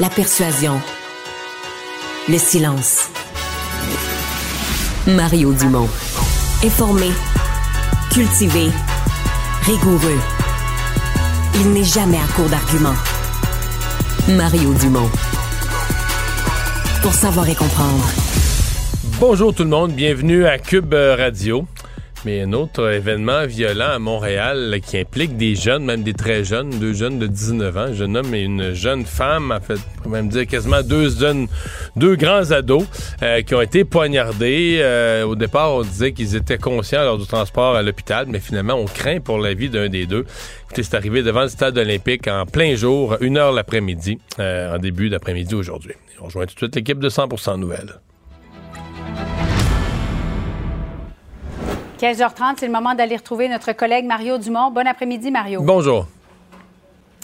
la 0.00 0.08
persuasion, 0.08 0.80
le 2.28 2.38
silence. 2.38 3.10
Mario 5.06 5.52
Dumont. 5.52 5.88
Informé, 6.64 7.10
cultivé, 8.10 8.70
rigoureux. 9.62 10.18
Il 11.56 11.72
n'est 11.72 11.84
jamais 11.84 12.16
à 12.16 12.26
court 12.34 12.48
d'arguments. 12.48 12.96
Mario 14.28 14.72
Dumont. 14.74 15.10
Pour 17.02 17.12
savoir 17.12 17.48
et 17.48 17.54
comprendre. 17.54 18.08
Bonjour 19.20 19.54
tout 19.54 19.64
le 19.64 19.70
monde, 19.70 19.92
bienvenue 19.92 20.46
à 20.46 20.58
Cube 20.58 20.94
Radio. 20.94 21.66
Mais 22.24 22.40
un 22.40 22.54
autre 22.54 22.90
événement 22.90 23.46
violent 23.46 23.90
à 23.90 23.98
Montréal 23.98 24.78
qui 24.86 24.96
implique 24.96 25.36
des 25.36 25.54
jeunes, 25.54 25.84
même 25.84 26.02
des 26.02 26.14
très 26.14 26.42
jeunes, 26.42 26.70
deux 26.70 26.94
jeunes 26.94 27.18
de 27.18 27.26
19 27.26 27.76
ans, 27.76 27.80
un 27.80 27.92
jeune 27.92 28.16
homme 28.16 28.34
et 28.34 28.40
une 28.40 28.72
jeune 28.72 29.04
femme, 29.04 29.52
en 29.52 29.60
fait, 29.60 29.78
on 30.06 30.08
même 30.08 30.28
dire 30.28 30.46
quasiment 30.46 30.82
deux 30.82 31.10
jeunes, 31.10 31.48
deux 31.96 32.16
grands 32.16 32.50
ados 32.50 32.86
euh, 33.22 33.42
qui 33.42 33.54
ont 33.54 33.60
été 33.60 33.84
poignardés. 33.84 34.78
Euh, 34.80 35.24
au 35.24 35.36
départ, 35.36 35.74
on 35.74 35.82
disait 35.82 36.12
qu'ils 36.12 36.34
étaient 36.34 36.56
conscients 36.56 37.02
lors 37.02 37.18
du 37.18 37.26
transport 37.26 37.76
à 37.76 37.82
l'hôpital, 37.82 38.26
mais 38.28 38.40
finalement, 38.40 38.74
on 38.74 38.86
craint 38.86 39.20
pour 39.20 39.38
la 39.38 39.52
vie 39.52 39.68
d'un 39.68 39.90
des 39.90 40.06
deux. 40.06 40.24
C'est 40.74 40.94
arrivé 40.94 41.22
devant 41.22 41.42
le 41.42 41.48
stade 41.48 41.76
olympique 41.76 42.26
en 42.26 42.46
plein 42.46 42.74
jour, 42.74 43.18
une 43.20 43.36
heure 43.36 43.52
l'après-midi, 43.52 44.18
euh, 44.38 44.74
en 44.74 44.78
début 44.78 45.10
d'après-midi 45.10 45.54
aujourd'hui. 45.54 45.92
On 46.20 46.24
rejoint 46.24 46.46
tout 46.46 46.54
de 46.54 46.58
suite 46.58 46.74
l'équipe 46.74 47.00
de 47.00 47.10
100% 47.10 47.58
Nouvelles. 47.58 48.00
15h30, 52.04 52.56
c'est 52.58 52.66
le 52.66 52.72
moment 52.72 52.94
d'aller 52.94 53.16
retrouver 53.16 53.48
notre 53.48 53.72
collègue 53.72 54.04
Mario 54.04 54.36
Dumont. 54.36 54.70
Bon 54.70 54.86
après-midi, 54.86 55.30
Mario. 55.30 55.62
Bonjour. 55.62 56.06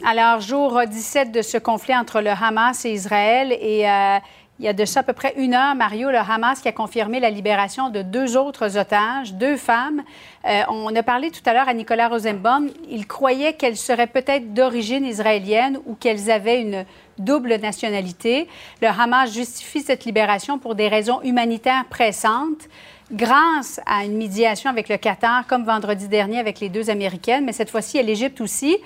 Alors, 0.06 0.40
jour 0.40 0.80
17 0.88 1.32
de 1.32 1.42
ce 1.42 1.58
conflit 1.58 1.94
entre 1.94 2.22
le 2.22 2.30
Hamas 2.30 2.86
et 2.86 2.92
Israël, 2.92 3.52
et 3.52 3.86
euh, 3.86 4.16
il 4.58 4.64
y 4.64 4.68
a 4.68 4.72
de 4.72 4.86
ça 4.86 5.00
à 5.00 5.02
peu 5.02 5.12
près 5.12 5.34
une 5.36 5.52
heure, 5.52 5.74
Mario, 5.74 6.10
le 6.10 6.16
Hamas 6.16 6.60
qui 6.60 6.68
a 6.68 6.72
confirmé 6.72 7.20
la 7.20 7.28
libération 7.28 7.90
de 7.90 8.00
deux 8.00 8.38
autres 8.38 8.78
otages, 8.78 9.34
deux 9.34 9.58
femmes. 9.58 10.02
Euh, 10.46 10.62
on 10.70 10.96
a 10.96 11.02
parlé 11.02 11.30
tout 11.30 11.42
à 11.44 11.52
l'heure 11.52 11.68
à 11.68 11.74
Nicolas 11.74 12.08
Rosenbaum. 12.08 12.70
Il 12.88 13.06
croyait 13.06 13.52
qu'elles 13.52 13.76
seraient 13.76 14.06
peut-être 14.06 14.54
d'origine 14.54 15.04
israélienne 15.04 15.78
ou 15.84 15.94
qu'elles 15.94 16.30
avaient 16.30 16.62
une 16.62 16.86
double 17.18 17.56
nationalité. 17.56 18.48
Le 18.80 18.88
Hamas 18.88 19.30
justifie 19.30 19.82
cette 19.82 20.06
libération 20.06 20.58
pour 20.58 20.74
des 20.74 20.88
raisons 20.88 21.20
humanitaires 21.20 21.84
pressantes 21.90 22.66
grâce 23.12 23.80
à 23.86 24.04
une 24.04 24.16
médiation 24.16 24.70
avec 24.70 24.88
le 24.88 24.96
Qatar, 24.96 25.46
comme 25.46 25.64
vendredi 25.64 26.08
dernier 26.08 26.38
avec 26.38 26.60
les 26.60 26.68
deux 26.68 26.90
Américaines, 26.90 27.44
mais 27.44 27.52
cette 27.52 27.70
fois-ci 27.70 27.98
à 27.98 28.02
l'Égypte 28.02 28.40
aussi. 28.40 28.78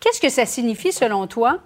Qu'est-ce 0.00 0.20
que 0.20 0.28
ça 0.28 0.46
signifie 0.46 0.92
selon 0.92 1.26
toi? 1.26 1.58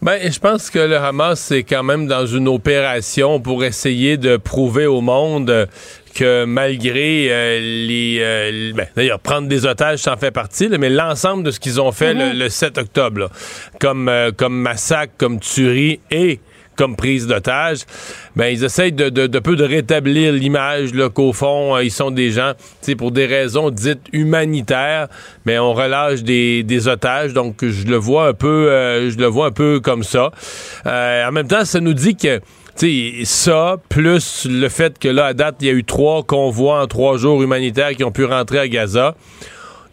Ben, 0.00 0.30
je 0.30 0.38
pense 0.38 0.70
que 0.70 0.78
le 0.78 0.96
Hamas 0.96 1.50
est 1.50 1.64
quand 1.64 1.82
même 1.82 2.06
dans 2.06 2.24
une 2.24 2.46
opération 2.46 3.40
pour 3.40 3.64
essayer 3.64 4.16
de 4.16 4.36
prouver 4.36 4.86
au 4.86 5.00
monde 5.00 5.68
que 6.14 6.44
malgré 6.44 7.26
euh, 7.30 7.58
les... 7.60 8.18
Euh, 8.20 8.72
ben, 8.74 8.86
D'ailleurs, 8.94 9.18
prendre 9.18 9.48
des 9.48 9.66
otages, 9.66 9.98
ça 9.98 10.14
en 10.14 10.16
fait 10.16 10.30
partie, 10.30 10.68
mais 10.68 10.88
l'ensemble 10.88 11.42
de 11.42 11.50
ce 11.50 11.58
qu'ils 11.58 11.80
ont 11.80 11.90
fait 11.90 12.14
le, 12.14 12.32
le, 12.32 12.48
7 12.48 12.78
octobre, 12.78 13.28
comme, 13.80 14.08
euh, 14.08 14.30
comme 14.30 14.56
massacre, 14.56 15.14
comme 15.18 15.40
tuerie 15.40 16.00
et 16.12 16.38
comme 16.78 16.96
prise 16.96 17.26
d'otage, 17.26 17.80
ben 18.36 18.46
ils 18.46 18.64
essayent 18.64 18.92
de, 18.92 19.08
de, 19.08 19.26
de 19.26 19.38
peu 19.40 19.56
de 19.56 19.64
rétablir 19.64 20.32
l'image 20.32 20.92
qu'au 21.12 21.32
fond 21.32 21.74
euh, 21.76 21.82
ils 21.82 21.90
sont 21.90 22.10
des 22.10 22.30
gens, 22.30 22.52
tu 22.82 22.96
pour 22.96 23.10
des 23.10 23.26
raisons 23.26 23.70
dites 23.70 24.06
humanitaires, 24.12 25.08
mais 25.44 25.58
on 25.58 25.74
relâche 25.74 26.22
des, 26.22 26.62
des 26.62 26.88
otages, 26.88 27.32
donc 27.32 27.64
je 27.64 27.86
le 27.86 27.96
vois 27.96 28.28
un 28.28 28.34
peu, 28.34 28.70
euh, 28.70 29.10
je 29.10 29.18
le 29.18 29.26
vois 29.26 29.46
un 29.46 29.50
peu 29.50 29.80
comme 29.80 30.04
ça. 30.04 30.30
Euh, 30.86 31.28
en 31.28 31.32
même 31.32 31.48
temps, 31.48 31.64
ça 31.64 31.80
nous 31.80 31.94
dit 31.94 32.16
que 32.16 32.40
sais, 32.78 33.24
ça, 33.24 33.76
plus 33.88 34.46
le 34.48 34.68
fait 34.68 34.98
que 34.98 35.08
là, 35.08 35.26
à 35.26 35.34
date, 35.34 35.56
il 35.60 35.66
y 35.66 35.70
a 35.70 35.72
eu 35.72 35.84
trois 35.84 36.22
convois 36.22 36.80
en 36.80 36.86
trois 36.86 37.16
jours 37.16 37.42
humanitaires 37.42 37.90
qui 37.90 38.04
ont 38.04 38.12
pu 38.12 38.24
rentrer 38.24 38.60
à 38.60 38.68
Gaza 38.68 39.16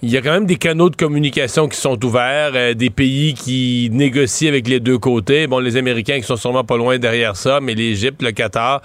il 0.05 0.11
y 0.11 0.17
a 0.17 0.21
quand 0.21 0.33
même 0.33 0.45
des 0.45 0.57
canaux 0.57 0.91
de 0.91 0.95
communication 0.95 1.67
qui 1.67 1.77
sont 1.77 2.03
ouverts, 2.05 2.51
euh, 2.53 2.75
des 2.75 2.91
pays 2.91 3.33
qui 3.33 3.89
négocient 3.91 4.49
avec 4.49 4.67
les 4.67 4.79
deux 4.79 4.99
côtés. 4.99 5.47
Bon, 5.47 5.57
les 5.57 5.77
Américains 5.77 6.17
qui 6.17 6.27
sont 6.27 6.35
sûrement 6.35 6.63
pas 6.63 6.77
loin 6.77 6.99
derrière 6.99 7.35
ça, 7.35 7.59
mais 7.59 7.73
l'Égypte, 7.73 8.21
le 8.21 8.31
Qatar. 8.31 8.83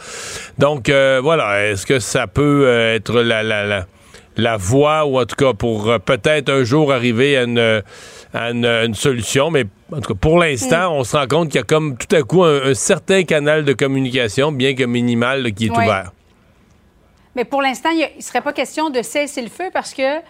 Donc, 0.57 0.89
euh, 0.89 1.21
voilà, 1.23 1.69
est-ce 1.69 1.85
que 1.85 1.99
ça 1.99 2.27
peut 2.27 2.63
euh, 2.65 2.97
être 2.97 3.21
la, 3.21 3.43
la, 3.43 3.67
la, 3.67 3.87
la, 4.39 4.57
voie, 4.57 5.05
ou 5.05 5.21
en 5.21 5.27
tout 5.27 5.37
cas 5.37 5.53
pour 5.53 5.95
peut-être 6.07 6.49
un 6.49 6.65
jour 6.65 6.91
arriver 6.91 7.37
à 7.37 7.43
une, 7.43 7.83
à 8.33 8.51
une, 8.51 8.95
solution, 8.95 9.51
mais 9.51 9.67
en 9.93 10.01
tout 10.01 10.15
cas, 10.15 10.19
pour 10.19 10.39
l'instant, 10.39 10.95
on 10.95 11.05
se 11.05 11.19
rend 11.19 11.27
compte 11.27 11.49
qu'il 11.49 11.59
y 11.59 11.63
a 11.63 11.65
comme 11.65 11.99
tout 11.99 12.17
à 12.17 12.23
coup 12.23 12.45
un, 12.45 12.73
certain 12.73 13.25
canal 13.25 13.67
de 13.67 13.75
communication, 13.75 14.53
bien 14.53 14.75
que 14.75 14.85
minimal, 14.85 15.53
qui 15.53 15.67
est 15.67 15.71
ouvert. 15.71 16.13
Mais 17.37 17.45
pour 17.45 17.61
l'instant, 17.61 17.91
il 17.91 18.09
ne 18.17 18.23
serait 18.23 18.41
pas 18.41 18.55
question 18.55 18.89
de 18.89 19.03
cesser 19.03 19.43
le 19.43 19.51
feu 19.51 19.69
parce 19.71 19.93
que 19.93 20.23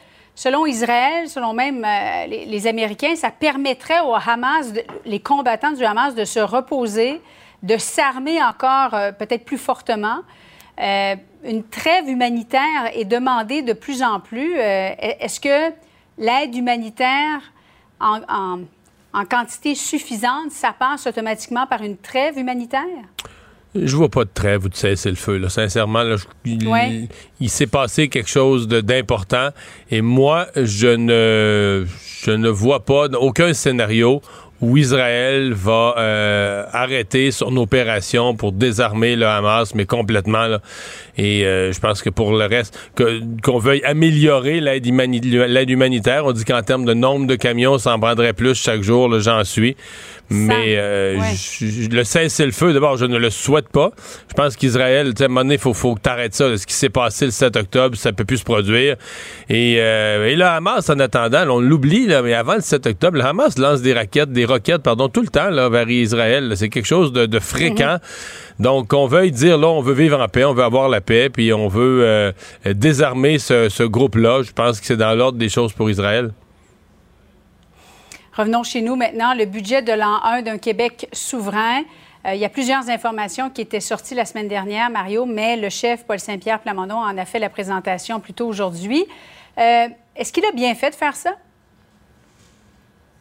Selon 0.43 0.65
Israël, 0.65 1.29
selon 1.29 1.53
même 1.53 1.85
euh, 1.85 2.27
les, 2.27 2.67
Américains, 2.67 3.15
ça 3.15 3.31
permettrait 3.31 4.01
au 4.01 4.15
Hamas, 4.15 4.73
les 5.05 5.21
combattants 5.21 5.73
du 5.73 5.85
Hamas, 5.85 6.15
de 6.15 6.25
se 6.25 6.41
reposer, 6.41 7.21
de 7.63 7.77
s'armer 7.77 8.43
encore 8.43 8.95
euh, 8.95 9.13
peut-être 9.13 9.45
plus 9.45 9.59
fortement. 9.59 10.21
Euh, 10.81 11.15
une 11.45 11.63
trêve 11.63 12.09
humanitaire 12.09 12.91
est 12.95 13.05
demandée 13.05 13.61
de 13.61 13.75
plus 13.75 14.03
en 14.03 14.19
plus. 14.19 14.55
Est-ce 14.57 15.41
que 15.41 15.75
l'aide 16.17 16.55
humanitaire 16.55 17.43
en, 18.01 18.61
en 19.13 19.25
quantité 19.27 19.75
suffisante, 19.75 20.53
ça 20.53 20.73
passe 20.73 21.07
automatiquement 21.07 21.67
par 21.67 21.83
une 21.83 21.99
trêve 21.99 22.39
humanitaire? 22.39 23.05
Je 23.75 23.95
vois 23.95 24.09
pas 24.09 24.25
de 24.25 24.31
trêve 24.33 24.65
ou 24.65 24.69
de 24.69 24.75
cesser 24.75 25.11
le 25.11 25.17
feu. 25.17 25.37
Là. 25.37 25.49
Sincèrement, 25.49 26.03
là, 26.03 26.17
il, 26.45 27.51
s'est 27.51 27.69
passé 27.69 28.09
quelque 28.09 28.29
chose 28.29 28.67
d'important. 28.67 29.51
Et 29.91 30.01
moi, 30.03 30.49
je 30.57 30.89
ne, 30.89 31.87
je 32.23 32.33
ne 32.33 32.49
vois 32.49 32.85
pas 32.85 33.07
aucun 33.21 33.53
scénario 33.55 34.23
où 34.61 34.77
Israël 34.77 35.55
va 35.55 35.95
euh, 35.97 36.65
arrêter 36.73 37.31
son 37.31 37.57
opération 37.57 38.35
pour 38.35 38.53
désarmer 38.53 39.17
le 39.17 39.27
Hamas, 39.27 39.75
mais 39.75 39.87
complètement. 39.87 40.47
Là. 40.47 40.61
Et 41.17 41.45
euh, 41.47 41.73
je 41.73 41.81
pense 41.81 42.03
que 42.03 42.11
pour 42.11 42.33
le 42.33 42.45
reste, 42.45 42.79
qu'on 43.43 43.59
veuille 43.59 43.83
améliorer 43.85 44.61
l'aide 44.61 44.87
humanitaire, 45.71 46.27
on 46.27 46.33
dit 46.33 46.45
qu'en 46.45 46.63
termes 46.63 46.85
de 46.85 46.95
nombre 46.95 47.27
de 47.27 47.37
camions, 47.37 47.79
ça 47.79 47.95
en 47.95 48.01
prendrait 48.01 48.35
plus 48.35 48.55
chaque 48.55 48.83
jour, 48.83 49.19
j'en 49.21 49.45
suis. 49.45 49.77
Mais 50.31 50.77
euh, 50.77 51.19
le 51.91 52.05
cesser 52.05 52.47
le 52.47 52.53
feu, 52.53 52.73
d'abord, 52.73 52.97
je 52.97 53.05
ne 53.05 53.19
le 53.19 53.31
souhaite 53.31 53.69
pas. 53.69 53.91
Je 54.29 54.35
pense 54.35 54.55
qu'Israël, 54.55 55.09
tu 55.09 55.19
sais, 55.19 55.23
à 55.25 55.27
un 55.27 55.29
moment 55.29 55.41
donné, 55.41 55.55
il 55.55 55.61
faut, 55.61 55.75
faut 55.75 55.97
que 55.97 56.03
tu 56.03 56.09
arrêtes 56.09 56.35
ça. 56.35 56.57
Ce 56.57 56.67
qui 56.67 56.75
s'est 56.75 56.89
passé 56.89 57.25
le 57.25 57.33
7 57.33 57.57
octobre, 57.57 57.97
ça 57.97 58.13
peut 58.13 58.25
plus 58.25 58.39
se 58.39 58.45
produire. 58.45 58.97
Et, 59.49 59.77
euh, 59.81 60.29
et 60.29 60.37
le 60.37 60.45
Hamas, 60.45 60.89
en 60.89 61.01
attendant, 61.01 61.45
on 61.49 61.59
l'oublie, 61.59 62.07
mais 62.23 62.35
avant 62.35 62.55
le 62.55 62.61
7 62.61 62.87
octobre, 62.87 63.19
le 63.19 63.25
Hamas 63.25 63.59
lance 63.59 63.83
des 63.83 63.93
raquettes, 63.93 64.31
des 64.31 64.45
roquettes, 64.45 64.83
pardon, 64.83 65.09
tout 65.09 65.23
le 65.23 65.29
temps 65.29 65.51
là, 65.51 65.69
vers 65.69 65.89
Israël. 65.91 66.53
C'est 66.55 66.69
quelque 66.69 66.87
chose 66.87 67.13
de, 67.13 67.41
fréquent. 67.41 67.95
Mhm. 67.95 68.65
Donc, 68.65 68.93
on 68.93 69.07
veut 69.07 69.31
dire, 69.31 69.59
là, 69.59 69.67
on 69.67 69.81
veut 69.81 69.95
vivre 69.95 70.21
en 70.21 70.29
paix, 70.29 70.45
on 70.45 70.55
veut 70.55 70.63
avoir 70.63 70.89
la 70.89 71.01
paix, 71.01 71.29
puis 71.29 71.53
on 71.53 71.67
veut 71.67 72.03
euh, 72.05 72.33
désarmer 72.67 73.39
ce, 73.39 73.69
ce 73.69 73.83
groupe-là. 73.83 74.43
Je 74.43 74.53
pense 74.53 74.79
que 74.79 74.87
c'est 74.87 74.97
dans 74.97 75.15
l'ordre 75.15 75.39
des 75.39 75.49
choses 75.49 75.73
pour 75.73 75.91
Israël. 75.91 76.31
Revenons 78.33 78.63
chez 78.63 78.81
nous 78.81 78.97
maintenant. 78.97 79.35
Le 79.35 79.45
budget 79.45 79.83
de 79.83 79.93
l'an 79.93 80.23
1 80.23 80.43
d'un 80.43 80.59
Québec 80.59 81.09
souverain. 81.13 81.83
il 82.27 82.37
y 82.37 82.45
a 82.45 82.49
plusieurs 82.49 82.89
informations 82.89 83.51
qui 83.51 83.61
étaient 83.61 83.81
sorties 83.81 84.15
la 84.15 84.25
semaine 84.25 84.49
dernière, 84.49 84.91
Mario, 84.91 85.27
mais 85.27 85.57
le 85.57 85.69
chef 85.69 86.05
Paul 86.05 86.21
Saint-Pierre 86.21 86.61
Plamondon 86.61 86.97
en 86.97 87.17
a 87.19 87.25
fait 87.25 87.39
la 87.39 87.49
présentation 87.49 88.21
plus 88.21 88.35
tôt 88.35 88.47
aujourd'hui. 88.47 89.05
Est-ce 89.57 90.33
qu'il 90.33 90.45
a 90.45 90.53
bien 90.53 90.75
fait 90.75 90.91
de 90.91 90.95
faire 90.95 91.17
ça? 91.17 91.35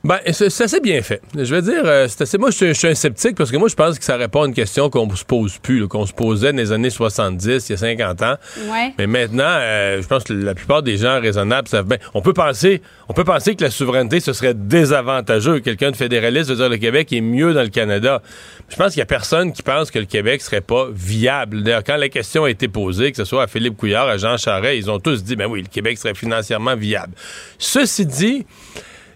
Ben, 0.01 0.17
c'est 0.31 0.61
assez 0.63 0.79
bien 0.79 1.01
fait. 1.01 1.21
Je 1.35 1.53
veux 1.53 1.61
dire, 1.61 1.81
euh, 1.83 2.07
c'est 2.07 2.21
assez. 2.21 2.37
Moi, 2.37 2.51
je 2.51 2.71
suis, 2.71 2.87
un 2.87 2.95
sceptique 2.95 3.35
parce 3.35 3.51
que 3.51 3.57
moi, 3.57 3.67
je 3.67 3.75
pense 3.75 3.99
que 3.99 4.05
ça 4.05 4.15
répond 4.15 4.43
à 4.43 4.47
une 4.47 4.53
question 4.53 4.89
qu'on 4.89 5.13
se 5.13 5.25
pose 5.25 5.57
plus, 5.57 5.89
qu'on 5.89 6.05
se 6.05 6.13
posait 6.13 6.53
dans 6.53 6.57
les 6.57 6.71
années 6.71 6.89
70, 6.89 7.67
il 7.67 7.71
y 7.71 7.75
a 7.75 7.77
50 7.77 8.21
ans. 8.21 8.35
Ouais. 8.71 8.93
Mais 8.97 9.07
maintenant, 9.07 9.43
euh, 9.45 10.01
je 10.01 10.07
pense 10.07 10.23
que 10.23 10.31
la 10.31 10.55
plupart 10.55 10.83
des 10.83 10.95
gens 10.95 11.19
raisonnables 11.19 11.67
savent 11.67 11.85
bien. 11.85 11.97
On 12.13 12.21
peut 12.21 12.31
penser, 12.31 12.81
on 13.09 13.13
peut 13.13 13.25
penser 13.25 13.55
que 13.55 13.63
la 13.65 13.69
souveraineté, 13.69 14.21
ce 14.21 14.31
serait 14.31 14.53
désavantageux. 14.53 15.59
Quelqu'un 15.59 15.91
de 15.91 15.97
fédéraliste 15.97 16.49
veut 16.49 16.55
dire 16.55 16.69
le 16.69 16.77
Québec 16.77 17.11
est 17.11 17.19
mieux 17.19 17.53
dans 17.53 17.63
le 17.63 17.67
Canada. 17.67 18.21
Je 18.69 18.77
pense 18.77 18.93
qu'il 18.93 18.99
y 18.99 19.03
a 19.03 19.05
personne 19.05 19.51
qui 19.51 19.63
pense 19.63 19.91
que 19.91 19.99
le 19.99 20.05
Québec 20.05 20.41
serait 20.41 20.61
pas 20.61 20.87
viable. 20.93 21.61
D'ailleurs, 21.61 21.83
quand 21.83 21.97
la 21.97 22.07
question 22.07 22.45
a 22.45 22.49
été 22.49 22.69
posée, 22.69 23.11
que 23.11 23.17
ce 23.17 23.25
soit 23.25 23.43
à 23.43 23.47
Philippe 23.47 23.75
Couillard, 23.75 24.07
à 24.07 24.15
Jean 24.15 24.37
Charest, 24.37 24.77
ils 24.77 24.89
ont 24.89 24.99
tous 24.99 25.25
dit, 25.25 25.35
ben 25.35 25.47
oui, 25.47 25.61
le 25.61 25.67
Québec 25.67 25.97
serait 25.97 26.13
financièrement 26.13 26.77
viable. 26.77 27.11
Ceci 27.57 28.05
dit, 28.05 28.45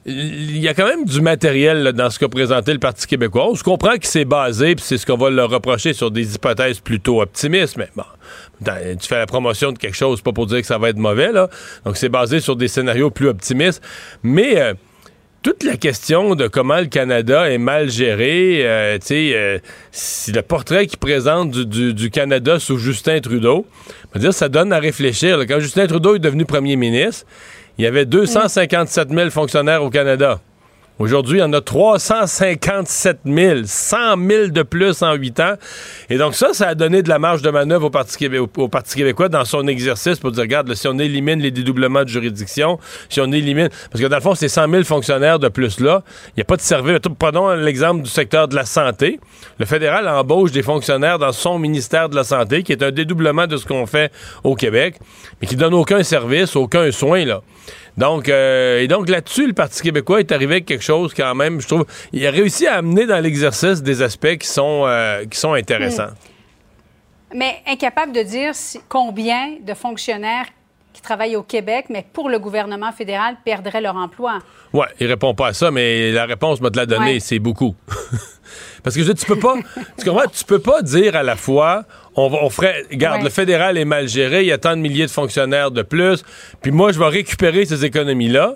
il 0.06 0.60
y 0.60 0.68
a 0.68 0.74
quand 0.74 0.88
même 0.88 1.06
du 1.06 1.22
matériel 1.22 1.94
dans 1.94 2.10
ce 2.10 2.20
qu'a 2.20 2.28
présenté 2.28 2.74
le 2.74 2.80
Parti 2.80 3.08
québécois. 3.08 3.48
On 3.50 3.56
se 3.56 3.64
comprend 3.64 3.94
qu'il 3.94 4.08
s'est 4.08 4.26
basé, 4.26 4.76
puis 4.76 4.84
c'est 4.86 4.98
ce 4.98 5.06
qu'on 5.06 5.18
va 5.18 5.30
leur 5.30 5.50
reprocher 5.50 5.94
sur 5.94 6.12
des 6.12 6.36
hypothèses 6.36 6.80
plutôt 6.80 7.22
optimistes, 7.22 7.78
mais 7.78 7.90
bon, 7.96 8.04
tu 8.66 9.08
fais 9.08 9.18
la 9.18 9.26
promotion 9.26 9.72
de 9.72 9.78
quelque 9.78 9.96
chose, 9.96 10.22
pas 10.22 10.34
pour 10.34 10.46
dire 10.46 10.60
que 10.60 10.68
ça 10.68 10.78
va 10.78 10.90
être 10.90 10.98
mauvais, 10.98 11.32
là. 11.32 11.50
Donc 11.86 11.96
c'est 11.96 12.10
basé 12.10 12.42
sur 12.42 12.56
des 12.56 12.68
scénarios 12.68 13.12
plus 13.12 13.30
optimistes. 13.30 13.82
Mais 14.24 14.60
euh, 14.60 14.74
toute 15.42 15.64
la 15.64 15.78
question 15.78 16.36
de 16.36 16.48
comment 16.48 16.80
le 16.80 16.88
Canada 16.88 17.50
est 17.50 17.58
mal 17.58 17.90
géré, 17.90 18.62
euh, 18.66 18.98
tu 18.98 19.08
sais, 19.08 19.32
euh, 19.34 19.60
si 19.92 20.32
le 20.32 20.42
portrait 20.42 20.88
qui 20.88 20.98
présente 20.98 21.52
du, 21.52 22.10
Canada 22.10 22.60
sous 22.60 22.78
Justin 22.78 23.20
Trudeau, 23.20 23.66
dire, 24.16 24.34
ça 24.34 24.50
donne 24.50 24.74
à 24.74 24.80
réfléchir. 24.80 25.40
Quand 25.48 25.60
Justin 25.60 25.88
Trudeau 25.88 26.16
est 26.16 26.20
devenu 26.20 26.46
premier 26.46 26.76
ministre, 26.76 27.26
il 27.78 27.84
y 27.84 27.88
avait 27.88 28.06
257 28.06 29.10
000 29.10 29.30
fonctionnaires 29.30 29.84
au 29.84 29.90
Canada. 29.90 30.40
Aujourd'hui, 31.00 31.40
il 31.40 31.42
y 31.42 31.44
en 31.44 31.52
a 31.54 31.60
357 31.60 33.22
000, 33.26 33.60
100 33.66 33.98
000 34.30 34.48
de 34.50 34.62
plus 34.62 35.02
en 35.02 35.14
8 35.16 35.40
ans. 35.40 35.54
Et 36.12 36.18
donc 36.18 36.36
ça, 36.36 36.54
ça 36.54 36.68
a 36.68 36.76
donné 36.76 37.02
de 37.02 37.10
la 37.10 37.18
marge 37.18 37.42
de 37.42 37.50
manœuvre 37.50 37.86
au 37.86 37.90
Parti, 37.90 38.96
québécois 38.96 39.28
dans 39.28 39.44
son 39.44 39.68
exercice 39.68 40.20
pour 40.20 40.32
dire, 40.32 40.44
regarde, 40.44 40.72
si 40.76 40.88
on 40.88 41.00
élimine 41.00 41.40
les 41.40 41.50
dédoublements 41.50 42.04
de 42.04 42.10
juridiction, 42.10 42.78
si 43.10 43.20
on 43.22 43.32
élimine... 43.32 43.70
Parce 43.92 44.04
que 44.04 44.08
dans 44.08 44.18
le 44.18 44.22
fond, 44.22 44.36
c'est 44.36 44.50
100 44.50 44.70
000 44.70 44.84
fonctionnaires 44.84 45.40
de 45.40 45.50
plus 45.50 45.80
là. 45.80 46.04
Il 46.28 46.34
n'y 46.38 46.42
a 46.42 46.46
pas 46.46 46.58
de 46.58 46.62
service. 46.62 47.00
Prenons 47.18 47.50
l'exemple 47.56 48.04
du 48.04 48.10
secteur 48.10 48.48
de 48.48 48.56
la 48.56 48.66
santé. 48.66 49.20
Le 49.58 49.66
fédéral 49.66 50.08
embauche 50.08 50.52
des 50.52 50.62
fonctionnaires 50.62 51.18
dans 51.18 51.32
son 51.32 51.58
ministère 51.58 52.08
de 52.08 52.16
la 52.16 52.24
Santé, 52.24 52.62
qui 52.62 52.72
est 52.72 52.84
un 52.84 52.92
dédoublement 52.92 53.48
de 53.48 53.58
ce 53.58 53.66
qu'on 53.66 53.88
fait 53.88 54.12
au 54.44 54.56
Québec, 54.56 55.00
mais 55.42 55.48
qui 55.48 55.56
donne 55.56 55.74
aucun 55.74 56.04
service, 56.04 56.56
aucun 56.56 56.92
soin, 56.92 57.26
là. 57.26 57.42
Donc, 57.98 58.28
euh, 58.30 58.82
et 58.82 58.88
donc 58.88 59.10
là-dessus, 59.10 59.48
le 59.48 59.54
Parti 59.54 59.82
québécois 59.82 60.20
est 60.20 60.32
arrivé 60.32 60.56
avec 60.56 60.66
quelque 60.66 60.84
chose 60.84 61.14
quand 61.14 61.36
même, 61.36 61.62
je 61.62 61.68
trouve. 61.68 61.86
Il 62.12 62.26
a 62.26 62.32
réussi 62.32 62.68
à 62.68 62.76
amener 62.76 63.06
dans 63.06 63.20
l'exercice 63.20 63.84
des 63.84 64.02
aspects 64.02 64.38
qui 64.38 64.48
sont, 64.48 64.84
euh, 64.86 65.26
qui 65.26 65.38
sont 65.38 65.54
intéressants. 65.54 66.08
Hmm. 66.08 67.36
Mais 67.36 67.62
incapable 67.68 68.12
de 68.12 68.22
dire 68.22 68.52
combien 68.90 69.56
de 69.62 69.74
fonctionnaires 69.74 70.46
qui 70.94 71.02
travaillent 71.02 71.36
au 71.36 71.44
Québec, 71.44 71.88
mais 71.90 72.06
pour 72.14 72.30
le 72.30 72.38
gouvernement 72.38 72.92
fédéral, 72.92 73.38
perdraient 73.44 73.82
leur 73.82 73.96
emploi. 73.96 74.40
Oui, 74.74 74.86
il 75.00 75.08
répond 75.08 75.34
pas 75.34 75.48
à 75.48 75.54
ça, 75.54 75.72
mais 75.72 76.12
la 76.12 76.26
réponse 76.26 76.62
m'a 76.62 76.70
de 76.70 76.78
la 76.78 76.86
donner, 76.86 77.20
c'est 77.20 77.40
beaucoup. 77.40 77.76
Parce 78.84 78.96
que 78.96 79.04
je, 79.04 79.12
tu 79.12 79.26
peux 79.26 79.40
pas, 79.40 79.56
tu 79.98 80.06
comprends, 80.06 80.28
tu 80.28 80.44
peux 80.44 80.60
pas 80.60 80.82
dire 80.82 81.16
à 81.16 81.24
la 81.24 81.36
fois, 81.36 81.86
on, 82.16 82.50
ferait, 82.50 82.86
regarde, 82.92 83.24
le 83.24 83.30
fédéral 83.30 83.78
est 83.78 83.86
mal 83.86 84.08
géré, 84.08 84.42
il 84.42 84.48
y 84.48 84.52
a 84.52 84.58
tant 84.58 84.76
de 84.76 84.82
milliers 84.82 85.06
de 85.06 85.12
fonctionnaires 85.12 85.72
de 85.72 85.82
plus, 85.82 86.24
puis 86.62 86.72
moi, 86.72 86.92
je 86.92 87.00
vais 87.00 87.08
récupérer 87.08 87.66
ces 87.66 87.86
économies-là, 87.86 88.56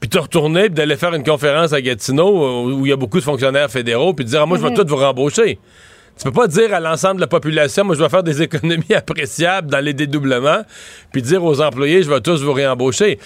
puis 0.00 0.10
te 0.10 0.18
retourner, 0.18 0.64
puis 0.64 0.74
d'aller 0.74 0.96
faire 0.96 1.14
une 1.14 1.24
conférence 1.24 1.72
à 1.72 1.80
Gatineau 1.80 2.70
où 2.70 2.86
il 2.86 2.90
y 2.90 2.92
a 2.92 2.96
beaucoup 2.96 3.18
de 3.18 3.24
fonctionnaires 3.24 3.70
fédéraux, 3.70 4.12
puis 4.12 4.24
dire, 4.24 4.42
ah, 4.42 4.46
moi, 4.46 4.58
je 4.58 4.62
vais 4.62 4.70
mhm. 4.70 4.76
tout 4.76 4.86
vous 4.86 4.96
rembaucher. 4.96 5.58
Tu 6.18 6.24
peux 6.24 6.32
pas 6.32 6.46
dire 6.46 6.72
à 6.72 6.80
l'ensemble 6.80 7.16
de 7.16 7.20
la 7.20 7.26
population, 7.26 7.84
moi, 7.84 7.94
je 7.94 8.02
vais 8.02 8.08
faire 8.08 8.22
des 8.22 8.42
économies 8.42 8.94
appréciables 8.94 9.70
dans 9.70 9.80
les 9.80 9.92
dédoublements, 9.92 10.62
puis 11.12 11.22
dire 11.22 11.44
aux 11.44 11.60
employés, 11.60 12.02
je 12.02 12.10
vais 12.10 12.20
tous 12.20 12.42
vous 12.42 12.52
réembaucher. 12.52 13.18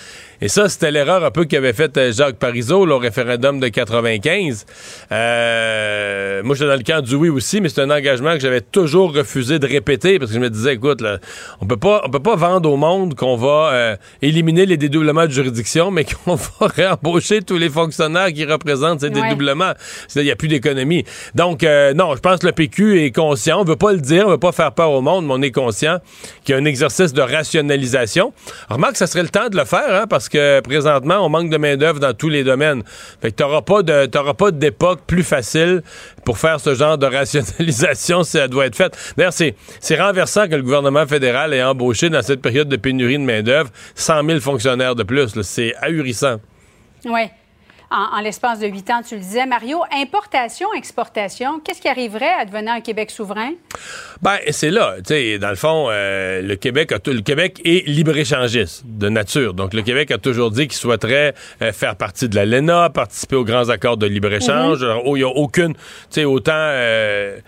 Et 0.42 0.48
ça, 0.48 0.68
c'était 0.68 0.90
l'erreur 0.90 1.22
un 1.22 1.30
peu 1.30 1.44
qu'avait 1.44 1.74
faite 1.74 1.98
euh, 1.98 2.12
Jacques 2.12 2.36
Parizeau 2.36 2.86
au 2.86 2.98
référendum 2.98 3.60
de 3.60 3.68
95. 3.68 4.64
Euh, 5.12 6.42
moi, 6.42 6.54
j'étais 6.54 6.68
dans 6.68 6.76
le 6.76 6.82
camp 6.82 7.04
du 7.04 7.14
oui 7.14 7.28
aussi, 7.28 7.60
mais 7.60 7.68
c'est 7.68 7.82
un 7.82 7.90
engagement 7.90 8.32
que 8.34 8.40
j'avais 8.40 8.62
toujours 8.62 9.14
refusé 9.14 9.58
de 9.58 9.66
répéter 9.66 10.18
parce 10.18 10.30
que 10.30 10.36
je 10.36 10.40
me 10.40 10.48
disais, 10.48 10.74
écoute, 10.74 11.02
là, 11.02 11.18
on 11.60 11.66
peut 11.66 11.76
pas, 11.76 12.00
on 12.06 12.10
peut 12.10 12.22
pas 12.22 12.36
vendre 12.36 12.70
au 12.70 12.76
monde 12.76 13.14
qu'on 13.14 13.36
va 13.36 13.70
euh, 13.72 13.96
éliminer 14.22 14.64
les 14.64 14.78
dédoublements 14.78 15.26
de 15.26 15.30
juridiction, 15.30 15.90
mais 15.90 16.04
qu'on 16.24 16.36
va 16.36 16.68
réembaucher 16.68 17.42
tous 17.42 17.58
les 17.58 17.68
fonctionnaires 17.68 18.32
qui 18.32 18.46
représentent 18.46 19.00
ces 19.00 19.10
dédoublements. 19.10 19.72
Il 20.16 20.22
n'y 20.22 20.30
a 20.30 20.36
plus 20.36 20.48
d'économie. 20.48 21.04
Donc, 21.34 21.64
euh, 21.64 21.92
non, 21.92 22.14
je 22.14 22.20
pense 22.20 22.40
que 22.40 22.46
le 22.46 22.52
PQ 22.52 23.04
est 23.04 23.14
conscient. 23.14 23.60
On 23.60 23.64
veut 23.64 23.76
pas 23.76 23.92
le 23.92 24.00
dire, 24.00 24.26
on 24.26 24.30
veut 24.30 24.38
pas 24.38 24.52
faire 24.52 24.72
peur 24.72 24.90
au 24.90 25.02
monde, 25.02 25.26
mais 25.26 25.34
on 25.34 25.42
est 25.42 25.52
conscient 25.52 25.98
qu'il 26.44 26.54
y 26.54 26.58
a 26.58 26.60
un 26.60 26.64
exercice 26.64 27.12
de 27.12 27.20
rationalisation. 27.20 28.32
Remarque, 28.70 28.96
ça 28.96 29.06
serait 29.06 29.22
le 29.22 29.28
temps 29.28 29.50
de 29.50 29.56
le 29.56 29.66
faire, 29.66 30.02
hein, 30.02 30.06
parce 30.08 30.29
que 30.30 30.60
présentement, 30.60 31.18
on 31.24 31.28
manque 31.28 31.50
de 31.50 31.56
main-d'œuvre 31.56 32.00
dans 32.00 32.14
tous 32.14 32.28
les 32.28 32.44
domaines. 32.44 32.82
Fait 33.20 33.30
que 33.30 33.36
t'auras 33.36 33.62
pas 33.62 33.82
pas 34.34 34.50
d'époque 34.50 35.00
plus 35.06 35.22
facile 35.22 35.82
pour 36.24 36.38
faire 36.38 36.60
ce 36.60 36.74
genre 36.74 36.98
de 36.98 37.06
rationalisation 37.06 38.22
si 38.24 38.32
ça 38.32 38.48
doit 38.48 38.66
être 38.66 38.76
fait. 38.76 38.96
D'ailleurs, 39.16 39.32
c'est, 39.32 39.54
renversant 40.00 40.48
que 40.48 40.54
le 40.54 40.62
gouvernement 40.62 41.06
fédéral 41.06 41.52
ait 41.52 41.62
embauché 41.62 42.08
dans 42.08 42.22
cette 42.22 42.40
période 42.40 42.68
de 42.68 42.76
pénurie 42.76 43.18
de 43.18 43.24
main-d'œuvre 43.24 43.70
100 43.94 44.24
000 44.24 44.40
fonctionnaires 44.40 44.94
de 44.94 45.02
plus. 45.02 45.40
C'est 45.42 45.74
ahurissant. 45.80 46.36
Oui 47.04 47.30
en, 47.90 48.20
l'espace 48.20 48.60
de 48.60 48.68
huit 48.68 48.88
ans, 48.90 49.02
tu 49.06 49.16
le 49.16 49.20
disais. 49.20 49.46
Mario, 49.46 49.80
importation, 49.92 50.68
exportation, 50.74 51.58
qu'est-ce 51.58 51.80
qui 51.80 51.88
arriverait 51.88 52.32
à 52.40 52.44
devenir 52.44 52.72
un 52.74 52.80
Québec 52.80 53.10
souverain? 53.10 53.52
Ben, 54.22 54.38
c'est 54.50 54.70
là. 54.70 54.96
Tu 54.98 55.06
sais, 55.06 55.38
dans 55.38 55.50
le 55.50 55.56
fond, 55.56 55.88
euh, 55.90 56.40
le, 56.40 56.54
Québec 56.54 56.92
le 57.06 57.20
Québec 57.20 57.60
est 57.64 57.86
libre-échangiste 57.88 58.84
de 58.86 59.08
nature. 59.08 59.54
Donc, 59.54 59.74
le 59.74 59.82
Québec 59.82 60.12
a 60.12 60.18
toujours 60.18 60.52
dit 60.52 60.68
qu'il 60.68 60.78
souhaiterait 60.78 61.34
euh, 61.62 61.72
faire 61.72 61.96
partie 61.96 62.28
de 62.28 62.36
la 62.36 62.46
LENA, 62.46 62.90
participer 62.90 63.34
aux 63.34 63.44
grands 63.44 63.68
accords 63.70 63.96
de 63.96 64.06
libre-échange. 64.06 64.84
Mhm. 64.84 65.00
Il 65.06 65.14
n'y 65.14 65.22
a 65.24 65.28
aucune, 65.28 65.74
tu 65.74 65.80
sais, 66.10 66.24
autant... 66.24 66.52
Euh, 66.54 67.38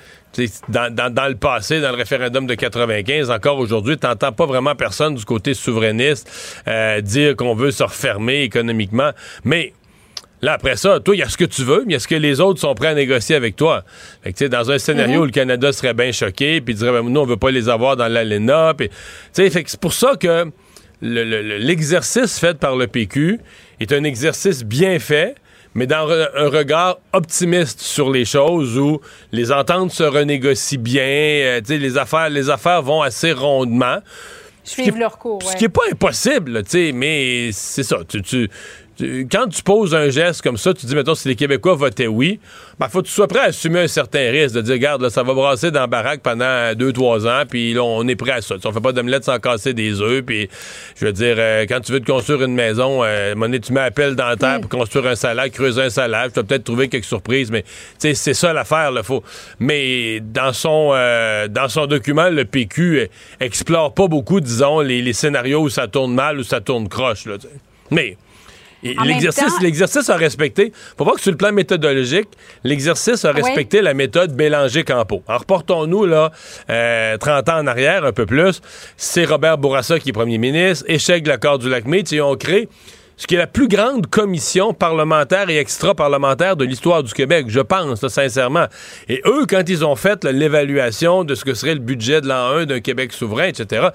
dans, 0.71 1.13
dans, 1.13 1.29
le 1.29 1.35
passé, 1.35 1.83
dans 1.83 1.91
le 1.91 1.97
référendum 1.97 2.47
de 2.47 2.55
95, 2.55 3.31
encore 3.31 3.59
aujourd'hui, 3.59 3.99
tu 3.99 4.07
n'entends 4.07 4.33
pas 4.33 4.47
vraiment 4.47 4.75
personne 4.75 5.15
du 5.15 5.27
côté 5.27 5.53
souverainiste 5.53 6.27
dire 7.03 7.37
qu'on 7.37 7.55
veut 7.55 7.71
se 7.71 7.83
refermer 7.83 8.41
économiquement. 8.41 9.11
Mais 9.45 9.75
Là, 10.43 10.55
après 10.55 10.77
ça, 10.77 10.99
toi, 10.99 11.15
il 11.15 11.21
y 11.21 11.23
a 11.23 11.29
ce 11.29 11.37
que 11.37 11.45
tu 11.45 11.63
veux, 11.63 11.85
mais 11.87 11.93
il 11.93 11.93
y 11.93 11.97
a 11.97 12.01
ce 12.01 12.09
que 12.09 12.17
les 12.17 12.41
autres 12.41 12.61
sont 12.61 12.75
prêts 12.75 12.89
à 12.89 12.95
négocier 12.95 13.37
avec 13.37 13.55
toi. 13.55 13.85
Fait 14.25 14.33
que, 14.33 14.45
dans 14.47 14.73
un 14.73 14.79
scénario 14.79 15.19
mhm. 15.19 15.23
où 15.23 15.25
le 15.27 15.31
Canada 15.31 15.73
serait 15.73 15.95
bien 15.95 16.11
choqué, 16.11 16.61
puis 16.61 16.75
dirait, 16.75 16.91
ben, 16.91 17.09
nous, 17.09 17.21
on 17.21 17.25
veut 17.25 17.37
pas 17.37 17.53
les 17.53 17.69
avoir 17.69 17.97
dans 17.97 18.09
l'ALENA. 18.09 18.75
C'est 19.33 19.81
pour 19.81 19.93
ça 19.93 20.17
que 20.17 20.51
l'exercice 21.01 22.41
fait 22.41 22.59
par 22.59 22.75
le 22.75 22.89
PQ 22.89 23.39
est 23.79 23.93
un 23.93 24.03
exercice 24.03 24.65
bien 24.65 24.99
fait, 24.99 25.37
mais 25.75 25.87
dans 25.87 26.11
un 26.11 26.49
regard 26.49 26.99
optimiste 27.13 27.81
sur 27.81 28.11
les 28.11 28.25
choses 28.25 28.77
où 28.77 29.01
les 29.31 29.53
ententes 29.53 29.93
se 29.93 30.03
renégocient 30.03 30.81
bien, 30.81 31.03
euh, 31.03 31.61
les, 31.69 31.97
affaires, 31.97 32.29
les 32.29 32.51
affaires 32.51 32.83
vont 32.83 33.01
assez 33.01 33.33
rondement. 33.33 33.99
Suivre 34.65 34.99
leur 34.99 35.19
cours. 35.19 35.43
Ce 35.43 35.57
qui 35.57 35.65
n'est 35.65 35.69
pas 35.71 35.83
impossible, 35.91 36.63
mais 36.95 37.51
c'est 37.53 37.83
ça. 37.83 37.99
tu, 38.07 38.49
quand 39.01 39.49
tu 39.49 39.63
poses 39.63 39.95
un 39.95 40.11
geste 40.11 40.43
comme 40.43 40.57
ça, 40.57 40.75
tu 40.75 40.87
dis, 40.87 40.95
mettons, 40.95 41.15
si 41.15 41.29
les 41.29 41.35
Québécois 41.35 41.75
votaient 41.75 42.07
oui, 42.07 42.39
il 42.43 42.77
ben, 42.79 42.89
faut 42.89 43.01
que 43.01 43.07
tu 43.07 43.13
sois 43.13 43.27
prêt 43.27 43.41
à 43.41 43.45
assumer 43.45 43.81
un 43.81 43.89
certain 43.89 44.31
risque, 44.31 44.55
de 44.55 44.61
dire, 44.61 44.75
regarde, 44.75 45.09
ça 45.09 45.23
va 45.23 45.33
brasser 45.35 45.71
dans 45.71 45.81
la 45.81 45.87
baraque 45.87 46.21
pendant 46.21 46.75
deux, 46.75 46.93
trois 46.93 47.27
ans, 47.27 47.43
puis 47.49 47.73
là, 47.73 47.83
on 47.83 48.07
est 48.07 48.17
prêt 48.17 48.33
à 48.33 48.43
ça. 48.43 48.57
On 48.65 48.73
fait 48.73 48.81
pas 48.81 48.93
d'omelette 48.93 49.25
sans 49.25 49.39
casser 49.39 49.73
des 49.73 50.01
œufs, 50.01 50.23
puis 50.23 50.49
je 50.97 51.07
veux 51.07 51.13
dire, 51.13 51.37
euh, 51.39 51.65
quand 51.69 51.81
tu 51.81 51.93
veux 51.93 52.01
te 52.01 52.11
construire 52.11 52.43
une 52.43 52.55
maison, 52.55 53.03
euh, 53.03 53.35
monnaie, 53.35 53.61
tu 53.61 53.73
mets 53.73 53.81
appel 53.81 54.15
dans 54.15 54.27
la 54.27 54.37
terre 54.37 54.61
pour 54.61 54.71
construire 54.71 55.07
un 55.07 55.15
salade, 55.15 55.51
creuser 55.53 55.83
un 55.83 55.91
salade, 55.91 56.33
tu 56.33 56.41
vas 56.41 56.45
peut-être 56.45 56.65
trouver 56.65 56.89
quelques 56.89 57.05
surprises, 57.05 57.51
mais 57.51 57.65
c'est 57.99 58.15
ça 58.15 58.53
l'affaire, 58.53 58.91
là, 58.93 59.03
faut. 59.03 59.23
Mais 59.59 60.21
dans 60.21 60.53
son, 60.53 60.91
euh, 60.93 61.49
dans 61.49 61.69
son 61.69 61.87
document, 61.87 62.29
le 62.29 62.45
PQ 62.45 63.09
explore 63.41 63.95
pas 63.95 64.07
beaucoup, 64.07 64.41
disons, 64.41 64.81
les, 64.81 65.13
scénarios 65.13 65.61
où 65.61 65.69
ça 65.69 65.89
tourne 65.89 66.15
mal 66.15 66.39
ou 66.39 66.43
ça 66.43 66.61
tourne 66.61 66.89
croche, 66.89 67.27
là, 67.27 67.37
Mais 67.91 68.17
L'exercice, 68.83 69.61
l'exercice 69.61 70.11
a 70.11 70.17
respecté. 70.17 70.73
Faut 70.99 71.05
voir 71.05 71.17
que 71.17 71.23
sur 71.23 71.31
le 71.31 71.37
plan 71.37 71.53
méthodologique, 71.53 72.29
l'exercice 72.65 73.25
a 73.25 73.33
respecté 73.33 73.81
la 73.81 73.95
méthode 73.95 74.35
Bélanger-Campo. 74.35 75.23
Alors, 75.29 75.41
reportons-nous 75.43 76.07
là 76.07 76.31
30 76.31 76.71
euh, 76.71 77.17
ans 77.53 77.61
en 77.61 77.67
arrière, 77.67 78.05
un 78.05 78.13
peu 78.13 78.27
plus. 78.27 78.61
C'est 78.97 79.25
Robert 79.25 79.59
Bourassa 79.59 79.99
qui 79.99 80.11
est 80.11 80.13
premier 80.13 80.39
ministre. 80.39 80.85
Échec 80.89 81.23
de 81.23 81.29
l'accord 81.29 81.59
du 81.59 81.69
lac 81.69 81.87
Mead. 81.87 82.11
Ils 82.11 82.23
ont 82.23 82.37
créé 82.37 82.69
ce 83.23 83.29
qui 83.29 83.37
est 83.37 83.39
la 83.39 83.47
plus 83.47 83.69
grande 83.69 84.09
commission 84.09 84.75
parlementaire 84.75 85.49
et 85.49 85.57
extra-parlementaire 85.57 86.57
de 86.57 86.65
l'histoire 86.65 87.05
du 87.05 87.13
Québec, 87.13 87.47
je 87.51 87.61
pense, 87.61 88.05
sincèrement. 88.09 88.67
Et 89.09 89.23
eux, 89.27 89.47
quand 89.49 89.63
ils 89.69 89.85
ont 89.85 89.95
fait 89.95 90.25
l'évaluation 90.25 91.23
de 91.23 91.37
ce 91.37 91.45
que 91.45 91.55
serait 91.55 91.75
le 91.75 91.81
budget 91.81 92.21
de 92.21 92.27
l'an 92.27 92.49
1 92.49 92.67
d'un 92.67 92.81
Québec 92.81 93.13
souverain, 93.13 93.45
etc., 93.45 93.91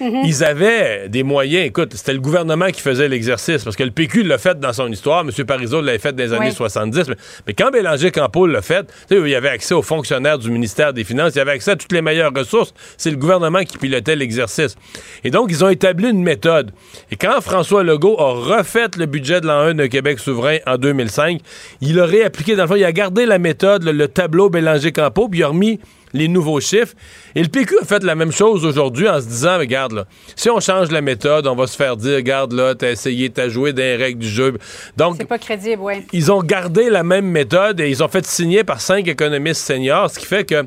mhm. 0.00 0.22
ils 0.24 0.42
avaient 0.42 1.10
des 1.10 1.24
moyens. 1.24 1.66
Écoute, 1.66 1.92
c'était 1.92 2.14
le 2.14 2.20
gouvernement 2.20 2.68
qui 2.68 2.80
faisait 2.80 3.06
l'exercice, 3.06 3.64
parce 3.64 3.76
que 3.76 3.82
le 3.82 3.90
PQ 3.90 4.22
l'a 4.22 4.38
fait 4.38 4.58
dans 4.58 4.72
son 4.72 4.90
histoire, 4.90 5.26
M. 5.28 5.44
Parizeau 5.44 5.82
l'avait 5.82 5.98
fait 5.98 6.16
dans 6.16 6.24
les 6.24 6.32
années 6.32 6.50
70, 6.50 7.10
mais, 7.46 7.52
quand 7.52 7.70
Bélanger 7.70 8.10
Campo 8.10 8.46
l'a 8.46 8.62
fait, 8.62 8.90
il 9.10 9.28
y 9.28 9.34
avait 9.34 9.50
accès 9.50 9.74
aux 9.74 9.82
fonctionnaires 9.82 10.38
du 10.38 10.50
ministère 10.50 10.94
des 10.94 11.04
Finances, 11.04 11.32
il 11.34 11.38
y 11.38 11.42
avait 11.42 11.52
accès 11.52 11.72
à 11.72 11.76
toutes 11.76 11.92
les 11.92 12.00
meilleures 12.00 12.32
ressources. 12.34 12.72
C'est 12.96 13.10
le 13.10 13.18
gouvernement 13.18 13.62
qui 13.62 13.76
pilotait 13.76 14.16
l'exercice. 14.16 14.74
Et 15.22 15.30
donc, 15.30 15.48
ils 15.50 15.62
ont 15.62 15.68
établi 15.68 16.08
une 16.08 16.22
méthode. 16.22 16.70
Et 17.10 17.16
quand 17.16 17.42
François 17.42 17.82
Legault 17.82 18.18
a 18.18 18.32
refait 18.32 18.69
le 18.74 19.06
budget 19.06 19.40
de 19.40 19.46
l'an 19.46 19.60
1 19.60 19.74
de 19.74 19.86
Québec 19.86 20.18
souverain 20.18 20.58
en 20.66 20.76
2005, 20.76 21.40
il 21.80 21.98
a 22.00 22.04
réappliqué, 22.04 22.56
dans 22.56 22.64
le 22.64 22.68
fond, 22.68 22.76
il 22.76 22.84
a 22.84 22.92
gardé 22.92 23.26
la 23.26 23.38
méthode, 23.38 23.84
le, 23.84 24.08
tableau 24.08 24.50
Bélanger-Campo, 24.50 25.28
puis 25.28 25.40
il 25.40 25.42
a 25.42 25.48
remis 25.48 25.80
les 26.12 26.28
nouveaux 26.28 26.60
chiffres. 26.60 26.94
Et 27.34 27.42
le 27.42 27.48
PQ 27.48 27.78
a 27.82 27.84
fait 27.84 28.02
la 28.02 28.14
même 28.14 28.32
chose 28.32 28.64
aujourd'hui 28.64 29.08
en 29.08 29.20
se 29.20 29.26
disant, 29.26 29.58
regarde, 29.58 29.92
là, 29.92 30.04
si 30.34 30.50
on 30.50 30.60
change 30.60 30.90
la 30.90 31.00
méthode, 31.00 31.46
on 31.46 31.54
va 31.54 31.66
se 31.66 31.76
faire 31.76 31.96
dire, 31.96 32.16
regarde, 32.16 32.52
là, 32.52 32.74
t'as 32.74 32.90
essayé, 32.90 33.30
t'as 33.30 33.48
joué 33.48 33.72
des 33.72 33.96
règles 33.96 34.20
du 34.20 34.28
jeu. 34.28 34.54
Donc, 34.96 35.16
c'est 35.18 35.24
pas 35.24 35.38
crédible, 35.38 35.82
oui. 35.82 35.94
Ils 36.12 36.32
ont 36.32 36.42
gardé 36.42 36.90
la 36.90 37.02
même 37.02 37.26
méthode 37.26 37.80
et 37.80 37.88
ils 37.88 38.02
ont 38.02 38.08
fait 38.08 38.26
signer 38.26 38.64
par 38.64 38.80
cinq 38.80 39.06
économistes 39.06 39.62
seniors, 39.62 40.10
ce 40.10 40.18
qui 40.18 40.26
fait 40.26 40.44
que, 40.44 40.64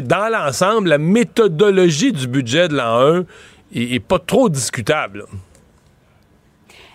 dans 0.00 0.30
l'ensemble, 0.30 0.88
la 0.88 0.98
méthodologie 0.98 2.12
du 2.12 2.26
budget 2.26 2.68
de 2.68 2.76
l'an 2.76 3.18
1 3.18 3.24
est, 3.74 4.00
pas 4.00 4.18
trop 4.18 4.48
discutable. 4.48 5.24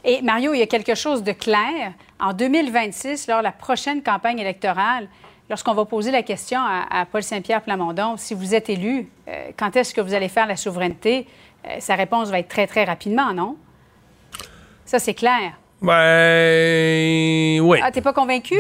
Et 0.04 0.22
Mario, 0.22 0.54
il 0.54 0.60
y 0.60 0.64
a 0.64 0.68
quelque 0.68 0.96
chose 0.96 1.24
de 1.24 1.32
clair. 1.32 1.94
En 2.20 2.34
2026, 2.34 3.28
lors 3.28 3.40
de 3.40 3.44
la 3.44 3.52
prochaine 3.52 4.02
campagne 4.02 4.40
électorale, 4.40 5.08
lorsqu'on 5.50 5.74
va 5.74 5.86
poser 5.86 6.12
la 6.12 6.24
question 6.24 6.60
à, 6.60 7.06
Paul 7.12 7.24
Saint-Pierre 7.24 7.62
Plamondon, 7.62 8.16
si 8.18 8.34
vous 8.34 8.56
êtes 8.56 8.70
élu, 8.70 9.10
euh, 9.28 9.50
quand 9.58 9.76
est-ce 9.76 9.94
que 9.94 10.02
vous 10.02 10.14
allez 10.14 10.30
faire 10.30 10.48
la 10.48 10.56
souveraineté, 10.56 11.28
euh, 11.66 11.76
sa 11.80 11.96
réponse 11.96 12.30
va 12.30 12.40
être 12.40 12.48
très, 12.48 12.68
très 12.68 12.84
rapidement, 12.84 13.34
non? 13.34 13.58
Ça, 14.86 14.98
c'est 14.98 15.14
clair. 15.14 15.54
Ben, 15.82 17.60
oui. 17.62 17.80
Ah, 17.84 17.92
t'es 17.92 18.02
pas 18.02 18.14
convaincu? 18.14 18.56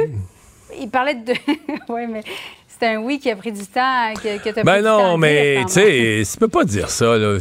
Il 0.79 0.89
parlait 0.89 1.15
de... 1.15 1.33
oui, 1.89 2.07
mais 2.07 2.23
c'est 2.67 2.87
un 2.87 2.97
oui 2.97 3.19
qui 3.19 3.29
a 3.29 3.35
pris 3.35 3.51
du 3.51 3.65
temps, 3.65 4.13
qui, 4.21 4.39
qui 4.39 4.59
a 4.59 4.63
Ben 4.63 4.81
non, 4.81 5.17
mais 5.17 5.63
tu 5.65 5.73
sais, 5.73 6.23
tu 6.31 6.37
peux 6.39 6.47
pas 6.47 6.63
dire 6.63 6.89
ça, 6.89 7.17
là. 7.17 7.37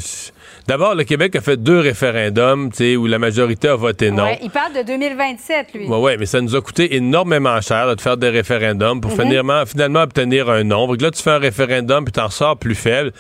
D'abord, 0.71 0.95
le 0.95 1.03
Québec 1.03 1.35
a 1.35 1.41
fait 1.41 1.57
deux 1.57 1.81
référendums 1.81 2.71
où 2.97 3.07
la 3.09 3.19
majorité 3.19 3.67
a 3.67 3.75
voté 3.75 4.13
non. 4.13 4.29
il 4.41 4.51
parle 4.51 4.73
de 4.73 4.83
2027, 4.87 5.75
lui. 5.75 5.87
Oui, 5.89 5.99
ouais, 5.99 6.17
mais 6.17 6.27
ça 6.27 6.41
nous 6.41 6.55
a 6.55 6.61
coûté 6.61 6.95
énormément 6.95 7.61
cher 7.61 7.97
de 7.97 8.01
faire 8.01 8.17
des 8.17 8.29
référendums 8.29 9.01
pour 9.01 9.11
mhm. 9.11 9.23
finalement, 9.65 10.01
obtenir 10.01 10.49
un 10.49 10.63
non. 10.63 10.87
Donc 10.87 11.03
là, 11.03 11.11
tu 11.11 11.21
fais 11.21 11.33
un 11.33 11.39
référendum 11.39 12.05
puis 12.05 12.13
t'en 12.13 12.31
sors 12.31 12.57
plus 12.57 12.77
faible. 12.77 13.11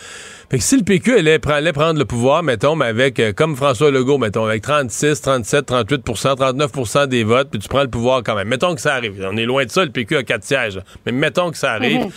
Fait 0.48 0.58
que 0.58 0.62
si 0.62 0.76
le 0.76 0.84
PQ 0.84 1.18
allait, 1.18 1.40
prendre 1.40 1.98
le 1.98 2.04
pouvoir, 2.04 2.44
mettons, 2.44 2.76
mais 2.76 2.84
avec, 2.84 3.18
euh, 3.18 3.32
comme 3.32 3.56
François 3.56 3.90
Legault, 3.90 4.18
mettons, 4.18 4.44
avec 4.44 4.62
36, 4.62 5.20
37, 5.20 5.66
38% 5.66 6.36
39% 6.36 7.08
des 7.08 7.24
votes, 7.24 7.50
puis 7.50 7.58
tu 7.58 7.68
prends 7.68 7.82
le 7.82 7.90
pouvoir 7.90 8.22
quand 8.22 8.36
même. 8.36 8.46
Mettons 8.46 8.76
que 8.76 8.80
ça 8.80 8.94
arrive. 8.94 9.26
On 9.28 9.36
est 9.36 9.44
loin 9.44 9.64
de 9.64 9.70
ça, 9.72 9.84
le 9.84 9.90
PQ 9.90 10.18
a 10.18 10.22
quatre 10.22 10.44
sièges. 10.44 10.80
Mais 11.04 11.10
mettons 11.10 11.50
que 11.50 11.56
ça 11.56 11.72
arrive. 11.72 12.04
Mhm. 12.04 12.10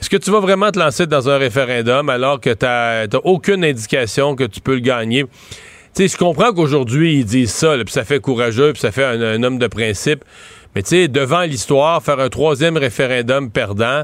Est-ce 0.00 0.10
que 0.10 0.16
tu 0.16 0.30
vas 0.30 0.40
vraiment 0.40 0.70
te 0.70 0.78
lancer 0.78 1.06
dans 1.06 1.28
un 1.28 1.38
référendum 1.38 2.08
alors 2.08 2.40
que 2.40 2.50
tu 2.50 2.64
n'as 2.66 3.20
aucune 3.24 3.64
indication 3.64 4.36
que 4.36 4.44
tu 4.44 4.60
peux 4.60 4.74
le 4.74 4.80
gagner? 4.80 5.24
Tu 5.94 6.02
sais, 6.02 6.08
je 6.08 6.16
comprends 6.16 6.52
qu'aujourd'hui, 6.52 7.20
ils 7.20 7.24
disent 7.24 7.52
ça, 7.52 7.76
puis 7.76 7.92
ça 7.92 8.04
fait 8.04 8.18
courageux, 8.18 8.72
puis 8.72 8.80
ça 8.80 8.90
fait 8.90 9.04
un, 9.04 9.42
homme 9.42 9.58
de 9.58 9.66
principe. 9.68 10.24
Mais 10.74 10.82
tu 10.82 10.88
sais, 10.90 11.08
devant 11.08 11.42
l'histoire, 11.42 12.02
faire 12.02 12.18
un 12.18 12.28
troisième 12.28 12.76
référendum 12.76 13.50
perdant, 13.50 14.02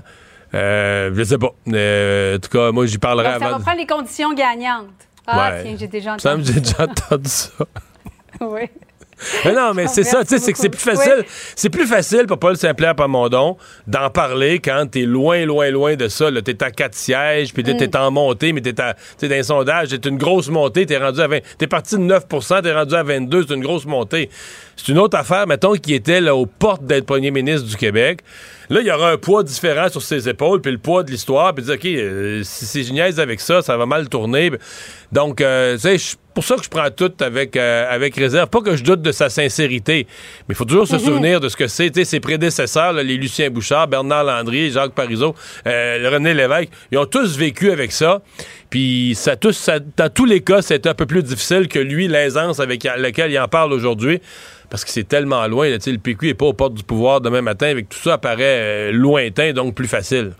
euh, 0.54 1.10
je 1.12 1.22
sais 1.24 1.38
pas. 1.38 1.52
Euh, 1.72 2.36
en 2.36 2.38
tout 2.38 2.48
cas, 2.48 2.70
moi, 2.70 2.86
j'y 2.86 2.98
parlerai 2.98 3.28
avant. 3.28 3.46
Ça 3.46 3.58
va 3.58 3.58
prendre 3.58 3.78
les 3.78 3.86
conditions 3.86 4.32
gagnantes. 4.34 4.86
Ah, 5.26 5.52
tiens, 5.62 5.76
j'ai 5.78 5.88
déjà 5.88 6.14
entendu 6.14 6.44
ça. 6.44 6.52
J'ai 6.52 6.60
déjà 6.60 6.84
entendu 6.84 7.28
ça. 7.28 7.50
oui. 8.40 8.62
Mais 9.44 9.52
non, 9.52 9.72
mais 9.74 9.86
c'est 9.86 10.04
ça, 10.04 10.22
tu 10.22 10.30
sais, 10.30 10.38
c'est 10.38 10.52
que 10.52 10.58
c'est 10.58 10.68
plus 10.68 10.80
facile. 10.80 11.24
C'est 11.54 11.68
plus 11.68 11.86
facile 11.86 12.26
pour 12.26 12.38
Paul 12.38 12.56
Saint-Pierre 12.56 12.94
Pamondon 12.94 13.56
d'en 13.86 14.10
parler 14.10 14.58
quand 14.58 14.86
t'es 14.90 15.02
loin, 15.02 15.44
loin, 15.44 15.70
loin 15.70 15.96
de 15.96 16.08
ça. 16.08 16.30
T'es 16.42 16.62
à 16.62 16.70
quatre 16.70 16.94
sièges, 16.94 17.52
puis 17.52 17.62
t'es 17.62 17.74
mm. 17.74 17.96
en 17.96 18.10
montée, 18.10 18.52
mais 18.52 18.60
t'es 18.60 18.72
dans 18.72 18.94
un 19.22 19.42
sondage, 19.42 19.88
t'es 19.88 20.08
une 20.08 20.18
grosse 20.18 20.48
montée, 20.48 20.86
t'es 20.86 20.96
rendu 20.96 21.20
à 21.20 21.28
20. 21.28 21.38
T'es 21.58 21.66
parti 21.66 21.96
de 21.96 22.02
9% 22.02 22.62
t'es 22.62 22.72
rendu 22.72 22.94
à 22.94 23.02
22, 23.02 23.46
c'est 23.46 23.54
une 23.54 23.62
grosse 23.62 23.86
montée. 23.86 24.30
C'est 24.76 24.88
une 24.92 24.98
autre 24.98 25.16
affaire, 25.18 25.46
mettons, 25.46 25.74
qui 25.74 25.94
était 25.94 26.20
là 26.20 26.34
aux 26.34 26.46
portes 26.46 26.84
d'être 26.84 27.04
premier 27.04 27.30
ministre 27.30 27.68
du 27.68 27.76
Québec. 27.76 28.20
Là, 28.70 28.80
il 28.80 28.86
y 28.86 28.90
aura 28.92 29.10
un 29.10 29.16
poids 29.16 29.42
différent 29.42 29.88
sur 29.88 30.00
ses 30.00 30.28
épaules, 30.28 30.60
puis 30.60 30.70
le 30.70 30.78
poids 30.78 31.02
de 31.02 31.10
l'histoire, 31.10 31.52
puis 31.52 31.64
dire, 31.64 31.74
OK, 31.74 31.84
euh, 31.86 32.42
si 32.44 32.66
c'est 32.66 32.84
génial 32.84 33.18
avec 33.18 33.40
ça, 33.40 33.62
ça 33.62 33.76
va 33.76 33.84
mal 33.84 34.08
tourner. 34.08 34.52
Donc, 35.10 35.40
euh, 35.40 35.74
tu 35.74 35.98
sais, 35.98 36.16
pour 36.34 36.44
ça 36.44 36.54
que 36.54 36.62
je 36.62 36.68
prends 36.68 36.88
tout 36.92 37.12
avec, 37.18 37.56
euh, 37.56 37.92
avec 37.92 38.14
réserve. 38.14 38.48
Pas 38.48 38.60
que 38.60 38.76
je 38.76 38.84
doute 38.84 39.02
de 39.02 39.10
sa 39.10 39.28
sincérité, 39.28 40.06
mais 40.48 40.52
il 40.52 40.54
faut 40.54 40.64
toujours 40.64 40.86
se 40.86 40.94
mhm. 40.94 41.00
souvenir 41.00 41.40
de 41.40 41.48
ce 41.48 41.56
que 41.56 41.66
c'est. 41.66 42.04
Ses 42.04 42.20
prédécesseurs, 42.20 42.92
les 42.92 43.16
Lucien 43.16 43.50
Bouchard, 43.50 43.88
Bernard 43.88 44.22
Landry, 44.22 44.70
Jacques 44.70 44.94
Parizeau, 44.94 45.34
René 45.66 46.32
Lévesque, 46.32 46.70
ils 46.92 46.98
ont 46.98 47.06
tous 47.06 47.36
vécu 47.36 47.72
avec 47.72 47.90
ça. 47.90 48.22
Puis 48.70 49.14
ça, 49.16 49.34
tous, 49.34 49.52
ça, 49.52 49.80
dans 49.80 50.08
tous 50.08 50.26
les 50.26 50.42
cas, 50.42 50.62
c'est 50.62 50.86
un 50.86 50.94
peu 50.94 51.06
plus 51.06 51.24
difficile 51.24 51.66
que 51.66 51.80
lui, 51.80 52.06
l'aisance 52.06 52.60
avec 52.60 52.84
laquelle 52.84 53.32
il 53.32 53.38
en 53.40 53.48
parle 53.48 53.72
aujourd'hui 53.72 54.20
parce 54.70 54.84
que 54.84 54.90
c'est 54.90 55.04
tellement 55.04 55.46
loin. 55.48 55.68
Là, 55.68 55.78
le 55.84 55.98
PQ 55.98 56.26
n'est 56.28 56.34
pas 56.34 56.46
aux 56.46 56.52
portes 56.52 56.74
du 56.74 56.84
pouvoir 56.84 57.20
demain 57.20 57.42
matin. 57.42 57.66
Avec 57.66 57.88
tout 57.88 57.98
ça, 57.98 58.14
apparaît 58.14 58.90
euh, 58.90 58.92
lointain, 58.92 59.52
donc 59.52 59.74
plus 59.74 59.88
facile. 59.88 60.32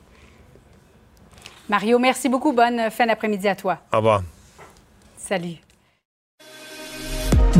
Mario, 1.69 1.99
merci 1.99 2.29
beaucoup. 2.29 2.53
Bonne 2.53 2.91
fin 2.91 3.07
d'après-midi 3.07 3.49
à 3.49 3.57
toi. 3.57 3.79
Au 3.93 3.99
revoir. 3.99 4.23
Salut. 5.19 5.70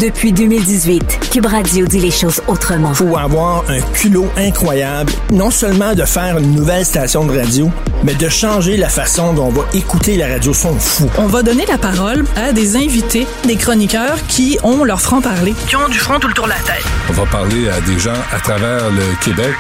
Depuis 0.01 0.33
2018, 0.33 1.29
Cube 1.31 1.45
Radio 1.45 1.87
dit 1.87 2.01
les 2.01 2.11
choses 2.11 2.41
autrement. 2.49 2.95
Faut 2.95 3.19
avoir 3.19 3.65
un 3.69 3.83
culot 3.93 4.31
incroyable, 4.39 5.13
non 5.31 5.51
seulement 5.51 5.95
de 5.95 6.07
faire 6.07 6.39
une 6.39 6.55
nouvelle 6.55 6.87
station 6.87 7.27
de 7.27 7.39
radio, 7.39 7.71
mais 8.03 8.15
de 8.15 8.27
changer 8.31 8.79
la 8.79 8.89
façon 8.89 9.35
dont 9.35 9.49
on 9.49 9.51
va 9.51 9.65
écouter 9.75 10.17
la 10.17 10.29
radio. 10.29 10.55
Sont 10.55 10.79
fou. 10.79 11.07
On 11.19 11.27
va 11.27 11.43
donner 11.43 11.67
la 11.67 11.77
parole 11.77 12.25
à 12.35 12.55
des 12.55 12.77
invités, 12.77 13.27
des 13.45 13.57
chroniqueurs 13.57 14.17
qui 14.27 14.59
ont 14.63 14.85
leur 14.85 15.03
franc-parler, 15.03 15.53
qui 15.69 15.77
ont 15.77 15.89
du 15.89 15.99
front 15.99 16.19
tout 16.19 16.29
le 16.29 16.35
tour 16.35 16.47
de 16.47 16.51
la 16.53 16.61
tête. 16.61 16.85
On 17.11 17.13
va 17.13 17.27
parler 17.27 17.69
à 17.69 17.79
des 17.83 17.99
gens 17.99 18.19
à 18.33 18.41
travers 18.41 18.91
le 18.91 19.23
Québec. 19.23 19.55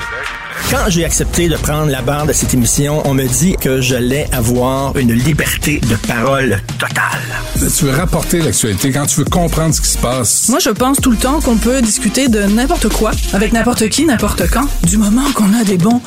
Quand 0.69 0.88
j'ai 0.88 1.05
accepté 1.05 1.49
de 1.49 1.57
prendre 1.57 1.90
la 1.90 2.02
barre 2.02 2.26
de 2.26 2.33
cette 2.33 2.55
émission, 2.55 3.02
on 3.05 3.14
me 3.14 3.26
dit 3.26 3.57
que 3.61 3.81
j'allais 3.81 4.29
avoir 4.33 4.97
une 4.97 5.12
liberté 5.12 5.81
de 5.81 5.97
parole 6.07 6.61
totale. 6.79 7.21
Tu 7.76 7.85
veux 7.85 7.90
rapporter 7.90 8.40
l'actualité 8.40 8.90
quand 8.90 9.07
tu 9.07 9.21
veux 9.21 9.25
comprendre 9.25 9.75
ce 9.75 9.81
qui 9.81 9.88
se 9.88 9.99
passe. 9.99 10.49
Moi, 10.49 10.59
je 10.61 10.71
pense 10.71 10.99
tout 11.00 11.11
le 11.11 11.17
temps 11.17 11.40
qu'on 11.40 11.57
peut 11.57 11.81
discuter 11.83 12.29
de 12.29 12.43
n'importe 12.43 12.88
quoi, 12.88 13.11
avec 13.33 13.52
n'importe 13.52 13.88
qui, 13.88 14.05
n'importe 14.05 14.49
quand, 14.50 14.67
du 14.85 14.97
moment 14.97 15.31
qu'on 15.35 15.52
a 15.55 15.64
des 15.64 15.76
bons 15.76 16.00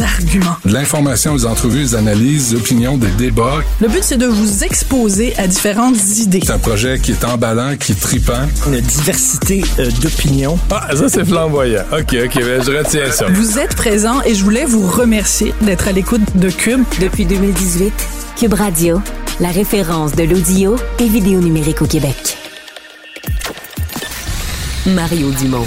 arguments. 0.00 0.56
De 0.64 0.72
l'information, 0.72 1.34
des 1.34 1.46
entrevues, 1.46 1.82
des 1.82 1.94
analyses, 1.94 2.50
des 2.50 2.56
opinions, 2.56 2.96
des 2.96 3.10
débats. 3.10 3.62
Le 3.80 3.88
but, 3.88 4.02
c'est 4.02 4.16
de 4.16 4.26
vous 4.26 4.64
exposer 4.64 5.34
à 5.38 5.46
différentes 5.46 5.96
idées. 6.18 6.40
C'est 6.44 6.52
un 6.52 6.58
projet 6.58 6.98
qui 7.00 7.12
est 7.12 7.24
emballant, 7.24 7.76
qui 7.76 7.92
est 7.92 8.00
tripant. 8.00 8.48
Une 8.68 8.80
diversité 8.80 9.64
euh, 9.78 9.90
d'opinions. 10.00 10.58
Ah, 10.70 10.88
ça, 10.94 11.08
c'est 11.08 11.24
flamboyant. 11.24 11.82
OK, 11.92 12.16
OK, 12.24 12.34
ben, 12.36 12.62
je 12.62 12.70
retiens 12.76 13.10
ça. 13.10 13.26
Vous 13.28 13.58
êtes 13.58 13.74
prêts 13.98 14.30
et 14.30 14.34
je 14.34 14.44
voulais 14.44 14.64
vous 14.64 14.86
remercier 14.86 15.54
d'être 15.62 15.88
à 15.88 15.92
l'écoute 15.92 16.36
de 16.36 16.50
Cube. 16.50 16.82
Depuis 17.00 17.26
2018, 17.26 17.92
Cube 18.36 18.54
Radio, 18.54 19.00
la 19.40 19.50
référence 19.50 20.12
de 20.12 20.24
l'audio 20.24 20.76
et 20.98 21.08
vidéo 21.08 21.40
numérique 21.40 21.82
au 21.82 21.86
Québec. 21.86 22.36
Mario 24.86 25.30
Dumont. 25.30 25.66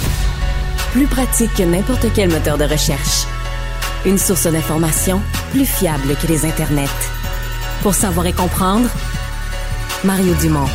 Plus 0.92 1.06
pratique 1.06 1.54
que 1.54 1.62
n'importe 1.62 2.06
quel 2.14 2.30
moteur 2.30 2.58
de 2.58 2.64
recherche. 2.64 3.26
Une 4.06 4.18
source 4.18 4.46
d'information 4.46 5.20
plus 5.50 5.66
fiable 5.66 6.14
que 6.20 6.26
les 6.26 6.44
internets. 6.44 6.86
Pour 7.82 7.94
savoir 7.94 8.26
et 8.26 8.32
comprendre, 8.32 8.88
Mario 10.04 10.34
Dumont. 10.34 10.68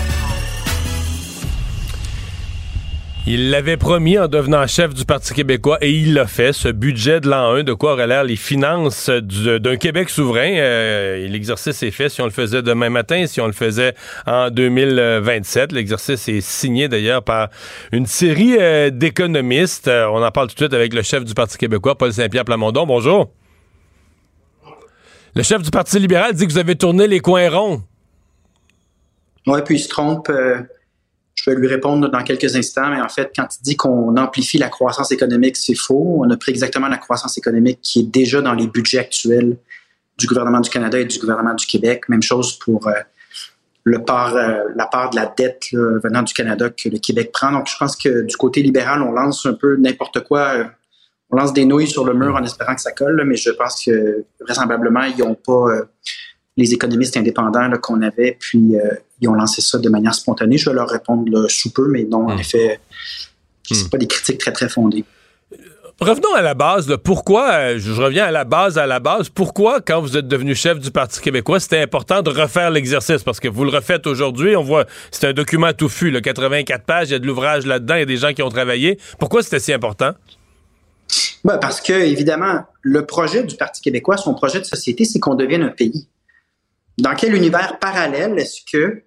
Il 3.26 3.52
l'avait 3.52 3.78
promis 3.78 4.20
en 4.20 4.28
devenant 4.28 4.68
chef 4.68 4.94
du 4.94 5.06
Parti 5.06 5.34
québécois 5.34 5.78
et 5.80 5.90
il 5.90 6.14
l'a 6.14 6.28
fait. 6.28 6.52
Ce 6.52 6.68
budget 6.68 7.22
de 7.22 7.30
l'an 7.30 7.54
1, 7.54 7.64
de 7.64 7.72
quoi 7.72 7.94
auraient 7.94 8.06
l'air 8.06 8.26
les 8.26 8.36
finances 8.36 9.10
d'un 9.10 9.78
Québec 9.78 10.10
souverain? 10.10 10.52
Euh, 10.58 11.26
l'exercice 11.30 11.82
est 11.84 11.92
fait 11.92 12.10
si 12.10 12.20
on 12.20 12.26
le 12.26 12.32
faisait 12.32 12.62
demain 12.62 12.90
matin, 12.90 13.26
si 13.26 13.40
on 13.40 13.48
le 13.48 13.54
faisait 13.54 13.96
en 14.28 14.50
2027. 14.50 15.72
L'exercice 15.72 16.28
est 16.28 16.42
signé 16.42 16.90
d'ailleurs 16.90 17.24
par 17.24 17.48
une 17.94 18.08
série 18.08 18.58
euh, 18.60 18.90
d'économistes. 18.90 19.88
Euh, 19.88 20.06
on 20.08 20.22
en 20.22 20.32
parle 20.32 20.48
tout 20.50 20.56
de 20.56 20.60
suite 20.60 20.74
avec 20.74 20.94
le 20.94 21.02
chef 21.02 21.24
du 21.24 21.34
Parti 21.34 21.58
québécois, 21.58 21.98
Paul 21.98 22.12
Saint-Pierre 22.12 22.44
Plamondon. 22.44 22.86
Bonjour. 22.86 23.32
Le 25.34 25.44
chef 25.44 25.62
du 25.62 25.72
Parti 25.72 25.98
libéral 25.98 26.34
dit 26.34 26.46
que 26.46 26.52
vous 26.52 26.58
avez 26.58 26.76
tourné 26.76 27.08
les 27.08 27.22
coins 27.22 27.50
ronds. 27.50 27.84
Oui, 29.48 29.62
puis 29.64 29.76
il 29.76 29.80
se 29.80 29.88
trompe 29.88 30.30
Je 31.36 31.50
vais 31.50 31.56
lui 31.56 31.68
répondre 31.68 32.10
dans 32.10 32.24
quelques 32.24 32.56
instants, 32.56 32.90
mais 32.90 33.02
en 33.02 33.10
fait, 33.10 33.32
quand 33.36 33.48
il 33.60 33.64
dit 33.64 33.76
qu'on 33.76 34.16
amplifie 34.18 34.58
la 34.58 34.70
croissance 34.70 35.12
économique, 35.12 35.58
c'est 35.58 35.76
faux. 35.76 36.20
On 36.20 36.30
a 36.30 36.38
pris 36.38 36.52
exactement 36.52 36.88
la 36.88 36.98
croissance 36.98 37.38
économique 37.38 37.80
qui 37.82 38.02
est 38.02 38.12
déjà 38.12 38.42
dans 38.42 38.54
les 38.54 38.68
budgets 38.68 39.00
actuels 39.00 39.58
du 40.18 40.28
gouvernement 40.28 40.60
du 40.60 40.70
Canada 40.70 41.00
et 41.00 41.06
du 41.06 41.18
gouvernement 41.18 41.56
du 41.56 41.66
Québec. 41.66 42.08
Même 42.08 42.22
chose 42.22 42.58
pour 42.60 42.88
euh, 42.88 42.94
le 43.84 44.04
part, 44.04 44.36
euh, 44.36 44.66
la 44.76 44.86
part 44.86 45.10
de 45.10 45.16
la 45.16 45.26
dette 45.26 45.64
venant 45.72 46.22
du 46.22 46.34
Canada 46.34 46.70
que 46.70 46.88
le 46.88 47.00
Québec 47.00 47.32
prend. 47.32 47.52
Donc, 47.52 47.68
je 47.68 47.78
pense 47.78 47.96
que 47.96 48.22
du 48.22 48.38
côté 48.38 48.62
libéral, 48.62 49.02
on 49.02 49.12
lance 49.12 49.46
un 49.48 49.54
peu 49.54 49.76
n'importe 49.78 50.24
quoi. 50.24 50.54
Euh, 50.54 50.66
on 51.32 51.38
lance 51.38 51.52
des 51.52 51.66
nouilles 51.66 51.88
sur 51.88 52.06
le 52.06 52.14
mur 52.14 52.36
en 52.36 52.44
espérant 52.44 52.76
que 52.76 52.82
ça 52.82 52.92
colle, 52.92 53.24
mais 53.26 53.38
je 53.38 53.50
pense 53.50 53.84
que 53.84 54.24
vraisemblablement, 54.40 55.04
ils 55.04 55.18
n'ont 55.18 55.34
pas 55.34 55.82
les 56.58 56.74
économistes 56.74 57.18
indépendants 57.18 57.70
qu'on 57.82 58.02
avait, 58.02 58.38
puis 58.40 58.76
euh, 58.76 58.96
ils 59.22 59.28
ont 59.28 59.34
lancé 59.34 59.62
ça 59.62 59.78
de 59.78 59.90
manière 59.90 60.14
spontanée. 60.14 60.58
Je 60.58 60.70
vais 60.70 60.76
leur 60.76 60.90
répondre 60.90 61.48
sous 61.50 61.72
peu, 61.72 61.88
mais 61.88 62.04
non, 62.04 62.28
en 62.28 62.36
hmm. 62.36 62.40
effet, 62.40 62.80
ce 63.64 63.74
hmm. 63.74 63.90
pas 63.90 63.98
des 63.98 64.08
critiques 64.08 64.38
très, 64.38 64.52
très 64.52 64.70
fondées. 64.70 65.06
Revenons 66.00 66.34
à 66.34 66.42
la 66.42 66.54
base. 66.54 66.98
Pourquoi, 67.04 67.52
euh, 67.52 67.80
je 67.80 67.92
reviens 67.94 68.26
à 68.26 68.32
la 68.32 68.44
base, 68.44 68.78
à 68.78 68.86
la 68.86 69.00
base, 69.00 69.30
pourquoi, 69.30 69.80
quand 69.80 70.02
vous 70.02 70.18
êtes 70.18 70.28
devenu 70.28 70.56
chef 70.56 70.80
du 70.80 70.92
Parti 70.92 71.22
québécois, 71.22 71.60
c'était 71.60 71.82
important 71.82 72.22
de 72.22 72.30
refaire 72.30 72.72
l'exercice? 72.72 73.24
Parce 73.24 73.40
que 73.40 73.48
vous 73.48 73.64
le 73.64 73.70
refaites 73.70 74.08
aujourd'hui, 74.08 74.56
on 74.56 74.64
voit, 74.64 74.86
c'est 75.12 75.28
un 75.28 75.34
document 75.34 75.72
touffu, 75.72 76.10
le 76.10 76.20
84 76.20 76.84
pages, 76.84 77.10
il 77.10 77.12
y 77.14 77.16
a 77.16 77.20
de 77.20 77.28
l'ouvrage 77.28 77.66
là-dedans, 77.66 77.96
il 77.96 78.00
y 78.00 78.04
a 78.04 78.06
des 78.06 78.18
gens 78.18 78.34
qui 78.34 78.42
ont 78.42 78.50
travaillé. 78.50 79.00
Pourquoi 79.20 79.44
c'était 79.44 79.60
si 79.60 79.72
important? 79.72 80.12
Ben 81.44 81.58
parce 81.58 81.80
que, 81.80 81.94
évidemment, 81.94 82.62
le 82.82 83.06
projet 83.06 83.44
du 83.44 83.56
Parti 83.56 83.82
québécois, 83.82 84.18
son 84.18 84.34
projet 84.34 84.60
de 84.60 84.66
société, 84.66 85.06
c'est 85.06 85.20
qu'on 85.20 85.36
devienne 85.36 85.62
un 85.62 85.70
pays. 85.70 86.08
Dans 86.98 87.16
quel 87.16 87.36
univers 87.36 87.80
parallèle 87.80 88.38
est-ce 88.38 88.62
que 88.72 89.04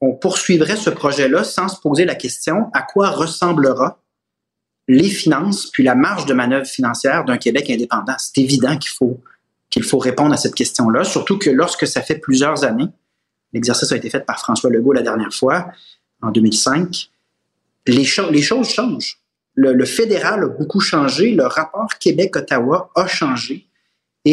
on 0.00 0.14
poursuivrait 0.14 0.76
ce 0.76 0.90
projet-là 0.90 1.44
sans 1.44 1.68
se 1.68 1.80
poser 1.80 2.04
la 2.04 2.14
question 2.14 2.70
à 2.72 2.82
quoi 2.82 3.10
ressemblera 3.10 4.02
les 4.88 5.10
finances 5.10 5.66
puis 5.66 5.82
la 5.82 5.94
marge 5.94 6.26
de 6.26 6.34
manœuvre 6.34 6.66
financière 6.66 7.24
d'un 7.24 7.36
Québec 7.36 7.68
indépendant? 7.68 8.14
C'est 8.18 8.38
évident 8.38 8.76
qu'il 8.76 8.90
faut 8.90 9.20
qu'il 9.68 9.84
faut 9.84 9.98
répondre 9.98 10.32
à 10.32 10.36
cette 10.36 10.56
question-là, 10.56 11.04
surtout 11.04 11.38
que 11.38 11.48
lorsque 11.48 11.86
ça 11.86 12.02
fait 12.02 12.16
plusieurs 12.16 12.64
années, 12.64 12.88
l'exercice 13.52 13.92
a 13.92 13.96
été 13.96 14.10
fait 14.10 14.26
par 14.26 14.40
François 14.40 14.68
Legault 14.68 14.92
la 14.92 15.02
dernière 15.02 15.32
fois, 15.32 15.70
en 16.22 16.32
2005, 16.32 17.08
les, 17.86 18.04
les 18.32 18.42
choses 18.42 18.68
changent. 18.68 19.20
le, 19.54 19.84
fédéral 19.84 20.42
a 20.42 20.48
beaucoup 20.48 20.80
changé, 20.80 21.36
le 21.36 21.46
rapport 21.46 21.88
Québec-Ottawa 22.00 22.90
a 22.96 23.06
changé 23.06 23.69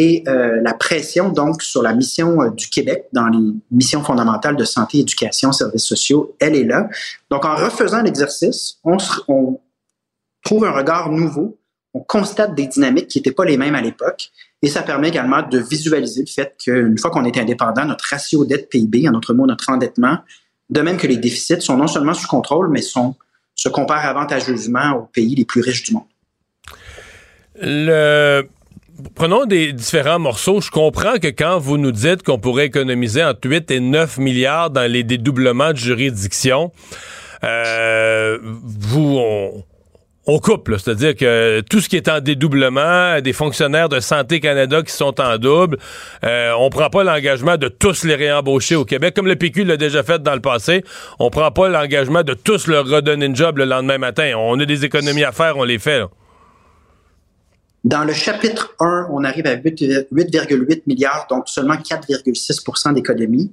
et 0.00 0.22
euh, 0.28 0.60
la 0.62 0.74
pression 0.74 1.30
donc 1.30 1.60
sur 1.60 1.82
la 1.82 1.92
mission 1.92 2.40
euh, 2.40 2.50
du 2.50 2.68
Québec 2.68 3.06
dans 3.12 3.26
les 3.26 3.52
missions 3.72 4.00
fondamentales 4.04 4.54
de 4.54 4.62
santé, 4.62 5.00
éducation, 5.00 5.50
services 5.50 5.82
sociaux, 5.82 6.36
elle 6.38 6.54
est 6.54 6.62
là. 6.62 6.88
Donc 7.32 7.44
en 7.44 7.56
refaisant 7.56 8.00
l'exercice, 8.02 8.78
on, 8.84 8.96
trouve 10.44 10.64
un 10.64 10.70
regard 10.70 11.10
nouveau, 11.10 11.58
on 11.94 11.98
constate 11.98 12.54
des 12.54 12.68
dynamiques 12.68 13.08
qui 13.08 13.18
n'étaient 13.18 13.32
pas 13.32 13.44
les 13.44 13.56
mêmes 13.56 13.74
à 13.74 13.80
l'époque, 13.80 14.30
et 14.62 14.68
ça 14.68 14.82
permet 14.82 15.08
également 15.08 15.42
de 15.42 15.58
visualiser 15.58 16.20
le 16.20 16.26
fait 16.26 16.54
qu'une 16.62 16.96
fois 16.96 17.10
qu'on 17.10 17.24
est 17.24 17.36
indépendant, 17.36 17.84
notre 17.84 18.04
ratio 18.08 18.44
dette 18.44 18.70
PIB, 18.70 19.08
en 19.08 19.14
autre 19.14 19.34
mot 19.34 19.46
notre 19.46 19.68
endettement, 19.68 20.18
de 20.70 20.80
même 20.80 20.96
que 20.96 21.08
les 21.08 21.16
déficits 21.16 21.60
sont 21.60 21.76
non 21.76 21.88
seulement 21.88 22.14
sous 22.14 22.28
contrôle, 22.28 22.70
mais 22.70 22.82
sont 22.82 23.16
se 23.56 23.68
comparent 23.68 24.06
avantageusement 24.06 24.92
aux 24.92 25.06
pays 25.06 25.34
les 25.34 25.44
plus 25.44 25.60
riches 25.60 25.82
du 25.82 25.94
monde. 25.94 26.04
Le 27.60 28.46
prenons 29.14 29.44
des 29.44 29.72
différents 29.72 30.18
morceaux. 30.18 30.60
Je 30.60 30.70
comprends 30.70 31.18
que 31.18 31.28
quand 31.28 31.58
vous 31.58 31.78
nous 31.78 31.92
dites 31.92 32.22
qu'on 32.22 32.38
pourrait 32.38 32.66
économiser 32.66 33.22
entre 33.22 33.48
8 33.48 33.70
et 33.70 33.80
9 33.80 34.18
milliards 34.18 34.70
dans 34.70 34.90
les 34.90 35.04
dédoublements 35.04 35.72
de 35.72 35.76
juridiction, 35.76 36.72
euh, 37.44 38.38
vous, 38.42 39.18
on, 40.26 40.38
coupe. 40.40 40.70
C'est-à-dire 40.76 41.16
que 41.16 41.62
tout 41.70 41.80
ce 41.80 41.88
qui 41.88 41.96
est 41.96 42.08
en 42.08 42.20
dédoublement, 42.20 43.20
des 43.20 43.32
fonctionnaires 43.32 43.88
de 43.88 43.98
Santé 43.98 44.40
Canada 44.40 44.82
qui 44.82 44.92
sont 44.92 45.18
en 45.20 45.38
double, 45.38 45.78
euh, 46.24 46.52
on 46.58 46.68
prend 46.68 46.90
pas 46.90 47.02
l'engagement 47.02 47.56
de 47.56 47.68
tous 47.68 48.04
les 48.04 48.14
réembaucher 48.14 48.76
au 48.76 48.84
Québec, 48.84 49.14
comme 49.14 49.26
le 49.26 49.36
PQ 49.36 49.64
l'a 49.64 49.76
déjà 49.78 50.02
fait 50.02 50.22
dans 50.22 50.34
le 50.34 50.40
passé. 50.40 50.84
On 51.18 51.30
prend 51.30 51.50
pas 51.50 51.68
l'engagement 51.68 52.24
de 52.24 52.34
tous 52.34 52.66
leur 52.66 52.86
redonner 52.86 53.26
une 53.26 53.36
job 53.36 53.58
le 53.58 53.64
lendemain 53.64 53.98
matin. 53.98 54.32
On 54.36 54.60
a 54.60 54.66
des 54.66 54.84
économies 54.84 55.24
à 55.24 55.32
faire, 55.32 55.56
on 55.56 55.64
les 55.64 55.78
fait. 55.78 56.02
Dans 57.84 58.04
le 58.04 58.12
chapitre 58.12 58.74
1, 58.80 59.08
on 59.10 59.24
arrive 59.24 59.46
à 59.46 59.56
8,8 59.56 60.82
milliards, 60.86 61.26
donc 61.30 61.48
seulement 61.48 61.76
4,6% 61.76 62.94
d'économie, 62.94 63.52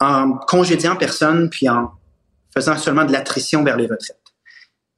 en 0.00 0.32
congédiant 0.32 0.96
personne, 0.96 1.48
puis 1.48 1.68
en 1.68 1.92
faisant 2.52 2.76
seulement 2.76 3.04
de 3.04 3.12
l'attrition 3.12 3.62
vers 3.62 3.76
les 3.76 3.86
retraites. 3.86 4.20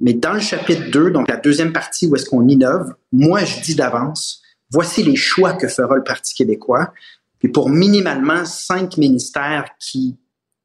Mais 0.00 0.14
dans 0.14 0.32
le 0.32 0.40
chapitre 0.40 0.90
2, 0.90 1.10
donc 1.10 1.28
la 1.28 1.36
deuxième 1.36 1.72
partie 1.72 2.06
où 2.06 2.14
est-ce 2.14 2.26
qu'on 2.26 2.46
innove, 2.46 2.94
moi 3.12 3.44
je 3.44 3.60
dis 3.60 3.74
d'avance, 3.74 4.42
voici 4.70 5.02
les 5.02 5.16
choix 5.16 5.54
que 5.54 5.68
fera 5.68 5.96
le 5.96 6.04
Parti 6.04 6.34
québécois. 6.34 6.92
Puis 7.38 7.48
pour 7.48 7.68
minimalement 7.68 8.44
cinq 8.44 8.96
ministères 8.96 9.66
qui 9.78 10.16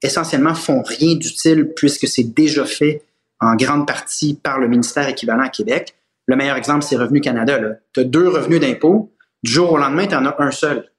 essentiellement 0.02 0.54
font 0.54 0.84
rien 0.84 1.16
d'utile 1.16 1.72
puisque 1.76 2.08
c'est 2.08 2.24
déjà 2.24 2.66
fait 2.66 3.04
en 3.40 3.56
grande 3.56 3.88
partie 3.88 4.36
par 4.36 4.60
le 4.60 4.68
ministère 4.68 5.08
équivalent 5.08 5.44
à 5.44 5.50
Québec, 5.50 5.96
le 6.28 6.36
meilleur 6.36 6.56
exemple, 6.56 6.84
c'est 6.84 6.96
Revenu 6.96 7.22
Canada. 7.22 7.60
Tu 7.94 8.00
as 8.00 8.04
deux 8.04 8.28
revenus 8.28 8.60
d'impôt. 8.60 9.14
Du 9.44 9.52
jour 9.52 9.74
au 9.74 9.78
lendemain, 9.78 10.08
tu 10.08 10.16
en 10.16 10.26
as 10.26 10.36
un 10.40 10.52
seul. 10.52 10.90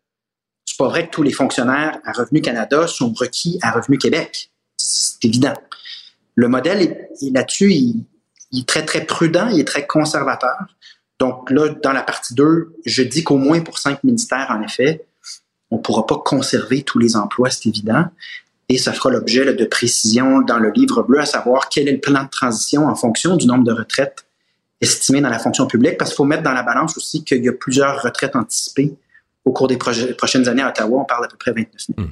C'est 0.67 0.77
pas 0.77 0.89
vrai 0.89 1.07
que 1.07 1.13
tous 1.13 1.23
les 1.23 1.33
fonctionnaires 1.33 1.99
à 2.05 2.13
Revenu 2.13 2.41
Canada 2.41 2.87
sont 2.87 3.13
requis 3.13 3.59
à 3.63 3.71
Revenu 3.71 3.97
Québec. 3.97 4.51
C'est 4.77 5.25
évident. 5.25 5.55
Le 6.35 6.49
modèle 6.49 6.83
est, 6.83 7.31
là-dessus, 7.33 7.73
il, 7.73 8.07
est 8.53 8.69
très, 8.69 8.85
très 8.85 9.05
prudent, 9.05 9.49
il 9.49 9.61
est 9.61 9.67
très 9.67 9.87
conservateur. 9.87 10.59
Donc 11.19 11.51
là, 11.51 11.69
dans 11.83 11.93
la 11.93 12.03
partie 12.03 12.35
2, 12.35 12.75
je 12.85 13.03
dis 13.03 13.23
qu'au 13.23 13.37
moins 13.37 13.61
pour 13.61 13.79
cinq 13.79 14.03
ministères, 14.05 14.49
en 14.51 14.63
effet, 14.63 15.07
on 15.71 15.77
ne 15.77 15.83
pourra 15.83 16.07
pas 16.07 16.19
conserver 16.19 16.83
tous 16.83 16.99
les 16.99 17.17
emplois, 17.17 17.51
c'est 17.51 17.69
évident. 17.69 18.07
Et 18.69 18.79
ça 18.79 18.93
fera 18.93 19.11
l'objet 19.11 19.55
de 19.55 19.65
précisions 19.65 20.41
dans 20.41 20.59
le 20.59 20.71
livre 20.71 21.03
bleu, 21.03 21.21
à 21.21 21.27
savoir 21.27 21.69
quel 21.69 21.89
est 21.89 21.93
le 21.93 22.01
plan 22.01 22.25
de 22.25 22.31
transition 22.31 22.87
en 22.87 22.95
fonction 22.95 23.37
du 23.37 23.47
nombre 23.47 23.65
de 23.65 23.73
retraites 23.73 24.24
estimé 24.85 25.21
dans 25.21 25.29
la 25.29 25.39
fonction 25.39 25.67
publique, 25.67 25.99
parce 25.99 26.11
qu'il 26.11 26.17
faut 26.17 26.25
mettre 26.25 26.43
dans 26.43 26.53
la 26.53 26.63
balance 26.63 26.97
aussi 26.97 27.25
qu'il 27.25 27.45
y 27.45 27.49
a 27.49 27.53
plusieurs 27.53 28.03
retraites 28.03 28.37
anticipées 28.37 28.95
au 29.45 29.53
cours 29.53 29.69
des 29.69 29.77
prochaines 29.77 30.49
années 30.49 30.63
à 30.63 30.69
Ottawa. 30.69 31.01
On 31.01 31.05
parle 31.05 31.23
d'à 31.25 31.29
peu 31.29 31.37
près 31.37 31.53
29 31.53 31.69
000. 31.97 32.09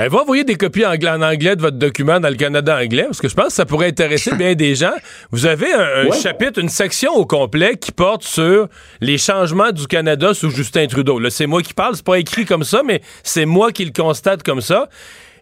Elle 0.00 0.10
va 0.10 0.20
envoyer 0.20 0.44
des 0.44 0.54
copies 0.54 0.86
en 0.86 0.92
anglais 1.22 1.56
de 1.56 1.60
votre 1.60 1.76
document 1.76 2.20
dans 2.20 2.28
le 2.28 2.36
Canada 2.36 2.78
anglais, 2.78 3.02
parce 3.02 3.20
que 3.20 3.28
je 3.28 3.34
pense 3.34 3.48
que 3.48 3.52
ça 3.54 3.66
pourrait 3.66 3.88
intéresser 3.88 4.32
bien 4.36 4.54
des 4.54 4.76
gens. 4.76 4.92
Vous 5.32 5.44
avez 5.44 5.72
un, 5.72 6.12
chapitre, 6.12 6.60
une 6.60 6.68
section 6.68 7.14
au 7.14 7.26
complet 7.26 7.76
qui 7.76 7.90
porte 7.90 8.22
sur 8.22 8.68
les 9.00 9.18
changements 9.18 9.72
du 9.72 9.88
Canada 9.88 10.34
sous 10.34 10.50
Justin 10.50 10.86
Trudeau. 10.86 11.18
Là, 11.18 11.30
c'est 11.30 11.46
moi 11.46 11.62
qui 11.62 11.74
parle, 11.74 11.96
c'est 11.96 12.04
pas 12.04 12.20
écrit 12.20 12.44
comme 12.44 12.62
ça, 12.62 12.82
mais 12.84 13.02
c'est 13.24 13.44
moi 13.44 13.72
qui 13.72 13.84
le 13.84 13.90
constate 13.90 14.44
comme 14.44 14.60
ça. 14.60 14.88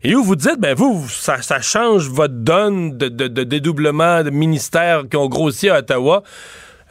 Et 0.03 0.15
où 0.15 0.23
vous 0.23 0.37
dites, 0.37 0.59
ben 0.59 0.75
vous, 0.75 1.09
ça, 1.09 1.41
change 1.61 2.09
votre 2.09 2.35
donne 2.35 2.97
de, 2.97 3.09
dédoublement 3.45 4.23
de 4.23 4.31
ministères 4.31 5.05
qui 5.11 5.17
ont 5.17 5.29
grossi 5.29 5.69
à 5.69 5.79
Ottawa. 5.79 6.23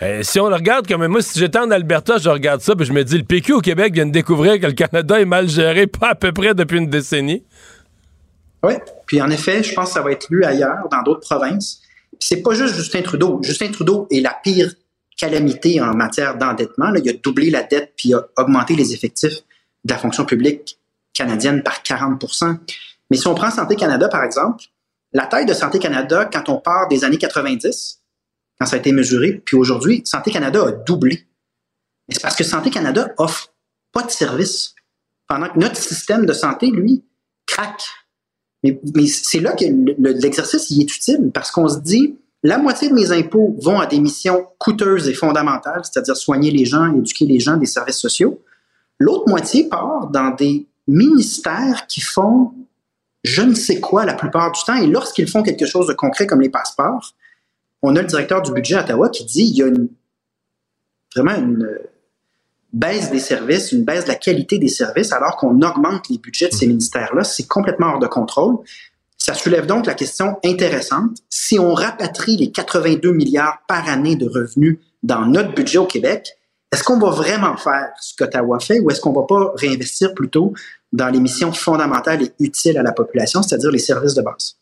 Euh, 0.02 0.24
si 0.24 0.40
on 0.40 0.50
le 0.50 0.56
regarde 0.56 0.88
comme 0.88 1.06
moi, 1.08 1.22
si 1.22 1.40
j'étais 1.40 1.60
en 1.60 1.72
Alberta, 1.72 2.18
je 2.18 2.30
regarde 2.30 2.62
ça, 2.62 2.76
puis 2.76 2.86
je 2.86 2.92
me 2.92 3.04
dis, 3.04 3.18
le 3.18 3.24
PQ 3.24 3.54
au 3.54 3.62
Québec 3.62 3.94
vient 3.94 4.06
de 4.06 4.12
découvrir 4.12 4.60
que 4.60 4.66
le 4.66 4.74
Canada 4.74 5.20
est 5.20 5.26
mal 5.26 5.48
géré, 5.48 5.88
pas 6.00 6.10
à 6.10 6.16
peu 6.16 6.34
près 6.34 6.54
depuis 6.54 6.78
une 6.78 6.90
décennie. 6.90 7.44
Oui, 8.64 8.74
puis 9.06 9.22
en 9.22 9.30
effet, 9.30 9.64
je 9.64 9.74
pense 9.74 9.90
que 9.90 9.94
ça 9.94 10.02
va 10.02 10.12
être 10.12 10.28
lu 10.30 10.44
ailleurs, 10.44 10.90
dans 10.92 11.02
d'autres 11.04 11.22
provinces. 11.22 11.82
C'est 12.20 12.42
pas 12.42 12.54
juste 12.54 12.76
Justin 12.76 13.04
Trudeau. 13.04 13.40
Justin 13.44 13.72
Trudeau 13.72 14.08
est 14.12 14.22
la 14.22 14.36
pire 14.44 14.74
calamité 15.18 15.80
en 15.82 15.94
matière 15.94 16.38
d'endettement. 16.38 16.94
Il 16.96 17.10
a 17.10 17.14
doublé 17.14 17.50
la 17.50 17.64
dette 17.64 17.94
puis 17.96 18.14
a 18.14 18.26
augmenté 18.38 18.76
les 18.76 18.94
effectifs 18.94 19.44
de 19.84 19.94
la 19.94 19.98
fonction 19.98 20.26
publique 20.26 20.80
canadienne 21.14 21.64
par 21.64 21.84
40 21.84 22.22
mais 23.10 23.18
si 23.18 23.28
on 23.28 23.36
prend 23.36 23.52
Santé 23.52 23.76
Canada, 23.76 24.08
par 24.08 24.24
exemple, 24.24 24.66
la 25.14 25.26
taille 25.28 25.46
de 25.46 25.54
Santé 25.54 25.80
Canada, 25.80 26.30
quand 26.32 26.50
on 26.50 26.58
part 26.58 26.88
des 26.88 27.04
années 27.04 27.18
90, 27.18 28.02
quand 28.60 28.66
ça 28.66 28.76
a 28.76 28.80
été 28.80 28.92
mesuré, 28.92 29.42
puis 29.46 29.56
aujourd'hui, 29.56 30.02
Santé 30.06 30.32
Canada 30.32 30.66
a 30.68 30.72
doublé. 30.72 31.28
C'est 32.10 32.22
parce 32.22 32.36
que 32.36 32.44
Santé 32.44 32.70
Canada 32.70 33.14
offre 33.18 33.54
pas 33.92 34.04
de 34.04 34.12
service. 34.12 34.76
Pendant 35.28 35.50
que 35.50 35.58
notre 35.58 35.78
système 35.78 36.26
de 36.26 36.34
santé, 36.34 36.70
lui, 36.70 37.04
craque. 37.48 37.84
Mais, 38.64 38.78
c'est 39.08 39.40
là 39.40 39.54
que 39.54 39.66
l'exercice 39.98 40.72
est 40.72 40.82
utile, 40.82 41.32
parce 41.34 41.52
qu'on 41.52 41.68
se 41.68 41.80
dit, 41.80 42.18
la 42.44 42.58
moitié 42.58 42.90
de 42.90 42.94
mes 42.94 43.12
impôts 43.12 43.56
vont 43.62 43.80
à 43.80 43.86
des 43.86 44.00
missions 44.00 44.48
coûteuses 44.60 45.08
et 45.08 45.14
fondamentales, 45.14 45.82
c'est-à-dire 45.84 46.16
soigner 46.16 46.52
les 46.52 46.66
gens, 46.66 46.94
éduquer 46.94 47.26
les 47.26 47.40
gens, 47.40 47.58
des 47.58 47.66
services 47.66 47.98
sociaux. 47.98 48.42
L'autre 49.00 49.28
moitié 49.28 49.68
part 49.68 50.08
dans 50.08 50.32
des 50.32 50.68
ministères 50.88 51.88
qui 51.88 52.02
font 52.02 52.54
je 53.26 53.42
ne 53.42 53.54
sais 53.54 53.80
quoi 53.80 54.06
la 54.06 54.14
plupart 54.14 54.52
du 54.52 54.62
temps. 54.64 54.76
Et 54.76 54.88
lorsqu'ils 54.88 55.28
font 55.28 55.44
quelque 55.44 55.66
chose 55.66 55.88
de 55.88 55.94
concret 55.94 56.28
comme 56.28 56.42
les 56.42 56.50
passeports, 56.50 57.14
on 57.82 57.96
a 57.96 58.02
le 58.02 58.08
directeur 58.08 58.42
du 58.42 58.52
budget 58.52 58.76
à 58.76 58.84
Ottawa 58.84 59.10
qui 59.10 59.26
dit 59.26 59.44
il 59.44 59.58
y 59.58 59.64
a 59.64 59.70
vraiment 61.16 61.36
une 61.36 61.80
baisse 62.74 63.10
des 63.10 63.20
services, 63.20 63.72
une 63.72 63.84
baisse 63.84 64.04
de 64.04 64.10
la 64.10 64.16
qualité 64.16 64.58
des 64.58 64.68
services, 64.68 65.14
alors 65.14 65.38
qu'on 65.38 65.62
augmente 65.62 66.10
les 66.10 66.18
budgets 66.18 66.50
de 66.50 66.54
ces 66.54 66.68
ministères-là. 66.68 67.24
C'est 67.24 67.48
complètement 67.48 67.94
hors 67.94 68.00
de 68.00 68.08
contrôle. 68.08 68.58
Ça 69.18 69.34
soulève 69.34 69.66
donc 69.66 69.86
la 69.86 69.94
question 69.94 70.38
intéressante. 70.44 71.18
Si 71.30 71.58
on 71.58 71.74
rapatrie 71.74 72.36
les 72.36 72.52
82 72.52 73.12
milliards 73.14 73.60
par 73.68 73.88
année 73.88 74.16
de 74.16 74.28
revenus 74.28 74.78
dans 75.04 75.26
notre 75.26 75.54
budget 75.56 75.78
au 75.78 75.86
Québec, 75.86 76.38
est-ce 76.72 76.84
qu'on 76.84 77.00
va 77.00 77.12
vraiment 77.12 77.56
faire 77.56 77.94
ce 78.02 78.14
qu'Ottawa 78.18 78.60
fait 78.60 78.82
ou 78.82 78.92
est-ce 78.92 79.00
qu'on 79.00 79.14
va 79.14 79.24
pas 79.24 79.54
réinvestir 79.56 80.14
plutôt 80.14 80.54
dans 80.96 81.10
les 81.10 81.20
missions 81.20 81.52
fondamentales 81.52 82.24
et 82.24 82.32
utiles 82.40 82.78
à 82.78 82.84
la 82.84 82.92
population, 82.92 83.42
c'est-à-dire 83.44 83.72
les 83.72 83.80
services 83.80 84.16
de 84.16 84.22
base? 84.22 84.56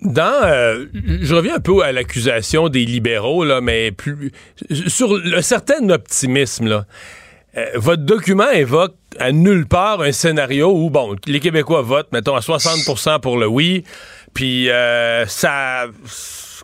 Dans, 0.00 0.42
euh, 0.44 0.86
je 0.94 1.34
reviens 1.34 1.56
un 1.56 1.60
peu 1.60 1.82
à 1.82 1.92
l'accusation 1.92 2.70
des 2.70 2.86
libéraux 2.86 3.44
là, 3.44 3.60
mais 3.60 3.92
plus 3.92 4.32
sur 4.86 5.20
un 5.36 5.42
certain 5.42 5.90
optimisme 5.90 6.68
là. 6.68 6.86
Euh, 7.56 7.66
votre 7.74 8.04
document 8.04 8.48
évoque 8.48 8.94
à 9.18 9.32
nulle 9.32 9.66
part 9.66 10.00
un 10.00 10.12
scénario 10.12 10.72
où 10.72 10.88
bon, 10.88 11.16
les 11.26 11.40
Québécois 11.40 11.82
votent, 11.82 12.12
mettons 12.12 12.36
à 12.36 12.40
60% 12.40 13.20
pour 13.20 13.36
le 13.36 13.46
oui, 13.46 13.84
puis 14.32 14.70
euh, 14.70 15.26
ça 15.26 15.86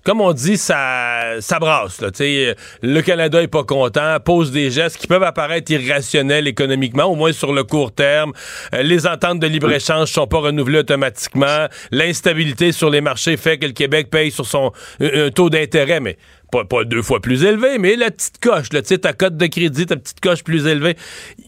comme 0.06 0.20
on 0.20 0.32
dit, 0.32 0.56
ça, 0.56 1.40
ça 1.40 1.58
brasse. 1.58 2.00
Là, 2.00 2.10
le 2.80 3.00
Canada 3.00 3.42
est 3.42 3.48
pas 3.48 3.64
content, 3.64 4.18
pose 4.24 4.52
des 4.52 4.70
gestes 4.70 4.98
qui 4.98 5.08
peuvent 5.08 5.24
apparaître 5.24 5.72
irrationnels 5.72 6.46
économiquement, 6.46 7.06
au 7.06 7.16
moins 7.16 7.32
sur 7.32 7.52
le 7.52 7.64
court 7.64 7.90
terme. 7.90 8.32
Euh, 8.72 8.84
les 8.84 9.08
ententes 9.08 9.40
de 9.40 9.48
libre-échange 9.48 10.12
sont 10.12 10.28
pas 10.28 10.38
renouvelées 10.38 10.78
automatiquement. 10.78 11.66
L'instabilité 11.90 12.70
sur 12.70 12.88
les 12.88 13.00
marchés 13.00 13.36
fait 13.36 13.58
que 13.58 13.66
le 13.66 13.72
Québec 13.72 14.08
paye 14.08 14.30
sur 14.30 14.46
son 14.46 14.70
un 15.00 15.30
taux 15.30 15.50
d'intérêt, 15.50 15.98
mais 15.98 16.18
pas, 16.52 16.64
pas, 16.64 16.84
deux 16.84 17.02
fois 17.02 17.18
plus 17.18 17.42
élevé, 17.42 17.78
mais 17.78 17.96
la 17.96 18.12
petite 18.12 18.38
coche, 18.38 18.72
là, 18.72 18.82
ta 18.82 19.12
cote 19.12 19.36
de 19.36 19.46
crédit, 19.46 19.86
ta 19.86 19.96
petite 19.96 20.20
coche 20.20 20.44
plus 20.44 20.68
élevée. 20.68 20.94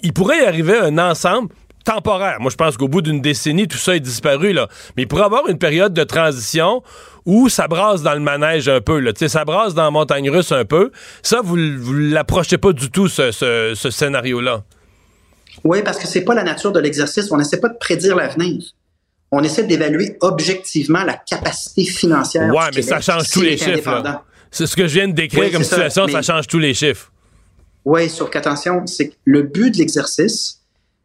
Il 0.02 0.12
pourrait 0.12 0.42
y 0.42 0.46
arriver 0.46 0.76
un 0.76 0.98
ensemble 0.98 1.50
temporaire. 1.88 2.36
Moi, 2.40 2.50
je 2.50 2.56
pense 2.56 2.76
qu'au 2.76 2.88
bout 2.88 3.00
d'une 3.00 3.20
décennie, 3.20 3.66
tout 3.66 3.78
ça 3.78 3.96
est 3.96 4.00
disparu, 4.00 4.52
là. 4.52 4.68
Mais 4.96 5.04
il 5.04 5.08
pourrait 5.08 5.22
y 5.22 5.26
avoir 5.26 5.48
une 5.48 5.58
période 5.58 5.94
de 5.94 6.04
transition 6.04 6.82
où 7.24 7.48
ça 7.48 7.66
brasse 7.66 8.02
dans 8.02 8.14
le 8.14 8.20
manège 8.20 8.68
un 8.68 8.80
peu, 8.80 8.98
là. 8.98 9.12
Tu 9.12 9.20
sais, 9.20 9.28
ça 9.28 9.44
brasse 9.44 9.74
dans 9.74 9.84
la 9.84 9.90
montagne 9.90 10.30
russe 10.30 10.52
un 10.52 10.64
peu. 10.64 10.90
Ça, 11.22 11.40
vous, 11.42 11.56
vous 11.78 11.94
l'approchez 11.94 12.58
pas 12.58 12.72
du 12.72 12.90
tout, 12.90 13.08
ce, 13.08 13.30
ce, 13.30 13.90
scénario-là. 13.90 14.64
Oui, 15.64 15.82
parce 15.82 15.98
que 15.98 16.06
c'est 16.06 16.22
pas 16.22 16.34
la 16.34 16.44
nature 16.44 16.72
de 16.72 16.80
l'exercice. 16.80 17.32
On 17.32 17.38
n'essaie 17.38 17.60
pas 17.60 17.68
de 17.68 17.78
prédire 17.78 18.16
l'avenir. 18.16 18.62
On 19.32 19.42
essaie 19.42 19.64
d'évaluer 19.64 20.16
objectivement 20.20 21.04
la 21.04 21.14
capacité 21.14 21.84
financière. 21.84 22.54
Ouais, 22.54 22.70
mais 22.74 22.82
ça 22.82 23.00
change 23.00 23.28
tous 23.30 23.42
les 23.42 23.56
chiffres. 23.56 24.22
C'est 24.50 24.66
ce 24.66 24.76
que 24.76 24.86
je 24.86 24.94
viens 24.94 25.08
de 25.08 25.12
décrire 25.12 25.50
comme 25.52 25.64
situation, 25.64 26.08
ça, 26.08 26.22
change 26.22 26.46
tous 26.46 26.58
les 26.58 26.74
chiffres. 26.74 27.12
Oui, 27.84 28.08
sauf 28.08 28.30
qu'attention, 28.30 28.86
c'est 28.86 29.08
que 29.08 29.14
le 29.24 29.42
but 29.42 29.70
de 29.72 29.78
l'exercice, 29.78 30.57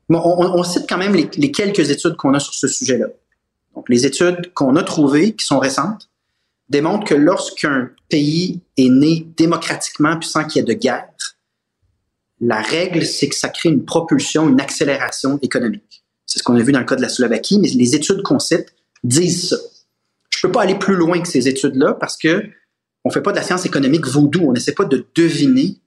on, 0.10 0.64
cite 0.64 0.86
quand 0.88 0.98
même 0.98 1.16
les, 1.16 1.52
quelques 1.52 1.90
études 1.90 2.16
qu'on 2.16 2.34
a 2.34 2.40
sur 2.40 2.54
ce 2.54 2.68
sujet-là. 2.68 3.08
Donc, 3.76 3.90
les 3.90 4.06
études 4.06 4.54
qu'on 4.54 4.76
a 4.76 4.84
trouvées, 4.84 5.34
qui 5.34 5.46
sont 5.46 5.60
récentes, 5.60 6.10
démontrent 6.70 7.06
que 7.06 7.16
lorsqu'un 7.16 7.90
pays 8.10 8.62
est 8.78 8.90
né 8.90 9.28
démocratiquement 9.38 10.18
puis 10.18 10.30
sans 10.30 10.46
qu'il 10.46 10.62
y 10.62 10.64
ait 10.64 10.68
de 10.68 10.80
guerre, 10.80 11.10
la 12.40 12.62
règle, 12.62 13.06
c'est 13.06 13.30
que 13.30 13.36
ça 13.36 13.50
crée 13.50 13.70
une 13.70 13.86
propulsion, 13.86 14.50
une 14.50 14.60
accélération 14.60 15.40
économique. 15.42 16.04
C'est 16.26 16.40
ce 16.40 16.44
qu'on 16.44 16.56
a 16.56 16.62
vu 16.62 16.72
dans 16.72 16.80
le 16.80 16.86
cas 16.86 16.96
de 16.96 17.02
la 17.02 17.10
Slovaquie, 17.10 17.60
mais 17.60 17.70
les 17.70 17.96
études 17.96 18.22
qu'on 18.22 18.40
cite 18.40 18.74
disent 19.04 19.50
ça. 19.50 19.58
Je 20.30 20.42
peux 20.42 20.52
pas 20.52 20.64
aller 20.64 20.76
plus 20.76 20.96
loin 20.96 21.22
que 21.22 21.28
ces 21.28 21.48
études-là 21.48 21.94
parce 21.94 22.18
que 22.18 22.44
on 23.06 23.10
fait 23.10 23.22
pas 23.22 23.32
de 23.32 23.38
la 23.38 23.44
science 23.44 23.66
économique 23.66 24.08
vaudou. 24.08 24.42
On 24.48 24.54
n'essaie 24.54 24.74
pas 24.74 24.86
de 24.86 25.06
deviner 25.16 25.78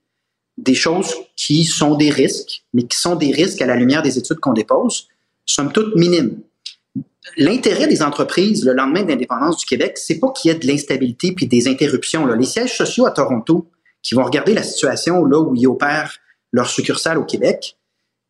des 0.57 0.75
choses 0.75 1.15
qui 1.37 1.65
sont 1.65 1.97
des 1.97 2.11
risques, 2.11 2.65
mais 2.73 2.85
qui 2.85 2.97
sont 2.97 3.17
des 3.17 3.31
risques 3.31 3.61
à 3.61 3.67
la 3.67 3.77
lumière 3.77 4.03
des 4.03 4.19
études 4.19 4.39
qu'on 4.39 4.53
dépose, 4.53 5.09
somme 5.45 5.73
toute 5.73 5.95
minimes. 5.97 6.39
L'intérêt 7.37 7.89
des 7.89 8.03
entreprises 8.03 8.65
le 8.65 8.73
lendemain 8.73 9.03
de 9.03 9.09
l'indépendance 9.09 9.59
du 9.59 9.67
Québec, 9.67 9.99
c'est 9.99 10.19
pas 10.19 10.31
qu'il 10.31 10.51
y 10.51 10.55
ait 10.55 10.59
de 10.59 10.67
l'instabilité 10.67 11.33
puis 11.33 11.47
des 11.47 11.69
interruptions. 11.69 12.25
Là. 12.25 12.37
Les 12.37 12.47
sièges 12.47 12.77
sociaux 12.77 13.07
à 13.07 13.11
Toronto, 13.11 13.69
qui 14.03 14.15
vont 14.15 14.25
regarder 14.25 14.55
la 14.55 14.63
situation 14.63 15.25
là 15.25 15.41
où 15.41 15.55
ils 15.55 15.67
opèrent 15.67 16.17
leur 16.53 16.71
succursale 16.71 17.19
au 17.19 17.25
Québec, 17.25 17.77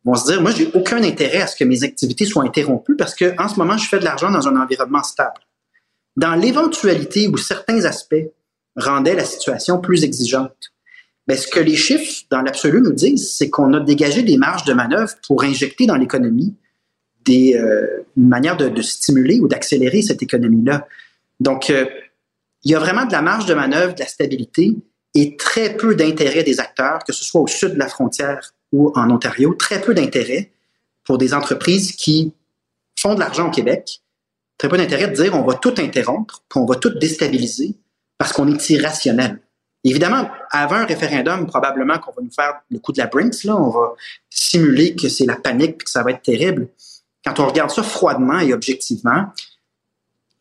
vont 0.04 0.14
se 0.14 0.26
dire, 0.26 0.40
moi, 0.40 0.52
j'ai 0.52 0.70
aucun 0.72 1.02
intérêt 1.02 1.42
à 1.42 1.46
ce 1.46 1.56
que 1.56 1.64
mes 1.64 1.82
activités 1.82 2.24
soient 2.24 2.44
interrompues 2.44 2.96
parce 2.96 3.14
que 3.14 3.34
en 3.40 3.48
ce 3.48 3.56
moment, 3.56 3.76
je 3.76 3.88
fais 3.88 3.98
de 3.98 4.04
l'argent 4.04 4.30
dans 4.30 4.48
un 4.48 4.56
environnement 4.56 5.02
stable. 5.02 5.40
Dans 6.16 6.34
l'éventualité 6.34 7.28
où 7.28 7.36
certains 7.36 7.84
aspects 7.84 8.14
rendaient 8.76 9.14
la 9.14 9.24
situation 9.24 9.78
plus 9.78 10.04
exigeante, 10.04 10.72
ben, 11.26 11.36
ce 11.36 11.48
que 11.48 11.60
les 11.60 11.74
chiffres, 11.74 12.24
dans 12.30 12.42
l'absolu, 12.42 12.80
nous 12.80 12.92
disent, 12.92 13.34
c'est 13.36 13.50
qu'on 13.50 13.72
a 13.72 13.80
dégagé 13.80 14.22
des 14.22 14.36
marges 14.36 14.64
de 14.64 14.72
manœuvre 14.72 15.12
pour 15.26 15.42
injecter 15.42 15.86
dans 15.86 15.96
l'économie 15.96 16.54
des 17.24 17.56
euh, 17.56 18.04
une 18.16 18.28
manière 18.28 18.56
de, 18.56 18.80
stimuler 18.82 19.40
ou 19.40 19.48
d'accélérer 19.48 20.02
cette 20.02 20.22
économie-là. 20.22 20.86
Donc, 21.40 21.70
euh, 21.70 21.86
il 22.62 22.70
y 22.70 22.74
a 22.74 22.78
vraiment 22.78 23.04
de 23.04 23.12
la 23.12 23.22
marge 23.22 23.46
de 23.46 23.54
manœuvre, 23.54 23.94
de 23.94 24.00
la 24.00 24.06
stabilité 24.06 24.74
et 25.14 25.36
très 25.36 25.76
peu 25.76 25.94
d'intérêt 25.94 26.44
des 26.44 26.60
acteurs, 26.60 27.00
que 27.04 27.12
ce 27.12 27.24
soit 27.24 27.40
au 27.40 27.46
sud 27.46 27.74
de 27.74 27.78
la 27.78 27.88
frontière 27.88 28.52
ou 28.72 28.92
en 28.94 29.10
Ontario, 29.10 29.54
très 29.54 29.80
peu 29.80 29.94
d'intérêt 29.94 30.52
pour 31.04 31.18
des 31.18 31.34
entreprises 31.34 31.92
qui 31.92 32.32
font 32.98 33.14
de 33.14 33.20
l'argent 33.20 33.48
au 33.48 33.50
Québec, 33.50 34.02
très 34.58 34.68
peu 34.68 34.76
d'intérêt 34.76 35.08
de 35.08 35.14
dire 35.14 35.34
on 35.34 35.42
va 35.42 35.54
tout 35.54 35.74
interrompre, 35.78 36.42
puis 36.48 36.60
on 36.60 36.66
va 36.66 36.76
tout 36.76 36.90
déstabiliser 36.90 37.76
parce 38.18 38.32
qu'on 38.32 38.52
est 38.52 38.70
irrationnel. 38.70 39.40
Évidemment, 39.84 40.28
avant 40.50 40.76
un 40.76 40.84
référendum, 40.84 41.46
probablement 41.46 41.98
qu'on 41.98 42.12
va 42.12 42.22
nous 42.22 42.32
faire 42.32 42.60
le 42.70 42.78
coup 42.78 42.92
de 42.92 42.98
la 42.98 43.06
Brinks, 43.06 43.44
là, 43.44 43.56
on 43.56 43.70
va 43.70 43.94
simuler 44.28 44.96
que 44.96 45.08
c'est 45.08 45.26
la 45.26 45.36
panique 45.36 45.76
et 45.80 45.84
que 45.84 45.90
ça 45.90 46.02
va 46.02 46.10
être 46.10 46.22
terrible. 46.22 46.68
Quand 47.24 47.38
on 47.40 47.46
regarde 47.46 47.70
ça 47.70 47.82
froidement 47.82 48.38
et 48.40 48.52
objectivement, 48.52 49.26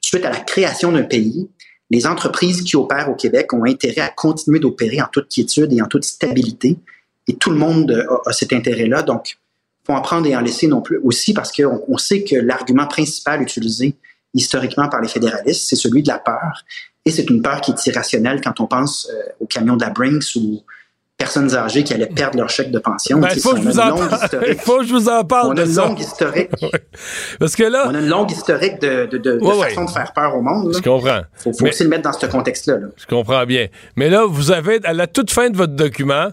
suite 0.02 0.26
à 0.26 0.32
la 0.32 0.40
création 0.40 0.92
d'un 0.92 1.04
pays, 1.04 1.50
les 1.92 2.08
entreprises 2.08 2.64
qui 2.64 2.76
opèrent 2.76 3.10
au 3.10 3.16
Québec 3.16 3.54
ont 3.54 3.64
intérêt 3.66 4.02
à 4.02 4.10
continuer 4.10 4.60
d'opérer 4.60 5.02
en 5.02 5.08
toute 5.12 5.30
quiétude 5.30 5.72
et 5.74 5.82
en 5.82 5.88
toute 5.88 6.04
stabilité. 6.04 6.78
Et 7.28 7.36
tout 7.36 7.50
le 7.52 7.58
monde 7.58 8.06
a, 8.26 8.34
cet 8.34 8.54
intérêt-là. 8.54 9.02
Donc, 9.02 9.38
faut 9.86 9.94
en 9.94 10.02
prendre 10.02 10.26
et 10.28 10.36
en 10.36 10.42
laisser 10.42 10.68
non 10.68 10.82
plus 10.82 11.00
aussi 11.04 11.34
parce 11.34 11.52
qu'on 11.52 11.84
on 11.88 11.98
sait 11.98 12.24
que 12.24 12.36
l'argument 12.36 12.88
principal 12.88 13.42
utilisé 13.42 13.96
historiquement 14.34 14.90
par 14.90 15.02
les 15.02 15.08
fédéralistes, 15.08 15.68
c'est 15.68 15.76
celui 15.76 16.02
de 16.04 16.08
la 16.08 16.20
peur. 16.20 16.64
Et 17.06 17.12
c'est 17.12 17.30
une 17.30 17.42
peur 17.42 17.62
qui 17.62 17.72
est 17.72 17.86
irrationnelle 17.88 18.42
quand 18.42 18.60
on 18.60 18.68
pense 18.68 19.08
euh, 19.12 19.32
au 19.40 19.46
camion 19.46 19.76
de 19.76 19.84
la 19.84 19.92
Brinks 19.92 20.36
ou 20.36 20.64
personnes 21.18 21.56
âgées 21.56 21.84
qui 21.84 21.94
allaient 21.94 22.08
perdre 22.08 22.38
leur 22.38 22.50
chèque 22.50 22.72
de 22.72 22.80
pension. 22.80 23.20
Ben, 23.20 23.30
il 23.34 23.42
faut, 23.42 23.54
que 23.54 23.62
je 23.62 23.62
vous 23.62 23.80
en 23.80 23.96
parle. 23.96 24.56
faut 24.60 24.80
que 24.80 24.86
je 24.86 24.94
vous 24.94 25.10
en 25.10 25.24
parle. 25.24 25.54
On 25.54 25.58
a 25.58 25.64
une 25.64 25.76
longue 25.76 26.00
historique. 26.00 26.50
Parce 27.40 27.56
que 27.56 27.64
là. 27.64 27.86
On 27.88 27.96
a 27.96 28.00
une 28.00 28.10
longue 28.10 28.32
historique 28.32 28.82
de, 28.82 29.06
de, 29.06 29.18
de, 29.18 29.40
façon 29.40 29.86
de 29.86 29.90
faire 29.92 30.12
peur 30.14 30.36
au 30.36 30.42
monde. 30.42 30.74
Je 30.76 30.82
comprends. 30.82 31.22
Faut, 31.34 31.54
faut 31.54 31.68
aussi 31.68 31.84
le 31.84 31.90
mettre 31.90 32.04
dans 32.04 32.14
ce 32.14 32.26
contexte-là. 32.26 32.78
Là. 32.78 32.88
Je 32.98 33.06
comprends 33.06 33.46
bien. 33.46 33.68
Mais 33.96 34.10
là, 34.10 34.26
vous 34.28 34.52
avez, 34.52 34.80
à 34.84 34.94
la 34.94 35.08
toute 35.08 35.32
fin 35.32 35.50
de 35.50 35.56
votre 35.56 35.74
document, 35.74 36.30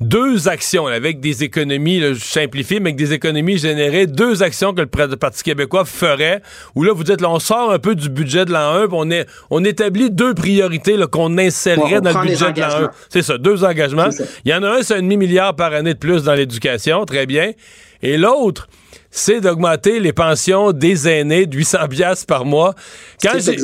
deux 0.00 0.48
actions 0.48 0.86
avec 0.86 1.20
des 1.20 1.44
économies, 1.44 2.00
je 2.00 2.14
simplifie, 2.14 2.80
mais 2.80 2.90
avec 2.90 2.96
des 2.96 3.12
économies 3.12 3.58
générées, 3.58 4.06
deux 4.06 4.42
actions 4.42 4.74
que 4.74 4.80
le 4.80 5.16
Parti 5.16 5.42
québécois 5.42 5.84
ferait, 5.84 6.42
où 6.74 6.82
là, 6.82 6.92
vous 6.92 7.04
dites, 7.04 7.20
là, 7.20 7.30
on 7.30 7.38
sort 7.38 7.70
un 7.70 7.78
peu 7.78 7.94
du 7.94 8.08
budget 8.08 8.44
de 8.44 8.52
l'an 8.52 8.74
1, 8.74 8.88
on, 8.92 9.10
est, 9.10 9.26
on 9.50 9.64
établit 9.64 10.10
deux 10.10 10.34
priorités 10.34 10.96
qu'on 11.10 11.38
insérerait 11.38 12.00
dans 12.00 12.20
le 12.20 12.26
budget 12.26 12.52
de 12.52 12.60
l'an 12.60 12.86
1. 12.86 12.90
C'est 13.08 13.22
ça, 13.22 13.38
deux 13.38 13.64
engagements. 13.64 14.08
Il 14.44 14.50
y 14.50 14.54
en 14.54 14.62
a 14.62 14.78
un, 14.78 14.82
c'est 14.82 14.94
un 14.94 15.02
demi-milliard 15.02 15.54
par 15.54 15.72
année 15.72 15.94
de 15.94 15.98
plus 15.98 16.24
dans 16.24 16.34
l'éducation, 16.34 17.04
très 17.04 17.26
bien. 17.26 17.52
Et 18.02 18.16
l'autre, 18.16 18.68
c'est 19.16 19.40
d'augmenter 19.40 20.00
les 20.00 20.12
pensions 20.12 20.72
des 20.72 21.08
aînés 21.08 21.46
de 21.46 21.56
800 21.56 21.86
pièces 21.88 22.24
par 22.24 22.44
mois. 22.44 22.74
Quand 23.22 23.38
j'ai, 23.38 23.56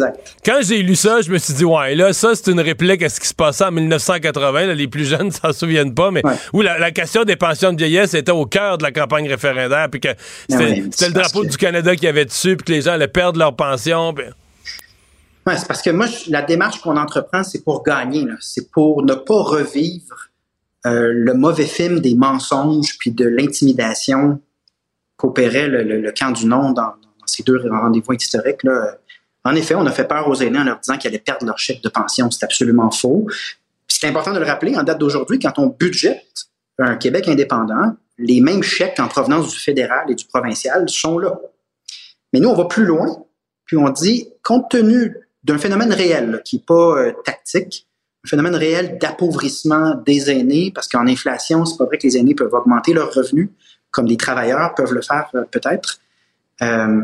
quand 0.44 0.60
j'ai 0.62 0.80
lu 0.80 0.94
ça, 0.94 1.22
je 1.22 1.30
me 1.30 1.38
suis 1.38 1.54
dit, 1.54 1.64
ouais, 1.64 1.96
là, 1.96 2.12
ça, 2.12 2.36
c'est 2.36 2.52
une 2.52 2.60
réplique 2.60 3.02
à 3.02 3.08
ce 3.08 3.18
qui 3.18 3.26
se 3.26 3.34
passait 3.34 3.64
en 3.64 3.72
1980. 3.72 4.74
les 4.74 4.86
plus 4.86 5.04
jeunes 5.04 5.30
s'en 5.32 5.52
souviennent 5.52 5.92
pas, 5.92 6.12
mais 6.12 6.22
où 6.52 6.62
la, 6.62 6.92
question 6.92 7.24
des 7.24 7.34
pensions 7.34 7.72
de 7.72 7.78
vieillesse 7.78 8.14
était 8.14 8.30
au 8.30 8.46
cœur 8.46 8.78
de 8.78 8.84
la 8.84 8.92
campagne 8.92 9.28
référendaire, 9.28 9.88
puis 9.90 10.00
que 10.00 10.10
c'était, 10.48 11.08
le 11.08 11.12
drapeau 11.12 11.44
du 11.44 11.56
Canada 11.56 11.96
qui 11.96 12.06
avait 12.06 12.26
dessus, 12.26 12.56
puis 12.56 12.66
que 12.66 12.72
les 12.72 12.82
gens 12.82 12.92
allaient 12.92 13.08
perdre 13.08 13.40
leur 13.40 13.56
pension. 13.56 14.14
C'est 15.48 15.66
parce 15.66 15.82
que 15.82 15.90
moi, 15.90 16.06
la 16.28 16.42
démarche 16.42 16.80
qu'on 16.80 16.96
entreprend, 16.96 17.42
c'est 17.42 17.64
pour 17.64 17.82
gagner. 17.82 18.24
C'est 18.40 18.70
pour 18.70 19.02
ne 19.02 19.14
pas 19.14 19.42
revivre 19.42 20.28
euh, 20.86 21.10
le 21.12 21.34
mauvais 21.34 21.66
film 21.66 21.98
des 21.98 22.14
mensonges 22.14 22.96
puis 23.00 23.10
de 23.10 23.26
l'intimidation 23.26 24.40
qu'opérait 25.20 25.68
le, 25.68 26.12
camp 26.12 26.30
du 26.30 26.46
non 26.46 26.72
dans, 26.72 26.94
ces 27.26 27.42
deux 27.42 27.60
rendez-vous 27.70 28.12
historiques. 28.14 28.64
Là. 28.64 28.96
En 29.44 29.54
effet, 29.54 29.74
on 29.74 29.86
a 29.86 29.92
fait 29.92 30.08
peur 30.08 30.28
aux 30.28 30.34
aînés 30.34 30.58
en 30.58 30.64
leur 30.64 30.80
disant 30.80 30.96
qu'ils 30.96 31.08
allaient 31.08 31.18
perdre 31.18 31.46
leur 31.46 31.58
chèque 31.58 31.82
de 31.82 31.88
pension. 31.88 32.30
C'est 32.30 32.44
absolument 32.44 32.90
faux. 32.90 33.26
C'est 33.86 34.08
important 34.08 34.32
de 34.32 34.38
le 34.38 34.46
rappeler, 34.46 34.76
en 34.76 34.82
date 34.82 34.98
d'aujourd'hui, 34.98 35.38
quand 35.38 35.58
on 35.58 35.66
budgète 35.66 36.24
un 36.78 36.96
Québec 36.96 37.28
indépendant, 37.28 37.96
les 38.18 38.40
mêmes 38.40 38.62
chèques 38.62 38.98
en 38.98 39.08
provenance 39.08 39.50
du 39.50 39.58
fédéral 39.58 40.10
et 40.10 40.14
du 40.14 40.24
provincial 40.24 40.88
sont 40.88 41.18
là. 41.18 41.38
Mais 42.32 42.40
nous, 42.40 42.48
on 42.48 42.54
va 42.54 42.64
plus 42.64 42.84
loin, 42.84 43.06
puis 43.66 43.76
on 43.76 43.88
dit, 43.90 44.28
compte 44.42 44.70
tenu 44.70 45.14
d'un 45.44 45.58
phénomène 45.58 45.92
réel 45.92 46.40
qui 46.44 46.56
n'est 46.56 46.62
pas 46.62 46.98
euh, 46.98 47.12
tactique, 47.24 47.86
un 48.24 48.28
phénomène 48.28 48.54
réel 48.54 48.98
d'appauvrissement 48.98 49.94
des 50.06 50.30
aînés, 50.30 50.72
parce 50.74 50.88
qu'en 50.88 51.06
inflation, 51.06 51.64
c'est 51.64 51.76
pas 51.76 51.84
vrai 51.84 51.98
que 51.98 52.06
les 52.06 52.16
aînés 52.16 52.34
peuvent 52.34 52.52
augmenter 52.52 52.92
leurs 52.92 53.12
revenus, 53.12 53.50
comme 53.90 54.06
les 54.06 54.16
travailleurs 54.16 54.74
peuvent 54.74 54.92
le 54.92 55.02
faire 55.02 55.28
euh, 55.34 55.44
peut-être. 55.50 56.00
Euh, 56.62 57.02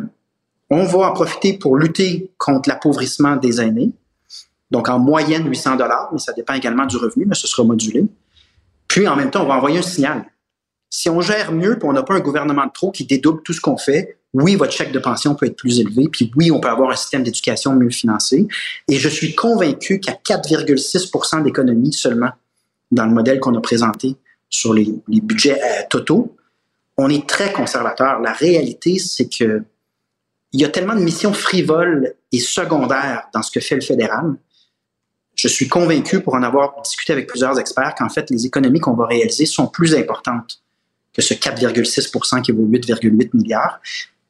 On 0.70 0.84
va 0.84 1.10
en 1.10 1.12
profiter 1.12 1.58
pour 1.58 1.76
lutter 1.76 2.30
contre 2.38 2.68
l'appauvrissement 2.68 3.36
des 3.36 3.60
aînés. 3.60 3.92
Donc, 4.70 4.88
en 4.88 4.98
moyenne, 4.98 5.48
800 5.48 5.76
dollars, 5.76 6.08
mais 6.12 6.18
ça 6.18 6.32
dépend 6.32 6.54
également 6.54 6.86
du 6.86 6.96
revenu, 6.96 7.24
mais 7.26 7.36
ce 7.36 7.46
sera 7.46 7.62
modulé. 7.62 8.04
Puis, 8.88 9.06
en 9.06 9.14
même 9.14 9.30
temps, 9.30 9.44
on 9.44 9.48
va 9.48 9.54
envoyer 9.54 9.78
un 9.78 9.82
signal. 9.82 10.24
Si 10.90 11.08
on 11.08 11.20
gère 11.20 11.52
mieux, 11.52 11.78
puis 11.78 11.88
on 11.88 11.92
n'a 11.92 12.02
pas 12.02 12.14
un 12.14 12.20
gouvernement 12.20 12.66
de 12.66 12.72
trop 12.72 12.90
qui 12.90 13.04
dédouble 13.04 13.42
tout 13.42 13.52
ce 13.52 13.60
qu'on 13.60 13.76
fait, 13.76 14.18
oui, 14.32 14.54
votre 14.56 14.72
chèque 14.72 14.92
de 14.92 14.98
pension 14.98 15.34
peut 15.34 15.46
être 15.46 15.56
plus 15.56 15.80
élevé, 15.80 16.08
puis 16.10 16.30
oui, 16.36 16.50
on 16.50 16.60
peut 16.60 16.68
avoir 16.68 16.90
un 16.90 16.96
système 16.96 17.22
d'éducation 17.22 17.74
mieux 17.74 17.90
financé. 17.90 18.46
Et 18.88 18.96
je 18.96 19.08
suis 19.08 19.34
convaincu 19.34 19.98
qu'à 19.98 20.12
4,6% 20.12 21.42
d'économie 21.42 21.92
seulement 21.92 22.30
dans 22.90 23.06
le 23.06 23.12
modèle 23.12 23.40
qu'on 23.40 23.54
a 23.54 23.60
présenté 23.60 24.16
sur 24.48 24.74
les, 24.74 24.94
budgets 25.08 25.60
euh, 25.60 25.82
totaux, 25.88 26.36
on 26.96 27.08
est 27.08 27.28
très 27.28 27.52
conservateur. 27.52 28.20
La 28.20 28.32
réalité, 28.32 28.98
c'est 28.98 29.28
que 29.28 29.62
il 30.52 30.60
y 30.60 30.64
a 30.64 30.68
tellement 30.68 30.94
de 30.94 31.00
missions 31.00 31.32
frivoles 31.32 32.14
et 32.32 32.38
secondaires 32.38 33.28
dans 33.34 33.42
ce 33.42 33.50
que 33.50 33.60
fait 33.60 33.74
le 33.74 33.80
fédéral. 33.82 34.36
Je 35.34 35.48
suis 35.48 35.68
convaincu, 35.68 36.22
pour 36.22 36.34
en 36.34 36.42
avoir 36.42 36.80
discuté 36.82 37.12
avec 37.12 37.26
plusieurs 37.26 37.58
experts, 37.58 37.94
qu'en 37.98 38.08
fait, 38.08 38.30
les 38.30 38.46
économies 38.46 38.80
qu'on 38.80 38.94
va 38.94 39.06
réaliser 39.06 39.44
sont 39.44 39.66
plus 39.66 39.94
importantes 39.94 40.62
que 41.12 41.20
ce 41.20 41.34
4,6% 41.34 42.42
qui 42.42 42.52
vaut 42.52 42.64
8,8 42.64 43.30
milliards. 43.34 43.80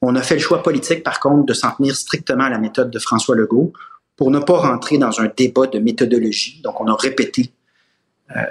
On 0.02 0.16
a 0.16 0.22
fait 0.22 0.34
le 0.34 0.40
choix 0.40 0.62
politique, 0.62 1.04
par 1.04 1.20
contre, 1.20 1.46
de 1.46 1.52
s'en 1.52 1.70
tenir 1.72 1.94
strictement 1.94 2.44
à 2.44 2.50
la 2.50 2.58
méthode 2.58 2.90
de 2.90 2.98
François 2.98 3.36
Legault 3.36 3.72
pour 4.16 4.30
ne 4.30 4.40
pas 4.40 4.58
rentrer 4.58 4.98
dans 4.98 5.20
un 5.20 5.30
débat 5.36 5.66
de 5.66 5.78
méthodologie. 5.78 6.60
Donc, 6.62 6.80
on 6.80 6.86
a 6.86 6.94
répété 6.96 7.52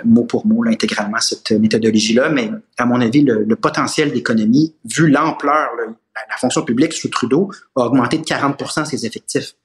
mot 0.03 0.23
pour 0.23 0.45
mot 0.47 0.63
intégralement 0.65 1.19
cette 1.19 1.51
méthodologie-là, 1.51 2.29
mais 2.29 2.49
à 2.77 2.85
mon 2.85 3.01
avis, 3.01 3.21
le, 3.21 3.55
potentiel 3.55 4.11
d'économie, 4.11 4.73
vu 4.85 5.09
l'ampleur, 5.09 5.69
la, 5.77 6.37
fonction 6.37 6.63
publique 6.63 6.93
sous 6.93 7.09
Trudeau 7.09 7.51
a 7.75 7.81
augmenté 7.81 8.17
de 8.17 8.23
40% 8.23 8.85
ses 8.85 9.05
effectifs. 9.05 9.55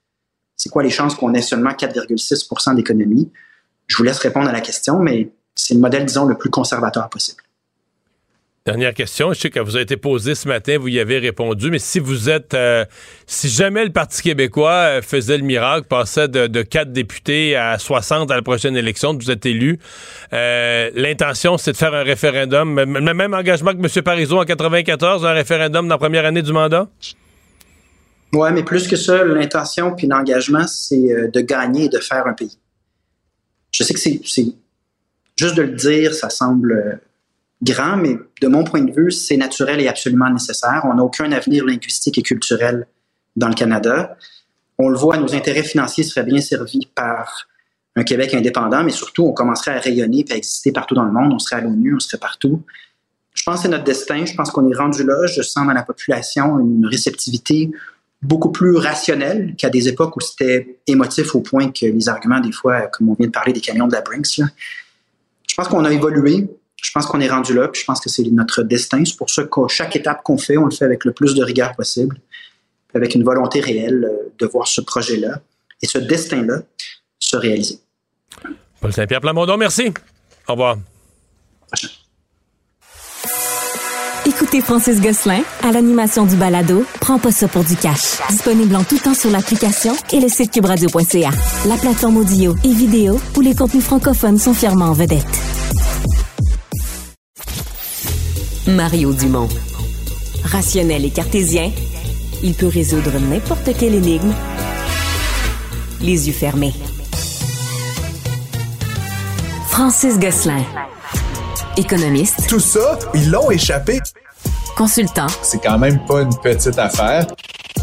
C'est 0.57 0.69
quoi 0.69 0.83
les 0.83 0.91
chances 0.91 1.15
qu'on 1.15 1.33
ait 1.35 1.43
seulement 1.43 1.71
4,6% 1.71 2.75
d'économie? 2.75 3.31
Je 3.87 3.97
vous 3.97 4.03
laisse 4.03 4.19
répondre 4.19 4.49
à 4.49 4.53
la 4.53 4.61
question, 4.61 4.99
mais 4.99 5.33
c'est 5.55 5.75
le 5.75 5.81
modèle, 5.81 6.05
disons, 6.05 6.27
le 6.27 6.37
plus 6.37 6.51
conservateur 6.51 7.09
possible. 7.09 7.43
Dernière 8.67 8.93
question. 8.93 9.33
Je 9.33 9.41
sais 9.41 9.49
qu'elle 9.49 9.63
vous 9.63 9.79
a 9.79 9.81
été 9.81 9.97
posée 9.97 10.35
ce 10.35 10.47
matin, 10.47 10.77
vous 10.79 10.89
y 10.89 11.01
avez 11.01 11.19
répondu, 11.19 11.71
mais 11.71 11.79
si 11.79 11.99
vous 11.99 12.29
êtes, 12.29 12.53
euh, 12.53 12.85
si 13.27 13.49
jamais 13.49 13.87
le 13.87 13.91
Parti 13.91 14.21
québécois 14.21 14.73
euh, 14.73 15.03
faisait 15.03 15.39
le 15.39 15.45
miracle, 15.45 15.87
passait 15.89 16.29
de, 16.29 16.47
de 16.47 16.61
4 16.61 16.93
députés 16.93 17.57
à 17.57 17.79
60 17.79 18.31
à 18.31 18.37
la 18.37 18.43
prochaine 18.43 18.77
élection, 18.77 19.15
vous 19.15 19.31
êtes 19.31 19.47
élu, 19.47 19.79
euh, 20.35 20.91
l'intention 20.95 21.57
c'est 21.57 21.73
de 21.73 21.77
faire 21.79 21.95
un 21.95 22.03
référendum, 22.03 22.79
le 22.79 23.15
même 23.15 23.33
engagement 23.33 23.73
que 23.73 23.79
M. 23.79 24.03
Parizeau 24.03 24.39
en 24.39 24.45
94, 24.45 25.25
un 25.25 25.33
référendum 25.33 25.89
dans 25.89 25.95
la 25.95 25.99
première 25.99 26.27
année 26.27 26.43
du 26.43 26.53
mandat? 26.53 26.87
Oui, 28.35 28.51
mais 28.53 28.63
plus 28.63 28.87
que 28.87 28.97
ça, 28.97 29.25
l'intention 29.25 29.95
puis 29.97 30.07
l'engagement, 30.07 30.67
c'est 30.67 31.31
de 31.33 31.41
gagner 31.41 31.87
et 31.87 31.89
de 31.89 31.99
faire 31.99 32.27
un 32.27 32.35
pays. 32.35 32.59
Je 33.73 33.85
sais 33.85 33.95
que 33.95 34.01
c'est 34.01 34.21
juste 35.39 35.55
de 35.55 35.63
le 35.63 35.73
dire, 35.73 36.13
ça 36.13 36.29
semble 36.29 37.01
grand, 37.63 37.97
mais 37.97 38.19
de 38.41 38.49
mon 38.49 38.65
point 38.65 38.83
de 38.83 38.93
vue, 38.93 39.11
c'est 39.11 39.37
naturel 39.37 39.81
et 39.81 39.89
absolument 39.89 40.31
nécessaire. 40.31 40.83
On 40.85 40.95
n'a 40.95 41.03
aucun 41.03 41.31
avenir 41.33 41.65
linguistique 41.65 42.19
et 42.19 42.23
culturel 42.23 42.87
dans 43.37 43.49
le 43.49 43.55
Canada. 43.55 44.17
On 44.79 44.89
le 44.89 44.97
voit, 44.97 45.19
nos 45.19 45.35
intérêts 45.35 45.63
financiers 45.63 46.05
seraient 46.05 46.25
bien 46.25 46.41
servis 46.41 46.89
par 46.95 47.47
un 47.97 48.05
Québec 48.05 48.35
indépendant, 48.35 48.83
mais 48.83 48.93
surtout, 48.93 49.25
on 49.25 49.33
commencerait 49.33 49.73
à 49.73 49.81
rayonner 49.81 50.25
et 50.29 50.33
à 50.33 50.37
exister 50.37 50.73
partout 50.73 50.95
dans 50.95 51.05
le 51.05 51.13
monde. 51.13 51.33
On 51.33 51.39
serait 51.39 51.57
à 51.57 51.61
l'ONU, 51.61 51.97
on 51.97 52.01
serait 52.01 52.19
partout. 52.19 52.63
Je 53.35 53.43
pense 53.43 53.57
que 53.57 53.63
c'est 53.63 53.69
notre 53.69 53.85
destin. 53.85 54.25
Je 54.25 54.35
pense 54.35 54.51
qu'on 54.51 54.69
est 54.71 54.77
rendu 54.77 55.05
là. 55.05 55.27
Je 55.27 55.43
sens 55.43 55.67
dans 55.67 55.73
la 55.73 55.83
population 55.83 56.59
une 56.59 56.87
réceptivité 56.87 57.71
beaucoup 58.23 58.51
plus 58.51 58.77
rationnelle 58.77 59.55
qu'à 59.57 59.71
des 59.71 59.89
époques 59.89 60.17
où 60.17 60.21
c'était 60.21 60.79
émotif 60.87 61.35
au 61.35 61.41
point 61.41 61.71
que 61.71 61.87
les 61.87 62.09
arguments, 62.09 62.41
des 62.41 62.53
fois, 62.53 62.83
comme 62.89 63.09
on 63.09 63.15
vient 63.15 63.27
de 63.27 63.33
parler 63.33 63.53
des 63.53 63.61
camions 63.61 63.87
de 63.87 63.93
la 63.93 64.03
Brinks, 64.03 64.41
je 65.49 65.55
pense 65.55 65.69
qu'on 65.69 65.85
a 65.85 65.93
évolué 65.93 66.49
je 66.83 66.91
pense 66.93 67.07
qu'on 67.07 67.21
est 67.21 67.29
rendu 67.29 67.55
là, 67.55 67.69
puis 67.69 67.81
je 67.81 67.87
pense 67.87 68.01
que 68.01 68.09
c'est 68.09 68.23
notre 68.25 68.63
destin. 68.63 69.05
C'est 69.05 69.17
pour 69.17 69.31
ça 69.31 69.45
que 69.45 69.69
chaque 69.69 69.97
étape 69.97 70.23
qu'on 70.23 70.39
fait, 70.39 70.57
on 70.57 70.65
le 70.65 70.71
fait 70.71 70.85
avec 70.85 71.05
le 71.05 71.13
plus 71.13 71.35
de 71.35 71.43
rigueur 71.43 71.75
possible, 71.75 72.21
avec 72.95 73.15
une 73.15 73.25
volonté 73.25 73.61
réelle 73.61 74.05
euh, 74.05 74.33
de 74.39 74.47
voir 74.47 74.67
ce 74.67 74.81
projet-là 74.81 75.41
et 75.83 75.87
ce 75.87 75.99
destin-là 75.99 76.63
se 77.19 77.37
réaliser. 77.37 77.79
Paul 78.81 78.93
Saint-Pierre 78.93 79.21
Plamondon, 79.21 79.57
merci. 79.57 79.93
Au 80.49 80.53
revoir. 80.53 80.79
Écoutez 84.27 84.61
Francis 84.61 85.01
Gosselin 85.01 85.43
à 85.63 85.73
l'animation 85.73 86.27
du 86.27 86.37
balado 86.37 86.85
Prends 87.01 87.19
pas 87.19 87.31
ça 87.31 87.49
pour 87.49 87.65
du 87.65 87.77
cash. 87.77 88.19
Disponible 88.31 88.75
en 88.77 88.85
tout 88.85 88.99
temps 88.99 89.15
sur 89.15 89.31
l'application 89.31 89.95
et 90.13 90.21
le 90.21 90.29
site 90.29 90.53
cubradio.ca. 90.53 91.31
La 91.67 91.77
plateforme 91.77 92.17
audio 92.17 92.55
et 92.65 92.73
vidéo 92.73 93.21
où 93.37 93.41
les 93.41 93.55
contenus 93.55 93.85
francophones 93.85 94.39
sont 94.39 94.55
fièrement 94.55 94.87
en 94.87 94.93
vedette. 94.93 95.60
Mario 98.75 99.13
Dumont. 99.13 99.49
Rationnel 100.45 101.05
et 101.05 101.11
cartésien, 101.11 101.71
il 102.43 102.55
peut 102.55 102.69
résoudre 102.69 103.19
n'importe 103.19 103.77
quelle 103.79 103.95
énigme 103.95 104.33
les 106.01 106.29
yeux 106.29 106.33
fermés. 106.33 106.73
Francis 109.69 110.19
Gosselin. 110.19 110.63
Économiste. 111.77 112.47
Tout 112.49 112.61
ça, 112.61 112.99
ils 113.15 113.31
l'ont 113.31 113.51
échappé. 113.51 114.01
Consultant. 114.77 115.27
C'est 115.43 115.63
quand 115.63 115.79
même 115.79 116.05
pas 116.07 116.23
une 116.23 116.35
petite 116.43 116.79
affaire. 116.79 117.27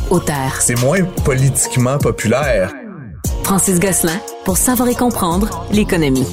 Auteur. 0.09 0.53
C'est 0.59 0.79
moins 0.81 1.03
politiquement 1.25 1.97
populaire. 1.97 2.71
Francis 3.43 3.79
Gosselin, 3.79 4.19
pour 4.45 4.57
savoir 4.57 4.89
et 4.89 4.95
comprendre 4.95 5.65
l'économie. 5.71 6.27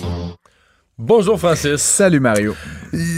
Bonjour 0.99 1.41
Francis. 1.41 1.83
Salut 1.83 2.21
Mario. 2.21 2.55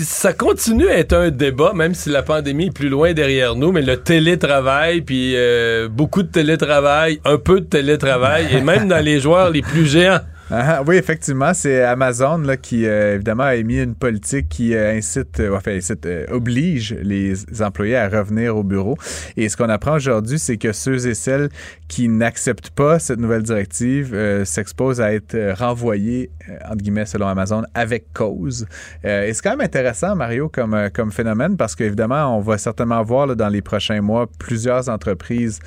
Ça 0.03 0.33
continue 0.33 0.89
à 0.89 0.97
être 0.97 1.13
un 1.13 1.31
débat, 1.31 1.75
même 1.75 1.93
si 1.93 2.09
la 2.09 2.23
pandémie 2.23 2.69
est 2.69 2.71
plus 2.71 2.89
loin 2.89 3.13
derrière 3.13 3.55
nous, 3.55 3.71
mais 3.71 3.83
le 3.83 3.99
télétravail, 3.99 5.03
puis 5.03 5.35
euh, 5.37 5.87
beaucoup 5.87 6.23
de 6.23 6.29
télétravail, 6.29 7.21
un 7.27 7.37
peu 7.37 7.61
de 7.61 7.67
télétravail, 7.67 8.47
et 8.51 8.63
même 8.63 8.89
dans 8.89 9.05
les 9.05 9.21
joueurs 9.21 9.51
les 9.51 9.61
plus 9.61 9.85
géants. 9.85 10.21
Ah, 10.49 10.85
oui, 10.87 10.95
effectivement, 10.95 11.53
c'est 11.55 11.83
Amazon 11.83 12.39
là, 12.39 12.57
qui, 12.57 12.87
euh, 12.87 13.17
évidemment, 13.17 13.43
a 13.43 13.57
émis 13.57 13.83
une 13.83 13.97
politique 13.97 14.49
qui 14.49 14.77
euh, 14.77 14.97
incite, 14.97 15.41
euh, 15.41 15.57
enfin, 15.57 15.73
incite, 15.73 16.07
oblige 16.31 16.95
les 17.03 17.35
employés 17.61 17.97
à 17.97 18.09
revenir 18.09 18.57
au 18.57 18.63
bureau. 18.63 18.97
Et 19.37 19.49
ce 19.49 19.57
qu'on 19.57 19.69
apprend 19.69 19.97
aujourd'hui, 19.97 20.39
c'est 20.39 20.57
que 20.57 20.71
ceux 20.71 21.09
et 21.09 21.15
celles 21.15 21.49
qui 21.89 22.09
n'acceptent 22.09 22.71
pas 22.71 23.01
cette 23.01 23.19
nouvelle 23.19 23.43
directive 23.43 24.17
s'exposent 24.45 25.01
à 25.01 25.13
être 25.13 25.37
renvoyés, 25.59 26.31
entre 26.65 26.77
guillemets, 26.77 27.07
selon 27.07 27.27
Amazon, 27.27 27.65
avec 27.75 28.13
cause. 28.13 28.67
et 29.03 29.33
c'est 29.33 29.43
quand 29.43 29.51
même 29.51 29.63
intéressant, 29.63 30.15
Mario, 30.15 30.49
comme, 30.49 30.91
comme 30.95 31.11
phénomène, 31.11 31.57
parce 31.57 31.75
qu'évidemment, 31.75 32.37
on 32.37 32.41
va 32.41 32.59
certainement 32.59 33.03
voir 33.03 33.27
là, 33.27 33.35
dans 33.35 33.49
les 33.49 33.63
prochains 33.63 34.01
mois 34.01 34.27
plusieurs 34.39 34.89
entreprises 34.89 35.59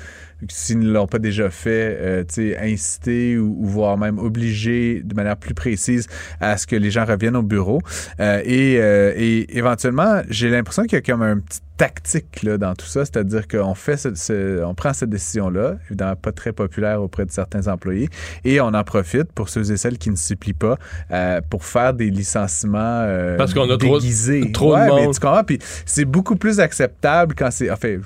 s'ils 0.48 0.78
ne 0.78 0.90
l'ont 0.90 1.06
pas 1.06 1.18
déjà 1.18 1.50
fait, 1.50 1.96
euh, 2.00 2.24
inciter 2.60 3.36
ou, 3.38 3.56
voire 3.60 3.98
même 3.98 4.18
obliger 4.18 5.02
de 5.04 5.14
manière 5.14 5.36
plus 5.36 5.54
précise 5.54 6.06
à 6.40 6.56
ce 6.56 6.66
que 6.66 6.76
les 6.76 6.90
gens 6.90 7.04
reviennent 7.04 7.36
au 7.36 7.42
bureau. 7.42 7.80
Euh, 8.20 8.40
et, 8.44 8.78
euh, 8.78 9.12
et, 9.16 9.56
éventuellement, 9.56 10.22
j'ai 10.28 10.50
l'impression 10.50 10.84
qu'il 10.84 10.94
y 10.94 10.96
a 10.96 11.02
comme 11.02 11.22
un 11.22 11.38
petit 11.38 11.60
tactique 11.80 12.42
là, 12.42 12.58
dans 12.58 12.74
tout 12.74 12.84
ça, 12.84 13.06
c'est-à-dire 13.06 13.48
qu'on 13.48 13.74
fait 13.74 13.96
ce, 13.96 14.62
on 14.62 14.74
prend 14.74 14.92
cette 14.92 15.08
décision-là, 15.08 15.76
évidemment 15.86 16.14
pas 16.14 16.30
très 16.30 16.52
populaire 16.52 17.00
auprès 17.00 17.24
de 17.24 17.30
certains 17.30 17.68
employés, 17.68 18.10
et 18.44 18.60
on 18.60 18.66
en 18.66 18.84
profite 18.84 19.32
pour 19.32 19.48
ceux 19.48 19.72
et 19.72 19.78
celles 19.78 19.96
qui 19.96 20.10
ne 20.10 20.16
s'y 20.16 20.36
plient 20.36 20.52
pas 20.52 20.76
euh, 21.10 21.40
pour 21.48 21.64
faire 21.64 21.94
des 21.94 22.10
licenciements 22.10 22.76
euh, 22.82 23.38
Parce 23.38 23.54
qu'on 23.54 23.70
a 23.70 23.78
déguisés. 23.78 24.52
trop, 24.52 24.74
trop 24.74 24.76
de 24.76 25.06
monde. 25.06 25.16
Mais 25.22 25.44
Puis 25.44 25.58
c'est 25.86 26.04
beaucoup 26.04 26.36
plus 26.36 26.60
acceptable 26.60 27.34
quand 27.34 27.50
c'est, 27.50 27.70
enfin, 27.70 27.96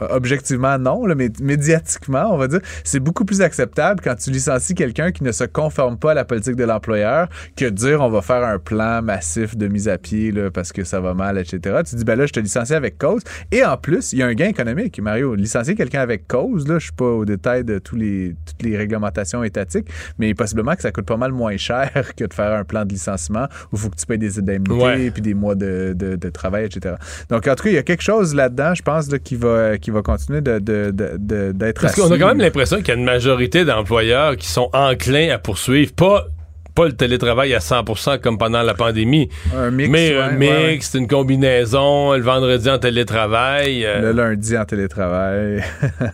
objectivement 0.00 0.78
non, 0.78 1.04
mais 1.14 1.30
médiatiquement, 1.40 2.32
on 2.32 2.36
va 2.36 2.48
dire, 2.48 2.60
c'est 2.82 3.00
beaucoup 3.00 3.24
plus 3.24 3.40
acceptable 3.40 4.00
quand 4.02 4.14
tu 4.14 4.30
licencies 4.30 4.74
quelqu'un 4.74 5.12
qui 5.12 5.24
ne 5.24 5.32
se 5.32 5.44
conforme 5.44 5.98
pas 5.98 6.12
à 6.12 6.14
la 6.14 6.24
politique 6.24 6.56
de 6.56 6.64
l'employeur 6.64 7.28
que 7.56 7.66
de 7.66 7.70
dire 7.70 8.00
on 8.00 8.08
va 8.08 8.22
faire 8.22 8.44
un 8.44 8.58
plan 8.58 9.02
massif 9.02 9.56
de 9.56 9.68
mise 9.68 9.88
à 9.88 9.98
pied 9.98 10.32
là, 10.32 10.50
parce 10.50 10.72
que 10.72 10.84
ça 10.84 11.00
va 11.00 11.14
mal, 11.14 11.38
etc. 11.38 11.80
Tu 11.88 11.96
dis 11.96 12.04
ben 12.04 12.16
là, 12.16 12.26
je 12.26 12.32
te 12.32 12.40
licencie 12.40 12.74
avec 12.74 12.98
cause. 12.98 13.22
Et 13.52 13.64
en 13.64 13.76
plus, 13.76 14.12
il 14.12 14.18
y 14.18 14.22
a 14.22 14.26
un 14.26 14.34
gain 14.34 14.48
économique, 14.48 15.00
Mario. 15.00 15.34
Licencier 15.34 15.74
quelqu'un 15.74 16.00
avec 16.00 16.26
cause, 16.26 16.66
là, 16.68 16.78
je 16.78 16.84
suis 16.84 16.92
pas 16.92 17.04
au 17.04 17.24
détail 17.24 17.64
de 17.64 17.78
tous 17.78 17.96
les, 17.96 18.34
toutes 18.46 18.62
les 18.62 18.76
réglementations 18.76 19.44
étatiques, 19.44 19.88
mais 20.18 20.34
possiblement 20.34 20.74
que 20.74 20.82
ça 20.82 20.92
coûte 20.92 21.06
pas 21.06 21.16
mal 21.16 21.32
moins 21.32 21.56
cher 21.56 21.90
que 22.16 22.24
de 22.24 22.32
faire 22.32 22.52
un 22.52 22.64
plan 22.64 22.84
de 22.84 22.90
licenciement 22.90 23.46
où 23.72 23.76
il 23.76 23.78
faut 23.78 23.90
que 23.90 23.96
tu 23.96 24.06
payes 24.06 24.18
des 24.18 24.38
indemnités 24.38 25.10
puis 25.10 25.22
des 25.22 25.34
mois 25.34 25.54
de, 25.54 25.94
de, 25.94 26.30
travail, 26.30 26.64
etc. 26.64 26.96
Donc, 27.28 27.46
en 27.46 27.54
tout 27.54 27.64
cas, 27.64 27.70
il 27.70 27.74
y 27.74 27.78
a 27.78 27.82
quelque 27.82 28.02
chose 28.02 28.34
là-dedans, 28.34 28.74
je 28.74 28.82
pense, 28.82 29.10
là, 29.10 29.18
qui 29.18 29.36
va 29.36 29.76
qui 29.84 29.90
va 29.90 30.00
continuer 30.00 30.40
d'être 30.40 30.64
de, 30.64 30.90
de, 30.90 31.72
Parce 31.78 31.94
qu'on 31.94 32.10
a 32.10 32.18
quand 32.18 32.28
même 32.28 32.40
l'impression 32.40 32.78
qu'il 32.78 32.88
y 32.88 32.92
a 32.92 32.94
une 32.94 33.04
majorité 33.04 33.66
d'employeurs 33.66 34.36
qui 34.36 34.48
sont 34.48 34.70
enclins 34.72 35.28
à 35.28 35.38
poursuivre, 35.38 35.92
pas 35.92 36.26
pas 36.74 36.86
le 36.86 36.92
télétravail 36.92 37.54
à 37.54 37.58
100% 37.58 38.20
comme 38.20 38.38
pendant 38.38 38.62
la 38.62 38.74
pandémie. 38.74 39.28
Un 39.56 39.70
mix, 39.70 39.88
mais 39.90 40.16
un 40.16 40.30
mix, 40.32 40.50
ouais, 40.50 40.56
ouais. 40.64 40.78
c'est 40.80 40.98
une 40.98 41.06
combinaison, 41.08 42.12
le 42.14 42.22
vendredi 42.22 42.68
en 42.70 42.78
télétravail. 42.78 43.84
euh, 43.84 44.00
Le 44.00 44.12
lundi 44.12 44.56
en 44.58 44.64
télétravail. 44.64 45.62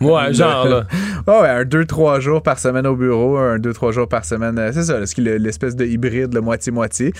Ouais, 0.01 0.33
genre, 0.33 0.67
là. 0.69 0.83
Ah 1.27 1.41
ouais, 1.41 1.49
un 1.49 1.63
2-3 1.63 2.19
jours 2.19 2.41
par 2.43 2.59
semaine 2.59 2.85
au 2.87 2.95
bureau, 2.95 3.37
un 3.37 3.57
2-3 3.57 3.91
jours 3.93 4.07
par 4.07 4.25
semaine. 4.25 4.57
euh, 4.59 4.71
C'est 4.73 4.83
ça, 4.83 4.99
l'espèce 5.17 5.75
de 5.75 5.85
hybride, 5.85 6.33
le 6.33 6.41
moitié-moitié. 6.41 7.13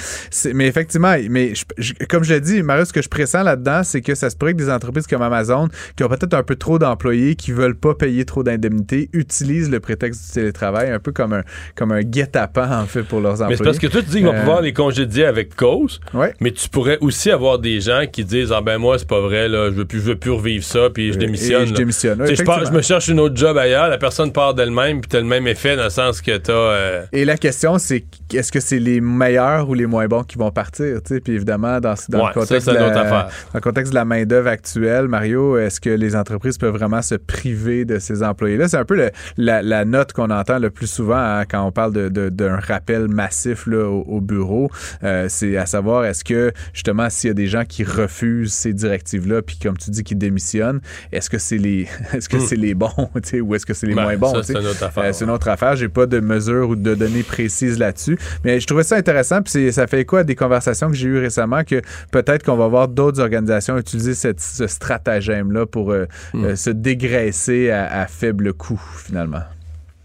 Mais 0.54 0.68
effectivement, 0.68 1.16
mais 1.30 1.54
je- 1.56 1.66
je- 1.78 1.94
comme 2.08 2.24
je 2.24 2.34
l'ai 2.34 2.42
dit, 2.42 2.62
Mario, 2.64 2.86
ce 2.86 2.94
que 2.94 3.02
je 3.02 3.10
pressens 3.10 3.44
là-dedans, 3.44 3.82
c'est 3.84 4.02
que 4.02 4.16
ça 4.16 4.30
se 4.30 4.36
pourrait 4.36 4.54
que 4.54 4.58
des 4.60 4.70
entreprises 4.70 5.08
comme 5.08 5.22
Amazon, 5.22 5.68
qui 5.96 6.04
ont 6.04 6.10
peut-être 6.10 6.34
un 6.34 6.44
peu 6.44 6.56
trop 6.56 6.80
d'employés, 6.80 7.36
qui 7.36 7.52
veulent 7.52 7.76
pas 7.78 7.94
payer 7.96 8.26
trop 8.26 8.44
d'indemnités, 8.44 9.10
utilisent 9.14 9.70
le 9.72 9.80
prétexte 9.80 10.28
du 10.28 10.32
télétravail 10.34 10.90
un 10.92 11.00
peu 11.00 11.12
comme 11.12 11.34
un, 11.34 11.44
comme 11.76 11.92
un 11.92 12.02
guet-apens, 12.02 12.82
en 12.82 12.86
fait, 12.86 13.04
pour 13.04 13.22
leurs 13.32 13.41
employés. 13.41 13.58
Mais 13.60 13.65
parce 13.65 13.80
que 13.80 13.88
toi, 13.88 14.02
tu 14.02 14.08
dis 14.10 14.17
qu'ils 14.17 14.26
vont 14.26 14.34
Euh, 14.34 14.39
pouvoir 14.39 14.62
les 14.62 14.74
congédier 14.74 15.26
avec 15.26 15.56
cause. 15.56 16.00
Ouais. 16.13 16.34
Mais 16.39 16.52
tu 16.52 16.70
pourrais 16.70 16.98
aussi 17.02 17.32
avoir 17.32 17.60
des 17.60 17.80
gens 17.82 18.04
qui 18.12 18.24
disent 18.26 18.52
Ah 18.52 18.62
ben 18.62 18.78
moi, 18.78 18.98
c'est 19.00 19.08
pas 19.08 19.20
vrai, 19.22 19.48
là, 19.50 19.65
je 19.72 19.76
veux 19.76 19.86
plus, 19.86 20.00
je 20.00 20.06
veux 20.06 20.15
plus 20.15 20.32
revivre 20.32 20.63
ça, 20.63 20.89
puis 20.94 21.13
je 21.13 21.17
démissionne. 21.17 21.63
Et 21.63 21.67
je 21.67 21.74
démissionne. 21.74 22.17
Je, 22.20 22.24
pars- 22.24 22.28
je 22.28 22.34
effectivement. 22.62 22.78
me 22.78 22.82
cherche 22.82 23.08
une 23.08 23.20
autre 23.20 23.36
job 23.36 23.58
ailleurs, 23.58 23.89
la 23.89 23.98
personne 23.98 24.32
part 24.32 24.54
d'elle-même, 24.54 25.02
puis 25.02 25.10
t'as 25.10 25.20
le 25.20 25.26
même 25.26 25.48
effet 25.48 25.76
dans 25.76 25.84
le 25.86 25.89
sens 25.89 26.22
que 26.22 26.38
t'as. 26.38 26.54
euh, 26.54 27.04
Et 27.12 27.26
la 27.26 27.38
question, 27.38 27.78
c'est 27.78 28.06
est-ce 28.34 28.52
que 28.52 28.60
c'est 28.60 28.80
les 28.80 29.02
meilleurs 29.02 29.70
ou 29.70 29.74
les 29.74 29.86
moins 29.86 30.08
bons 30.08 30.24
qui 30.24 30.38
vont 30.38 30.52
partir? 30.52 31.00
Puis 31.24 31.34
évidemment, 31.36 31.80
dans, 31.80 31.96
dans 32.10 32.20
Ouais, 32.20 32.28
le 32.28 32.34
contexte 32.34 32.65
ça, 32.65 32.72
de 32.74 32.78
la- 32.78 32.89
dans 32.91 33.28
le 33.54 33.60
contexte 33.62 33.91
de 33.91 33.96
la 33.96 34.06
main-d'œuvre 34.06 34.48
actuelle, 34.50 35.08
Mario, 35.08 35.58
est-ce 35.58 35.80
que 35.82 35.89
les 35.89 36.15
entreprises 36.15 36.58
peuvent 36.58 36.76
vraiment 36.76 37.02
se 37.02 37.15
priver 37.15 37.86
de 37.86 38.00
ces 38.00 38.24
employés-là? 38.24 38.67
C'est 38.67 38.78
un 38.78 38.86
peu 38.86 38.96
le- 38.96 39.12
la, 39.38 39.62
la 39.62 39.86
note 39.86 40.13
qu'on 40.13 40.30
entend 40.30 40.60
le 40.60 40.70
plus 40.70 40.88
souvent 40.88 41.17
hein, 41.17 41.44
quand 41.50 41.63
on 41.65 41.72
parle 41.72 41.94
de- 41.94 42.10
de- 42.10 42.30
d'un 42.30 42.58
rappel 42.58 43.08
massif 43.22 43.68
là, 43.68 43.86
au, 43.88 44.02
au 44.08 44.22
bureau. 44.22 44.70
Euh, 45.04 45.28
c'est 45.30 45.58
à 45.58 45.66
savoir, 45.66 46.06
est-ce 46.06 46.24
que 46.24 46.52
justement, 46.74 47.10
s'il 47.10 47.28
y 47.30 47.32
a 47.32 47.34
des 47.34 47.48
gens 47.48 47.66
qui 47.66 47.84
refusent 47.84 48.54
ces 48.54 48.74
directives-là, 48.74 49.42
puis 49.42 49.58
comme 49.62 49.78
tu 49.78 49.92
dis, 49.92 50.04
qui 50.04 50.16
démissionnent, 50.16 50.82
est-ce 51.12 51.30
que 51.30 51.38
c'est 51.38 51.58
les 51.58 51.88
est-ce 52.14 52.28
que 52.30 52.38
Hmm. 52.38 52.46
c'est 52.48 52.56
les 52.56 52.74
bons, 52.74 52.90
ou 53.44 53.56
est-ce 53.56 53.66
que 53.66 53.74
c'est 53.74 53.88
les 53.88 53.94
Ben, 53.96 54.04
moins 54.04 54.18
bons? 54.18 54.42
c'est 54.44 54.54
une 54.54 54.66
autre 54.66 54.84
affaire, 54.84 55.04
Euh, 55.04 55.12
c'est 55.14 55.26
autre 55.30 55.48
affaire. 55.50 55.76
J'ai 55.76 55.90
pas 55.90 56.06
de 56.06 56.20
mesures 56.20 56.70
ou 56.70 56.76
de 56.76 56.96
données 56.96 57.24
précises 57.24 57.78
là-dessus. 57.78 58.18
Mais 58.44 58.60
je 58.60 58.66
trouvais 58.68 58.84
ça 58.84 58.96
intéressant. 58.98 59.42
Puis 59.42 59.72
ça 59.72 59.86
fait 59.88 60.02
écho 60.02 60.18
à 60.18 60.24
des 60.24 60.36
conversations 60.36 60.90
que 60.90 60.96
j'ai 60.96 61.08
eues 61.08 61.20
récemment 61.20 61.64
que 61.64 61.82
peut-être 62.12 62.44
qu'on 62.44 62.58
va 62.58 62.68
voir 62.68 62.88
d'autres 62.88 63.20
organisations 63.22 63.78
utiliser 63.78 64.14
cette- 64.16 64.40
ce 64.42 64.68
stratagème-là 64.68 65.66
pour 65.66 65.92
euh, 65.92 66.06
Hmm. 66.34 66.46
euh, 66.46 66.56
se 66.56 66.70
dégraisser 66.72 67.70
à, 67.72 68.02
à 68.02 68.08
faible 68.08 68.54
coût, 68.54 68.82
finalement. 69.06 69.42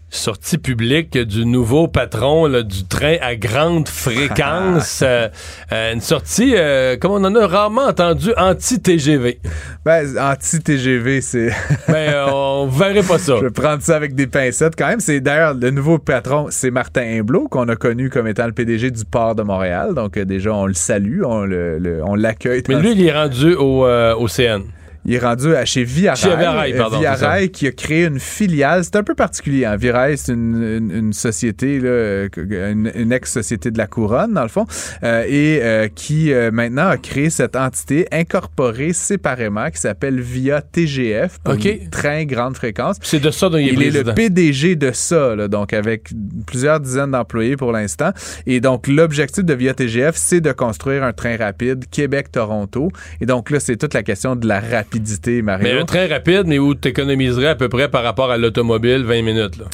Sortie 0.09 0.57
publique 0.57 1.17
du 1.17 1.45
nouveau 1.45 1.87
patron 1.87 2.45
là, 2.47 2.63
du 2.63 2.85
train 2.85 3.15
à 3.21 3.35
grande 3.35 3.89
fréquence. 4.37 5.01
Euh, 5.03 5.27
euh, 5.71 5.93
une 5.93 6.01
sortie, 6.01 6.53
euh, 6.55 6.95
comme 6.97 7.11
on 7.11 7.23
en 7.25 7.35
a 7.35 7.45
rarement 7.45 7.83
entendu, 7.85 8.31
anti-TGV. 8.37 9.39
Ben, 9.85 10.17
anti-TGV, 10.17 11.21
c'est. 11.21 11.49
Ben, 11.87 12.25
on 12.31 12.67
verrait 12.67 13.03
pas 13.03 13.17
ça. 13.17 13.35
Je 13.37 13.43
vais 13.45 13.51
prendre 13.51 13.81
ça 13.81 13.95
avec 13.95 14.15
des 14.15 14.27
pincettes 14.27 14.75
quand 14.77 14.87
même. 14.87 14.99
C'est 14.99 15.19
d'ailleurs 15.19 15.53
le 15.53 15.69
nouveau 15.71 15.97
patron, 15.99 16.47
c'est 16.49 16.71
Martin 16.71 17.01
Imblot, 17.19 17.47
qu'on 17.49 17.67
a 17.69 17.75
connu 17.75 18.09
comme 18.09 18.27
étant 18.27 18.45
le 18.45 18.51
PDG 18.53 18.91
du 18.91 19.05
port 19.05 19.35
de 19.35 19.43
Montréal. 19.43 19.93
Donc 19.93 20.17
déjà, 20.19 20.53
on 20.53 20.65
le 20.65 20.73
salue, 20.73 21.21
on 21.23 21.41
le- 21.45 21.79
le- 21.79 22.01
on 22.03 22.15
l'accueille. 22.15 22.63
Mais 22.69 22.75
lui, 22.79 22.91
il 22.91 23.05
est 23.05 23.13
rendu 23.13 23.53
au, 23.55 23.85
au 23.85 24.27
CN. 24.27 24.61
Il 25.07 25.13
est 25.13 25.19
rendu 25.19 25.55
à 25.55 25.63
chez 25.65 25.83
Via 25.85 26.15
Chez 26.15 26.27
Via 26.35 26.51
Rail, 26.51 26.73
Euh, 26.73 26.77
pardon, 26.77 26.99
Via 26.99 27.15
c'est 27.15 27.21
ça. 27.21 27.29
Rail 27.29 27.49
qui 27.49 27.65
a 27.67 27.71
créé 27.71 28.05
une 28.05 28.19
filiale. 28.19 28.83
C'est 28.83 28.97
un 28.97 29.03
peu 29.03 29.15
particulier. 29.15 29.63
Hein. 29.63 29.77
Via 29.77 29.93
Rail, 29.93 30.17
c'est 30.17 30.33
une, 30.33 30.61
une- 30.61 30.91
une 30.91 31.13
société, 31.13 31.79
là, 31.79 32.27
une, 32.35 32.91
une 32.93 33.11
ex-société 33.13 33.71
de 33.71 33.77
la 33.77 33.87
couronne, 33.87 34.33
dans 34.33 34.41
le 34.43 34.49
fond, 34.49 34.65
euh, 35.03 35.23
et 35.25 35.59
euh, 35.63 35.87
qui 35.87 36.33
euh, 36.33 36.51
maintenant 36.51 36.87
a 36.89 36.97
créé 36.97 37.29
cette 37.29 37.55
entité 37.55 38.05
incorporée 38.11 38.91
séparément 38.91 39.69
qui 39.69 39.79
s'appelle 39.79 40.19
Via 40.19 40.61
TGF, 40.61 41.37
pour 41.41 41.53
OK. 41.53 41.89
train 41.89 42.25
grande 42.25 42.57
fréquence. 42.57 42.97
C'est 43.01 43.21
de 43.21 43.31
ça 43.31 43.47
dont 43.47 43.57
il 43.57 43.69
est 43.69 43.73
Il 43.73 43.83
est 43.95 44.03
le. 44.03 44.13
PDG 44.13 44.75
de 44.75 44.91
ça, 44.91 45.35
là, 45.35 45.47
donc 45.47 45.71
avec 45.71 46.09
plusieurs 46.45 46.81
dizaines 46.81 47.11
d'employés 47.11 47.55
pour 47.55 47.71
l'instant. 47.71 48.11
Et 48.45 48.59
donc, 48.59 48.87
l'objectif 48.89 49.45
de 49.45 49.53
Via 49.53 49.73
TGF, 49.73 50.15
c'est 50.17 50.41
de 50.41 50.51
construire 50.51 51.03
un 51.05 51.13
train 51.13 51.37
rapide 51.37 51.85
Québec-Toronto. 51.89 52.89
Et 53.21 53.25
donc 53.25 53.49
là, 53.51 53.61
c'est 53.61 53.77
toute 53.77 53.93
la 53.93 54.03
question 54.03 54.35
de 54.35 54.45
la 54.47 54.59
rapidité, 54.59 54.96
Mario. 55.41 55.63
Mais 55.63 55.79
un 55.79 55.85
train 55.85 56.07
rapide, 56.07 56.43
mais 56.45 56.59
où 56.59 56.75
tu 56.75 56.87
économiserais 56.87 57.47
à 57.47 57.55
peu 57.55 57.69
près 57.69 57.89
par 57.89 58.03
rapport 58.03 58.31
à 58.31 58.37
l'automobile 58.37 59.03
20 59.03 59.21
minutes. 59.21 59.57
Là? 59.57 59.65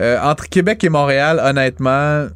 Euh, 0.00 0.18
entre 0.22 0.48
Québec 0.48 0.84
et 0.84 0.88
Montréal, 0.88 1.40
honnêtement, 1.42 2.26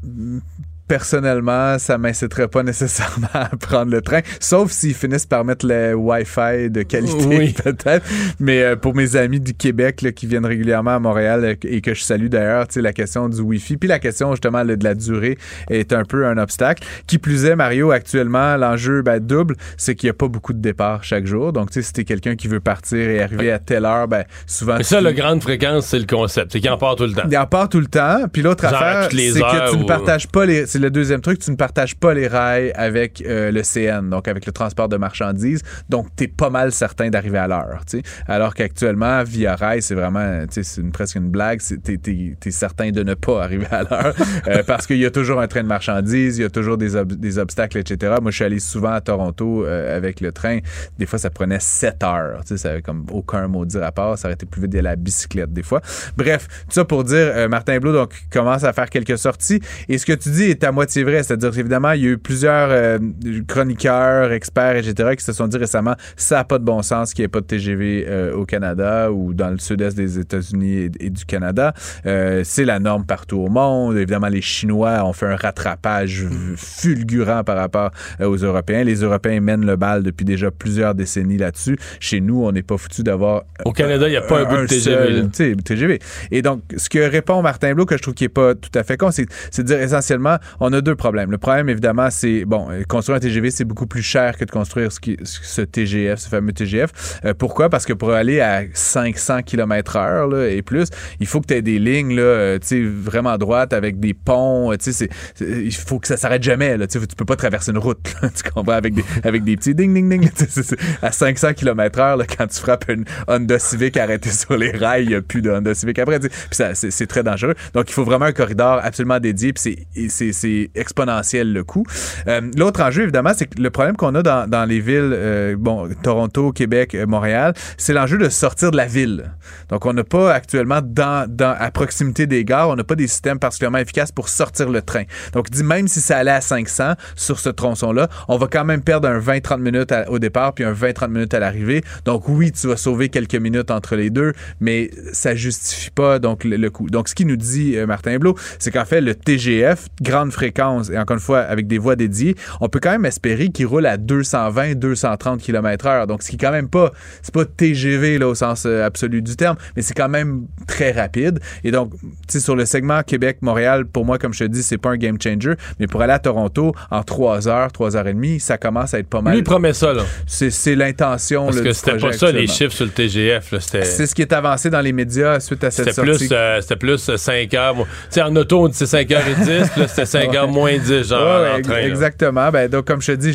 personnellement, 0.93 1.79
ça 1.79 1.97
m'inciterait 1.97 2.49
pas 2.49 2.63
nécessairement 2.63 3.27
à 3.33 3.49
prendre 3.57 3.91
le 3.91 4.03
train, 4.03 4.21
sauf 4.41 4.71
s'ils 4.73 4.93
finissent 4.93 5.25
par 5.25 5.43
mettre 5.43 5.65
le 5.67 5.95
Wi-Fi 5.95 6.69
de 6.69 6.83
qualité, 6.83 7.25
Oui. 7.25 7.55
peut-être. 7.65 8.05
Mais 8.39 8.63
euh, 8.63 8.77
pour 8.77 8.95
mes 8.95 9.17
amis 9.17 9.41
du 9.41 9.55
Québec 9.55 10.03
là, 10.03 10.13
qui 10.13 10.27
viennent 10.27 10.45
régulièrement 10.45 10.97
à 10.97 10.99
Montréal 10.99 11.45
euh, 11.47 11.55
et 11.65 11.81
que 11.81 11.95
je 11.95 12.03
salue 12.03 12.27
d'ailleurs, 12.27 12.69
tu 12.69 12.83
la 12.83 12.93
question 12.93 13.31
du 13.31 13.41
Wi-Fi, 13.41 13.79
puis 13.79 13.89
la 13.89 14.01
question 14.01 14.33
justement 14.33 14.63
là, 14.63 14.77
de 14.77 14.85
la 14.85 14.95
durée 14.95 15.39
est 15.71 15.95
un 15.95 16.05
peu 16.05 16.27
un 16.27 16.37
obstacle. 16.37 16.87
Qui 17.07 17.17
plus 17.17 17.47
est, 17.47 17.57
Mario, 17.57 17.91
actuellement, 17.91 18.59
l'enjeu 18.59 19.01
ben, 19.01 19.19
double, 19.19 19.57
c'est 19.79 19.95
qu'il 19.95 20.09
n'y 20.09 20.11
a 20.11 20.15
pas 20.15 20.29
beaucoup 20.29 20.53
de 20.53 20.61
départs 20.61 21.05
chaque 21.05 21.25
jour. 21.25 21.55
Donc, 21.55 21.71
tu 21.71 21.83
si 21.83 21.91
t'es 21.95 22.05
quelqu'un 22.05 22.37
qui 22.37 22.49
veut 22.49 22.61
partir 22.61 22.99
et 22.99 23.23
arriver 23.23 23.51
à 23.51 23.59
telle 23.59 23.87
heure, 23.87 24.09
ben, 24.09 24.25
souvent... 24.47 24.77
Mais 24.77 24.85
ça, 24.85 24.99
tu- 24.99 25.05
le 25.05 25.13
grande 25.13 25.43
fréquence, 25.43 25.87
c'est 25.87 25.99
le 25.99 26.05
concept. 26.07 26.53
C'est 26.53 26.61
qu'il 26.61 26.69
en 26.69 26.77
part 26.77 26.97
tout 26.97 27.07
le 27.07 27.15
temps. 27.15 27.23
il 27.31 27.39
en 27.39 27.47
part 27.47 27.71
tout 27.71 27.81
le 27.81 27.87
temps. 27.87 28.27
Puis 28.31 28.43
l'autre 28.43 28.67
affaire, 28.67 29.09
c'est 29.11 29.41
que 29.41 29.71
tu 29.71 29.79
ne 29.79 29.85
partages 29.85 30.29
pas 30.29 30.45
les. 30.45 30.67
Le 30.83 30.91
deuxième 30.91 31.21
truc, 31.21 31.39
tu 31.39 31.53
ne 31.53 31.55
partages 31.55 31.95
pas 31.95 32.13
les 32.13 32.27
rails 32.27 32.73
avec 32.75 33.23
euh, 33.25 33.53
le 33.53 33.63
CN, 33.63 34.11
donc 34.11 34.27
avec 34.27 34.47
le 34.47 34.53
transport 34.53 34.89
de 34.89 34.97
marchandises. 34.97 35.63
Donc, 35.89 36.09
tu 36.17 36.25
es 36.25 36.27
pas 36.27 36.51
mal 36.51 36.73
certain 36.73 37.09
d'arriver 37.09 37.39
à 37.39 37.47
l'heure. 37.47 37.85
Alors 38.27 38.53
qu'actuellement, 38.53 39.23
via 39.23 39.55
rail, 39.55 39.81
c'est 39.81 39.95
vraiment, 39.95 40.45
c'est 40.51 40.91
presque 40.91 41.15
une 41.15 41.31
blague. 41.31 41.61
Tu 41.85 42.01
es, 42.05 42.51
certain 42.51 42.91
de 42.91 43.05
ne 43.05 43.15
pas 43.15 43.45
arriver 43.45 43.69
à 43.71 43.85
l'heure 43.85 44.15
euh, 44.49 44.65
parce 44.67 44.89
qu'il 44.89 44.97
y 44.97 45.07
a 45.07 45.13
toujours 45.13 45.41
un 45.41 45.47
train 45.47 45.63
de 45.63 45.69
marchandises, 45.69 46.39
il 46.39 46.43
y 46.43 46.45
a 46.45 46.51
toujours 46.51 46.77
des, 46.77 46.97
ob- 46.97 47.13
des 47.13 47.39
obstacles, 47.39 47.79
etc. 47.79 48.15
Moi, 48.21 48.33
je 48.33 48.37
suis 48.37 48.45
allé 48.45 48.59
souvent 48.59 48.91
à 48.93 49.01
Toronto 49.01 49.65
euh, 49.65 49.97
avec 49.97 50.21
le 50.21 50.33
train. 50.33 50.59
Des 50.99 51.07
fois, 51.07 51.21
ça 51.21 51.31
prenait 51.31 51.61
7 51.61 52.03
heures. 52.03 52.41
Ça 52.45 52.71
avait 52.71 52.83
comme 52.83 53.07
aucun 53.13 53.47
maudit 53.47 53.79
rapport. 53.79 54.19
Ça 54.19 54.27
aurait 54.27 54.35
été 54.35 54.47
plus 54.47 54.63
vite 54.63 54.73
d'aller 54.73 54.83
la 54.83 54.97
bicyclette 54.97 55.53
des 55.53 55.63
fois. 55.63 55.81
Bref, 56.17 56.49
tout 56.67 56.73
ça 56.73 56.85
pour 56.85 57.05
dire, 57.05 57.31
euh, 57.37 57.47
Martin 57.47 57.79
Blou 57.79 57.93
donc, 57.93 58.15
commence 58.33 58.65
à 58.65 58.73
faire 58.73 58.91
quelques 58.91 59.17
sorties. 59.17 59.61
Et 59.89 59.97
ce 59.97 60.07
que 60.07 60.13
tu 60.15 60.31
dis 60.31 60.51
est 60.51 60.62
à 60.67 60.73
moitié 60.73 61.05
vrai. 61.05 61.23
C'est-à-dire 61.23 61.57
évidemment, 61.59 61.93
il 61.93 62.03
y 62.03 62.07
a 62.07 62.11
eu 62.11 62.19
plusieurs 62.19 62.69
euh, 62.71 62.99
chroniqueurs, 63.47 64.33
experts, 64.33 64.77
etc., 64.77 65.17
qui 65.17 65.25
se 65.25 65.33
sont 65.33 65.49
dit 65.49 65.57
récemment, 65.57 65.95
ça 66.17 66.37
n'a 66.37 66.45
pas 66.45 66.59
de 66.59 66.65
bon 66.65 66.83
sens 66.83 67.15
qu'il 67.15 67.23
n'y 67.23 67.27
ait 67.27 67.29
pas 67.29 67.41
de 67.41 67.47
TGV 67.47 68.07
euh, 68.09 68.35
au 68.35 68.45
Canada 68.45 69.11
ou 69.11 69.35
dans 69.35 69.51
le 69.51 69.59
sud-est 69.59 69.97
des 69.97 70.19
États-Unis 70.19 70.73
et, 70.73 70.91
et 71.01 71.11
du 71.11 71.25
Canada. 71.25 71.73
Euh, 72.07 72.43
c'est 72.45 72.65
la 72.65 72.79
norme 72.79 73.05
partout 73.05 73.39
au 73.39 73.49
monde. 73.49 73.97
Évidemment, 73.97 74.29
les 74.29 74.43
Chinois 74.43 75.05
ont 75.05 75.13
fait 75.13 75.27
un 75.27 75.37
rattrapage 75.37 76.27
fulgurant 76.57 77.45
par 77.45 77.57
rapport 77.57 77.91
aux 78.21 78.37
Européens. 78.37 78.85
Les 78.85 79.03
Européens 79.03 79.41
mènent 79.41 79.67
le 79.67 79.77
bal 79.77 80.03
depuis 80.03 80.25
déjà 80.25 80.51
plusieurs 80.51 80.95
décennies 80.95 81.39
là-dessus. 81.39 81.77
Chez 82.01 82.21
nous, 82.21 82.45
on 82.45 82.53
n'est 82.53 82.63
pas 82.63 82.77
foutu 82.77 83.03
d'avoir 83.03 83.45
Au 83.65 83.73
Canada, 83.73 84.07
il 84.09 84.11
n'y 84.11 84.17
a 84.17 84.23
pas 84.23 84.41
un, 84.41 84.45
bout 84.45 84.57
de 84.57 84.67
TGV. 84.67 85.29
seul, 85.33 85.57
TGV. 85.57 85.99
Et 86.31 86.43
donc, 86.43 86.63
ce 86.77 86.89
que 86.89 86.99
répond 86.99 87.43
Martin 87.43 87.75
Blou, 87.75 87.85
que 87.85 87.97
je 87.97 88.03
trouve 88.03 88.15
qui 88.15 88.25
est 88.25 88.29
pas 88.29 88.55
tout 88.55 88.71
à 88.75 88.83
fait 88.83 88.97
con, 88.97 89.11
c'est 89.11 89.27
de 89.27 89.63
dire 89.63 89.81
essentiellement, 89.81 90.37
on 90.61 90.73
a 90.73 90.81
deux 90.81 90.95
problèmes. 90.97 91.31
Le 91.31 91.39
problème, 91.39 91.69
évidemment, 91.69 92.09
c'est, 92.11 92.45
bon, 92.45 92.71
euh, 92.71 92.83
construire 92.89 93.17
un 93.17 93.21
TGV, 93.21 93.51
c'est 93.51 93.65
beaucoup 93.65 93.87
plus 93.87 94.03
cher 94.03 94.37
que 94.37 94.45
de 94.45 94.51
construire 94.51 94.93
ce, 94.93 95.01
qui, 95.01 95.17
ce 95.25 95.63
TGF, 95.63 96.19
ce 96.21 96.29
fameux 96.29 96.53
TGF. 96.53 96.91
Euh, 97.25 97.35
pourquoi? 97.35 97.69
Parce 97.69 97.85
que 97.87 97.93
pour 97.93 98.13
aller 98.13 98.41
à 98.41 98.63
500 98.73 99.43
km 99.43 99.97
heure 99.97 100.43
et 100.45 100.63
plus, 100.63 100.89
il 101.21 101.27
faut 101.27 101.41
que 101.41 101.47
tu 101.47 101.55
aies 101.55 101.63
des 101.63 101.79
lignes, 101.79 102.15
là, 102.17 102.23
euh, 102.23 102.59
vraiment 103.03 103.37
droites 103.39 103.73
avec 103.73 104.01
des 104.01 104.15
ponts, 104.15 104.73
euh, 104.73 104.77
tu 104.77 104.85
sais, 104.85 104.93
c'est- 104.93 105.11
c'est- 105.35 105.63
il 105.65 105.75
faut 105.75 105.99
que 105.99 106.07
ça 106.07 106.17
s'arrête 106.17 106.43
jamais, 106.43 106.77
là, 106.77 106.87
tu 106.87 106.99
peux 107.17 107.25
pas 107.25 107.37
traverser 107.37 107.71
une 107.73 107.79
route, 107.79 107.99
tu 108.35 108.51
comprends, 108.51 108.73
avec 108.73 108.95
des, 108.95 109.05
avec 109.25 109.45
des 109.45 109.57
petits 109.57 109.75
ding, 109.75 109.93
ding, 109.95 110.09
ding, 110.09 110.31
c'est- 110.35 110.51
c'est- 110.63 110.77
à 111.03 111.13
500 111.13 111.53
km 111.55 111.99
heure, 111.99 112.17
là, 112.17 112.25
quand 112.27 112.47
tu 112.47 112.59
frappes 112.61 112.85
une 112.89 113.05
Honda 113.29 113.59
Civic 113.59 113.97
arrêtée 113.97 114.31
sur 114.31 114.57
les 114.57 114.71
rails, 114.71 115.05
il 115.05 115.09
n'y 115.09 115.15
a 115.15 115.23
plus 115.23 115.43
de 115.43 115.51
Honda 115.51 115.75
Civic 115.75 115.99
après, 115.99 116.21
c'est, 116.51 117.07
très 117.07 117.23
dangereux. 117.23 117.55
Donc, 117.75 117.91
il 117.91 117.93
faut 117.93 118.05
vraiment 118.05 118.27
un 118.27 118.33
corridor 118.33 118.81
absolument 118.83 119.19
dédié, 119.21 119.53
puis 119.53 119.87
c'est, 120.09 120.33
c'est, 120.43 120.71
exponentiel 120.75 121.53
le 121.53 121.65
coût. 121.65 121.85
Euh, 122.27 122.41
l'autre 122.57 122.83
enjeu, 122.83 123.03
évidemment, 123.03 123.33
c'est 123.35 123.47
que 123.47 123.61
le 123.61 123.71
problème 123.71 123.97
qu'on 123.97 124.15
a 124.15 124.23
dans, 124.23 124.49
dans 124.49 124.65
les 124.65 124.81
villes, 124.81 125.13
euh, 125.13 125.57
bon, 125.59 125.89
Toronto, 126.03 126.53
Québec, 126.53 126.95
euh, 126.95 127.07
Montréal, 127.07 127.55
c'est 127.77 127.93
l'enjeu 127.93 128.19
de 128.19 128.29
sortir 128.29 128.71
de 128.71 128.77
la 128.77 128.87
ville. 128.87 129.33
Donc, 129.69 129.87
on 129.87 129.93
n'a 129.93 130.05
pas 130.05 130.33
actuellement 130.33 130.81
dans, 130.83 131.29
à 131.41 131.71
proximité 131.71 132.27
des 132.27 132.45
gares, 132.45 132.69
on 132.69 132.77
n'a 132.77 132.85
pas 132.85 132.95
des 132.95 133.07
systèmes 133.07 133.39
particulièrement 133.39 133.79
efficaces 133.79 134.13
pour 134.13 134.29
sortir 134.29 134.69
le 134.69 134.83
train. 134.83 135.05
Donc, 135.33 135.51
dit 135.51 135.65
même 135.65 135.89
si 135.89 136.01
ça 136.01 136.19
allait 136.19 136.31
à 136.31 136.41
500 136.41 136.95
sur 137.17 137.39
ce 137.39 137.49
tronçon-là, 137.49 138.09
on 138.29 138.37
va 138.37 138.47
quand 138.47 138.65
même 138.65 138.83
perdre 138.83 139.09
un 139.09 139.19
20-30 139.19 139.61
minutes 139.61 139.95
au 140.09 140.19
départ 140.19 140.55
puis 140.55 140.65
un 140.65 140.73
20-30 140.73 141.09
minutes 141.09 141.35
à 141.35 141.39
l'arrivée. 141.39 141.83
Donc, 142.05 142.29
oui, 142.29 142.53
tu 142.53 142.67
vas 142.67 142.77
sauver 142.77 143.09
quelques 143.09 143.35
minutes 143.35 143.71
entre 143.71 143.97
les 143.97 144.11
deux, 144.11 144.33
mais 144.61 144.91
ça 145.13 145.35
justifie 145.35 145.91
pas 145.91 146.19
donc 146.19 146.45
le, 146.45 146.71
coût. 146.71 146.89
Donc, 146.91 147.09
ce 147.09 147.15
qu'il 147.15 147.27
nous 147.27 147.37
dit, 147.37 147.77
Martin 147.87 148.19
Blot, 148.19 148.37
c'est 148.59 148.71
qu'en 148.71 148.85
fait, 148.85 149.01
le 149.01 149.15
TGF, 149.15 149.87
grande 150.01 150.32
fréquence, 150.33 150.91
et 150.91 150.99
encore 150.99 151.15
une 151.15 151.23
fois, 151.23 151.41
avec 151.41 151.67
des 151.67 151.79
voies 151.79 151.97
dédiées, 151.97 152.35
on 152.61 152.69
peut 152.69 152.81
quand 152.81 152.91
même 152.91 153.05
espérer 153.05 153.49
qu'il 153.49 153.67
roule 153.67 153.87
à 153.87 153.97
220, 153.97 154.75
230 154.75 155.41
km 155.41 155.87
heure. 155.87 156.07
Donc, 156.07 156.23
ce 156.23 156.31
qui 156.31 156.37
est 156.37 156.39
quand 156.39 156.53
même 156.53 156.69
pas, 156.69 156.93
c'est 157.23 157.35
pas 157.35 157.45
TGV, 157.45 158.19
là, 158.19 158.29
au 158.29 158.35
sens 158.35 158.65
euh, 158.67 158.85
absolu 158.85 159.23
du 159.23 159.37
terme, 159.37 159.57
mais 159.77 159.83
c'est 159.83 159.95
quand 159.95 160.09
même 160.09 160.47
très 160.67 160.93
rapide. 160.93 161.41
Et 161.65 161.71
donc, 161.71 161.93
tu 161.93 162.09
sais, 162.29 162.41
sur 162.41 162.57
le 162.57 162.65
segment 162.67 163.03
Québec-Montréal, 163.03 163.87
pour 163.87 164.05
moi, 164.05 164.19
comme 164.19 164.35
je 164.35 164.45
te 164.45 164.49
dis, 164.49 164.63
c'est 164.63 164.79
pas 164.79 164.91
un 164.91 164.97
game 164.97 165.17
changer, 165.23 165.55
mais 165.79 165.87
pour 165.87 166.03
aller 166.03 166.13
à 166.13 166.19
Toronto, 166.19 166.75
en 166.91 167.03
3 167.03 167.49
heures, 167.49 167.73
3 167.73 167.97
heures 167.97 168.07
et 168.09 168.15
demie, 168.15 168.41
ça 168.41 168.59
commence 168.59 168.95
à 168.95 168.99
être 168.99 169.09
pas 169.09 169.21
mal. 169.21 169.35
Lui, 169.35 169.41
il 169.41 169.45
promet 169.45 169.73
ça, 169.73 169.93
là. 169.93 170.03
C'est 170.27 170.75
l'intention. 170.75 171.47
Parce 171.47 171.59
là, 171.59 171.65
que 171.65 171.73
c'était 171.73 171.97
pas 171.97 172.13
ça, 172.13 172.33
les 172.33 172.47
chiffres 172.47 172.73
sur 172.73 172.85
le 172.85 172.91
TGF. 172.91 173.55
C'est 173.59 174.07
ce 174.07 174.15
qui 174.15 174.23
est 174.23 174.33
avancé 174.33 174.71
dans 174.71 174.81
les 174.81 174.93
médias 174.93 175.41
suite 175.41 175.65
à 175.65 175.71
cette 175.71 175.93
sortie. 175.93 176.11
plus, 176.11 176.29
euh, 176.33 176.61
c'était 176.61 176.77
plus 176.77 177.09
euh, 177.09 177.17
5 177.17 177.55
heures. 177.55 177.75
Tu 177.77 177.85
sais, 178.11 178.23
en 178.23 178.35
auto, 178.37 178.65
on 178.65 178.69
dit 178.69 178.77
c'est 178.77 178.85
5h10, 178.85 179.71
puis 179.71 179.81
là, 179.81 179.89
c'était 179.89 180.07
5 180.07 180.22
heures 180.31 180.49
moins 180.49 180.77
10, 180.79 181.09
genre, 181.09 181.21
Ouais, 181.43 181.51
en 181.51 181.55
ouais, 181.57 181.63
train, 181.63 181.73
là. 181.75 181.87
exactement. 181.89 182.51
Ben, 182.51 182.69
donc, 182.69 182.87
comme 182.87 183.01
je 183.03 183.13
te 183.13 183.17
dis, 183.17 183.33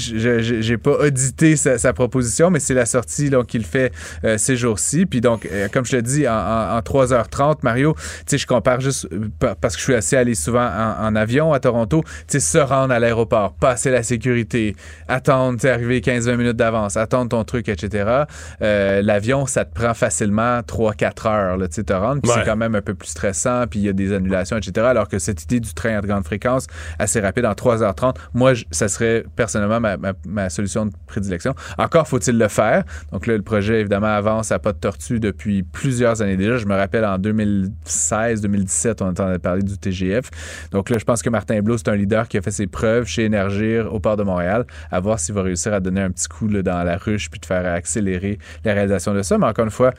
j'ai 0.62 0.78
pas 0.78 0.92
audité 1.00 1.56
sa, 1.56 1.78
sa 1.78 1.94
proposition, 1.94 2.50
mais 2.50 2.60
c'est 2.60 2.74
la 2.74 2.86
sortie 2.86 3.32
qu'il 3.48 3.66
fait 3.66 3.92
euh, 4.24 4.38
ces 4.38 4.56
jours-ci. 4.56 5.06
Puis 5.06 5.22
donc, 5.22 5.46
euh, 5.52 5.68
comme 5.72 5.86
je 5.86 5.92
te 5.92 6.02
dis, 6.02 6.28
en, 6.28 6.34
en- 6.34 6.78
en 6.78 6.80
3h30, 6.80 7.58
Mario, 7.64 7.94
tu 7.96 8.02
sais, 8.28 8.38
je 8.38 8.48
compare 8.48 8.80
juste 8.82 9.08
euh, 9.12 9.28
pa- 9.40 9.56
parce 9.60 9.76
que 9.76 9.80
je 9.80 9.84
suis 9.86 9.96
assez 9.96 10.16
allé 10.16 10.36
souvent 10.36 10.68
en, 10.68 11.06
en 11.08 11.16
avion 11.16 11.54
à 11.54 11.60
Toronto, 11.60 12.04
tu 12.06 12.12
sais, 12.28 12.40
se 12.40 12.58
rendre 12.58 12.94
à 12.94 13.00
l'aéroport, 13.00 13.54
passer 13.54 13.92
la 13.92 14.04
sécurité, 14.04 14.76
attendre, 15.08 15.60
tu 15.60 15.68
arriver 15.68 16.00
15-20 16.02 16.36
minutes 16.38 16.58
d'avance, 16.58 16.98
attendre 16.98 17.30
ton 17.30 17.44
truc, 17.44 17.70
etc. 17.70 18.24
Euh, 18.62 19.02
L'avion, 19.02 19.46
ça 19.46 19.66
te 19.66 19.74
prend 19.74 19.94
facilement 19.94 20.60
3-4 20.62 21.28
heures, 21.28 21.58
là, 21.58 21.68
tu 21.68 21.76
sais, 21.76 21.84
te 21.84 21.94
rendre. 21.94 22.22
Puis 22.22 22.32
Ouais. 22.32 22.38
c'est 22.40 22.50
quand 22.50 22.56
même 22.58 22.76
un 22.76 22.82
peu 22.82 22.94
plus 22.94 23.10
stressant, 23.10 23.66
puis 23.70 23.80
il 23.80 23.86
y 23.86 23.90
a 23.90 23.94
des 23.94 24.14
annulations, 24.14 24.58
etc. 24.58 24.88
Alors 24.90 25.08
que 25.08 25.20
cette 25.20 25.44
idée 25.44 25.60
du 25.60 25.74
train 25.74 25.98
à 25.98 26.02
grande 26.02 26.24
fréquence, 26.26 26.68
assez 27.00 27.20
rapide, 27.20 27.46
en 27.46 27.54
3h30, 27.54 28.16
moi, 28.34 28.54
je- 28.54 28.66
ça 28.72 28.88
serait 28.88 29.24
personnellement 29.36 29.80
ma, 29.80 29.98
ma- 29.98 30.14
ma 30.26 30.50
solution 30.50 30.86
de 30.86 30.92
prédilection. 31.08 31.54
Encore 31.78 32.08
faut-il 32.08 32.38
le 32.38 32.48
faire. 32.48 32.84
Donc 33.12 33.28
là, 33.28 33.36
le 33.36 33.42
projet, 33.44 33.80
évidemment, 33.82 34.08
avance 34.08 34.52
à 34.52 34.60
pas 34.60 34.74
de 34.74 34.78
tortue 34.80 35.20
depuis 35.20 35.64
plusieurs 35.64 36.22
années 36.22 36.38
déjà. 36.38 36.58
Je 36.58 36.66
me 36.66 36.76
rappelle 36.76 37.06
en 37.06 37.18
2016-2017, 37.18 39.02
on 39.02 39.08
entendait 39.10 39.40
parler 39.40 39.64
du 39.64 39.78
TGF. 39.78 40.30
Donc 40.72 40.90
là, 40.90 40.98
je 40.98 41.06
pense 41.06 41.22
que 41.22 41.30
Martin 41.30 41.62
Blot, 41.62 41.78
c'est 41.78 41.90
un 41.90 41.96
leader 41.96 42.28
qui 42.28 42.38
a 42.38 42.42
fait 42.42 42.52
ses 42.52 42.68
preuves 42.68 43.06
chez 43.08 43.26
Énergir 43.26 43.94
au 43.94 44.00
port 44.00 44.18
de 44.18 44.24
Montréal, 44.24 44.66
à 44.92 45.00
voir 45.00 45.20
s'il 45.20 45.36
va 45.36 45.42
réussir 45.44 45.74
à 45.74 45.80
donner 45.80 46.02
un 46.02 46.12
petit 46.12 46.28
coup 46.28 46.48
là, 46.48 46.62
dans 46.62 46.84
la 46.84 46.98
ruche 46.98 47.30
puis 47.30 47.40
de 47.40 47.46
faire 47.46 47.66
accélérer 47.66 48.38
la 48.64 48.74
réalisation 48.74 49.14
de 49.14 49.22
ça. 49.22 49.38
Mais 49.38 49.46
encore 49.46 49.66
une 49.66 49.72
fois, 49.72 49.92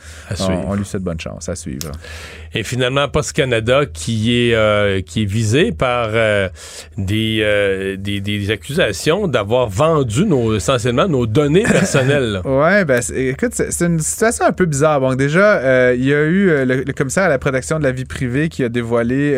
on 0.67 0.75
lui 0.75 0.85
souhaite 0.85 1.03
bonne 1.03 1.21
chance 1.21 1.49
à 1.49 1.55
suivre. 1.55 1.93
Et 2.55 2.63
finalement, 2.63 3.09
Post 3.09 3.33
Canada 3.33 3.83
qui 3.93 4.35
est 4.49 4.55
euh, 4.55 5.01
qui 5.03 5.23
est 5.23 5.27
visé 5.27 5.73
par 5.73 6.09
euh, 6.13 6.49
des, 6.97 7.41
euh, 7.43 7.97
des 7.97 8.21
des 8.21 8.51
accusations 8.51 9.29
d'avoir 9.29 9.69
vendu 9.69 10.25
nos 10.25 10.55
essentiellement 10.57 11.09
nos 11.09 11.27
données 11.27 11.63
personnelles. 11.71 12.41
Ouais, 12.45 12.85
ben, 12.85 13.01
écoute, 13.15 13.53
c'est 13.55 13.87
une 13.87 14.01
situation 14.01 14.45
un 14.47 14.53
peu 14.53 14.67
bizarre. 14.67 15.01
Bon, 15.01 15.15
déjà, 15.15 15.57
euh, 15.59 15.95
il 15.97 16.05
y 16.05 16.13
a 16.15 16.23
eu 16.25 16.51
euh, 16.51 16.65
le, 16.65 16.83
le 16.83 16.93
commissaire 16.93 17.25
à 17.25 17.29
la 17.29 17.39
protection 17.39 17.79
de 17.79 17.85
la 17.85 17.93
vie 17.93 18.05
privée 18.05 18.49
qui 18.49 18.65
a 18.65 18.69
dévoilé 18.69 19.33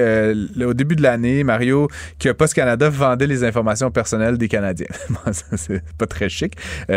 le- 0.57 0.67
au 0.67 0.75
début 0.75 0.97
de 0.97 1.03
l'année, 1.03 1.45
Mario, 1.45 1.89
que 2.19 2.31
Post 2.31 2.55
Canada 2.55 2.89
vendait 2.89 3.27
les 3.27 3.45
informations 3.45 3.91
personnelles 3.91 4.39
des 4.39 4.49
Canadiens. 4.49 4.87
Bon, 5.11 5.33
ça, 5.33 5.45
c'est 5.57 5.83
pas 5.99 6.07
très 6.07 6.29
chic. 6.29 6.55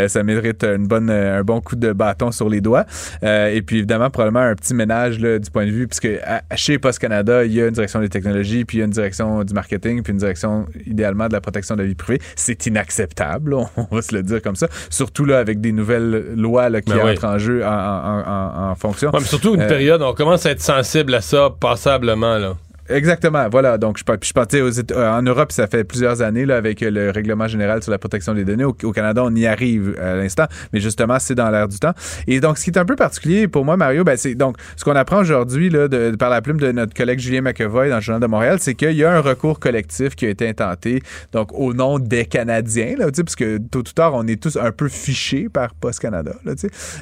Ça 0.07 0.23
mérite 0.23 0.63
une 0.63 0.87
bonne, 0.87 1.09
un 1.09 1.43
bon 1.43 1.61
coup 1.61 1.75
de 1.75 1.91
bâton 1.93 2.31
sur 2.31 2.47
les 2.49 2.61
doigts. 2.61 2.85
Et 3.23 3.61
puis, 3.65 3.77
évidemment, 3.79 4.09
probablement 4.09 4.41
un 4.45 4.55
petit 4.55 4.73
ménage 4.73 5.19
là, 5.19 5.39
du 5.39 5.49
point 5.49 5.65
de 5.65 5.71
vue, 5.71 5.87
puisque 5.87 6.07
à- 6.25 6.41
chez 6.55 6.77
Post 6.77 6.99
Canada, 6.99 7.43
il 7.43 7.53
y 7.53 7.61
a 7.61 7.65
une 7.67 7.71
direction 7.73 7.99
des 8.01 8.09
technologies, 8.09 8.65
puis 8.65 8.77
il 8.77 8.79
y 8.79 8.83
a 8.83 8.85
une 8.85 8.91
direction 8.91 9.43
du 9.43 9.53
marketing, 9.53 10.03
puis 10.03 10.11
une 10.11 10.19
direction 10.23 10.65
idéalement 10.85 11.27
de 11.27 11.33
la 11.33 11.41
protection 11.41 11.75
de 11.75 11.81
la 11.81 11.87
vie 11.87 11.95
privée. 11.95 12.21
C'est 12.35 12.65
inacceptable, 12.65 13.53
on, 13.53 13.67
on 13.77 13.95
va 13.95 14.01
se 14.01 14.15
le 14.15 14.23
dire 14.23 14.41
comme 14.41 14.55
ça. 14.55 14.67
Surtout 14.89 15.25
là 15.25 15.39
avec 15.39 15.61
des 15.61 15.71
nouvelles 15.71 16.33
lois 16.35 16.69
là, 16.69 16.81
qui 16.81 16.91
Ben 16.91 16.99
oui. 17.03 17.11
entrent 17.11 17.25
en 17.25 17.37
jeu 17.37 17.63
en, 17.65 17.69
en- 17.69 18.23
en- 18.27 18.71
en 18.71 18.75
fonction. 18.75 19.09
Ouais, 19.11 19.19
mais 19.19 19.25
surtout 19.27 19.55
une 19.55 19.61
Euh, 19.61 19.67
période, 19.67 20.01
on 20.01 20.13
commence 20.13 20.45
à 20.45 20.51
être 20.51 20.61
sensible 20.61 21.13
à 21.15 21.21
ça 21.21 21.49
passablement 21.59 22.37
là. 22.37 22.55
Exactement, 22.89 23.47
voilà. 23.49 23.77
Donc, 23.77 23.97
je, 23.97 24.03
je 24.21 24.33
partais 24.33 24.61
aux 24.61 24.79
euh, 24.91 25.09
en 25.11 25.21
Europe, 25.21 25.51
ça 25.51 25.67
fait 25.67 25.83
plusieurs 25.83 26.21
années 26.21 26.45
là, 26.45 26.57
avec 26.57 26.83
euh, 26.83 26.91
le 26.91 27.11
règlement 27.11 27.47
général 27.47 27.81
sur 27.81 27.91
la 27.91 27.97
protection 27.97 28.33
des 28.33 28.43
données. 28.43 28.65
Au, 28.65 28.75
au 28.83 28.91
Canada, 28.91 29.21
on 29.23 29.33
y 29.35 29.45
arrive 29.47 29.95
à 30.01 30.15
l'instant, 30.15 30.45
mais 30.73 30.79
justement, 30.79 31.17
c'est 31.19 31.35
dans 31.35 31.49
l'air 31.49 31.67
du 31.67 31.79
temps. 31.79 31.93
Et 32.27 32.39
donc, 32.39 32.57
ce 32.57 32.63
qui 32.65 32.69
est 32.71 32.77
un 32.77 32.85
peu 32.85 32.95
particulier 32.95 33.47
pour 33.47 33.63
moi, 33.65 33.77
Mario, 33.77 34.03
ben, 34.03 34.17
c'est 34.17 34.35
donc 34.35 34.57
ce 34.75 34.83
qu'on 34.83 34.95
apprend 34.95 35.19
aujourd'hui 35.19 35.69
là, 35.69 35.87
de, 35.87 36.11
de- 36.11 36.15
par 36.15 36.29
la 36.29 36.41
plume 36.41 36.59
de 36.59 36.71
notre 36.71 36.93
collègue 36.93 37.19
Julien 37.19 37.41
McEvoy 37.41 37.89
dans 37.89 37.95
le 37.95 38.01
Journal 38.01 38.21
de 38.21 38.27
Montréal, 38.27 38.57
c'est 38.59 38.73
qu'il 38.75 38.91
y 38.93 39.03
a 39.03 39.13
un 39.15 39.21
recours 39.21 39.59
collectif 39.59 40.15
qui 40.15 40.25
a 40.25 40.29
été 40.29 40.47
intenté, 40.47 41.01
donc 41.31 41.51
au 41.53 41.73
nom 41.73 41.99
des 41.99 42.25
Canadiens, 42.25 42.95
là, 42.97 43.05
tu 43.11 43.17
sais, 43.17 43.23
parce 43.23 43.35
que 43.35 43.57
tôt 43.59 43.79
ou 43.79 43.83
tard, 43.83 44.13
on 44.15 44.25
est 44.27 44.41
tous 44.41 44.57
un 44.57 44.71
peu 44.71 44.89
fichés 44.89 45.47
par 45.49 45.73
Post 45.75 45.99
Canada, 45.99 46.33
là. 46.45 46.53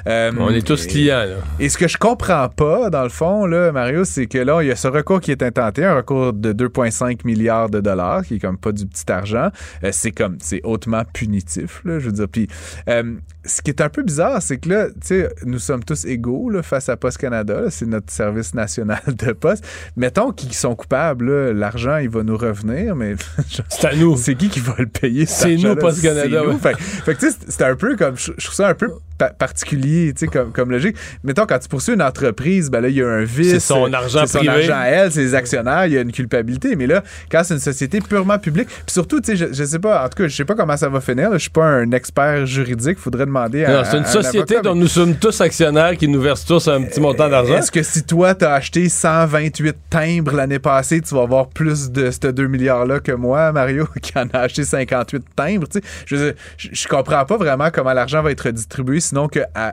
Euh, 0.06 0.30
On 0.38 0.50
est 0.50 0.66
tous 0.66 0.84
et- 0.84 0.88
clients 0.88 1.18
là. 1.24 1.36
et 1.58 1.68
ce 1.68 1.78
que 1.78 1.88
je 1.88 1.96
comprends 1.96 2.48
pas, 2.48 2.90
dans 2.90 3.02
le 3.04 3.08
fond, 3.08 3.46
là, 3.46 3.72
Mario, 3.72 4.04
c'est 4.04 4.26
que 4.26 4.38
là, 4.38 4.62
il 4.62 4.68
y 4.68 4.70
a 4.70 4.76
ce 4.76 4.88
recours 4.88 5.20
qui 5.20 5.30
est 5.30 5.42
intenté, 5.42 5.71
un 5.78 5.94
recours 5.96 6.32
de 6.32 6.52
2,5 6.52 7.20
milliards 7.24 7.70
de 7.70 7.80
dollars, 7.80 8.24
qui 8.24 8.34
est 8.34 8.38
comme 8.38 8.58
pas 8.58 8.72
du 8.72 8.86
petit 8.86 9.10
argent. 9.10 9.50
Euh, 9.84 9.90
c'est 9.92 10.12
comme, 10.12 10.36
c'est 10.40 10.60
hautement 10.64 11.02
punitif, 11.12 11.82
là, 11.84 11.98
je 11.98 12.06
veux 12.06 12.12
dire. 12.12 12.28
Puis, 12.28 12.48
euh, 12.88 13.16
ce 13.44 13.60
qui 13.62 13.70
est 13.70 13.80
un 13.80 13.88
peu 13.88 14.02
bizarre, 14.02 14.40
c'est 14.40 14.58
que 14.58 14.68
là, 14.68 14.86
tu 14.88 14.94
sais, 15.02 15.28
nous 15.44 15.58
sommes 15.58 15.82
tous 15.84 16.04
égaux 16.04 16.48
là, 16.50 16.62
face 16.62 16.88
à 16.88 16.96
Post 16.96 17.18
Canada. 17.18 17.62
C'est 17.70 17.86
notre 17.86 18.12
service 18.12 18.54
national 18.54 19.00
de 19.06 19.32
poste. 19.32 19.64
Mettons 19.96 20.30
qu'ils 20.32 20.54
sont 20.54 20.74
coupables, 20.76 21.50
l'argent, 21.50 21.96
il 21.96 22.08
va 22.08 22.22
nous 22.22 22.36
revenir, 22.36 22.94
mais 22.94 23.14
C'est 23.68 23.84
à 23.86 23.94
nous. 23.96 24.16
c'est 24.16 24.34
qui 24.34 24.48
qui 24.48 24.60
va 24.60 24.74
le 24.78 24.86
payer? 24.86 25.26
C'est 25.26 25.56
nous, 25.56 25.66
argent-là? 25.70 25.76
Post 25.76 26.02
Canada, 26.02 26.28
C'est 26.30 26.46
nous. 26.46 26.52
ouais. 26.52 26.58
Fait, 26.58 26.76
fait 26.80 27.14
que, 27.14 27.20
tu 27.20 27.30
sais, 27.30 27.36
c'est- 27.40 27.50
c'est 27.50 27.64
un 27.64 27.74
peu 27.76 27.96
comme, 27.96 28.16
je, 28.16 28.32
trouve 28.32 28.54
ça 28.54 28.68
un 28.68 28.74
peu 28.74 28.88
pa- 29.18 29.30
particulier, 29.30 30.12
tu 30.14 30.20
sais, 30.20 30.26
comme, 30.28 30.52
comme 30.52 30.70
logique. 30.70 30.96
Mettons, 31.24 31.46
quand 31.46 31.58
tu 31.58 31.68
poursuis 31.68 31.94
une 31.94 32.02
entreprise, 32.02 32.70
ben 32.70 32.80
là, 32.80 32.88
il 32.88 32.96
y 32.96 33.02
a 33.02 33.08
un 33.08 33.24
vice. 33.24 33.50
C'est 33.50 33.60
son 33.60 33.92
argent 33.92 34.20
C'est 34.26 34.32
son 34.32 34.38
privé. 34.38 34.52
argent 34.70 34.76
à 34.78 34.86
elle, 34.86 35.12
ses 35.12 35.34
actionnaires, 35.34 35.86
il 35.86 35.92
y 35.94 35.98
a 35.98 36.00
une 36.02 36.12
culpabilité. 36.12 36.76
Mais 36.76 36.86
là, 36.86 37.02
quand 37.30 37.42
c'est 37.44 37.54
une 37.54 37.60
société 37.60 38.00
purement 38.00 38.38
publique, 38.38 38.68
puis 38.68 38.82
surtout, 38.92 39.20
tu 39.20 39.36
sais, 39.36 39.36
je, 39.48 39.52
je 39.52 39.64
sais 39.64 39.78
pas, 39.78 40.04
en 40.04 40.08
tout 40.08 40.22
cas, 40.22 40.28
je 40.28 40.36
sais 40.36 40.44
pas 40.44 40.54
comment 40.54 40.76
ça 40.76 40.88
va 40.88 41.00
finir. 41.00 41.30
Je 41.32 41.38
suis 41.38 41.50
pas 41.50 41.66
un 41.66 41.90
expert 41.92 42.46
juridique. 42.46 42.98
Faudrait 42.98 43.26
demander 43.32 43.64
à. 43.64 43.72
Non, 43.72 43.82
c'est 43.84 43.96
une 43.96 44.04
à 44.04 44.06
société 44.06 44.60
dont 44.62 44.74
nous 44.74 44.88
sommes 44.88 45.16
tous 45.16 45.40
actionnaires 45.40 45.96
qui 45.96 46.08
nous 46.08 46.20
versent 46.20 46.44
tous 46.44 46.68
un 46.68 46.82
petit 46.82 47.00
montant 47.00 47.28
d'argent. 47.28 47.56
Est-ce 47.56 47.72
que 47.72 47.82
si 47.82 48.04
toi, 48.04 48.34
t'as 48.34 48.54
acheté 48.54 48.88
128 48.88 49.76
timbres 49.90 50.32
l'année 50.34 50.58
passée, 50.58 51.00
tu 51.00 51.14
vas 51.14 51.22
avoir 51.22 51.48
plus 51.48 51.90
de 51.90 52.10
ces 52.10 52.32
2 52.32 52.46
milliards-là 52.46 53.00
que 53.00 53.12
moi, 53.12 53.52
Mario, 53.52 53.86
qui 54.02 54.12
en 54.18 54.28
a 54.32 54.40
acheté 54.40 54.64
58 54.64 55.24
timbres? 55.34 55.66
Je, 56.06 56.32
je, 56.56 56.68
je 56.72 56.88
comprends 56.88 57.24
pas 57.24 57.36
vraiment 57.36 57.70
comment 57.72 57.92
l'argent 57.92 58.22
va 58.22 58.30
être 58.30 58.50
distribué, 58.50 59.00
sinon 59.00 59.28
que 59.28 59.40
à, 59.54 59.72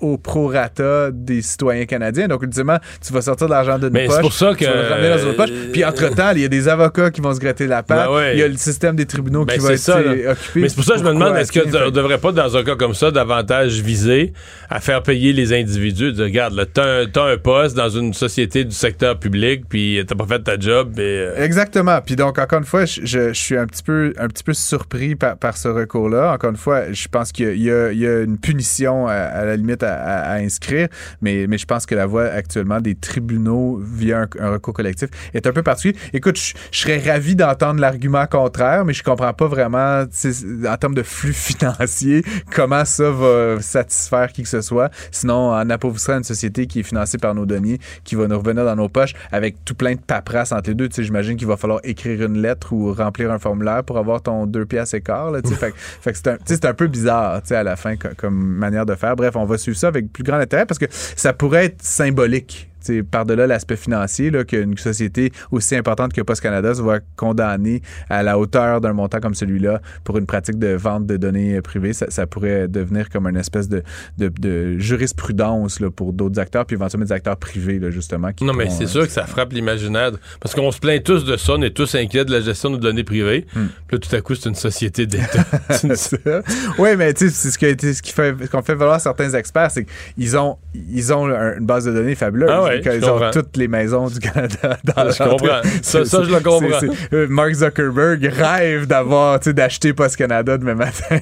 au 0.00 0.18
prorata 0.18 1.10
des 1.12 1.42
citoyens 1.42 1.86
canadiens. 1.86 2.28
Donc, 2.28 2.42
ultimement, 2.42 2.78
tu 3.04 3.12
vas 3.12 3.22
sortir 3.22 3.46
de 3.46 3.52
l'argent 3.52 3.78
d'une 3.78 3.90
poche. 3.90 4.02
c'est 4.10 4.20
pour 4.20 4.32
ça 4.32 4.52
Tu 4.56 4.64
vas 4.64 4.70
le 4.74 4.82
que- 4.82 4.88
ramener 4.90 5.08
dans 5.10 5.18
une 5.18 5.28
autre 5.28 5.36
poche. 5.36 5.50
Puis, 5.72 5.84
entre-temps, 5.84 6.30
il 6.34 6.42
y 6.42 6.44
a 6.44 6.48
des 6.48 6.68
avocats 6.68 7.10
qui 7.10 7.20
vont 7.20 7.34
se 7.34 7.40
gratter 7.40 7.66
la 7.66 7.82
patte. 7.82 8.06
Ben 8.08 8.14
ouais. 8.14 8.32
Il 8.34 8.38
y 8.40 8.42
a 8.42 8.48
le 8.48 8.56
système 8.56 8.96
des 8.96 9.06
tribunaux 9.06 9.44
Ben, 9.44 9.54
qui 9.54 9.60
va 9.64 9.72
être 9.72 9.78
ça, 9.78 9.98
occupé. 10.00 10.60
Mais 10.60 10.68
c'est 10.68 10.74
pour 10.74 10.84
ça 10.84 10.92
que 10.94 10.98
je 11.00 11.04
me 11.04 11.10
demande, 11.12 11.36
est-ce 11.36 11.52
que 11.52 11.60
tu 11.60 11.70
sais, 11.70 11.78
on 11.86 11.90
devrait 11.90 12.18
pas, 12.18 12.32
dans 12.32 12.56
un 12.56 12.62
cas 12.64 12.76
comme 12.76 12.94
ça, 12.94 13.10
davantage 13.10 13.80
viser 13.80 14.32
à 14.70 14.80
faire 14.80 15.02
payer 15.02 15.32
les 15.32 15.52
individus? 15.52 16.12
Dire, 16.12 16.24
regarde, 16.24 16.68
t'as 16.72 17.02
un, 17.02 17.06
un 17.32 17.36
poste 17.38 17.76
dans 17.76 17.88
une 17.88 18.12
société 18.14 18.64
du 18.64 18.74
secteur 18.74 19.18
public, 19.18 19.64
puis 19.68 20.02
t'as 20.06 20.14
pas 20.14 20.26
fait 20.26 20.40
ta 20.42 20.58
job, 20.58 20.98
et, 20.98 21.02
euh, 21.02 21.44
Exactement. 21.44 22.00
Puis 22.04 22.16
donc, 22.16 22.38
encore 22.38 22.58
une 22.58 22.64
fois, 22.64 22.84
je, 22.84 23.00
je- 23.04 23.28
je 23.32 23.40
suis 23.40 23.56
un 23.56 23.66
petit 23.66 23.82
peu, 23.82 24.12
un 24.18 24.28
petit 24.28 24.44
peu 24.44 24.52
surpris 24.54 25.14
par, 25.16 25.36
par 25.36 25.56
ce 25.56 25.68
recours-là. 25.68 26.32
Encore 26.32 26.50
une 26.50 26.56
fois, 26.56 26.92
je 26.92 27.08
pense 27.08 27.32
qu'il 27.32 27.60
y 27.62 27.70
a 27.70 27.90
une 28.22 28.38
punition 28.38 29.06
à, 29.06 29.12
à 29.14 29.44
la 29.44 29.56
limite 29.56 29.82
à, 29.86 29.94
à- 29.94 30.32
à 30.32 30.34
inscrire, 30.36 30.88
mais, 31.22 31.46
mais 31.48 31.58
je 31.58 31.66
pense 31.66 31.86
que 31.86 31.94
la 31.94 32.06
voie 32.06 32.24
actuellement 32.26 32.80
des 32.80 32.94
tribunaux 32.94 33.80
via 33.82 34.20
un, 34.22 34.28
un 34.40 34.50
recours 34.50 34.74
collectif 34.74 35.08
est 35.34 35.46
un 35.46 35.52
peu 35.52 35.62
particulier. 35.62 35.98
Écoute, 36.12 36.38
je, 36.38 36.54
je 36.70 36.78
serais 36.80 36.98
ravi 36.98 37.36
d'entendre 37.36 37.80
l'argument 37.80 38.26
contraire, 38.26 38.84
mais 38.84 38.92
je 38.92 39.02
comprends 39.02 39.32
pas 39.32 39.46
vraiment, 39.46 40.02
en 40.02 40.76
termes 40.76 40.94
de 40.94 41.02
flux 41.02 41.32
financiers, 41.60 42.22
comment 42.54 42.84
ça 42.84 43.10
va 43.10 43.60
satisfaire 43.60 44.32
qui 44.32 44.42
que 44.42 44.48
ce 44.48 44.60
soit. 44.60 44.90
Sinon, 45.10 45.52
en 45.52 45.70
appauvrissant 45.70 46.18
une 46.18 46.24
société 46.24 46.66
qui 46.66 46.80
est 46.80 46.82
financée 46.82 47.18
par 47.18 47.34
nos 47.34 47.46
deniers, 47.46 47.78
qui 48.04 48.14
va 48.14 48.26
nous 48.26 48.38
revenir 48.38 48.64
dans 48.64 48.76
nos 48.76 48.88
poches 48.88 49.14
avec 49.32 49.64
tout 49.64 49.74
plein 49.74 49.94
de 49.94 50.00
paperasse 50.00 50.52
entre 50.52 50.70
les 50.70 50.74
deux. 50.74 50.88
J'imagine 50.96 51.36
qu'il 51.36 51.46
va 51.46 51.56
falloir 51.56 51.80
écrire 51.84 52.22
une 52.24 52.38
lettre 52.40 52.72
ou 52.72 52.92
remplir 52.92 53.30
un 53.30 53.38
formulaire 53.38 53.84
pour 53.84 53.98
avoir 53.98 54.22
ton 54.22 54.46
deux 54.46 54.66
pièces 54.66 54.94
et 54.94 55.00
quart. 55.00 55.30
Là, 55.30 55.40
fait, 55.44 55.74
fait 55.76 56.38
c'est 56.44 56.64
un, 56.64 56.74
peu 56.74 56.86
bizarre 56.86 57.40
à 57.50 57.62
la 57.62 57.76
fin 57.76 57.96
co- 57.96 58.08
comme, 58.16 58.34
manière 58.36 58.86
de 58.86 58.94
faire. 58.94 59.16
Bref, 59.16 59.36
on 59.36 59.44
va 59.44 59.58
suivre 59.58 59.75
ça 59.76 59.88
avec 59.88 60.12
plus 60.12 60.24
grand 60.24 60.38
intérêt 60.38 60.66
parce 60.66 60.78
que 60.78 60.86
ça 60.90 61.32
pourrait 61.32 61.66
être 61.66 61.82
symbolique. 61.82 62.68
Tu 62.86 63.04
par-delà 63.04 63.46
l'aspect 63.46 63.76
financier, 63.76 64.30
là, 64.30 64.44
qu'une 64.44 64.76
société 64.78 65.32
aussi 65.50 65.76
importante 65.76 66.12
que 66.12 66.20
Post 66.20 66.42
Canada 66.42 66.74
se 66.74 66.82
voit 66.82 67.00
condamnée 67.16 67.82
à 68.08 68.22
la 68.22 68.38
hauteur 68.38 68.80
d'un 68.80 68.92
montant 68.92 69.20
comme 69.20 69.34
celui-là 69.34 69.80
pour 70.04 70.18
une 70.18 70.26
pratique 70.26 70.58
de 70.58 70.74
vente 70.74 71.06
de 71.06 71.16
données 71.16 71.60
privées, 71.60 71.92
ça, 71.92 72.26
pourrait 72.26 72.68
devenir 72.68 73.08
comme 73.08 73.26
une 73.26 73.36
espèce 73.36 73.68
de, 73.68 73.82
de, 74.18 74.78
jurisprudence 74.78 75.80
là, 75.80 75.90
pour 75.90 76.12
d'autres 76.12 76.38
acteurs, 76.40 76.66
puis 76.66 76.74
éventuellement 76.76 77.06
des 77.06 77.12
acteurs 77.12 77.36
privés, 77.36 77.78
là, 77.78 77.90
justement. 77.90 78.30
non, 78.40 78.52
mais 78.52 78.70
c'est 78.70 78.86
sûr 78.86 79.06
que 79.06 79.12
ça 79.12 79.26
frappe 79.26 79.52
l'imaginaire. 79.52 80.12
Parce 80.40 80.54
qu'on 80.54 80.70
se 80.70 80.78
plaint 80.78 81.02
tous 81.02 81.24
de 81.24 81.36
ça, 81.36 81.54
on 81.54 81.62
est 81.62 81.70
tous 81.70 81.94
inquiets 81.94 82.24
de 82.24 82.32
la 82.32 82.40
gestion 82.40 82.70
de 82.70 82.76
données 82.76 83.04
privées. 83.04 83.46
Hmm. 83.54 83.66
Puis 83.86 83.96
là, 83.96 83.98
tout 83.98 84.16
à 84.16 84.20
coup, 84.20 84.34
c'est 84.34 84.48
une 84.48 84.54
société 84.54 85.06
d'État. 85.06 85.44
oui, 86.78 86.90
mais 86.96 87.12
tu 87.14 87.28
sais, 87.28 87.50
c'est 87.50 87.50
ce, 87.50 88.12
fait, 88.12 88.50
qu'on 88.50 88.62
fait 88.62 88.74
valoir 88.74 89.00
certains 89.00 89.32
experts, 89.32 89.70
c'est 89.70 89.86
qu'ils 90.14 90.36
ont, 90.36 90.56
ils 90.74 91.12
ont 91.12 91.26
une 91.26 91.66
base 91.66 91.86
de 91.86 91.92
données 91.92 92.14
fabuleuse. 92.14 92.50
Ah 92.52 92.62
ouais, 92.62 92.75
ils 92.84 93.04
ont 93.04 93.30
toutes 93.32 93.56
les 93.56 93.68
maisons 93.68 94.08
du 94.08 94.18
Canada 94.18 94.78
dans 94.84 95.10
Je 95.10 95.22
comprends. 95.22 95.62
Ça, 95.82 96.04
ça, 96.04 96.22
je 96.22 96.30
le 96.30 96.40
comprends. 96.40 96.80
Euh, 97.12 97.26
Mark 97.28 97.52
Zuckerberg 97.52 98.24
rêve 98.24 98.86
d'avoir, 98.86 99.40
tu 99.40 99.50
sais, 99.50 99.54
d'acheter 99.54 99.92
Post 99.92 100.16
Canada 100.16 100.58
demain 100.58 100.74
matin. 100.74 101.18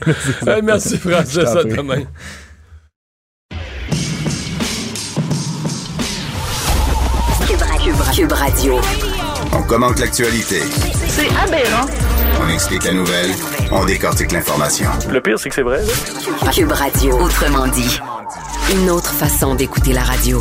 merci, 0.63 0.99
Francis. 0.99 1.39
À 1.39 1.65
demain. 1.65 2.05
Cube 8.15 8.31
Radio. 8.31 8.79
On 9.53 9.63
commente 9.65 9.99
l'actualité. 9.99 10.61
C'est 11.09 11.27
aberrant. 11.29 11.87
On 12.41 12.49
explique 12.49 12.85
la 12.85 12.93
nouvelle, 12.93 13.31
on 13.73 13.85
décortique 13.85 14.31
l'information. 14.31 14.89
Le 15.11 15.21
pire, 15.21 15.37
c'est 15.37 15.49
que 15.49 15.55
c'est 15.57 15.63
vrai. 15.63 15.81
Cube 16.53 16.71
Radio. 16.71 17.19
Autrement 17.19 17.67
dit, 17.67 18.01
une 18.73 18.89
autre 18.89 19.13
façon 19.13 19.57
d'écouter 19.57 19.93
la 19.93 20.03
radio. 20.03 20.41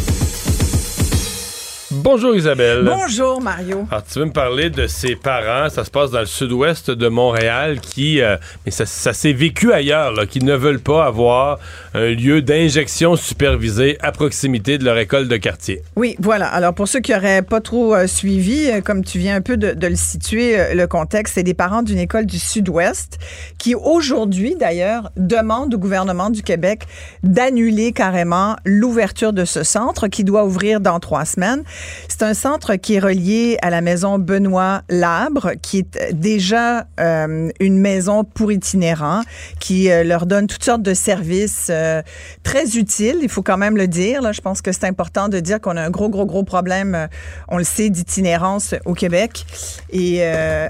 Bonjour 2.03 2.35
Isabelle. 2.35 2.83
Bonjour 2.83 3.39
Mario. 3.41 3.85
Alors, 3.91 4.03
tu 4.03 4.17
veux 4.17 4.25
me 4.25 4.31
parler 4.31 4.71
de 4.71 4.87
ses 4.87 5.15
parents, 5.15 5.69
ça 5.69 5.83
se 5.83 5.91
passe 5.91 6.09
dans 6.09 6.21
le 6.21 6.25
sud-ouest 6.25 6.89
de 6.89 7.07
Montréal, 7.07 7.79
qui, 7.79 8.21
euh, 8.21 8.37
mais 8.65 8.71
ça, 8.71 8.85
s'est 8.85 9.33
vécu 9.33 9.71
ailleurs, 9.71 10.11
là, 10.11 10.25
qui 10.25 10.39
ne 10.39 10.55
veulent 10.55 10.79
pas 10.79 11.05
avoir 11.05 11.59
un 11.93 12.07
lieu 12.07 12.41
d'injection 12.41 13.15
supervisée 13.15 13.99
à 14.01 14.11
proximité 14.11 14.79
de 14.79 14.83
leur 14.83 14.97
école 14.97 15.27
de 15.27 15.37
quartier. 15.37 15.83
Oui, 15.95 16.15
voilà. 16.17 16.47
Alors 16.47 16.73
pour 16.73 16.87
ceux 16.87 17.01
qui 17.01 17.11
n'auraient 17.11 17.43
pas 17.43 17.61
trop 17.61 17.93
euh, 17.93 18.07
suivi, 18.07 18.71
euh, 18.71 18.81
comme 18.81 19.03
tu 19.03 19.19
viens 19.19 19.35
un 19.35 19.41
peu 19.41 19.55
de, 19.55 19.73
de 19.73 19.87
le 19.87 19.95
situer, 19.95 20.73
le 20.73 20.87
contexte, 20.87 21.35
c'est 21.35 21.43
des 21.43 21.53
parents 21.53 21.83
d'une 21.83 21.99
école 21.99 22.25
du 22.25 22.39
sud-ouest 22.39 23.19
qui 23.59 23.75
aujourd'hui 23.75 24.55
d'ailleurs 24.59 25.11
demandent 25.17 25.75
au 25.75 25.77
gouvernement 25.77 26.31
du 26.31 26.41
Québec 26.41 26.87
d'annuler 27.21 27.91
carrément 27.91 28.55
l'ouverture 28.65 29.33
de 29.33 29.45
ce 29.45 29.61
centre 29.61 30.07
qui 30.07 30.23
doit 30.23 30.45
ouvrir 30.45 30.79
dans 30.79 30.99
trois 30.99 31.25
semaines. 31.25 31.63
C'est 32.07 32.23
un 32.23 32.33
centre 32.33 32.75
qui 32.75 32.95
est 32.95 32.99
relié 32.99 33.57
à 33.61 33.69
la 33.69 33.81
maison 33.81 34.19
Benoît 34.19 34.81
Labre, 34.89 35.51
qui 35.61 35.79
est 35.79 36.13
déjà 36.13 36.85
euh, 36.99 37.49
une 37.59 37.79
maison 37.79 38.23
pour 38.23 38.51
itinérants, 38.51 39.21
qui 39.59 39.91
euh, 39.91 40.03
leur 40.03 40.25
donne 40.25 40.47
toutes 40.47 40.63
sortes 40.63 40.81
de 40.81 40.93
services 40.93 41.67
euh, 41.69 42.01
très 42.43 42.77
utiles. 42.77 43.19
Il 43.21 43.29
faut 43.29 43.43
quand 43.43 43.57
même 43.57 43.77
le 43.77 43.87
dire. 43.87 44.21
Là. 44.21 44.31
Je 44.31 44.41
pense 44.41 44.61
que 44.61 44.71
c'est 44.71 44.85
important 44.85 45.29
de 45.29 45.39
dire 45.39 45.59
qu'on 45.59 45.77
a 45.77 45.81
un 45.81 45.89
gros, 45.89 46.09
gros, 46.09 46.25
gros 46.25 46.43
problème, 46.43 47.07
on 47.47 47.57
le 47.57 47.63
sait, 47.63 47.89
d'itinérance 47.89 48.75
au 48.85 48.93
Québec 48.93 49.45
et 49.91 50.23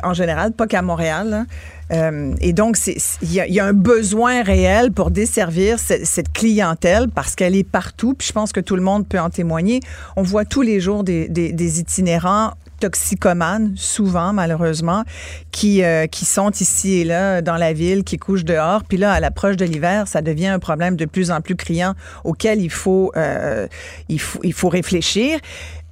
en 0.04 0.14
général, 0.14 0.52
pas 0.52 0.68
qu'à 0.68 0.82
Montréal. 0.82 1.34
Hein. 1.34 1.48
Euh, 1.92 2.34
et 2.42 2.54
donc, 2.54 2.78
il 2.88 3.32
y, 3.32 3.60
a 3.60 3.66
un 3.66 3.74
besoin 3.74 4.44
réel 4.44 4.92
pour 4.92 5.12
desservir 5.12 5.78
cette, 5.80 6.32
clientèle 6.34 7.10
parce 7.10 7.36
qu'elle 7.36 7.56
est 7.56 7.68
partout. 7.68 8.14
Puis 8.14 8.30
je 8.30 8.34
pense 8.34 8.52
que 8.52 8.60
tout 8.60 8.76
le 8.76 8.82
monde 8.82 9.08
peut 9.08 9.20
en 9.20 9.30
témoigner. 9.30 9.82
On 10.16 10.24
voit 10.24 10.46
tous 10.46 10.62
les 10.62 10.80
jours 10.80 11.04
des, 11.04 11.80
itinérants 11.80 12.54
toxicomanes, 12.80 13.74
souvent 13.76 14.34
malheureusement, 14.34 15.04
qui, 15.52 15.84
euh, 15.84 16.08
qui 16.08 16.26
sont 16.26 16.50
ici 16.50 17.02
et 17.02 17.04
là 17.04 17.44
dans 17.44 17.58
la 17.58 17.74
ville, 17.74 18.04
qui 18.04 18.18
couchent 18.18 18.46
dehors. 18.46 18.84
Puis 18.84 18.98
là, 18.98 19.12
à 19.12 19.20
l'approche 19.20 19.56
de 19.56 19.66
l'hiver, 19.66 20.08
ça 20.08 20.22
devient 20.24 20.48
un 20.48 20.60
problème 20.60 20.96
de 20.96 21.06
plus 21.06 21.30
en 21.30 21.42
plus 21.42 21.56
criant 21.56 21.94
auquel 22.24 22.60
il 22.60 22.72
faut, 22.72 23.12
euh, 23.18 23.68
il 24.10 24.20
faut, 24.20 24.40
il 24.44 24.54
faut 24.54 24.70
réfléchir 24.70 25.40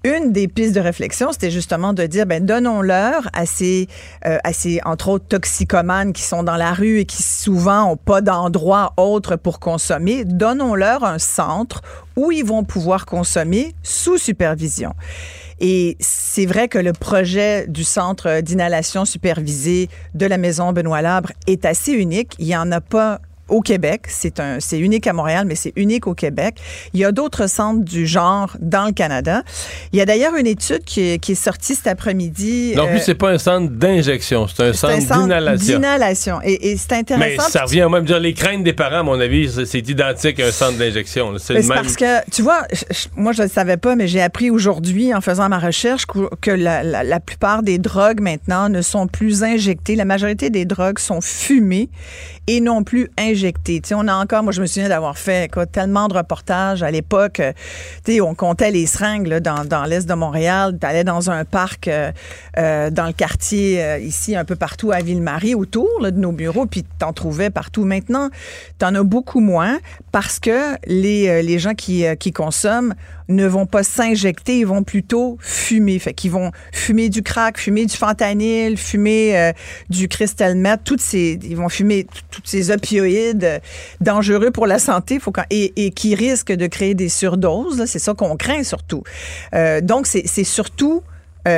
une 0.04 0.32
des 0.32 0.48
pistes 0.48 0.76
de 0.76 0.80
réflexion, 0.80 1.32
c'était 1.32 1.52
justement 1.52 1.94
de 1.94 2.06
dire, 2.06 2.26
ben, 2.26 2.46
donnons-leur 2.46 3.28
à 3.34 3.46
ces, 3.46 3.88
euh, 4.26 4.38
à 4.44 4.54
ces, 4.54 4.80
entre 4.86 5.10
autres, 5.10 5.26
toxicomanes 5.28 6.14
qui 6.14 6.22
sont 6.22 6.44
dans 6.44 6.56
la 6.56 6.74
rue 6.74 7.00
et 7.00 7.06
qui 7.06 7.22
souvent 7.22 7.92
ont 7.92 7.98
pas 7.98 8.22
d'endroit 8.22 8.94
autre 8.98 9.36
pour 9.36 9.60
consommer, 9.60 10.24
donnons-leur 10.26 11.04
un 11.04 11.20
centre 11.20 11.82
où 12.16 12.32
ils 12.32 12.46
vont 12.46 12.64
pouvoir 12.64 13.06
consommer 13.06 13.76
sous 13.84 14.18
supervision. 14.18 14.94
Et 15.60 15.98
c'est 16.00 16.46
vrai 16.46 16.70
que 16.70 16.78
le 16.78 16.94
projet 16.94 17.68
du 17.68 17.84
centre 17.84 18.40
d'inhalation 18.42 19.04
supervisée 19.04 19.90
de 20.16 20.26
la 20.26 20.38
maison 20.38 20.72
Benoît 20.72 21.02
Labre 21.02 21.32
est 21.48 21.66
assez 21.66 21.92
unique. 21.92 22.36
Il 22.40 22.46
n'y 22.46 22.56
en 22.56 22.72
a 22.72 22.80
pas 22.80 23.20
au 23.50 23.62
Québec. 23.62 24.04
C'est 24.08 24.40
un, 24.40 24.60
c'est 24.60 24.80
unique 24.80 25.08
à 25.08 25.14
Montréal, 25.14 25.46
mais 25.48 25.56
c'est 25.56 25.74
unique 25.76 26.08
au 26.08 26.14
Québec. 26.14 26.56
Il 26.94 27.00
y 27.00 27.06
a 27.06 27.12
d'autres 27.12 27.48
centres 27.48 27.84
du 27.84 28.08
genre 28.08 28.56
dans 28.60 28.86
le 28.86 28.92
Canada. 28.92 29.44
Il 29.92 30.00
y 30.00 30.02
a 30.02 30.06
d'ailleurs 30.06 30.36
une 30.36 30.48
étude 30.48 30.84
qui 30.84 31.02
est, 31.02 31.20
qui 31.20 31.34
est 31.34 31.36
sortie 31.44 31.76
cet 31.76 31.88
après-midi. 31.88 32.74
Non, 32.76 32.88
plus, 32.88 32.98
euh, 32.98 33.04
c'est 33.04 33.16
pas 33.16 33.30
un 33.30 33.38
centre 33.38 33.72
d'injection, 33.72 34.48
c'est 34.48 34.64
un 34.64 34.74
centre, 34.74 35.22
d'inhalation. 35.22 35.76
D'inhalation. 35.76 36.40
Et, 36.44 36.78
c'est 36.78 36.94
intéressant. 36.94 37.44
Mais 37.44 37.52
ça 37.52 37.64
revient 37.64 37.82
à 37.82 37.90
même 37.90 38.06
dire 38.06 38.20
les 38.20 38.34
craintes 38.34 38.64
des 38.64 38.74
parents, 38.74 39.00
à 39.00 39.04
mon 39.04 39.20
avis, 39.20 39.52
c'est 39.66 39.88
identique 39.90 40.40
à 40.40 40.48
un 40.48 40.52
centre 40.52 40.78
d'injection. 40.78 41.38
C'est 41.38 41.56
même... 41.56 41.68
parce 41.68 41.96
que, 41.96 42.30
tu 42.32 42.42
vois, 42.42 42.64
moi, 43.16 43.32
je 43.32 43.44
ne 43.44 43.48
savais 43.48 43.78
pas, 43.78 43.96
mais 43.96 44.08
j'ai 44.08 44.22
appris 44.22 44.50
aujourd'hui, 44.50 45.14
en 45.14 45.22
faisant 45.22 45.50
ma 45.50 45.60
recherche, 45.60 46.06
que 46.06 46.52
la, 46.52 46.84
la, 46.84 47.04
la 47.04 47.20
plupart 47.20 47.64
des 47.64 47.78
drogues 47.78 48.22
maintenant 48.22 48.70
ne 48.70 48.82
sont 48.82 49.08
plus 49.08 49.44
injectées. 49.44 49.96
La 49.96 50.06
majorité 50.06 50.50
des 50.50 50.66
drogues 50.66 51.00
sont 51.00 51.22
fumées 51.22 51.90
et 52.48 52.62
non 52.62 52.84
plus 52.84 53.10
injectées. 53.18 53.39
On 53.94 54.08
a 54.08 54.16
encore, 54.16 54.44
moi 54.44 54.52
je 54.52 54.62
me 54.62 54.66
souviens 54.66 54.90
d'avoir 54.90 55.18
fait 55.18 55.52
tellement 55.72 56.08
de 56.08 56.14
reportages 56.14 56.84
à 56.84 56.92
l'époque. 56.92 57.40
Euh, 57.40 57.54
on 58.22 58.36
comptait 58.36 58.72
les 58.72 58.86
seringues 58.86 59.28
dans, 59.40 59.86
l'est 59.86 60.08
de 60.08 60.14
Montréal. 60.14 60.78
Tu 60.80 60.86
allais 60.86 61.04
dans 61.04 61.30
un 61.30 61.46
parc 61.46 61.88
euh, 61.88 62.12
euh, 62.58 62.90
dans 62.90 63.06
le 63.06 63.14
quartier 63.14 64.00
ici, 64.02 64.36
un 64.36 64.46
peu 64.46 64.56
partout 64.56 64.92
à 64.92 65.00
Ville-Marie, 65.00 65.56
autour 65.56 66.02
de 66.02 66.12
nos 66.12 66.32
bureaux, 66.32 66.66
puis 66.66 66.84
t'en 66.98 67.14
trouvais 67.14 67.50
partout. 67.50 67.86
Maintenant, 67.86 68.30
t'en 68.78 68.96
as 68.96 69.04
beaucoup 69.04 69.40
moins 69.40 69.80
parce 70.12 70.40
que 70.40 70.76
les, 70.88 71.60
gens 71.60 71.74
qui, 71.74 72.06
consomment 72.34 72.94
ne 73.28 73.46
vont 73.46 73.66
pas 73.66 73.84
s'injecter, 73.84 74.60
ils 74.60 74.66
vont 74.66 74.84
plutôt 74.84 75.38
fumer. 75.40 76.00
Fait 76.00 76.14
qu'ils 76.14 76.32
vont 76.32 76.52
fumer 76.74 77.10
du 77.10 77.22
crack, 77.22 77.58
fumer 77.58 77.86
du 77.86 77.96
fentanyl, 77.96 78.78
fumer 78.78 79.54
du 79.90 80.08
crystal 80.08 80.56
meth, 80.56 80.82
toutes 80.84 81.02
ces, 81.02 81.40
ils 81.44 81.58
vont 81.58 81.70
fumer 81.70 82.08
tous 82.32 82.42
ces 82.44 82.72
opioïdes 82.72 83.29
euh, 83.44 83.60
dangereux 84.02 84.52
pour 84.52 84.68
la 84.68 84.80
santé 84.80 85.20
faut 85.20 85.34
et, 85.50 85.92
qui 85.92 86.16
risquent 86.16 86.52
de 86.52 86.68
créer 86.68 86.94
des 86.94 87.10
surdoses. 87.10 87.86
C'est 87.86 88.00
ça 88.00 88.14
qu'on 88.14 88.36
craint 88.36 88.64
surtout. 88.64 89.04
Euh, 89.54 89.82
donc, 89.82 90.08
c'est 90.08 90.44
surtout 90.44 91.04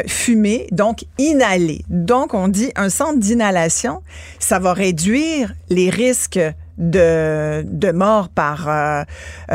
fumer, 0.07 0.67
donc 0.71 1.03
inhaler. 1.17 1.83
Donc, 1.89 2.33
on 2.33 2.47
dit 2.47 2.71
un 2.77 2.87
centre 2.87 3.19
d'inhalation, 3.19 4.01
ça 4.39 4.57
va 4.57 4.71
réduire 4.71 5.53
les 5.69 5.89
risques 5.89 6.39
de, 6.81 7.63
de 7.65 7.91
mort 7.91 8.27
par, 8.29 8.67
euh, 8.67 9.03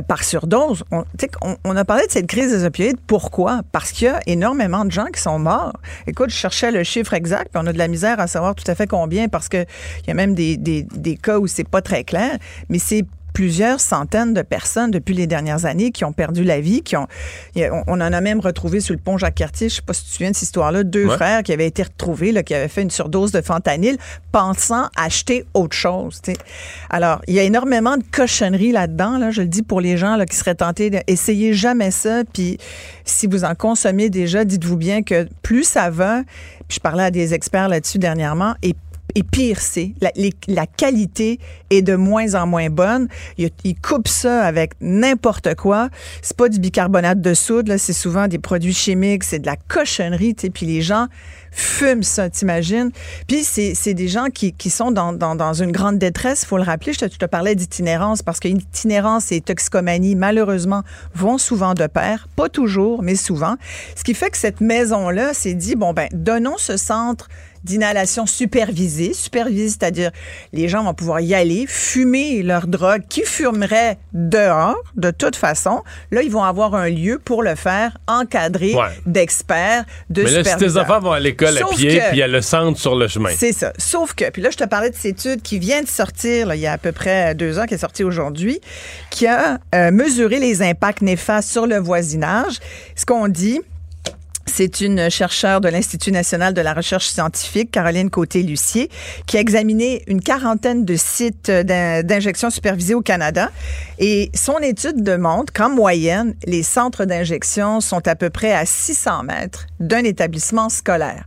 par 0.06 0.24
surdose. 0.24 0.84
On, 0.92 1.04
on, 1.42 1.56
on, 1.64 1.76
a 1.76 1.84
parlé 1.84 2.06
de 2.06 2.12
cette 2.12 2.28
crise 2.28 2.52
des 2.52 2.64
opioïdes. 2.64 3.00
Pourquoi? 3.06 3.60
Parce 3.72 3.90
qu'il 3.90 4.06
y 4.06 4.10
a 4.10 4.20
énormément 4.26 4.84
de 4.84 4.92
gens 4.92 5.06
qui 5.06 5.20
sont 5.20 5.38
morts. 5.38 5.74
Écoute, 6.06 6.30
je 6.30 6.36
cherchais 6.36 6.70
le 6.70 6.84
chiffre 6.84 7.12
exact, 7.12 7.50
puis 7.52 7.60
on 7.62 7.66
a 7.66 7.72
de 7.72 7.78
la 7.78 7.88
misère 7.88 8.20
à 8.20 8.28
savoir 8.28 8.54
tout 8.54 8.64
à 8.68 8.74
fait 8.74 8.86
combien, 8.86 9.28
parce 9.28 9.48
qu'il 9.48 9.66
y 10.06 10.10
a 10.10 10.14
même 10.14 10.34
des, 10.34 10.56
des, 10.56 10.84
des 10.84 11.16
cas 11.16 11.38
où 11.38 11.48
c'est 11.48 11.68
pas 11.68 11.82
très 11.82 12.04
clair, 12.04 12.38
mais 12.68 12.78
c'est 12.78 13.04
plusieurs 13.36 13.80
centaines 13.80 14.32
de 14.32 14.40
personnes 14.40 14.90
depuis 14.90 15.14
les 15.14 15.26
dernières 15.26 15.66
années 15.66 15.90
qui 15.90 16.06
ont 16.06 16.12
perdu 16.14 16.42
la 16.42 16.58
vie, 16.58 16.80
qui 16.80 16.96
ont, 16.96 17.06
on 17.86 18.00
en 18.00 18.12
a 18.14 18.20
même 18.22 18.40
retrouvé 18.40 18.80
sur 18.80 18.94
le 18.94 18.98
pont 18.98 19.18
Jacques-Cartier, 19.18 19.68
je 19.68 19.74
sais 19.74 19.82
pas 19.82 19.92
si 19.92 20.04
tu 20.04 20.08
te 20.08 20.12
souviens 20.14 20.30
de 20.30 20.34
cette 20.34 20.44
histoire-là, 20.44 20.84
deux 20.84 21.06
frères 21.10 21.42
qui 21.42 21.52
avaient 21.52 21.66
été 21.66 21.82
retrouvés, 21.82 22.32
là, 22.32 22.42
qui 22.42 22.54
avaient 22.54 22.66
fait 22.66 22.80
une 22.80 22.90
surdose 22.90 23.32
de 23.32 23.42
fentanyl, 23.42 23.98
pensant 24.32 24.88
acheter 24.96 25.44
autre 25.52 25.76
chose. 25.76 26.22
Alors, 26.88 27.20
il 27.26 27.34
y 27.34 27.38
a 27.38 27.42
énormément 27.42 27.98
de 27.98 28.04
cochonneries 28.10 28.72
là-dedans, 28.72 29.18
là, 29.18 29.30
je 29.30 29.42
le 29.42 29.48
dis 29.48 29.62
pour 29.62 29.82
les 29.82 29.98
gens 29.98 30.16
là, 30.16 30.24
qui 30.24 30.34
seraient 30.34 30.54
tentés 30.54 30.88
d'essayer 30.88 31.52
jamais 31.52 31.90
ça, 31.90 32.22
puis 32.32 32.56
si 33.04 33.26
vous 33.26 33.44
en 33.44 33.54
consommez 33.54 34.08
déjà, 34.08 34.46
dites-vous 34.46 34.78
bien 34.78 35.02
que 35.02 35.28
plus 35.42 35.64
ça 35.64 35.90
va, 35.90 36.22
puis 36.68 36.76
je 36.76 36.80
parlais 36.80 37.04
à 37.04 37.10
des 37.10 37.34
experts 37.34 37.68
là-dessus 37.68 37.98
dernièrement, 37.98 38.54
et 38.62 38.74
Et 39.16 39.22
pire, 39.22 39.62
c'est 39.62 39.94
la, 40.02 40.10
la 40.46 40.66
qualité 40.66 41.40
est 41.70 41.80
de 41.80 41.96
moins 41.96 42.34
en 42.34 42.46
moins 42.46 42.68
bonne. 42.68 43.08
Ils, 43.38 43.50
coupent 43.80 44.08
ça 44.08 44.44
avec 44.44 44.72
n'importe 44.82 45.54
quoi. 45.54 45.88
C'est 46.20 46.36
pas 46.36 46.50
du 46.50 46.60
bicarbonate 46.60 47.22
de 47.22 47.32
soude, 47.32 47.68
là, 47.68 47.78
c'est 47.78 47.94
souvent 47.94 48.28
des 48.28 48.38
produits 48.38 48.74
chimiques, 48.74 49.24
c'est 49.24 49.38
de 49.38 49.46
la 49.46 49.56
cochonnerie, 49.56 50.34
tu. 50.34 50.50
Puis 50.50 50.66
les 50.66 50.82
gens 50.82 51.06
fument 51.50 52.02
ça, 52.02 52.28
t'imagines? 52.28 52.90
Puis 53.26 53.42
c'est 53.42 53.72
c'est 53.74 53.94
des 53.94 54.08
gens 54.08 54.26
qui, 54.26 54.52
qui 54.52 54.68
sont 54.68 54.90
dans, 54.90 55.14
dans, 55.14 55.34
dans 55.34 55.54
une 55.54 55.72
grande 55.72 55.98
détresse, 55.98 56.44
faut 56.44 56.58
le 56.58 56.62
rappeler. 56.62 56.92
Je 56.92 57.06
te, 57.06 57.24
parlais 57.24 57.54
d'itinérance 57.54 58.20
parce 58.20 58.38
que 58.38 58.48
itinérance 58.48 59.32
et 59.32 59.40
toxicomanie, 59.40 60.14
malheureusement, 60.14 60.82
vont 61.14 61.38
souvent 61.38 61.72
de 61.72 61.86
pair. 61.86 62.28
Pas 62.36 62.50
toujours, 62.50 63.02
mais 63.02 63.16
souvent. 63.16 63.56
Ce 63.96 64.04
qui 64.04 64.12
fait 64.12 64.28
que 64.28 64.36
cette 64.36 64.60
maison-là 64.60 65.32
s'est 65.32 65.54
dit, 65.54 65.74
bon, 65.74 65.94
ben, 65.94 66.08
donnons 66.12 66.58
ce 66.58 66.76
centre 66.76 67.28
d'inhalation 67.64 68.26
supervisée. 68.26 69.12
Supervisée, 69.14 69.68
c'est-à-dire 69.68 70.10
les 70.52 70.68
gens 70.68 70.84
vont 70.84 70.94
pouvoir 70.94 71.20
y 71.20 71.34
aller, 71.34 71.64
fumer 71.66 72.42
leur 72.42 72.66
drogue 72.66 73.02
qui 73.08 73.22
fumerait 73.22 73.98
dehors, 74.12 74.76
de 74.96 75.10
toute 75.10 75.36
façon. 75.36 75.82
Là, 76.10 76.22
ils 76.22 76.30
vont 76.30 76.42
avoir 76.44 76.74
un 76.74 76.88
lieu 76.88 77.20
pour 77.24 77.42
le 77.42 77.54
faire, 77.54 77.98
encadré 78.06 78.74
Ouais. 78.74 78.88
d'experts, 79.06 79.84
de 80.10 80.22
Mais 80.22 80.30
là, 80.30 80.44
si 80.44 80.56
tes 80.56 80.76
enfants 80.76 81.00
vont 81.00 81.12
à 81.12 81.20
l'école 81.20 81.56
à 81.58 81.64
pied, 81.74 81.98
puis 81.98 82.08
il 82.12 82.18
y 82.18 82.22
a 82.22 82.28
le 82.28 82.40
centre 82.42 82.78
sur 82.78 82.94
le 82.96 83.08
chemin. 83.08 83.30
c'est 83.36 83.52
ça. 83.52 83.72
Sauf 83.78 84.14
que, 84.14 84.28
puis 84.30 84.42
là, 84.42 84.50
je 84.50 84.56
te 84.56 84.64
parlais 84.64 84.90
de 84.90 84.94
cette 84.94 85.18
étude 85.26 85.42
qui 85.42 85.58
vient 85.58 85.82
de 85.82 85.88
sortir, 85.88 86.46
là, 86.46 86.56
il 86.56 86.60
y 86.60 86.66
a 86.66 86.72
à 86.72 86.78
peu 86.78 86.92
près 86.92 87.34
deux 87.34 87.58
ans, 87.58 87.66
qui 87.66 87.74
est 87.74 87.78
sortie 87.78 88.04
aujourd'hui, 88.04 88.60
qui 89.10 89.26
a 89.26 89.58
euh, 89.74 89.90
mesuré 89.90 90.38
les 90.38 90.62
impacts 90.62 91.02
néfastes 91.02 91.50
sur 91.50 91.66
le 91.66 91.78
voisinage. 91.78 92.58
Ce 92.94 93.04
qu'on 93.06 93.28
dit, 93.28 93.60
c'est 94.56 94.80
une 94.80 95.10
chercheure 95.10 95.60
de 95.60 95.68
l'Institut 95.68 96.12
national 96.12 96.54
de 96.54 96.62
la 96.62 96.72
recherche 96.72 97.08
scientifique, 97.08 97.70
Caroline 97.70 98.08
Côté-Lucier, 98.08 98.88
qui 99.26 99.36
a 99.36 99.40
examiné 99.40 100.02
une 100.06 100.22
quarantaine 100.22 100.86
de 100.86 100.96
sites 100.96 101.50
d'in- 101.50 102.02
d'injection 102.02 102.48
supervisée 102.48 102.94
au 102.94 103.02
Canada. 103.02 103.50
Et 103.98 104.30
son 104.34 104.56
étude 104.60 105.02
démontre 105.02 105.52
qu'en 105.52 105.68
moyenne, 105.68 106.34
les 106.46 106.62
centres 106.62 107.04
d'injection 107.04 107.82
sont 107.82 108.08
à 108.08 108.14
peu 108.16 108.30
près 108.30 108.54
à 108.54 108.64
600 108.64 109.24
mètres 109.24 109.66
d'un 109.78 110.04
établissement 110.04 110.70
scolaire. 110.70 111.24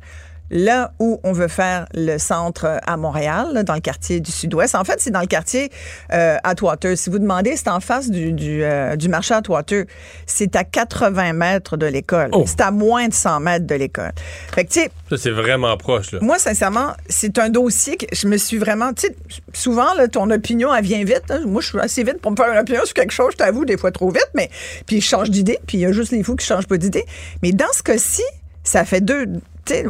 Là 0.51 0.91
où 0.99 1.19
on 1.23 1.31
veut 1.31 1.47
faire 1.47 1.85
le 1.93 2.17
centre 2.17 2.79
à 2.85 2.97
Montréal, 2.97 3.47
là, 3.53 3.63
dans 3.63 3.73
le 3.75 3.79
quartier 3.79 4.19
du 4.19 4.31
Sud-Ouest, 4.31 4.75
en 4.75 4.83
fait, 4.83 4.95
c'est 4.99 5.11
dans 5.11 5.21
le 5.21 5.27
quartier 5.27 5.69
euh, 6.11 6.37
Atwater. 6.43 6.97
Si 6.97 7.09
vous 7.09 7.19
demandez, 7.19 7.55
c'est 7.55 7.69
en 7.69 7.79
face 7.79 8.09
du, 8.09 8.31
du, 8.31 8.63
euh, 8.63 8.95
du 8.95 9.09
marché 9.09 9.33
Atwater. 9.33 9.85
C'est 10.25 10.55
à 10.55 10.63
80 10.63 11.33
mètres 11.33 11.77
de 11.77 11.85
l'école. 11.85 12.29
Oh. 12.33 12.43
C'est 12.47 12.61
à 12.61 12.71
moins 12.71 13.07
de 13.07 13.13
100 13.13 13.39
mètres 13.41 13.67
de 13.67 13.75
l'école. 13.75 14.11
Fait 14.53 14.65
que, 14.65 14.71
tu 14.71 14.79
sais, 14.81 14.91
Ça, 15.09 15.17
c'est 15.17 15.31
vraiment 15.31 15.75
proche, 15.77 16.11
là. 16.13 16.19
moi, 16.21 16.39
sincèrement, 16.39 16.93
c'est 17.07 17.37
un 17.37 17.49
dossier 17.49 17.97
que 17.97 18.05
je 18.13 18.27
me 18.27 18.37
suis 18.37 18.57
vraiment. 18.57 18.93
Tu 18.93 19.07
sais, 19.07 19.15
souvent, 19.53 19.93
là, 19.95 20.07
ton 20.07 20.29
opinion, 20.31 20.73
elle 20.73 20.83
vient 20.83 21.03
vite. 21.03 21.23
hein. 21.29 21.41
Moi, 21.45 21.61
je 21.61 21.67
suis 21.67 21.79
assez 21.79 22.03
vite 22.03 22.21
pour 22.21 22.31
me 22.31 22.35
faire 22.35 22.51
une 22.51 22.57
opinion 22.59 22.81
sur 22.85 22.93
quelque 22.93 23.13
chose, 23.13 23.33
je 23.33 23.37
t'avoue, 23.37 23.65
des 23.65 23.77
fois 23.77 23.91
trop 23.91 24.09
vite, 24.09 24.29
mais. 24.35 24.49
Puis 24.87 25.01
je 25.01 25.07
change 25.07 25.29
d'idée, 25.29 25.59
puis 25.67 25.77
il 25.77 25.81
y 25.81 25.85
a 25.85 25.91
juste 25.91 26.11
les 26.11 26.23
fous 26.23 26.35
qui 26.35 26.45
changent 26.45 26.67
pas 26.67 26.77
d'idée. 26.77 27.05
Mais 27.43 27.51
dans 27.51 27.71
ce 27.73 27.83
cas-ci, 27.83 28.23
ça 28.63 28.83
fait 28.85 29.01
deux. 29.01 29.25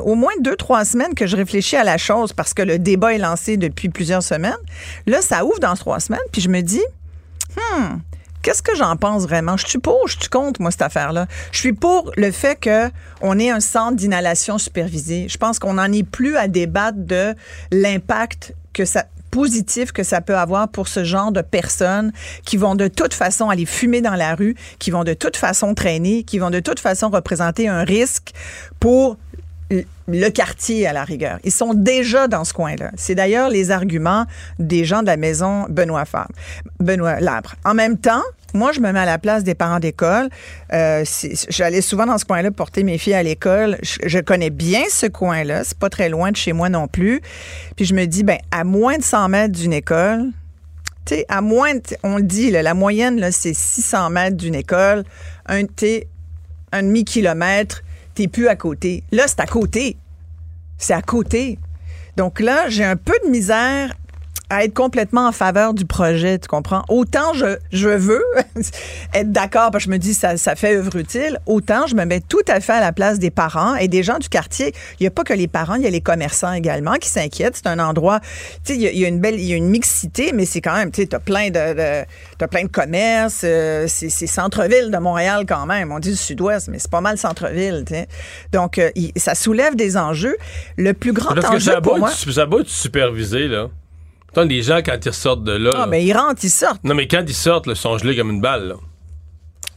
Au 0.04 0.16
moins 0.16 0.34
deux, 0.42 0.56
trois 0.56 0.86
semaines 0.86 1.14
que 1.14 1.28
je 1.28 1.36
réfléchis 1.36 1.76
à 1.76 1.84
la 1.84 1.98
chose 1.98 2.34
parce 2.34 2.54
que 2.54 2.62
le 2.62 2.80
débat 2.80 3.14
est 3.14 3.20
lancé 3.20 3.58
depuis 3.58 3.90
plusieurs 3.90 4.24
semaines. 4.24 4.54
Là, 5.06 5.22
ça 5.22 5.46
ouvre 5.46 5.60
dans 5.60 5.76
trois 5.76 6.00
semaines, 6.00 6.20
puis 6.32 6.42
je 6.42 6.50
me 6.50 6.62
dis, 6.62 6.84
hmm, 7.56 7.98
Qu'est-ce 8.42 8.64
que 8.64 8.74
j'en 8.74 8.96
pense 8.96 9.24
vraiment? 9.24 9.58
Je 9.58 9.68
suis 9.68 9.80
pour, 9.80 10.08
je 10.08 10.18
suis 10.18 10.30
contre, 10.30 10.62
moi, 10.62 10.72
cette 10.72 10.82
affaire-là? 10.82 11.28
Je 11.52 11.60
suis 11.60 11.74
pour 11.74 12.12
le 12.16 12.32
fait 12.32 12.56
que 12.56 12.90
on 13.22 13.38
ait 13.38 13.50
un 13.50 13.60
centre 13.60 13.98
d'inhalation 13.98 14.58
supervisé. 14.58 15.28
Je 15.28 15.38
pense 15.38 15.60
qu'on 15.60 15.74
n'en 15.74 15.92
est 15.92 16.04
plus 16.04 16.38
à 16.38 16.48
débattre 16.48 17.00
de 17.00 17.36
l'impact 17.72 18.54
que 18.74 18.86
ça 18.86 19.06
positif 19.30 19.92
que 19.92 20.02
ça 20.02 20.22
peut 20.22 20.36
avoir 20.36 20.70
pour 20.70 20.88
ce 20.88 21.04
genre 21.04 21.32
de 21.32 21.42
personnes 21.42 22.12
qui 22.46 22.58
vont 22.58 22.74
de 22.74 22.88
toute 22.88 23.14
façon 23.14 23.50
aller 23.50 23.66
fumer 23.66 24.02
dans 24.02 24.16
la 24.16 24.34
rue, 24.34 24.56
qui 24.80 24.90
vont 24.90 25.04
de 25.04 25.14
toute 25.14 25.38
façon 25.38 25.76
traîner, 25.76 26.24
qui 26.24 26.40
vont 26.40 26.50
de 26.50 26.60
toute 26.60 26.80
façon 26.80 27.10
représenter 27.10 27.68
un 27.68 27.84
risque 27.84 28.32
pour 28.80 29.18
le 29.72 30.30
quartier 30.30 30.88
à 30.88 30.94
la 30.94 31.04
rigueur. 31.04 31.40
Ils 31.44 31.52
sont 31.52 31.74
déjà 31.74 32.28
dans 32.28 32.44
ce 32.44 32.54
coin-là. 32.54 32.92
C'est 32.96 33.16
d'ailleurs 33.16 33.50
les 33.50 33.72
arguments 33.72 34.26
des 34.58 34.84
gens 34.86 35.02
de 35.02 35.08
la 35.08 35.18
maison 35.18 35.66
Benoît 35.70 36.06
Fabre, 36.06 36.32
Benoît 36.80 37.20
Labre. 37.20 37.56
En 37.64 37.74
même 37.76 37.98
temps, 37.98 38.24
moi, 38.54 38.72
je 38.72 38.80
me 38.80 38.92
mets 38.92 39.00
à 39.00 39.06
la 39.06 39.20
place 39.20 39.44
des 39.44 39.54
parents 39.54 39.80
d'école. 39.80 40.30
Euh, 40.74 41.06
J'allais 41.50 41.82
souvent 41.82 42.08
dans 42.08 42.18
ce 42.18 42.26
coin-là 42.26 42.50
porter 42.50 42.84
mes 42.84 42.98
filles 42.98 43.14
à 43.14 43.22
l'école. 43.22 43.78
Je, 43.84 44.20
connais 44.20 44.50
bien 44.50 44.82
ce 44.90 45.06
coin-là. 45.06 45.64
C'est 45.64 45.78
pas 45.78 45.90
très 45.90 46.10
loin 46.10 46.32
de 46.32 46.36
chez 46.36 46.54
moi 46.54 46.70
non 46.70 46.88
plus. 46.88 47.22
Puis 47.76 47.86
je 47.86 47.94
me 47.94 48.06
dis, 48.06 48.24
ben, 48.24 48.40
à 48.50 48.64
moins 48.64 48.98
de 48.98 49.04
100 49.04 49.30
mètres 49.30 49.54
d'une 49.54 49.74
école, 49.74 50.30
tu 51.06 51.16
sais, 51.16 51.26
à 51.30 51.42
moins, 51.42 51.76
de- 51.76 51.82
on 52.02 52.18
le 52.18 52.24
dit, 52.24 52.50
là, 52.50 52.64
la 52.64 52.74
moyenne, 52.74 53.30
c'est 53.32 53.54
600 53.54 54.10
mètres 54.10 54.38
d'une 54.38 54.56
école. 54.56 55.04
Un, 55.48 55.62
un 56.72 56.84
demi-kilomètre, 56.84 57.84
t'es 58.20 58.28
plus 58.28 58.50
à 58.50 58.58
côté. 58.58 59.06
Là, 59.14 59.30
c'est 59.30 59.40
à 59.40 59.46
côté. 59.46 59.96
C'est 60.78 60.94
à 60.94 61.02
côté. 61.02 61.58
Donc 62.18 62.42
là, 62.42 62.68
j'ai 62.68 62.84
un 62.84 62.98
peu 62.98 63.14
de 63.24 63.30
misère 63.30 63.94
à 64.50 64.64
être 64.64 64.74
complètement 64.74 65.28
en 65.28 65.32
faveur 65.32 65.74
du 65.74 65.86
projet, 65.86 66.40
tu 66.40 66.48
comprends? 66.48 66.84
Autant 66.90 67.34
je, 67.34 67.58
je 67.72 67.90
veux 67.90 68.24
être 69.14 69.32
d'accord, 69.32 69.72
parce 69.72 69.84
que 69.86 69.90
je 69.90 69.94
me 69.94 69.98
dis 70.00 70.14
ça, 70.14 70.38
ça 70.38 70.56
fait 70.56 70.76
œuvre 70.76 70.96
utile, 70.96 71.40
autant 71.46 71.88
je 71.88 71.96
me 71.96 72.06
mets 72.06 72.20
tout 72.22 72.42
à 72.48 72.60
fait 72.60 72.74
à 72.74 72.80
la 72.80 72.92
place 72.92 73.20
des 73.20 73.30
parents 73.32 73.76
et 73.76 73.88
des 73.88 74.04
gens 74.04 74.18
du 74.18 74.30
quartier. 74.30 74.74
Il 75.00 75.04
n'y 75.04 75.08
a 75.08 75.12
pas 75.12 75.24
que 75.24 75.34
les 75.34 75.48
parents, 75.48 75.76
il 75.76 75.84
y 75.84 75.88
a 75.88 75.90
les 75.90 76.02
commerçants 76.02 76.54
également 76.54 76.94
qui 76.96 77.10
s'inquiètent. 77.10 77.56
C'est 77.58 77.68
un 77.68 77.80
endroit, 77.80 78.20
tu 78.22 78.28
sais, 78.74 78.76
il 78.76 78.82
y 78.82 78.88
a- 78.88 78.92
il 78.92 79.00
y, 79.00 79.06
a 79.06 79.08
une 79.08 79.20
belle, 79.20 79.36
il 79.40 79.46
y 79.46 79.54
a 79.54 79.56
une 79.56 79.70
mixité, 79.70 80.32
mais 80.34 80.46
c'est 80.46 80.62
quand 80.62 80.76
même, 80.76 80.92
tu 80.92 81.02
sais, 81.02 81.08
t'as 81.08 81.20
plein 81.20 81.50
de, 81.50 81.74
de- 81.74 82.06
t'as 82.38 82.48
plein 82.48 82.64
de 82.64 82.70
commerces, 82.70 83.42
euh, 83.44 83.86
c'est 83.88 84.10
c'est 84.10 84.28
centre-ville 84.28 84.90
de 84.92 84.98
Montréal 84.98 85.46
quand 85.48 85.66
même. 85.66 85.92
On 85.92 86.00
dit 86.00 86.16
sud-ouest, 86.16 86.68
mais 86.70 86.80
c'est 86.80 86.90
pas 86.92 87.02
mal 87.02 87.18
centre-ville, 87.18 87.84
tu 87.88 87.94
sais. 87.94 88.08
Donc, 88.52 88.78
euh, 88.80 88.90
ça 89.16 89.36
soulève 89.36 89.76
des 89.76 89.96
enjeux. 89.98 90.36
Le 90.78 90.94
plus 90.94 91.14
grand 91.14 91.34
Parce 91.36 91.46
que 91.48 91.52
enjeu 91.56 91.72
ça 91.72 91.78
a 91.78 91.82
pour 91.82 91.94
beau 91.94 92.00
moi... 92.00 92.10
être- 92.12 92.32
ça 92.32 92.42
a 92.42 92.46
beau 92.46 92.60
être 92.62 92.70
supervisé, 92.70 93.48
là. 93.48 93.68
Les 94.38 94.62
gens, 94.62 94.78
quand 94.86 94.98
ils 95.06 95.10
ressortent 95.10 95.44
de 95.44 95.52
là. 95.54 95.72
Ah, 95.76 95.88
mais 95.88 96.04
ils 96.06 96.14
rentrent, 96.14 96.44
ils 96.44 96.50
sortent. 96.50 96.84
Non, 96.84 96.96
mais 96.96 97.08
quand 97.08 97.24
ils 97.28 97.34
sortent, 97.34 97.66
ils 97.68 97.76
sont 97.76 97.98
gelés 97.98 98.16
comme 98.16 98.30
une 98.32 98.42
balle, 98.42 98.70
là. 98.70 98.76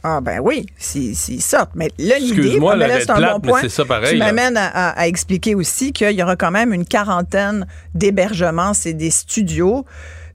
Ah 0.05 0.19
ben 0.19 0.41
oui, 0.43 0.65
s'ils 0.77 1.15
s'ils 1.15 1.41
sortent. 1.41 1.71
Mais 1.75 1.89
là, 1.97 2.19
l'idée, 2.19 2.59
là, 2.59 2.99
c'est 2.99 3.09
un 3.09 3.15
plate, 3.15 3.31
bon 3.35 3.39
mais 3.45 3.49
point. 3.51 3.61
c'est 3.61 3.69
ça 3.69 3.85
pareil, 3.85 4.11
Tu 4.11 4.17
m'amènes 4.17 4.57
à, 4.57 4.65
à- 4.67 4.89
à 4.99 5.07
expliquer 5.07 5.55
aussi 5.55 5.93
qu'il 5.93 6.11
y 6.11 6.21
aura 6.21 6.35
quand 6.35 6.51
même 6.51 6.73
une 6.73 6.83
quarantaine 6.85 7.65
d'hébergements, 7.95 8.73
c'est 8.73 8.91
des 8.93 9.11
studios. 9.11 9.85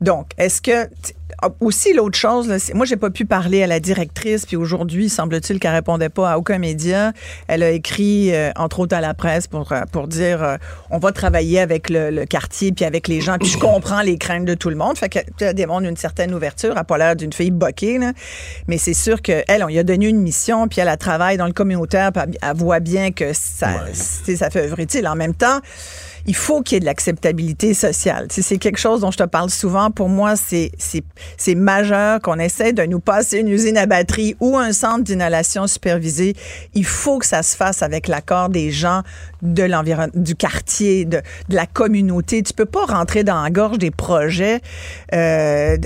Donc, 0.00 0.30
est-ce 0.38 0.62
que 0.62 0.88
ah, 1.40 1.50
aussi 1.60 1.92
l'autre 1.92 2.18
chose, 2.18 2.48
là, 2.48 2.58
c'est- 2.58 2.74
moi 2.74 2.84
j'ai 2.86 2.96
pas 2.96 3.10
pu 3.10 3.24
parler 3.24 3.62
à 3.62 3.66
la 3.66 3.78
directrice, 3.80 4.44
puis 4.46 4.56
aujourd'hui 4.56 5.08
semble-t-il 5.08 5.60
qu'elle 5.60 5.72
répondait 5.74 6.08
pas 6.08 6.32
à 6.32 6.38
aucun 6.38 6.58
média. 6.58 7.12
Elle 7.48 7.62
a 7.62 7.70
écrit 7.70 8.34
euh, 8.34 8.50
entre 8.56 8.80
autres 8.80 8.96
à 8.96 9.00
la 9.00 9.14
presse 9.14 9.46
pour 9.46 9.70
euh, 9.72 9.82
pour 9.92 10.08
dire 10.08 10.42
euh, 10.42 10.56
on 10.90 10.98
va 10.98 11.12
travailler 11.12 11.60
avec 11.60 11.90
le, 11.90 12.10
le 12.10 12.26
quartier 12.26 12.72
puis 12.72 12.84
avec 12.84 13.06
les 13.08 13.20
gens, 13.20 13.38
puis 13.38 13.48
je 13.48 13.58
comprends 13.58 14.02
les 14.02 14.18
craintes 14.18 14.46
de 14.46 14.54
tout 14.54 14.70
le 14.70 14.76
monde. 14.76 14.98
Fait 14.98 15.08
qu'elle 15.08 15.54
démontre 15.54 15.86
une 15.86 15.96
certaine 15.96 16.34
ouverture, 16.34 16.72
elle 16.72 16.78
a 16.78 16.84
pas 16.84 16.98
l'air 16.98 17.14
d'une 17.14 17.32
fille 17.32 17.50
boquée, 17.52 17.98
là. 17.98 18.12
mais 18.66 18.78
c'est 18.78 18.94
sûr 18.94 19.20
qu'elle, 19.22 19.62
on 19.62 19.66
lui 19.68 19.78
a 19.78 19.84
donné 19.84 20.06
une 20.08 20.20
mission, 20.20 20.66
puis 20.66 20.80
elle, 20.80 20.88
elle 20.88 20.96
travaille 20.96 21.36
dans 21.36 21.46
le 21.46 21.52
communautaire, 21.52 22.10
puis 22.12 22.22
elle, 22.24 22.38
elle 22.50 22.56
voit 22.56 22.80
bien 22.80 23.12
que 23.12 23.32
ça, 23.32 23.84
ça 23.94 24.50
fait 24.50 24.62
œuvre 24.62 24.80
utile. 24.80 25.06
En 25.06 25.14
même 25.16 25.34
temps, 25.34 25.60
il 26.28 26.36
faut 26.36 26.60
qu'il 26.60 26.74
y 26.74 26.76
ait 26.76 26.80
de 26.80 26.84
l'acceptabilité 26.84 27.72
sociale. 27.72 28.26
C'est 28.28 28.58
quelque 28.58 28.78
chose 28.78 29.00
dont 29.00 29.10
je 29.10 29.16
te 29.16 29.22
parle 29.22 29.48
souvent. 29.48 29.90
Pour 29.90 30.10
moi, 30.10 30.34
c'est 30.36 31.54
majeur 31.54 32.20
qu'on 32.20 32.38
essaie 32.38 32.74
de 32.74 32.82
nous 32.82 33.00
passer 33.00 33.38
une 33.38 33.48
usine 33.48 33.78
à 33.78 33.86
batterie 33.86 34.36
ou 34.38 34.58
un 34.58 34.72
centre 34.72 35.04
d'inhalation 35.04 35.66
supervisé. 35.66 36.36
Il 36.74 36.84
faut 36.84 37.18
que 37.18 37.24
ça 37.24 37.42
se 37.42 37.56
fasse 37.56 37.82
avec 37.82 38.08
l'accord 38.08 38.50
des 38.50 38.70
gens 38.70 39.02
de 39.40 39.62
l'environnement, 39.62 40.12
du 40.14 40.34
quartier, 40.34 41.06
de, 41.06 41.22
de 41.48 41.54
la 41.54 41.64
communauté. 41.64 42.42
Tu 42.42 42.52
peux 42.52 42.66
pas 42.66 42.84
rentrer 42.84 43.24
dans 43.24 43.42
la 43.42 43.48
gorge 43.48 43.78
des 43.78 43.90
projets. 43.90 44.60
Euh, 45.14 45.78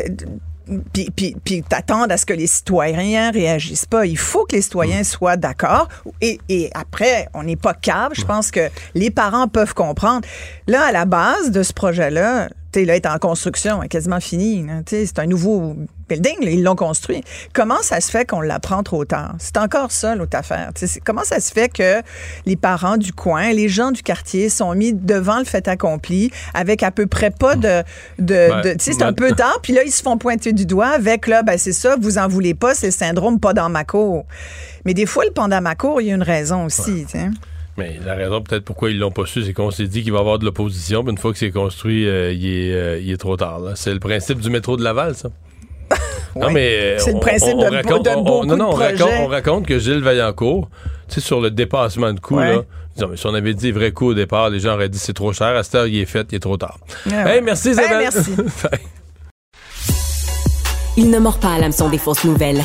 puis, 0.92 1.10
puis, 1.14 1.36
puis 1.44 1.62
t'attendre 1.62 2.12
à 2.12 2.16
ce 2.16 2.26
que 2.26 2.32
les 2.32 2.46
citoyens 2.46 3.30
réagissent 3.30 3.86
pas. 3.86 4.06
Il 4.06 4.18
faut 4.18 4.44
que 4.44 4.56
les 4.56 4.62
citoyens 4.62 5.04
soient 5.04 5.36
d'accord. 5.36 5.88
Et, 6.20 6.38
et 6.48 6.70
après, 6.74 7.28
on 7.34 7.42
n'est 7.42 7.56
pas 7.56 7.74
cave. 7.74 8.12
Je 8.14 8.24
pense 8.24 8.50
que 8.50 8.68
les 8.94 9.10
parents 9.10 9.48
peuvent 9.48 9.74
comprendre. 9.74 10.26
Là, 10.66 10.84
à 10.84 10.92
la 10.92 11.04
base 11.04 11.50
de 11.50 11.62
ce 11.62 11.72
projet-là, 11.72 12.48
sais, 12.80 12.84
là, 12.84 12.96
est 12.96 13.06
en 13.06 13.18
construction, 13.18 13.82
est 13.82 13.88
quasiment 13.88 14.20
fini. 14.20 14.66
C'est 14.86 15.18
un 15.18 15.26
nouveau 15.26 15.76
building, 16.08 16.44
là, 16.44 16.50
ils 16.50 16.62
l'ont 16.62 16.74
construit. 16.76 17.22
Comment 17.54 17.80
ça 17.82 18.00
se 18.00 18.10
fait 18.10 18.26
qu'on 18.28 18.40
l'apprend 18.40 18.82
trop 18.82 19.04
tard? 19.04 19.34
C'est 19.38 19.56
encore 19.56 19.92
ça, 19.92 20.14
l'autre 20.14 20.36
affaire. 20.36 20.70
Comment 21.04 21.24
ça 21.24 21.40
se 21.40 21.52
fait 21.52 21.68
que 21.72 22.02
les 22.46 22.56
parents 22.56 22.96
du 22.96 23.12
coin, 23.12 23.52
les 23.52 23.68
gens 23.68 23.90
du 23.92 24.02
quartier 24.02 24.48
sont 24.48 24.74
mis 24.74 24.92
devant 24.92 25.38
le 25.38 25.44
fait 25.44 25.68
accompli 25.68 26.30
avec 26.54 26.82
à 26.82 26.90
peu 26.90 27.06
près 27.06 27.30
pas 27.30 27.54
de... 27.56 27.82
de, 28.18 28.34
Ouais. 28.34 28.62
de- 28.62 28.72
tu 28.78 28.84
sais, 28.84 28.92
c'est 28.92 29.02
un 29.02 29.12
peu 29.12 29.32
tard, 29.32 29.58
puis 29.62 29.72
là, 29.72 29.82
ils 29.84 29.92
se 29.92 30.02
font 30.02 30.18
pointer 30.18 30.52
du 30.52 30.66
doigt 30.66 30.88
avec, 30.88 31.26
là, 31.26 31.42
ben 31.42 31.56
c'est 31.58 31.72
ça, 31.72 31.96
vous 32.00 32.18
en 32.18 32.28
voulez 32.28 32.54
pas, 32.54 32.74
c'est 32.74 32.86
le 32.86 32.92
syndrome 32.92 33.38
pas 33.40 33.52
dans 33.54 33.68
ma 33.68 33.84
cour. 33.84 34.24
Mais 34.84 34.94
des 34.94 35.06
fois, 35.06 35.24
le 35.24 35.30
pas 35.30 35.46
dans 35.48 35.60
ma 35.62 35.74
cour, 35.74 36.00
il 36.00 36.08
y 36.08 36.10
a 36.10 36.14
une 36.14 36.22
raison 36.22 36.64
aussi. 36.64 37.06
Mais 37.78 37.98
la 38.04 38.14
raison 38.14 38.42
peut-être 38.42 38.64
pourquoi 38.64 38.90
ils 38.90 38.98
l'ont 38.98 39.10
pas 39.10 39.24
su, 39.26 39.42
c'est 39.44 39.52
qu'on 39.54 39.70
s'est 39.70 39.86
dit 39.86 40.02
qu'il 40.02 40.12
va 40.12 40.18
y 40.18 40.20
avoir 40.20 40.38
de 40.38 40.44
l'opposition, 40.44 41.02
puis 41.02 41.12
une 41.12 41.18
fois 41.18 41.32
que 41.32 41.38
c'est 41.38 41.50
construit, 41.50 42.06
euh, 42.06 42.32
il, 42.32 42.46
est, 42.46 42.72
euh, 42.74 43.00
il 43.00 43.10
est 43.10 43.16
trop 43.16 43.36
tard. 43.36 43.60
C'est 43.76 43.92
le 43.94 43.98
principe 44.00 44.40
du 44.40 44.50
métro 44.50 44.76
de 44.76 44.82
Laval, 44.84 45.14
ça. 45.14 45.30
Non, 46.36 46.50
mais 46.50 46.76
euh, 46.80 46.98
C'est 46.98 47.10
le 47.12 47.16
on- 47.16 47.20
principe 47.20 47.54
on, 47.56 47.60
de- 47.62 47.66
on 47.66 47.70
raconte, 47.70 48.04
de 48.04 48.10
on- 48.10 48.22
beaucoup 48.22 48.46
non, 48.46 48.56
non, 48.56 48.68
de 48.70 48.74
on 48.74 48.76
raconte, 48.76 49.10
on 49.20 49.26
raconte 49.26 49.66
que 49.66 49.78
Gilles 49.78 50.00
Vaillancourt, 50.02 50.68
tu 51.08 51.14
sais, 51.16 51.20
sur 51.20 51.40
le 51.40 51.50
dépassement 51.50 52.12
de 52.12 52.20
coûts, 52.20 52.36
Ouais. 52.36 52.56
là, 52.56 52.62
disons, 52.94 53.08
mais 53.08 53.16
si 53.18 53.26
on 53.26 53.34
avait 53.34 53.52
dit 53.54 53.66
les 53.66 53.72
vrais 53.72 53.92
coûts 53.92 54.08
au 54.08 54.14
départ, 54.14 54.48
les 54.50 54.58
gens 54.60 54.72
auraient 54.74 54.88
dit 54.88 54.98
c'est 54.98 55.12
trop 55.12 55.32
cher. 55.34 55.48
À 55.48 55.62
cette 55.62 55.74
heure, 55.74 55.86
il 55.86 55.98
est 55.98 56.06
fait, 56.06 56.26
il 56.32 56.36
est 56.36 56.40
trop 56.40 56.56
tard. 56.56 56.78
Ah 57.10 57.28
Hey, 57.30 57.36
ouais. 57.36 57.40
merci 57.42 57.68
Hey, 57.68 57.74
Isabelle. 57.74 57.98
merci. 58.12 58.30
Il 60.96 61.10
ne 61.10 61.18
mord 61.18 61.38
pas 61.38 61.52
à 61.54 61.58
l'hameçon 61.58 61.88
des 61.88 61.96
fausses 61.98 62.24
nouvelles. 62.24 62.62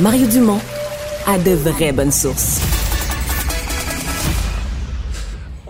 Mario 0.00 0.26
Dumont 0.26 0.60
a 1.26 1.38
de 1.38 1.50
vraies 1.52 1.92
bonnes 1.92 2.10
sources. 2.12 2.60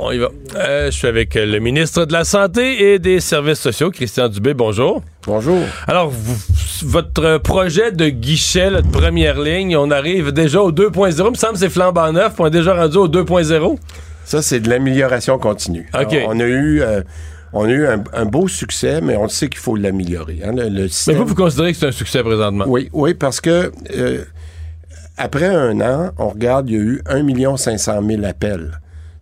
On 0.02 0.12
y 0.12 0.18
va. 0.18 0.28
Euh, 0.56 0.86
je 0.86 0.96
suis 0.96 1.06
avec 1.08 1.36
euh, 1.36 1.44
le 1.44 1.58
ministre 1.58 2.06
de 2.06 2.12
la 2.14 2.24
Santé 2.24 2.92
et 2.94 2.98
des 2.98 3.20
Services 3.20 3.58
sociaux, 3.60 3.90
Christian 3.90 4.28
Dubé. 4.28 4.54
Bonjour. 4.54 5.02
Bonjour. 5.26 5.58
Alors, 5.86 6.08
vous- 6.08 6.88
votre 6.88 7.36
projet 7.38 7.92
de 7.92 8.08
guichet 8.08 8.70
là, 8.70 8.80
de 8.80 8.88
première 8.90 9.38
ligne, 9.38 9.76
on 9.76 9.90
arrive 9.90 10.32
déjà 10.32 10.62
au 10.62 10.72
2.0. 10.72 11.26
Il 11.26 11.30
me 11.32 11.34
semble 11.34 11.52
que 11.52 11.58
c'est 11.58 11.68
flambant 11.68 12.10
neuf. 12.12 12.32
On 12.38 12.46
est 12.46 12.50
déjà 12.50 12.74
rendu 12.74 12.96
au 12.96 13.08
2.0. 13.08 13.76
Ça, 14.24 14.40
c'est 14.40 14.60
de 14.60 14.70
l'amélioration 14.70 15.38
continue. 15.38 15.86
OK. 15.92 16.14
Alors, 16.14 16.28
on 16.30 16.40
a 16.40 16.44
eu, 16.44 16.80
euh, 16.80 17.02
on 17.52 17.64
a 17.66 17.70
eu 17.70 17.86
un, 17.86 18.02
un 18.14 18.24
beau 18.24 18.48
succès, 18.48 19.02
mais 19.02 19.16
on 19.16 19.28
sait 19.28 19.48
qu'il 19.48 19.60
faut 19.60 19.76
l'améliorer. 19.76 20.40
hein. 20.42 20.52
Le, 20.56 20.68
le 20.70 20.88
Mais 21.08 21.14
vous, 21.14 21.26
vous 21.26 21.34
considérez 21.34 21.72
que 21.72 21.78
c'est 21.78 21.88
un 21.88 21.92
succès 21.92 22.22
présentement? 22.22 22.64
Oui, 22.66 22.88
oui, 22.94 23.12
parce 23.12 23.42
que 23.42 23.70
euh, 23.94 24.24
après 25.18 25.46
un 25.48 25.78
an, 25.82 26.10
on 26.16 26.28
regarde, 26.30 26.70
il 26.70 26.74
y 26.76 26.78
a 26.78 26.82
eu 26.82 27.02
1 27.06 27.56
500 27.58 28.00
000 28.08 28.24
appels. 28.24 28.80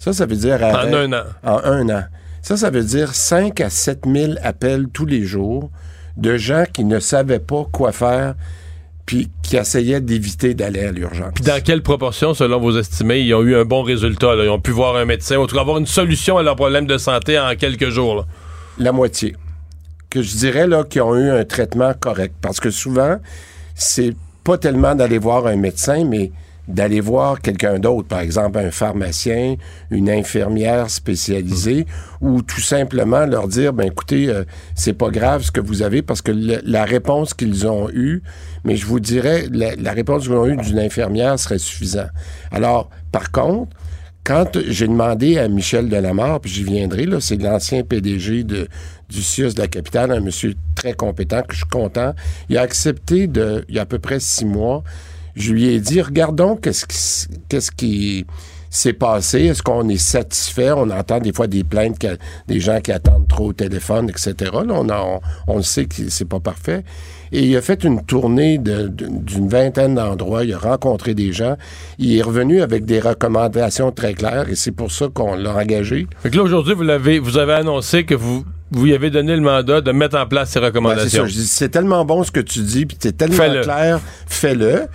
Ça, 0.09 0.14
ça 0.14 0.26
veut 0.26 0.36
dire... 0.36 0.62
En 0.62 0.92
un 0.94 1.12
an. 1.12 1.24
En 1.44 1.61
un 1.64 1.88
an. 1.90 2.04
Ça, 2.40 2.56
ça 2.56 2.70
veut 2.70 2.82
dire 2.82 3.14
5 3.14 3.61
à 3.61 3.68
7 3.68 4.04
000 4.06 4.32
appels 4.42 4.86
tous 4.90 5.04
les 5.04 5.24
jours 5.24 5.70
de 6.16 6.38
gens 6.38 6.64
qui 6.72 6.84
ne 6.84 6.98
savaient 6.98 7.40
pas 7.40 7.66
quoi 7.70 7.92
faire 7.92 8.34
puis 9.04 9.28
qui 9.42 9.56
essayaient 9.56 10.00
d'éviter 10.00 10.54
d'aller 10.54 10.84
à 10.84 10.92
l'urgence. 10.92 11.32
Puis 11.34 11.44
dans 11.44 11.62
quelle 11.62 11.82
proportion, 11.82 12.32
selon 12.32 12.59
vos 12.59 12.78
estimés, 12.78 13.20
ils 13.20 13.34
ont 13.34 13.42
eu 13.42 13.54
un 13.54 13.64
bon 13.66 13.82
résultat? 13.82 14.34
là? 14.34 14.44
Ils 14.44 14.50
ont 14.50 14.61
pu 14.61 14.70
voir 14.70 14.96
un 14.96 15.04
médecin, 15.04 15.36
ou 15.36 15.42
en 15.42 15.46
tout 15.46 15.54
cas 15.54 15.61
avoir 15.61 15.76
une 15.76 15.86
solution 15.86 16.38
à 16.38 16.42
leurs 16.42 16.56
problèmes 16.56 16.86
de 16.86 16.96
santé 16.96 17.38
en 17.38 17.54
quelques 17.54 17.90
jours. 17.90 18.16
là? 18.16 18.24
La 18.78 18.92
moitié. 18.92 19.36
Que 20.09 20.22
je 20.22 20.36
dirais 20.36 20.66
là 20.66 20.84
qui 20.84 21.00
ont 21.00 21.16
eu 21.16 21.30
un 21.30 21.44
traitement 21.44 21.92
correct. 21.98 22.34
Parce 22.40 22.61
que 22.61 22.70
souvent, 22.70 23.18
c'est 23.74 24.14
pas 24.44 24.56
tellement 24.56 24.94
d'aller 24.94 25.18
voir 25.18 25.46
un 25.46 25.56
médecin, 25.56 26.04
mais 26.06 26.30
d'aller 26.68 27.00
voir 27.00 27.40
quelqu'un 27.40 27.78
d'autre, 27.78 28.06
par 28.06 28.20
exemple 28.20 28.58
un 28.58 28.70
pharmacien, 28.70 29.56
une 29.90 30.10
infirmière 30.10 30.90
spécialisée, 30.90 31.86
ou 32.20 32.42
tout 32.42 32.60
simplement 32.60 33.24
leur 33.24 33.48
dire, 33.48 33.72
ben 33.72 33.86
écoutez, 33.86 34.28
euh, 34.28 34.44
c'est 34.74 34.92
pas 34.92 35.08
grave 35.08 35.42
ce 35.42 35.50
que 35.50 35.60
vous 35.60 35.82
avez, 35.82 36.02
parce 36.02 36.20
que 36.20 36.30
la 36.30 36.84
réponse 36.84 37.32
qu'ils 37.32 37.66
ont 37.66 37.88
eue, 37.90 38.22
mais 38.64 38.76
je 38.76 38.84
vous 38.84 39.00
dirais, 39.00 39.46
la, 39.50 39.92
réponse 39.92 40.24
qu'ils 40.24 40.32
ont 40.32 40.46
eue 40.46 40.56
d'une 40.56 40.78
infirmière 40.78 41.38
serait 41.38 41.58
suffisante. 41.58 42.10
Alors, 42.52 42.90
par 43.12 43.32
contre, 43.32 43.74
quand 44.24 44.58
j'ai 44.66 44.86
demandé 44.86 45.38
à 45.38 45.48
Michel 45.48 45.88
Delamarre, 45.88 46.40
puis 46.40 46.50
j'y 46.50 46.64
viendrai, 46.64 47.06
là, 47.06 47.18
c'est 47.18 47.40
l'ancien 47.40 47.82
PDG 47.82 48.44
du 48.44 49.22
CIUS 49.22 49.54
de 49.54 49.60
la 49.60 49.68
capitale, 49.68 50.12
un 50.12 50.20
monsieur 50.20 50.52
très 50.74 50.92
compétent, 50.92 51.40
que 51.40 51.54
je 51.54 51.60
suis 51.60 51.70
content, 51.70 52.12
il 52.50 52.58
a 52.58 52.60
accepté, 52.60 53.26
de, 53.26 53.64
il 53.70 53.76
y 53.76 53.78
a 53.78 53.82
à 53.82 53.86
peu 53.86 53.98
près 53.98 54.20
six 54.20 54.44
mois, 54.44 54.84
je 55.39 55.53
lui 55.53 55.66
ai 55.68 55.80
dit, 55.80 56.01
regardons 56.03 56.57
qu'est-ce 56.57 56.84
qui, 56.86 56.97
s- 56.97 57.28
qu'est-ce 57.49 57.70
qui 57.70 58.26
s'est 58.70 58.93
passé, 58.93 59.45
est-ce 59.47 59.62
qu'on 59.62 59.89
est 59.89 59.97
satisfait, 59.97 60.72
on 60.72 60.91
entend 60.91 61.20
des 61.20 61.32
fois 61.32 61.47
des 61.47 61.64
plaintes, 61.64 61.99
que- 61.99 62.18
des 62.49 62.61
gens 62.61 62.80
qui 62.82 62.93
attendent 62.93 63.26
trop 63.26 63.47
au 63.49 63.53
téléphone, 63.55 64.11
etc. 64.11 64.34
Là, 64.53 64.62
on, 64.74 64.89
a- 64.91 65.20
on, 65.47 65.62
sait 65.62 65.86
que 65.86 66.11
c'est 66.11 66.26
pas 66.26 66.41
parfait. 66.41 66.84
Et 67.32 67.45
il 67.45 67.57
a 67.57 67.62
fait 67.62 67.82
une 67.84 68.03
tournée 68.05 68.59
de- 68.59 68.89
de- 68.89 69.07
d'une 69.09 69.49
vingtaine 69.49 69.95
d'endroits. 69.95 70.45
Il 70.45 70.53
a 70.53 70.59
rencontré 70.59 71.14
des 71.14 71.32
gens. 71.32 71.57
Il 71.99 72.14
est 72.16 72.22
revenu 72.22 72.61
avec 72.61 72.84
des 72.84 73.01
recommandations 73.01 73.91
très 73.91 74.12
claires 74.14 74.49
et 74.51 74.55
c'est 74.55 74.72
pour 74.72 74.91
ça 74.93 75.09
qu'on 75.12 75.34
l'a 75.34 75.55
engagé. 75.55 76.07
Fait 76.22 76.28
que 76.30 76.36
là, 76.36 76.43
aujourd'hui, 76.43 76.74
vous, 76.74 76.82
l'avez, 76.82 77.18
vous 77.18 77.39
avez 77.39 77.53
annoncé 77.55 78.05
que 78.05 78.14
vous, 78.14 78.45
vous 78.70 78.86
y 78.86 78.93
avez 78.95 79.09
donné 79.11 79.34
le 79.34 79.43
mandat 79.43 79.80
de 79.80 79.93
mettre 79.93 80.18
en 80.18 80.26
place 80.26 80.51
ces 80.51 80.61
Ben, 80.61 80.64
c'est 80.64 80.66
recommandations. 80.68 81.22
ça. 81.22 81.26
Je 81.28 81.34
dis, 81.34 81.47
C'est 81.47 81.68
tellement 81.70 82.05
bon 82.05 82.22
ce 82.22 82.30
que 82.30 82.41
tu 82.41 82.61
dis, 82.61 82.84
puis 82.84 82.97
c'est 83.01 83.16
tellement 83.16 83.36
Fais-le. 83.36 83.61
clair, 83.62 84.01
fais-le. 84.26 84.86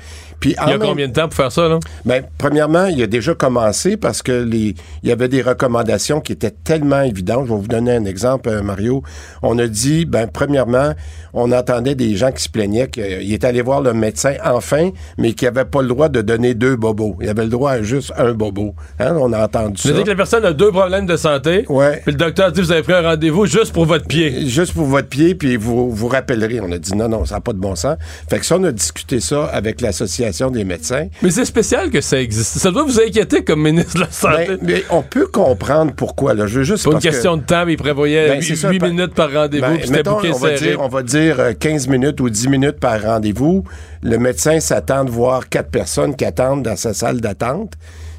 Puis 0.43 0.55
Il 0.61 0.69
y 0.69 0.73
a 0.73 0.77
même- 0.77 0.89
combien 0.89 1.07
de 1.07 1.13
temps 1.13 1.29
pour 1.29 1.35
faire 1.35 1.53
ça, 1.53 1.69
là? 1.69 1.79
Ben, 2.03 2.21
premièrement, 2.37 2.87
il 2.87 3.01
a 3.01 3.07
déjà 3.07 3.33
commencé 3.33 3.95
parce 3.95 4.21
que 4.21 4.33
les, 4.43 4.75
il 5.01 5.07
y 5.07 5.11
avait 5.13 5.29
des 5.29 5.41
recommandations 5.41 6.19
qui 6.19 6.33
étaient 6.33 6.51
tellement 6.51 6.99
évidentes. 7.01 7.45
Je 7.47 7.53
vais 7.53 7.59
vous 7.61 7.67
donner 7.69 7.93
un 7.95 8.03
exemple, 8.03 8.49
euh, 8.49 8.61
Mario. 8.61 9.03
On 9.41 9.57
a 9.57 9.67
dit, 9.67 10.03
ben, 10.03 10.27
premièrement, 10.27 10.91
on 11.33 11.49
entendait 11.53 11.95
des 11.95 12.17
gens 12.17 12.33
qui 12.33 12.43
se 12.43 12.49
plaignaient 12.49 12.89
qu'ils 12.89 13.31
étaient 13.33 13.47
allés 13.47 13.61
voir 13.61 13.79
le 13.79 13.93
médecin 13.93 14.33
enfin, 14.43 14.89
mais 15.17 15.31
qui 15.31 15.45
n'avaient 15.45 15.63
pas 15.63 15.81
le 15.81 15.87
droit 15.87 16.09
de 16.09 16.19
donner 16.21 16.55
deux 16.55 16.75
bobos. 16.75 17.15
Ils 17.21 17.29
avaient 17.29 17.45
le 17.45 17.49
droit 17.49 17.71
à 17.71 17.81
juste 17.81 18.11
un 18.17 18.33
bobo. 18.33 18.75
Hein? 18.99 19.15
On 19.17 19.31
a 19.31 19.45
entendu 19.45 19.77
ça. 19.77 19.83
C'est-à-dire 19.83 20.03
que 20.03 20.09
la 20.09 20.15
personne 20.17 20.43
a 20.43 20.51
deux 20.51 20.71
problèmes 20.71 21.05
de 21.05 21.15
santé. 21.15 21.63
Ouais. 21.69 22.01
Puis 22.03 22.11
le 22.11 22.17
docteur 22.17 22.51
dit 22.51 22.59
vous 22.59 22.73
avez 22.73 22.83
pris 22.83 22.91
un 22.91 23.01
rendez-vous 23.01 23.45
juste 23.45 23.71
pour 23.71 23.85
votre 23.85 24.07
pied. 24.07 24.45
Juste 24.49 24.73
pour 24.73 24.87
votre 24.87 25.07
pied, 25.07 25.35
puis 25.35 25.55
vous 25.55 25.89
vous 25.89 26.07
rappellerez. 26.09 26.59
On 26.59 26.69
a 26.73 26.77
dit 26.79 26.93
non, 26.97 27.07
non, 27.07 27.23
ça 27.23 27.35
n'a 27.35 27.41
pas 27.41 27.53
de 27.53 27.59
bon 27.59 27.75
sens. 27.77 27.95
Fait 28.29 28.39
que 28.39 28.45
ça, 28.45 28.57
on 28.57 28.63
a 28.65 28.73
discuté 28.73 29.21
ça 29.21 29.45
avec 29.45 29.79
l'Association 29.79 30.32
des 30.51 30.63
médecins. 30.63 31.07
Mais 31.21 31.29
c'est 31.31 31.45
spécial 31.45 31.89
que 31.89 32.01
ça 32.01 32.19
existe. 32.21 32.57
Ça 32.59 32.71
doit 32.71 32.83
vous 32.83 32.99
inquiéter 32.99 33.43
comme 33.43 33.61
ministre 33.61 33.95
de 33.95 33.99
la 34.01 34.11
Santé. 34.11 34.45
Ben, 34.47 34.57
mais 34.61 34.83
on 34.89 35.01
peut 35.01 35.27
comprendre 35.27 35.93
pourquoi. 35.95 36.33
Là. 36.33 36.47
Je 36.47 36.59
veux 36.59 36.63
juste 36.65 36.85
Pas 36.85 36.91
une 36.91 36.97
que- 36.97 37.03
question 37.03 37.37
de 37.37 37.43
temps, 37.43 37.65
mais 37.65 37.73
il 37.73 37.77
prévoyait 37.77 38.27
Ben, 38.29 38.39
8, 38.41 38.43
c'est 38.43 38.55
ça, 38.55 38.71
par- 38.77 38.89
minutes 38.89 39.13
par 39.13 39.31
rendez-vous, 39.31 39.65
Ben, 39.65 39.91
mettons, 39.91 40.17
on, 40.23 40.37
va 40.37 40.51
dire, 40.53 40.81
on 40.81 40.87
va 40.87 41.03
dire 41.03 41.39
euh, 41.39 41.53
15 41.53 41.87
minutes 41.87 42.19
ou 42.21 42.29
10 42.29 42.47
minutes 42.49 42.79
par 42.79 43.01
rendez-vous. 43.01 43.63
Le 44.01 44.17
médecin 44.17 44.59
s'attend 44.59 45.05
de 45.05 45.11
voir 45.11 45.47
quatre 45.49 45.69
personnes 45.69 46.15
qui 46.15 46.25
attendent 46.25 46.63
dans 46.63 46.75
sa 46.75 46.93
salle 46.93 47.21
d'attente. 47.21 47.73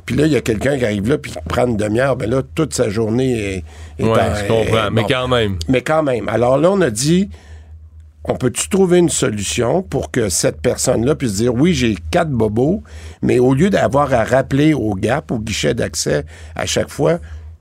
Puis 0.07 0.17
là, 0.17 0.27
il 0.27 0.33
y 0.33 0.37
a 0.37 0.41
quelqu'un 0.43 0.77
qui 0.79 0.85
arrive 0.85 1.09
là 1.09 1.17
puis 1.17 1.33
qui 1.33 1.39
prend 1.49 1.67
une 1.67 1.77
demi-heure. 1.79 2.17
Ben 2.17 2.29
là, 2.29 2.43
toute 2.55 2.75
sa 2.75 2.91
journée 2.91 3.33
est... 3.99 4.03
est 4.03 4.05
Ouais, 4.07 4.11
en- 4.11 4.35
je 4.35 4.45
comprends, 4.47 4.87
est- 4.87 4.91
mais 4.91 5.05
quand 5.09 5.29
même. 5.29 5.57
Mais 5.69 5.81
quand 5.81 6.03
même. 6.03 6.29
Alors 6.29 6.59
là, 6.59 6.71
on 6.71 6.81
a 6.83 6.91
dit, 6.91 7.31
on 8.25 8.37
peut-tu 8.37 8.68
trouver 8.68 8.99
une 8.99 9.11
solution 9.11 9.83
pour 9.83 10.11
que 10.11 10.31
cette 10.31 10.61
personne-là 10.62 11.14
puisse 11.14 11.35
dire, 11.35 11.55
oui, 11.55 11.75
j'ai 11.75 11.97
quatre 12.11 12.31
bobos, 12.31 12.83
mais 13.20 13.39
au 13.39 13.53
lieu 13.53 13.68
d'avoir 13.68 14.12
à 14.14 14.25
rappeler 14.25 14.72
au 14.72 14.95
GAP, 14.95 15.31
au 15.31 15.39
guichet 15.39 15.75
d'accès 15.75 16.25
à 16.57 16.64
chaque 16.64 16.89
fois, 16.89 17.18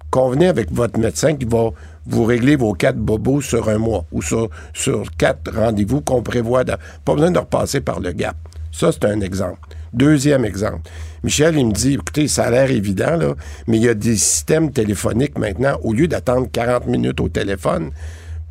convenez 0.09 0.47
avec 0.47 0.71
votre 0.71 0.97
médecin 0.99 1.35
qui 1.35 1.45
va 1.45 1.69
vous 2.05 2.23
régler 2.23 2.55
vos 2.55 2.73
quatre 2.73 2.97
bobos 2.97 3.41
sur 3.41 3.67
un 3.67 3.77
mois 3.77 4.05
ou 4.11 4.21
sur, 4.21 4.49
sur 4.73 5.03
quatre 5.17 5.51
rendez-vous 5.53 6.01
qu'on 6.01 6.21
prévoit. 6.21 6.63
pas 6.63 7.13
besoin 7.13 7.31
de 7.31 7.39
repasser 7.39 7.81
par 7.81 7.99
le 7.99 8.13
GAP. 8.13 8.35
Ça, 8.71 8.91
c'est 8.91 9.05
un 9.05 9.19
exemple. 9.19 9.59
Deuxième 9.93 10.45
exemple. 10.45 10.89
Michel, 11.23 11.55
il 11.57 11.67
me 11.67 11.71
dit, 11.71 11.93
écoutez, 11.93 12.27
ça 12.27 12.45
a 12.45 12.51
l'air 12.51 12.71
évident, 12.71 13.15
là, 13.15 13.35
mais 13.67 13.77
il 13.77 13.83
y 13.83 13.89
a 13.89 13.93
des 13.93 14.17
systèmes 14.17 14.71
téléphoniques 14.71 15.37
maintenant, 15.37 15.77
au 15.83 15.93
lieu 15.93 16.07
d'attendre 16.07 16.47
40 16.51 16.87
minutes 16.87 17.19
au 17.21 17.29
téléphone, 17.29 17.91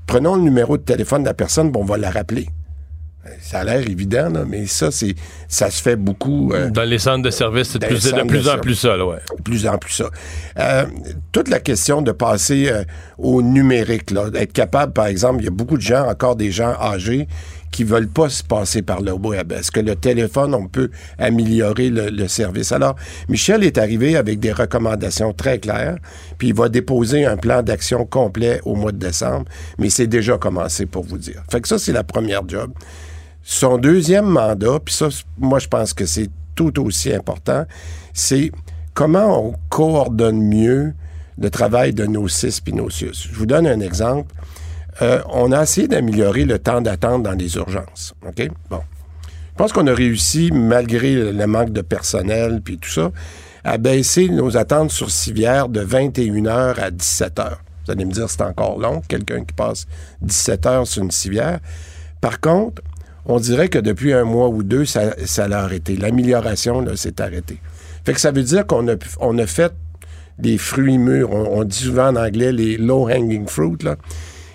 prenons 0.06 0.36
le 0.36 0.42
numéro 0.42 0.76
de 0.76 0.82
téléphone 0.82 1.22
de 1.22 1.28
la 1.28 1.34
personne, 1.34 1.70
bon, 1.70 1.80
on 1.80 1.84
va 1.84 1.96
la 1.98 2.10
rappeler. 2.10 2.48
Ça 3.40 3.60
a 3.60 3.64
l'air 3.64 3.78
évident, 3.88 4.30
là, 4.30 4.44
mais 4.44 4.66
ça, 4.66 4.90
c'est, 4.90 5.14
ça 5.46 5.70
se 5.70 5.80
fait 5.80 5.94
beaucoup. 5.94 6.50
euh, 6.52 6.70
Dans 6.70 6.82
les 6.82 6.98
centres 6.98 7.22
de 7.22 7.30
services, 7.30 7.68
c'est 7.70 7.78
de 7.78 7.86
plus, 7.86 8.02
de 8.12 8.22
plus 8.22 8.44
de 8.46 8.50
en 8.50 8.58
plus 8.58 8.74
ça, 8.74 8.96
là, 8.96 9.06
ouais. 9.06 9.18
De 9.38 9.42
plus 9.42 9.64
en 9.68 9.78
plus 9.78 9.92
ça. 9.92 10.10
Euh, 10.58 10.86
toute 11.30 11.46
la 11.48 11.60
question 11.60 12.02
de 12.02 12.10
passer 12.10 12.68
euh, 12.68 12.82
au 13.18 13.40
numérique, 13.40 14.10
là, 14.10 14.24
être 14.34 14.52
capable, 14.52 14.92
par 14.92 15.06
exemple, 15.06 15.40
il 15.40 15.44
y 15.44 15.48
a 15.48 15.52
beaucoup 15.52 15.76
de 15.76 15.82
gens, 15.82 16.08
encore 16.08 16.34
des 16.34 16.50
gens 16.50 16.74
âgés, 16.80 17.28
qui 17.72 17.84
veulent 17.84 18.08
pas 18.08 18.28
se 18.28 18.44
passer 18.44 18.82
par 18.82 19.00
le 19.00 19.12
web. 19.12 19.50
Est-ce 19.50 19.72
que 19.72 19.80
le 19.80 19.96
téléphone, 19.96 20.54
on 20.54 20.68
peut 20.68 20.90
améliorer 21.18 21.88
le, 21.90 22.28
service? 22.28 22.70
Alors, 22.70 22.94
Michel 23.28 23.64
est 23.64 23.78
arrivé 23.78 24.14
avec 24.14 24.38
des 24.38 24.52
recommandations 24.52 25.32
très 25.32 25.58
claires, 25.58 25.96
puis 26.38 26.48
il 26.48 26.54
va 26.54 26.68
déposer 26.68 27.24
un 27.24 27.36
plan 27.36 27.62
d'action 27.62 28.04
complet 28.04 28.60
au 28.64 28.76
mois 28.76 28.92
de 28.92 28.98
décembre, 28.98 29.46
mais 29.78 29.90
c'est 29.90 30.06
déjà 30.06 30.38
commencé 30.38 30.86
pour 30.86 31.02
vous 31.02 31.18
dire. 31.18 31.42
Fait 31.50 31.60
que 31.60 31.66
ça, 31.66 31.78
c'est 31.78 31.92
la 31.92 32.04
première 32.04 32.48
job. 32.48 32.72
Son 33.42 33.78
deuxième 33.78 34.26
mandat, 34.26 34.78
puis 34.84 34.94
ça, 34.94 35.08
moi, 35.38 35.58
je 35.58 35.66
pense 35.66 35.94
que 35.94 36.06
c'est 36.06 36.28
tout 36.54 36.78
aussi 36.80 37.12
important, 37.12 37.64
c'est 38.12 38.52
comment 38.94 39.48
on 39.48 39.54
coordonne 39.70 40.42
mieux 40.42 40.92
le 41.38 41.50
travail 41.50 41.94
de 41.94 42.04
nos 42.04 42.28
CIS 42.28 42.60
et. 42.62 43.28
Je 43.30 43.34
vous 43.34 43.46
donne 43.46 43.66
un 43.66 43.80
exemple. 43.80 44.32
Euh, 45.00 45.22
on 45.30 45.52
a 45.52 45.62
essayé 45.62 45.88
d'améliorer 45.88 46.44
le 46.44 46.58
temps 46.58 46.80
d'attente 46.80 47.22
dans 47.22 47.32
les 47.32 47.56
urgences. 47.56 48.14
OK? 48.26 48.48
Bon. 48.68 48.80
Je 49.52 49.56
pense 49.56 49.72
qu'on 49.72 49.86
a 49.86 49.94
réussi, 49.94 50.50
malgré 50.52 51.32
le 51.32 51.46
manque 51.46 51.72
de 51.72 51.82
personnel 51.82 52.60
puis 52.62 52.78
tout 52.78 52.88
ça, 52.90 53.10
à 53.64 53.78
baisser 53.78 54.28
nos 54.28 54.56
attentes 54.56 54.90
sur 54.90 55.10
civière 55.10 55.68
de 55.68 55.80
21 55.80 56.46
heures 56.46 56.78
à 56.80 56.90
17 56.90 57.38
heures. 57.38 57.62
Vous 57.84 57.92
allez 57.92 58.04
me 58.04 58.12
dire, 58.12 58.28
c'est 58.30 58.42
encore 58.42 58.78
long, 58.78 59.02
quelqu'un 59.06 59.44
qui 59.44 59.52
passe 59.54 59.86
17 60.22 60.66
heures 60.66 60.86
sur 60.86 61.02
une 61.02 61.10
civière. 61.10 61.60
Par 62.20 62.40
contre, 62.40 62.82
on 63.26 63.38
dirait 63.38 63.68
que 63.68 63.78
depuis 63.78 64.12
un 64.12 64.24
mois 64.24 64.48
ou 64.48 64.62
deux, 64.62 64.84
ça, 64.84 65.48
l'a 65.48 65.60
arrêté. 65.60 65.96
L'amélioration, 65.96 66.80
là, 66.80 66.96
s'est 66.96 67.20
arrêtée. 67.20 67.60
Fait 68.04 68.14
que 68.14 68.20
ça 68.20 68.32
veut 68.32 68.42
dire 68.42 68.66
qu'on 68.66 68.88
a, 68.88 69.46
fait 69.46 69.72
des 70.38 70.58
fruits 70.58 70.98
mûrs. 70.98 71.30
On, 71.30 71.60
on 71.60 71.64
dit 71.64 71.78
souvent 71.78 72.08
en 72.08 72.16
anglais 72.16 72.52
les 72.52 72.76
low-hanging 72.76 73.46
fruit. 73.46 73.76
Là. 73.82 73.96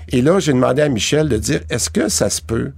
Et 0.10 0.22
là, 0.22 0.40
j'ai 0.40 0.54
demandé 0.54 0.82
à 0.82 0.90
Michel 0.90 1.30
de 1.30 1.38
dire 1.38 1.62
est-ce 1.70 1.90
que 1.90 2.08
ça 2.08 2.30
se 2.30 2.42
peut 2.42 2.72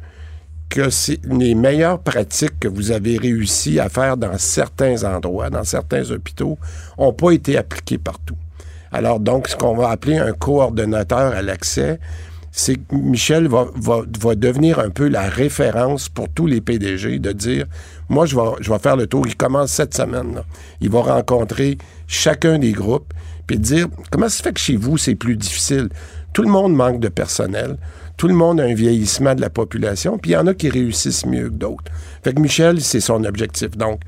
que 0.70 0.90
les 1.28 1.56
meilleures 1.56 2.00
pratiques 2.00 2.60
que 2.60 2.68
vous 2.68 2.92
avez 2.92 3.18
réussi 3.18 3.80
à 3.80 3.90
faire 3.90 4.18
dans 4.18 4.38
certains 4.38 5.04
endroits, 5.04 5.50
dans 5.50 5.64
certains 5.64 6.10
hôpitaux, 6.12 6.58
n'ont 6.98 7.14
pas 7.14 7.32
été 7.32 7.58
appliquées 7.58 7.98
partout? 7.98 8.38
Alors 8.92 9.20
donc, 9.20 9.48
ce 9.48 9.56
qu'on 9.56 9.76
va 9.76 9.90
appeler 9.90 10.18
un 10.18 10.34
coordonnateur 10.34 11.34
à 11.34 11.42
l'accès, 11.42 12.00
c'est 12.52 12.76
que 12.76 12.96
Michel 12.96 13.48
va, 13.48 13.66
devenir 14.36 14.80
un 14.80 14.90
peu 14.90 15.08
la 15.08 15.30
référence 15.30 16.10
pour 16.10 16.30
tous 16.30 16.48
les 16.48 16.62
PDG 16.62 17.20
de 17.20 17.32
dire, 17.32 17.66
moi, 18.10 18.26
je 18.26 18.36
vais, 18.36 18.42
je 18.62 18.72
vais 18.72 18.80
faire 18.80 18.96
le 18.96 19.08
tour. 19.08 19.28
Il 19.28 19.36
commence 19.36 19.72
cette 19.72 19.94
semaine. 19.94 20.36
Là. 20.36 20.44
Il 20.82 20.90
va 20.90 21.02
rencontrer 21.02 21.78
chacun 22.08 22.58
des 22.58 22.72
groupes, 22.72 23.14
puis 23.46 23.60
dire, 23.60 23.88
comment 24.12 24.30
ça 24.30 24.38
se 24.38 24.44
fait 24.44 24.54
que 24.54 24.60
chez 24.60 24.76
vous, 24.76 24.98
c'est 24.98 25.16
plus 25.16 25.36
difficile? 25.36 25.90
Tout 26.34 26.44
le 26.44 26.50
monde 26.50 26.74
manque 26.76 27.00
de 27.00 27.10
personnel. 27.10 27.78
Tout 28.18 28.28
le 28.28 28.34
monde 28.34 28.60
a 28.60 28.64
un 28.64 28.74
vieillissement 28.74 29.36
de 29.36 29.42
la 29.42 29.50
population, 29.50 30.18
puis 30.18 30.32
il 30.32 30.34
y 30.34 30.38
en 30.38 30.48
a 30.48 30.54
qui 30.54 30.70
réussissent 30.70 31.26
mieux 31.26 31.50
que 31.50 31.56
d'autres. 31.56 31.92
Fait 32.24 32.34
que 32.34 32.42
Michel, 32.42 32.82
c'est 32.82 33.00
son 33.00 33.24
objectif. 33.24 33.78
Donc, 33.78 34.02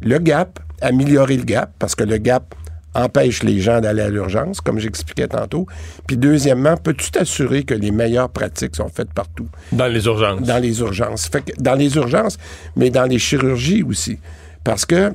le 0.00 0.18
gap, 0.18 0.58
améliorer 0.80 1.36
le 1.36 1.44
gap, 1.44 1.72
parce 1.78 1.94
que 1.94 2.04
le 2.04 2.16
gap, 2.18 2.54
empêche 2.94 3.42
les 3.42 3.60
gens 3.60 3.80
d'aller 3.80 4.02
à 4.02 4.08
l'urgence, 4.08 4.60
comme 4.60 4.78
j'expliquais 4.78 5.28
tantôt. 5.28 5.66
Puis 6.06 6.16
deuxièmement, 6.16 6.76
peux-tu 6.76 7.10
t'assurer 7.10 7.62
que 7.62 7.74
les 7.74 7.90
meilleures 7.90 8.30
pratiques 8.30 8.76
sont 8.76 8.88
faites 8.88 9.12
partout? 9.12 9.48
Dans 9.72 9.86
les 9.86 10.04
urgences. 10.06 10.42
Dans 10.42 10.58
les 10.58 10.80
urgences. 10.80 11.28
Fait 11.28 11.42
que 11.42 11.52
dans 11.60 11.74
les 11.74 11.94
urgences, 11.96 12.38
mais 12.76 12.90
dans 12.90 13.04
les 13.04 13.18
chirurgies 13.18 13.82
aussi. 13.82 14.18
Parce 14.64 14.84
que 14.84 15.12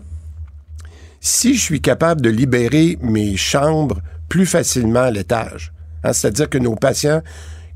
si 1.19 1.55
je 1.55 1.61
suis 1.61 1.81
capable 1.81 2.21
de 2.21 2.29
libérer 2.29 2.97
mes 3.01 3.35
chambres 3.35 4.01
plus 4.29 4.45
facilement 4.45 5.01
à 5.01 5.11
l'étage, 5.11 5.72
hein, 6.03 6.13
c'est-à-dire 6.13 6.49
que 6.49 6.57
nos 6.57 6.75
patients 6.75 7.21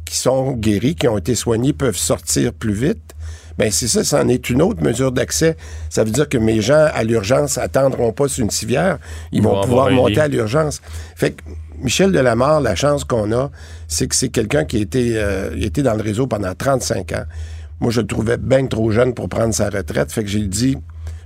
qui 0.06 0.18
sont 0.18 0.54
guéris, 0.54 0.96
qui 0.96 1.08
ont 1.08 1.18
été 1.18 1.36
soignés, 1.36 1.74
peuvent 1.74 1.98
sortir 1.98 2.54
plus 2.54 2.74
vite, 2.74 3.14
ben 3.58 3.72
c'est 3.72 3.88
ça, 3.88 4.04
c'en 4.04 4.28
est 4.28 4.50
une 4.50 4.62
autre 4.62 4.84
mesure 4.84 5.12
d'accès. 5.12 5.58
Ça 5.90 6.04
veut 6.04 6.12
dire 6.12 6.30
que 6.30 6.38
mes 6.38 6.62
gens 6.62 6.88
à 6.94 7.04
l'urgence 7.04 7.58
attendront 7.58 8.14
pas 8.14 8.28
sur 8.28 8.44
une 8.44 8.52
civière, 8.52 9.00
ils, 9.32 9.38
ils 9.40 9.44
vont, 9.44 9.56
vont 9.56 9.62
pouvoir 9.62 9.90
monter 9.90 10.22
à 10.22 10.28
l'urgence. 10.28 10.82
Fait 11.16 11.32
que 11.32 11.44
Michel 11.82 12.12
Delamarre, 12.12 12.62
la 12.62 12.76
chance 12.76 13.04
qu'on 13.04 13.32
a, 13.32 13.52
c'est 13.88 14.08
que 14.08 14.16
c'est 14.16 14.30
quelqu'un 14.30 14.66
qui 14.66 14.78
a 14.78 14.80
été, 14.80 15.14
euh, 15.16 15.56
été 15.60 15.84
dans 15.84 15.94
le 15.94 16.02
réseau 16.02 16.28
pendant 16.28 16.54
35 16.54 17.12
ans. 17.14 17.26
Moi, 17.80 17.92
je 17.92 18.02
le 18.02 18.08
trouvais 18.08 18.38
bien 18.38 18.66
trop 18.66 18.90
jeune 18.92 19.14
pour 19.14 19.30
prendre 19.30 19.54
sa 19.54 19.70
retraite. 19.70 20.12
Fait 20.12 20.24
que 20.24 20.30
j'ai 20.30 20.48
dit, 20.48 20.78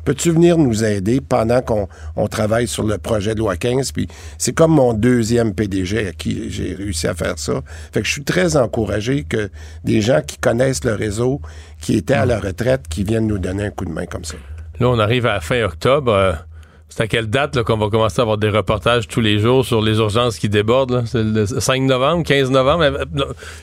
peux-tu 0.06 0.32
venir 0.32 0.58
nous 0.58 0.84
aider 0.84 1.22
pendant 1.22 1.62
qu'on 1.62 1.88
on 2.16 2.28
travaille 2.28 2.68
sur 2.68 2.84
le 2.84 2.98
projet 2.98 3.36
de 3.36 3.40
loi 3.40 3.56
15? 3.56 3.92
Puis 3.92 4.08
c'est 4.38 4.54
comme 4.54 4.72
mon 4.72 4.94
deuxième 4.94 5.54
PDG 5.54 6.08
à 6.08 6.12
qui 6.12 6.50
j'ai 6.50 6.76
réussi 6.76 7.08
à 7.08 7.14
faire 7.14 7.38
ça. 7.38 7.62
Fait 7.94 8.02
que 8.02 8.08
je 8.08 8.12
suis 8.12 8.24
très 8.24 8.58
encouragé 8.58 9.24
que 9.24 9.50
des 9.84 10.02
gens 10.02 10.22
qui 10.26 10.38
connaissent 10.38 10.84
le 10.84 10.94
réseau, 10.94 11.42
qui 11.82 11.96
étaient 11.96 12.14
à 12.14 12.26
la 12.26 12.40
retraite, 12.40 12.88
qui 12.90 13.04
viennent 13.04 13.28
nous 13.28 13.40
donner 13.40 13.66
un 13.66 13.72
coup 13.72 13.86
de 13.86 13.92
main 13.92 14.06
comme 14.06 14.26
ça. 14.26 14.36
Là, 14.80 14.90
on 14.90 15.00
arrive 15.00 15.26
à 15.26 15.34
la 15.34 15.42
fin 15.42 15.62
octobre. 15.64 16.12
Euh, 16.12 16.34
c'est 16.90 17.04
à 17.04 17.08
quelle 17.08 17.28
date 17.28 17.64
qu'on 17.64 17.78
va 17.78 17.90
commencer 17.90 18.20
à 18.20 18.24
avoir 18.24 18.38
des 18.38 18.50
reportages 18.50 19.08
tous 19.08 19.22
les 19.22 19.40
jours 19.40 19.66
sur 19.66 19.82
les 19.82 19.98
urgences 19.98 20.38
qui 20.38 20.50
débordent? 20.50 21.04
C'est 21.06 21.24
le 21.24 21.46
5 21.46 21.84
novembre, 21.84 22.26
15 22.26 22.52
novembre? 22.52 23.06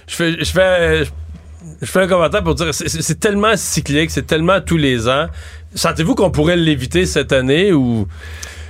Je 0.07 0.15
fais... 0.15 0.33
Je 0.39 0.51
fais 0.51 1.05
je 1.05 1.11
fais 1.83 2.01
un 2.03 2.09
commentaire 2.09 2.43
pour 2.43 2.55
dire 2.55 2.73
c'est 2.73 3.21
tellement 3.21 3.57
cyclique, 3.57 4.11
c'est 4.11 4.27
tellement 4.27 4.61
tous 4.61 4.77
les 4.77 5.09
ans. 5.09 5.27
Sentez-vous 5.75 6.15
qu'on 6.15 6.31
pourrait 6.31 6.57
l'éviter 6.57 7.07
cette 7.07 7.33
année 7.33 7.73
ou 7.73 8.07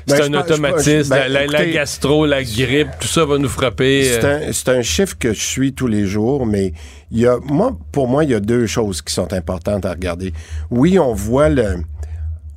c'est 0.07 0.31
ben, 0.31 0.35
un 0.35 0.41
automatisme? 0.41 1.11
Ben, 1.11 1.31
la, 1.31 1.45
écoutez, 1.45 1.59
la, 1.59 1.73
gastro, 1.73 2.27
la 2.27 2.43
grippe, 2.43 2.89
tout 3.01 3.09
ça 3.09 3.25
va 3.25 3.39
nous 3.39 3.49
frapper. 3.49 4.05
C'est 4.53 4.69
un, 4.69 4.79
un, 4.79 4.83
chiffre 4.83 5.17
que 5.19 5.33
je 5.33 5.41
suis 5.41 5.73
tous 5.75 5.87
les 5.87 6.07
jours, 6.07 6.47
mais 6.47 6.73
il 7.11 7.21
y 7.21 7.27
a, 7.27 7.39
moi, 7.45 7.77
pour 7.93 8.09
moi, 8.09 8.25
il 8.25 8.31
y 8.31 8.35
a 8.35 8.41
deux 8.41 8.67
choses 8.67 9.03
qui 9.03 9.13
sont 9.13 9.33
importantes 9.33 9.85
à 9.85 9.91
regarder. 9.91 10.33
Oui, 10.71 10.99
on 10.99 11.15
voit 11.15 11.49
le 11.49 11.77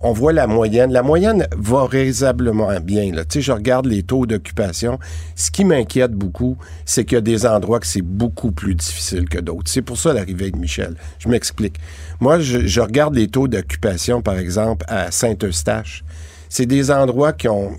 on 0.04 0.14
voit 0.14 0.34
la 0.34 0.48
moyenne. 0.48 0.92
La 0.92 1.04
moyenne 1.04 1.48
va 1.56 1.86
raisonnablement 1.86 2.70
bien. 2.82 3.12
Tu 3.12 3.24
sais, 3.30 3.42
je 3.42 3.52
regarde 3.52 3.86
les 3.86 4.04
taux 4.04 4.26
d'occupation. 4.26 5.00
Ce 5.36 5.52
qui 5.52 5.64
m'inquiète 5.64 6.14
beaucoup, 6.14 6.58
c'est 6.86 7.06
qu'il 7.06 7.16
y 7.16 7.18
a 7.18 7.22
des 7.22 7.46
endroits 7.46 7.80
que 7.80 7.88
c'est 7.88 8.02
beaucoup 8.02 8.52
plus 8.52 8.76
difficile 8.76 9.30
que 9.30 9.40
d'autres. 9.40 9.70
C'est 9.70 9.82
pour 9.82 9.98
ça 9.98 10.14
l'arrivée 10.14 10.52
de 10.52 10.58
Michel. 10.58 10.96
Je 11.20 11.30
m'explique. 11.30 11.78
Moi, 12.20 12.40
je, 12.40 12.82
regarde 12.82 13.16
les 13.16 13.28
taux 13.28 13.48
d'occupation, 13.48 14.22
par 14.22 14.38
exemple, 14.38 14.86
à 14.88 15.12
Saint-Eustache. 15.12 16.04
C'est 16.50 16.66
des 16.66 16.92
endroits 16.92 17.34
qui 17.34 17.48
ont, 17.48 17.72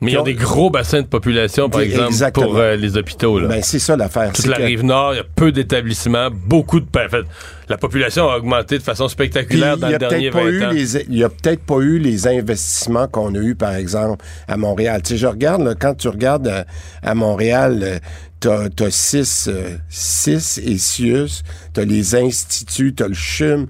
mais 0.00 0.12
il 0.12 0.14
y 0.14 0.18
a 0.18 0.22
des 0.22 0.34
gros 0.34 0.70
bassins 0.70 1.00
de 1.00 1.06
population, 1.06 1.70
par 1.70 1.80
exemple, 1.80 2.08
Exactement. 2.08 2.46
pour 2.46 2.58
euh, 2.58 2.76
les 2.76 2.96
hôpitaux. 2.96 3.38
Là. 3.38 3.48
Ben, 3.48 3.62
c'est 3.62 3.78
ça 3.78 3.96
l'affaire. 3.96 4.32
Toute 4.32 4.46
la 4.46 4.58
que... 4.58 4.62
rive 4.62 4.84
nord, 4.84 5.14
il 5.14 5.16
y 5.16 5.20
a 5.20 5.24
peu 5.24 5.52
d'établissements, 5.52 6.28
beaucoup 6.30 6.80
de... 6.80 6.86
En 6.86 7.08
fait, 7.08 7.24
la 7.68 7.78
population 7.78 8.28
a 8.28 8.36
augmenté 8.36 8.78
de 8.78 8.82
façon 8.82 9.08
spectaculaire 9.08 9.78
dans 9.78 9.88
le 9.88 9.98
dernier 9.98 10.30
20 10.30 10.40
ans. 10.40 10.70
Les, 10.70 10.96
il 11.04 11.10
n'y 11.10 11.24
a 11.24 11.30
peut-être 11.30 11.62
pas 11.62 11.78
eu 11.78 11.98
les 11.98 12.28
investissements 12.28 13.08
qu'on 13.08 13.34
a 13.34 13.38
eu, 13.38 13.54
par 13.54 13.74
exemple, 13.74 14.22
à 14.46 14.56
Montréal. 14.56 15.00
Tu 15.02 15.10
sais, 15.10 15.16
je 15.16 15.26
regarde, 15.26 15.62
là, 15.62 15.74
quand 15.74 15.94
tu 15.94 16.08
regardes 16.08 16.48
à, 16.48 16.66
à 17.02 17.14
Montréal, 17.14 18.00
t'as 18.40 18.64
as 18.64 18.90
six, 18.90 19.48
euh, 19.48 19.76
six 19.88 20.58
et 20.58 20.78
Sius, 20.78 21.42
t'as 21.72 21.84
les 21.84 22.14
instituts, 22.14 22.94
t'as 22.94 23.08
le 23.08 23.14
CHUM, 23.14 23.66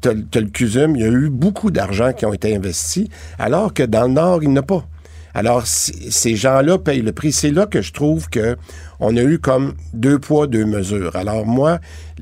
t'as 0.00 0.10
as 0.10 0.40
le 0.40 0.48
CUSUM. 0.48 0.96
Il 0.96 1.02
y 1.02 1.04
a 1.04 1.08
eu 1.08 1.30
beaucoup 1.30 1.70
d'argent 1.70 2.12
qui 2.12 2.26
ont 2.26 2.32
été 2.32 2.54
investis, 2.54 3.08
alors 3.38 3.72
que 3.72 3.82
dans 3.82 4.02
le 4.02 4.12
Nord, 4.12 4.42
il 4.42 4.50
n'y 4.50 4.58
en 4.58 4.62
a 4.62 4.62
pas. 4.62 4.84
Alors, 5.34 5.66
ces 5.66 6.36
gens-là 6.36 6.78
payent 6.78 7.02
le 7.02 7.12
prix. 7.12 7.32
C'est 7.32 7.50
là 7.50 7.66
que 7.66 7.82
je 7.82 7.92
trouve 7.92 8.28
que 8.28 8.56
on 9.00 9.16
a 9.16 9.22
eu 9.22 9.38
comme 9.38 9.74
deux 9.94 10.18
poids, 10.18 10.46
deux 10.46 10.64
mesures. 10.64 11.14
Alors, 11.14 11.46
moi, 11.46 11.78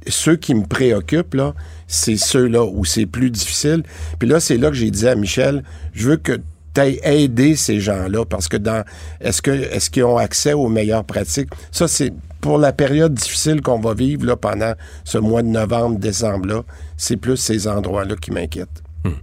ceux 0.09 0.37
qui 0.37 0.55
me 0.55 0.67
préoccupent, 0.67 1.35
là, 1.35 1.55
c'est 1.87 2.17
ceux-là 2.17 2.65
où 2.65 2.85
c'est 2.85 3.07
plus 3.07 3.31
difficile. 3.31 3.83
Puis 4.19 4.29
là, 4.29 4.41
c'est 4.41 4.59
là 4.59 4.69
que 4.69 4.77
j'ai 4.77 4.91
dit 4.91 5.09
à 5.09 5.15
Michel, 5.15 5.63
je 5.95 6.11
veux 6.11 6.17
que 6.17 6.39
aidé 6.85 7.57
ces 7.57 7.81
gens-là 7.81 8.25
parce 8.25 8.49
que 8.49 8.57
dans 8.57 8.85
est-ce 9.21 9.43
que 9.43 9.51
est-ce 9.51 9.91
qu'ils 9.91 10.05
ont 10.05 10.19
accès 10.19 10.53
aux 10.53 10.69
meilleures 10.69 11.05
pratiques? 11.05 11.49
Ça 11.71 11.89
c'est 11.89 12.13
pour 12.41 12.59
la 12.59 12.73
période 12.73 13.15
difficile 13.15 13.63
qu'on 13.63 13.81
va 13.81 13.95
vivre 13.95 14.27
là 14.27 14.37
pendant 14.37 14.75
ce 15.05 15.19
mois 15.19 15.43
de 15.43 15.49
novembre 15.49 15.99
décembre 15.99 16.47
là 16.47 16.63
c'est 16.97 17.17
plus 17.17 17.37
ces 17.37 17.67
endroits 17.67 18.05
là 18.05 18.15
qui 18.17 18.31
m'inquiètent 18.31 18.83
hum. 19.05 19.15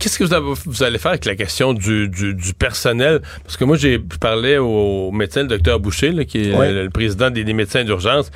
Qu'est-ce 0.00 0.18
que 0.18 0.24
vous 0.24 0.82
allez 0.82 0.96
faire 0.98 1.10
avec 1.10 1.26
la 1.26 1.36
question 1.36 1.74
du, 1.74 2.08
du, 2.08 2.32
du 2.32 2.54
personnel? 2.54 3.20
Parce 3.44 3.58
que 3.58 3.64
moi, 3.64 3.76
j'ai 3.76 3.98
parlé 3.98 4.56
au 4.56 5.12
médecin, 5.12 5.42
le 5.42 5.48
docteur 5.48 5.78
Boucher, 5.78 6.10
là, 6.10 6.24
qui 6.24 6.38
est 6.38 6.54
oui. 6.54 6.72
le, 6.72 6.84
le, 6.84 6.90
président 6.90 7.28
des, 7.28 7.44
des 7.44 7.52
médecins 7.52 7.84
d'urgence 7.84 8.30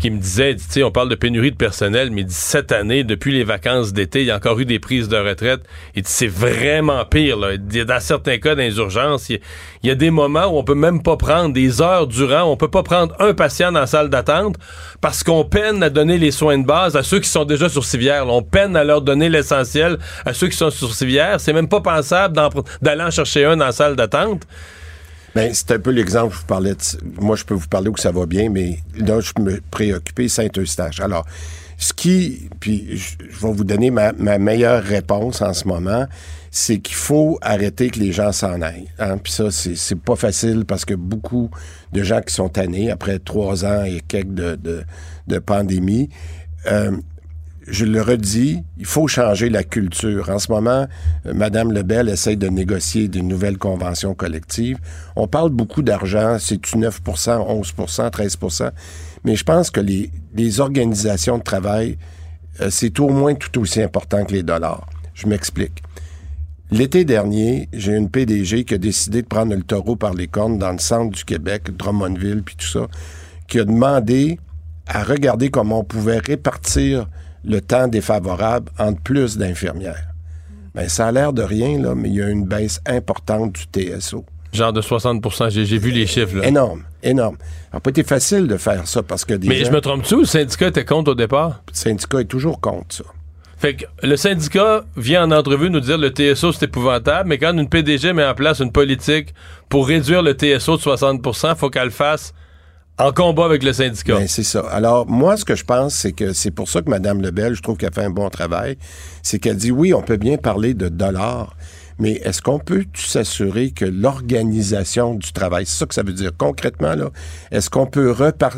qui 0.00 0.10
me 0.10 0.18
disait, 0.18 0.56
tu 0.56 0.64
sais, 0.68 0.82
on 0.82 0.90
parle 0.90 1.10
de 1.10 1.14
pénurie 1.14 1.50
de 1.50 1.56
personnel, 1.56 2.10
mais 2.10 2.24
cette 2.28 2.72
année, 2.72 3.04
depuis 3.04 3.32
les 3.32 3.44
vacances 3.44 3.92
d'été, 3.92 4.22
il 4.22 4.26
y 4.26 4.30
a 4.30 4.36
encore 4.36 4.58
eu 4.58 4.64
des 4.64 4.78
prises 4.78 5.08
de 5.08 5.16
retraite. 5.16 5.60
Dit 5.94 6.02
c'est 6.06 6.26
vraiment 6.26 7.04
pire. 7.04 7.38
Dans 7.38 8.00
certains 8.00 8.38
cas, 8.38 8.54
dans 8.54 8.62
les 8.62 8.78
urgences, 8.78 9.28
il, 9.28 9.40
y 9.82 9.90
a 9.90 9.94
des 9.94 10.10
moments 10.10 10.46
où 10.46 10.58
on 10.58 10.64
peut 10.64 10.74
même 10.74 11.02
pas 11.02 11.16
prendre 11.16 11.52
des 11.52 11.82
heures 11.82 12.06
durant, 12.06 12.44
on 12.44 12.56
peut 12.56 12.70
pas 12.70 12.82
prendre 12.82 13.14
un 13.20 13.34
patient 13.34 13.70
dans 13.70 13.80
la 13.80 13.86
salle 13.86 14.08
d'attente 14.08 14.56
parce 15.02 15.22
qu'on 15.22 15.44
peine 15.44 15.82
à 15.82 15.90
donner 15.90 16.16
les 16.16 16.30
soins 16.30 16.58
de 16.58 16.64
base 16.64 16.96
à 16.96 17.02
ceux 17.02 17.20
qui 17.20 17.28
sont 17.28 17.44
déjà 17.44 17.68
sur 17.68 17.84
civière. 17.84 18.26
On 18.26 18.42
peine 18.42 18.76
à 18.76 18.84
leur 18.84 19.02
donner 19.02 19.28
l'essentiel 19.28 19.98
à 20.24 20.32
ceux 20.32 20.48
qui 20.48 20.56
sont 20.56 20.70
sur 20.70 20.94
civière. 20.94 21.40
C'est 21.40 21.52
même 21.52 21.68
pas 21.68 21.80
pensable 21.80 22.38
d'aller 22.80 23.02
en 23.02 23.10
chercher 23.10 23.44
un 23.44 23.56
dans 23.56 23.66
la 23.66 23.72
salle 23.72 23.96
d'attente. 23.96 24.46
Ben, 25.34 25.52
c'est 25.54 25.70
un 25.72 25.78
peu 25.78 25.90
l'exemple 25.90 26.30
que 26.30 26.34
je 26.34 26.40
vous 26.40 26.46
parlais. 26.46 26.74
De, 26.74 27.20
moi, 27.20 27.36
je 27.36 27.44
peux 27.44 27.54
vous 27.54 27.68
parler 27.68 27.88
où 27.88 27.96
ça 27.96 28.10
va 28.10 28.26
bien, 28.26 28.50
mais 28.50 28.78
là, 28.96 29.20
je 29.20 29.32
me 29.40 29.60
préoccupé 29.70 30.28
Saint-Eustache. 30.28 31.00
Alors, 31.00 31.24
ce 31.78 31.92
qui, 31.92 32.48
puis 32.60 32.96
je, 32.96 33.16
je 33.30 33.46
vais 33.46 33.52
vous 33.52 33.64
donner 33.64 33.90
ma, 33.90 34.12
ma, 34.12 34.38
meilleure 34.38 34.82
réponse 34.82 35.40
en 35.40 35.54
ce 35.54 35.66
moment, 35.66 36.06
c'est 36.50 36.78
qu'il 36.78 36.96
faut 36.96 37.38
arrêter 37.40 37.90
que 37.90 38.00
les 38.00 38.12
gens 38.12 38.32
s'en 38.32 38.60
aillent. 38.60 38.88
Hein? 38.98 39.18
Puis 39.18 39.32
ça, 39.32 39.50
c'est 39.50 39.98
pas 39.98 40.16
facile 40.16 40.64
parce 40.66 40.84
que 40.84 40.94
beaucoup 40.94 41.48
de 41.92 42.02
gens 42.02 42.20
qui 42.20 42.34
sont 42.34 42.48
tannés 42.48 42.90
après 42.90 43.18
trois 43.18 43.64
ans 43.64 43.84
et 43.84 44.02
quelques 44.06 44.34
de, 44.34 44.56
de, 44.56 44.82
de 45.28 45.38
pandémie, 45.38 46.10
euh, 46.66 46.90
je 47.70 47.84
le 47.84 48.02
redis, 48.02 48.62
il 48.78 48.86
faut 48.86 49.08
changer 49.08 49.48
la 49.48 49.62
culture. 49.62 50.28
En 50.28 50.38
ce 50.38 50.50
moment, 50.50 50.86
euh, 51.26 51.34
Mme 51.34 51.72
Lebel 51.72 52.08
essaye 52.08 52.36
de 52.36 52.48
négocier 52.48 53.08
des 53.08 53.22
nouvelles 53.22 53.58
conventions 53.58 54.14
collectives. 54.14 54.78
On 55.16 55.28
parle 55.28 55.50
beaucoup 55.50 55.82
d'argent, 55.82 56.38
c'est-tu 56.38 56.76
9% 56.76 57.00
11% 57.02 58.10
13% 58.10 58.70
mais 59.24 59.36
je 59.36 59.44
pense 59.44 59.70
que 59.70 59.80
les, 59.80 60.10
les 60.34 60.60
organisations 60.60 61.38
de 61.38 61.42
travail, 61.42 61.98
euh, 62.60 62.70
c'est 62.70 62.98
au 63.00 63.08
moins 63.08 63.34
tout 63.34 63.60
aussi 63.60 63.82
important 63.82 64.24
que 64.24 64.32
les 64.32 64.42
dollars. 64.42 64.88
Je 65.14 65.26
m'explique. 65.26 65.82
L'été 66.70 67.04
dernier, 67.04 67.68
j'ai 67.72 67.94
une 67.94 68.08
PDG 68.08 68.64
qui 68.64 68.74
a 68.74 68.78
décidé 68.78 69.22
de 69.22 69.26
prendre 69.26 69.54
le 69.54 69.62
taureau 69.62 69.96
par 69.96 70.14
les 70.14 70.28
cornes 70.28 70.58
dans 70.58 70.72
le 70.72 70.78
centre 70.78 71.10
du 71.10 71.24
Québec, 71.24 71.76
Drummondville, 71.76 72.42
puis 72.42 72.54
tout 72.56 72.66
ça, 72.66 72.86
qui 73.48 73.58
a 73.58 73.64
demandé 73.64 74.38
à 74.86 75.02
regarder 75.02 75.50
comment 75.50 75.80
on 75.80 75.84
pouvait 75.84 76.18
répartir 76.18 77.08
le 77.44 77.60
temps 77.60 77.88
défavorable 77.88 78.70
entre 78.78 79.00
plus 79.00 79.38
d'infirmières. 79.38 80.06
Ben, 80.74 80.88
ça 80.88 81.08
a 81.08 81.12
l'air 81.12 81.32
de 81.32 81.42
rien, 81.42 81.80
là, 81.80 81.94
mais 81.94 82.08
il 82.08 82.14
y 82.16 82.22
a 82.22 82.28
une 82.28 82.44
baisse 82.44 82.80
importante 82.86 83.52
du 83.54 83.62
TSO. 83.64 84.24
Genre 84.52 84.72
de 84.72 84.80
60 84.80 85.24
j'ai, 85.50 85.78
vu 85.78 85.90
les 85.90 86.06
chiffres. 86.06 86.36
Là. 86.36 86.46
Énorme, 86.46 86.82
énorme. 87.02 87.36
Ça 87.70 87.76
n'a 87.76 87.80
pas 87.80 87.90
été 87.90 88.02
facile 88.02 88.48
de 88.48 88.56
faire 88.56 88.86
ça 88.86 89.02
parce 89.02 89.24
que 89.24 89.34
des 89.34 89.48
Mais 89.48 89.58
gens- 89.60 89.66
je 89.66 89.70
me 89.70 89.80
trompe-tu? 89.80 90.14
Ou 90.14 90.20
le 90.20 90.26
syndicat 90.26 90.68
était 90.68 90.84
contre 90.84 91.12
au 91.12 91.14
départ? 91.14 91.62
Le 91.68 91.74
syndicat 91.74 92.20
est 92.20 92.24
toujours 92.24 92.60
contre 92.60 92.96
ça. 92.96 93.04
Fait 93.58 93.74
que 93.74 93.84
le 94.02 94.16
syndicat 94.16 94.84
vient 94.96 95.24
en 95.24 95.30
entrevue 95.32 95.70
nous 95.70 95.80
dire 95.80 95.98
le 95.98 96.08
TSO 96.08 96.52
c'est 96.52 96.64
épouvantable, 96.64 97.28
mais 97.28 97.38
quand 97.38 97.52
une 97.56 97.68
PDG 97.68 98.12
met 98.12 98.24
en 98.24 98.34
place 98.34 98.60
une 98.60 98.72
politique 98.72 99.34
pour 99.68 99.86
réduire 99.86 100.22
le 100.22 100.32
TSO 100.32 100.76
de 100.78 100.82
60% 100.82 101.56
faut 101.56 101.68
qu'elle 101.68 101.84
le 101.84 101.90
fasse 101.90 102.32
en 103.00 103.12
combat 103.12 103.44
avec 103.44 103.62
le 103.62 103.72
syndicat. 103.72 104.18
Ben, 104.18 104.28
c'est 104.28 104.42
ça. 104.42 104.60
Alors, 104.70 105.08
moi, 105.08 105.36
ce 105.36 105.44
que 105.44 105.54
je 105.54 105.64
pense, 105.64 105.94
c'est 105.94 106.12
que 106.12 106.32
c'est 106.32 106.50
pour 106.50 106.68
ça 106.68 106.82
que 106.82 106.90
Mme 106.90 107.22
Lebel, 107.22 107.54
je 107.54 107.62
trouve 107.62 107.76
qu'elle 107.76 107.92
fait 107.92 108.04
un 108.04 108.10
bon 108.10 108.28
travail, 108.28 108.76
c'est 109.22 109.38
qu'elle 109.38 109.56
dit, 109.56 109.70
oui, 109.70 109.94
on 109.94 110.02
peut 110.02 110.16
bien 110.16 110.36
parler 110.36 110.74
de 110.74 110.88
dollars, 110.88 111.56
mais 111.98 112.12
est-ce 112.24 112.40
qu'on 112.40 112.58
peut 112.58 112.84
s'assurer 112.94 113.72
que 113.72 113.84
l'organisation 113.84 115.14
du 115.14 115.32
travail, 115.32 115.66
c'est 115.66 115.78
ça 115.78 115.86
que 115.86 115.94
ça 115.94 116.02
veut 116.02 116.14
dire 116.14 116.30
concrètement, 116.36 116.94
là, 116.94 117.10
est-ce 117.50 117.68
qu'on 117.68 117.86
peut 117.86 118.14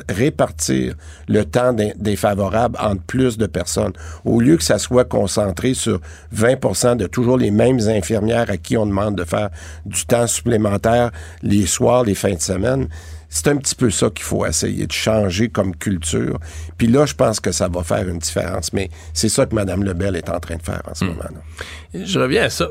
répartir 0.09 0.95
le 1.29 1.45
temps 1.45 1.77
favorables 2.17 2.79
entre 2.81 3.03
plus 3.03 3.39
de 3.39 3.47
personnes, 3.47 3.93
au 4.25 4.41
lieu 4.41 4.57
que 4.57 4.63
ça 4.63 4.79
soit 4.79 5.05
concentré 5.05 5.75
sur 5.75 6.01
20% 6.35 6.97
de 6.97 7.07
toujours 7.07 7.37
les 7.37 7.51
mêmes 7.51 7.81
infirmières 7.81 8.49
à 8.49 8.57
qui 8.57 8.77
on 8.77 8.87
demande 8.87 9.17
de 9.17 9.25
faire 9.25 9.51
du 9.87 10.07
temps 10.07 10.29
supplémentaire 10.29 11.11
les 11.43 11.67
soirs, 11.67 12.05
les 12.05 12.15
fins 12.15 12.35
de 12.35 12.41
semaine? 12.41 12.89
C'est 13.35 13.49
un 13.49 13.57
petit 13.57 13.75
peu 13.75 13.89
ça 13.89 14.11
qu'il 14.11 14.25
faut 14.25 14.45
essayer 14.45 14.87
de 14.87 14.93
changer 14.93 15.49
comme 15.49 15.75
culture. 15.75 16.39
Puis 16.77 16.87
là, 16.87 17.07
je 17.07 17.15
pense 17.15 17.41
que 17.41 17.51
ça 17.51 17.67
va 17.67 17.83
faire 17.83 18.07
une 18.07 18.19
différence. 18.19 18.75
Mais 18.75 18.91
c'est 19.15 19.31
ça 19.31 19.47
que 19.47 19.55
Mme 19.55 19.85
Lebel 19.85 20.17
est 20.17 20.29
en 20.29 20.39
train 20.39 20.57
de 20.57 20.63
faire 20.63 20.83
en 20.87 20.95
ce 20.95 21.07
moment. 21.07 21.23
là 21.23 22.05
Je 22.05 22.19
reviens 22.19 22.43
à 22.45 22.51
ça. 22.51 22.69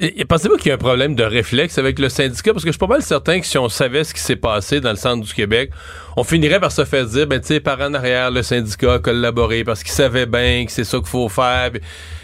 Euh, 0.00 0.24
Pensez-vous 0.28 0.56
qu'il 0.56 0.68
y 0.68 0.70
a 0.70 0.74
un 0.74 0.78
problème 0.78 1.16
de 1.16 1.24
réflexe 1.24 1.78
avec 1.78 1.98
le 1.98 2.08
syndicat? 2.08 2.52
Parce 2.52 2.62
que 2.62 2.68
je 2.68 2.74
suis 2.74 2.78
pas 2.78 2.86
mal 2.86 3.02
certain 3.02 3.40
que 3.40 3.46
si 3.46 3.58
on 3.58 3.68
savait 3.68 4.04
ce 4.04 4.14
qui 4.14 4.20
s'est 4.20 4.36
passé 4.36 4.80
dans 4.80 4.90
le 4.90 4.96
centre 4.96 5.26
du 5.26 5.34
Québec, 5.34 5.72
on 6.16 6.22
finirait 6.22 6.60
par 6.60 6.70
se 6.70 6.84
faire 6.84 7.04
dire, 7.04 7.26
ben, 7.26 7.40
tu 7.40 7.48
sais, 7.48 7.58
par 7.58 7.80
en 7.80 7.92
arrière, 7.94 8.30
le 8.30 8.44
syndicat 8.44 8.94
a 8.94 8.98
collaboré 9.00 9.64
parce 9.64 9.82
qu'il 9.82 9.90
savait 9.92 10.26
bien 10.26 10.64
que 10.64 10.70
c'est 10.70 10.84
ça 10.84 10.98
qu'il 10.98 11.08
faut 11.08 11.28
faire. 11.28 11.72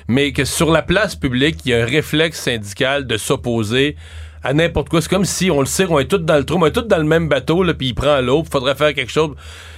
Mais 0.07 0.33
que 0.33 0.45
sur 0.45 0.71
la 0.71 0.83
place 0.83 1.17
publique, 1.17 1.57
il 1.65 1.73
y 1.73 1.75
a 1.75 1.83
un 1.83 1.87
réflexe 1.87 2.39
syndical 2.41 3.05
de 3.05 3.17
s'opposer 3.17 3.97
à 4.43 4.55
n'importe 4.55 4.89
quoi. 4.89 5.01
C'est 5.01 5.09
comme 5.09 5.25
si 5.25 5.51
on 5.51 5.61
le 5.61 5.67
sait, 5.67 5.87
on 5.89 5.99
est 5.99 6.07
tous 6.07 6.19
dans 6.19 6.37
le 6.37 6.45
trou, 6.45 6.59
on 6.61 6.67
est 6.67 6.73
tous 6.73 6.83
dans 6.83 6.99
le 6.99 7.05
même 7.05 7.29
bateau, 7.29 7.65
puis 7.75 7.89
il 7.89 7.95
prend 7.95 8.21
l'eau, 8.21 8.43
puis 8.43 8.51
faudrait 8.51 8.75
faire 8.75 8.95
quelque 8.95 9.13
chose. 9.13 9.35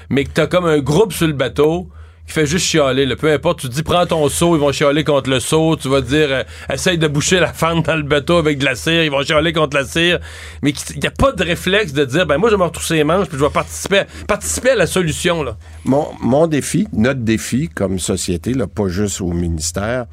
Mais 0.09 0.25
que 0.25 0.31
t'as 0.33 0.47
comme 0.47 0.67
un 0.67 0.79
groupe 0.79 1.13
sur 1.13 1.27
le 1.27 1.33
bateau 1.33 1.89
qui 2.27 2.35
fait 2.35 2.47
juste 2.47 2.67
chialer. 2.67 3.07
Peu 3.17 3.33
importe, 3.33 3.61
tu 3.61 3.69
dis 3.69 3.83
prends 3.83 4.07
ton 4.07 4.29
seau, 4.29 4.57
ils 4.57 4.61
vont 4.61 4.73
chialer 4.73 5.05
contre 5.05 5.31
le 5.31 5.41
seau. 5.41 5.77
Tu 5.77 5.89
vas 5.89 6.01
dire 6.01 6.29
euh, 6.31 6.43
essaye 6.73 6.99
de 6.99 7.09
boucher 7.09 7.41
la 7.41 7.53
fente 7.53 7.87
dans 7.87 7.97
le 7.97 8.03
bateau 8.03 8.37
avec 8.37 8.59
de 8.59 8.65
la 8.65 8.75
cire, 8.75 9.03
ils 9.05 9.11
vont 9.11 9.23
chialer 9.23 9.53
contre 9.53 9.77
la 9.77 9.85
cire. 9.85 10.19
Mais 10.63 10.71
il 10.71 11.01
n'y 11.01 11.07
a 11.07 11.13
pas 11.13 11.33
de 11.33 11.43
réflexe 11.43 11.93
de 11.93 12.05
dire 12.05 12.27
ben 12.27 12.39
moi 12.39 12.49
je 12.51 12.55
vais 12.55 12.61
me 12.61 12.65
retrousser 12.65 12.95
les 12.95 13.05
manches 13.05 13.29
puis 13.29 13.39
je 13.39 13.45
vais 13.45 13.51
participer, 13.51 14.03
participer 14.27 14.71
à 14.71 14.77
la 14.77 14.87
solution. 14.87 15.45
Mon 15.85 16.47
défi, 16.47 16.87
notre 16.93 17.21
défi 17.21 17.69
comme 17.69 17.99
société, 17.99 18.55
là, 18.55 18.67
pas 18.67 18.89
juste 18.89 19.21
au 19.21 19.33
ministère, 19.33 20.07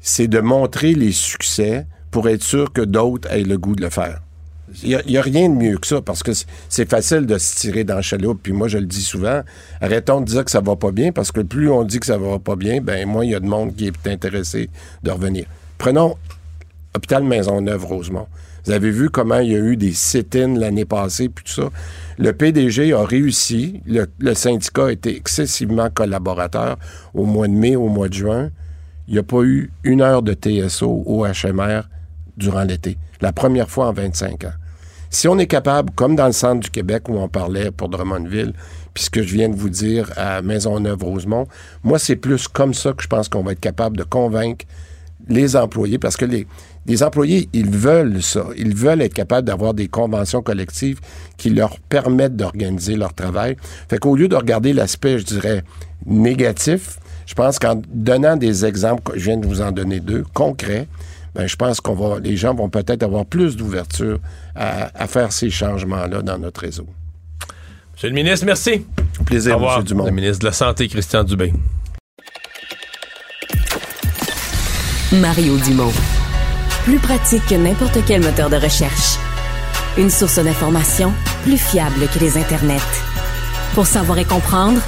c'est 0.00 0.28
de 0.28 0.40
montrer 0.40 0.94
les 0.94 1.12
succès 1.12 1.86
pour 2.14 2.28
être 2.28 2.44
sûr 2.44 2.72
que 2.72 2.80
d'autres 2.80 3.28
aient 3.32 3.42
le 3.42 3.58
goût 3.58 3.74
de 3.74 3.82
le 3.82 3.90
faire. 3.90 4.20
Il 4.84 5.00
n'y 5.08 5.18
a, 5.18 5.20
rien 5.20 5.48
de 5.48 5.54
mieux 5.56 5.78
que 5.78 5.86
ça 5.88 6.00
parce 6.00 6.22
que 6.22 6.30
c'est- 6.68 6.88
facile 6.88 7.26
de 7.26 7.36
se 7.38 7.56
tirer 7.56 7.82
dans 7.82 7.96
le 7.96 8.02
chaloupe. 8.02 8.38
Puis 8.40 8.52
moi, 8.52 8.68
je 8.68 8.78
le 8.78 8.86
dis 8.86 9.02
souvent, 9.02 9.40
arrêtons 9.80 10.20
de 10.20 10.26
dire 10.26 10.44
que 10.44 10.50
ça 10.52 10.60
va 10.60 10.76
pas 10.76 10.92
bien 10.92 11.10
parce 11.10 11.32
que 11.32 11.40
plus 11.40 11.68
on 11.68 11.82
dit 11.82 11.98
que 11.98 12.06
ça 12.06 12.16
va 12.16 12.38
pas 12.38 12.54
bien, 12.54 12.80
ben 12.80 13.04
moins 13.08 13.24
il 13.24 13.32
y 13.32 13.34
a 13.34 13.40
de 13.40 13.48
monde 13.48 13.74
qui 13.74 13.88
est 13.88 14.06
intéressé 14.06 14.70
de 15.02 15.10
revenir. 15.10 15.46
Prenons 15.76 16.14
Hôpital 16.94 17.24
Maisonneuve-Rosemont. 17.24 18.28
Vous 18.64 18.70
avez 18.70 18.92
vu 18.92 19.10
comment 19.10 19.40
il 19.40 19.50
y 19.50 19.56
a 19.56 19.58
eu 19.58 19.76
des 19.76 19.92
sit-ins 19.92 20.56
l'année 20.56 20.84
passée, 20.84 21.28
puis 21.28 21.44
tout 21.44 21.62
ça? 21.62 21.70
Le 22.18 22.32
PDG 22.32 22.92
a 22.92 23.04
réussi. 23.04 23.82
Le, 23.86 24.06
le 24.20 24.34
syndicat 24.34 24.86
a 24.86 24.92
été 24.92 25.16
excessivement 25.16 25.90
collaborateur 25.90 26.76
au 27.12 27.24
mois 27.24 27.48
de 27.48 27.54
mai, 27.54 27.74
au 27.74 27.88
mois 27.88 28.08
de 28.08 28.14
juin. 28.14 28.50
Il 29.08 29.14
n'y 29.14 29.18
a 29.18 29.24
pas 29.24 29.42
eu 29.42 29.72
une 29.82 30.00
heure 30.00 30.22
de 30.22 30.32
TSO 30.32 31.02
au 31.06 31.26
HMR 31.26 31.82
durant 32.36 32.64
l'été. 32.64 32.98
La 33.20 33.32
première 33.32 33.70
fois 33.70 33.88
en 33.88 33.92
25 33.92 34.44
ans. 34.44 34.52
Si 35.10 35.28
on 35.28 35.38
est 35.38 35.46
capable, 35.46 35.90
comme 35.92 36.16
dans 36.16 36.26
le 36.26 36.32
centre 36.32 36.60
du 36.60 36.70
Québec 36.70 37.08
où 37.08 37.16
on 37.16 37.28
parlait 37.28 37.70
pour 37.70 37.88
Drummondville, 37.88 38.52
puis 38.92 39.04
ce 39.04 39.10
que 39.10 39.22
je 39.22 39.34
viens 39.34 39.48
de 39.48 39.54
vous 39.54 39.68
dire 39.68 40.10
à 40.16 40.42
Maisonneuve-Rosemont, 40.42 41.46
moi, 41.84 41.98
c'est 41.98 42.16
plus 42.16 42.48
comme 42.48 42.74
ça 42.74 42.92
que 42.92 43.02
je 43.02 43.08
pense 43.08 43.28
qu'on 43.28 43.42
va 43.42 43.52
être 43.52 43.60
capable 43.60 43.96
de 43.96 44.02
convaincre 44.02 44.64
les 45.28 45.56
employés, 45.56 45.98
parce 45.98 46.16
que 46.16 46.24
les, 46.24 46.46
les 46.86 47.02
employés, 47.02 47.48
ils 47.52 47.70
veulent 47.70 48.22
ça. 48.22 48.44
Ils 48.56 48.74
veulent 48.74 49.02
être 49.02 49.14
capables 49.14 49.46
d'avoir 49.46 49.72
des 49.72 49.88
conventions 49.88 50.42
collectives 50.42 51.00
qui 51.36 51.50
leur 51.50 51.78
permettent 51.80 52.36
d'organiser 52.36 52.96
leur 52.96 53.14
travail. 53.14 53.56
Fait 53.88 53.98
qu'au 53.98 54.16
lieu 54.16 54.28
de 54.28 54.36
regarder 54.36 54.72
l'aspect, 54.72 55.18
je 55.18 55.24
dirais, 55.24 55.64
négatif, 56.06 56.98
je 57.26 57.34
pense 57.34 57.58
qu'en 57.58 57.80
donnant 57.88 58.36
des 58.36 58.64
exemples, 58.64 59.12
je 59.16 59.24
viens 59.24 59.38
de 59.38 59.46
vous 59.46 59.62
en 59.62 59.72
donner 59.72 60.00
deux, 60.00 60.24
concrets, 60.34 60.86
ben, 61.34 61.46
je 61.46 61.56
pense 61.56 61.80
qu'on 61.80 61.94
va, 61.94 62.20
les 62.20 62.36
gens 62.36 62.54
vont 62.54 62.68
peut-être 62.68 63.02
avoir 63.02 63.26
plus 63.26 63.56
d'ouverture 63.56 64.18
à, 64.54 64.90
à 64.94 65.06
faire 65.06 65.32
ces 65.32 65.50
changements-là 65.50 66.22
dans 66.22 66.38
notre 66.38 66.60
réseau. 66.60 66.86
Monsieur 67.94 68.08
le 68.08 68.14
ministre, 68.14 68.46
merci. 68.46 68.84
Au 69.20 69.24
plaisir, 69.24 69.52
Au 69.52 69.56
revoir, 69.56 69.78
M. 69.78 69.84
Dumont. 69.84 70.04
Le 70.06 70.10
ministre 70.10 70.40
de 70.40 70.46
la 70.46 70.52
Santé, 70.52 70.88
Christian 70.88 71.24
Dubé. 71.24 71.52
Mario 75.12 75.56
Dumont. 75.58 75.92
Plus 76.84 76.98
pratique 76.98 77.46
que 77.46 77.54
n'importe 77.54 77.98
quel 78.06 78.22
moteur 78.22 78.50
de 78.50 78.56
recherche. 78.56 79.16
Une 79.96 80.10
source 80.10 80.38
d'information 80.38 81.12
plus 81.44 81.56
fiable 81.56 82.08
que 82.12 82.18
les 82.18 82.36
internets. 82.36 82.80
Pour 83.74 83.86
savoir 83.86 84.18
et 84.18 84.24
comprendre, 84.24 84.80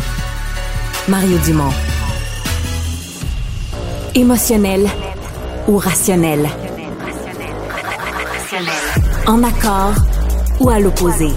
Mario 1.08 1.38
Dumont. 1.44 1.72
Émotionnel 4.14 4.88
ou 5.68 5.76
rationnel? 5.78 6.46
En 9.26 9.42
accord 9.42 9.94
ou 10.60 10.70
à 10.70 10.78
l'opposé? 10.80 11.28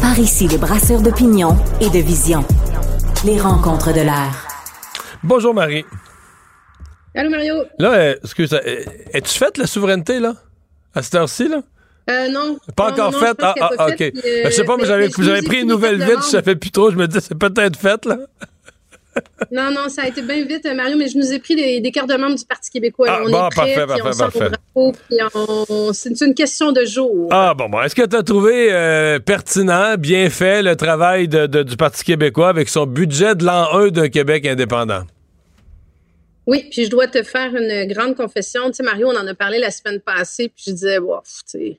Par 0.00 0.18
ici, 0.18 0.48
les 0.48 0.58
brasseurs 0.58 1.00
d'opinion 1.02 1.56
et 1.80 1.90
de 1.90 1.98
vision. 1.98 2.44
Les 3.24 3.38
rencontres 3.40 3.92
de 3.92 4.00
l'air. 4.00 4.46
Bonjour 5.22 5.52
Marie. 5.52 5.84
Allô, 7.14 7.30
Mario? 7.30 7.54
Là, 7.78 7.92
euh, 7.94 8.14
excuse, 8.22 8.52
euh, 8.54 8.84
es-tu 9.12 9.36
faite 9.38 9.58
la 9.58 9.66
souveraineté, 9.66 10.20
là? 10.20 10.34
À 10.94 11.02
cette 11.02 11.16
heure-ci, 11.16 11.48
là? 11.48 11.62
Euh, 12.10 12.28
non. 12.30 12.58
Pas 12.76 12.86
Non, 12.88 12.92
encore 12.92 13.12
non, 13.12 13.18
faite? 13.18 13.36
Ah, 13.42 13.54
ah, 13.60 13.86
OK. 13.88 13.98
Ben, 13.98 14.12
je 14.46 14.50
sais 14.50 14.64
pas, 14.64 14.76
mais 14.76 14.84
mais- 14.88 15.10
j'avais 15.18 15.42
pris 15.42 15.60
une 15.62 15.68
nouvelle 15.68 15.96
vite, 16.02 16.18
je 16.22 16.28
savais 16.30 16.54
plus 16.56 16.70
trop. 16.70 16.90
Je 16.90 16.96
me 16.96 17.06
disais, 17.06 17.20
c'est 17.20 17.34
peut-être 17.36 17.76
faite, 17.76 18.06
là. 18.06 18.16
Non, 19.50 19.70
non, 19.70 19.88
ça 19.88 20.02
a 20.02 20.08
été 20.08 20.22
bien 20.22 20.44
vite, 20.44 20.66
Mario, 20.74 20.96
mais 20.96 21.08
je 21.08 21.16
nous 21.18 21.32
ai 21.32 21.38
pris 21.38 21.54
des, 21.56 21.80
des 21.80 21.90
cartes 21.92 22.08
de 22.08 22.16
membres 22.16 22.36
du 22.36 22.44
Parti 22.44 22.70
québécois. 22.70 23.06
Ah, 23.10 23.20
on 23.24 23.30
bon, 23.30 23.46
est 23.46 23.50
prêts, 23.50 23.74
parfait, 23.74 23.74
puis 23.74 23.86
parfait, 23.86 24.02
on 24.04 24.12
sort 24.12 24.26
au 24.28 24.30
parfait. 24.30 24.50
drapeau, 24.50 24.92
puis 25.08 25.18
on... 25.68 25.92
c'est 25.92 26.20
une 26.20 26.34
question 26.34 26.72
de 26.72 26.84
jour. 26.84 27.28
Ah, 27.30 27.54
bon, 27.56 27.68
bon. 27.68 27.80
Est-ce 27.82 27.94
que 27.94 28.06
tu 28.06 28.16
as 28.16 28.22
trouvé 28.22 28.68
euh, 28.72 29.18
pertinent, 29.18 29.96
bien 29.98 30.28
fait, 30.30 30.62
le 30.62 30.76
travail 30.76 31.28
de- 31.28 31.46
de- 31.46 31.62
du 31.62 31.76
Parti 31.76 32.04
québécois 32.04 32.48
avec 32.48 32.68
son 32.68 32.86
budget 32.86 33.34
de 33.34 33.44
l'an 33.44 33.68
1 33.74 33.88
d'un 33.88 34.08
Québec 34.08 34.46
indépendant? 34.46 35.02
Oui, 36.46 36.66
puis 36.70 36.84
je 36.86 36.90
dois 36.90 37.06
te 37.08 37.22
faire 37.22 37.54
une 37.54 37.86
grande 37.92 38.16
confession. 38.16 38.68
Tu 38.68 38.74
sais, 38.76 38.82
Mario, 38.82 39.08
on 39.08 39.16
en 39.16 39.26
a 39.26 39.34
parlé 39.34 39.58
la 39.58 39.70
semaine 39.70 40.00
passée, 40.00 40.48
puis 40.48 40.64
je 40.68 40.72
disais, 40.72 40.98
wow, 40.98 41.18
tu 41.20 41.32
sais, 41.46 41.78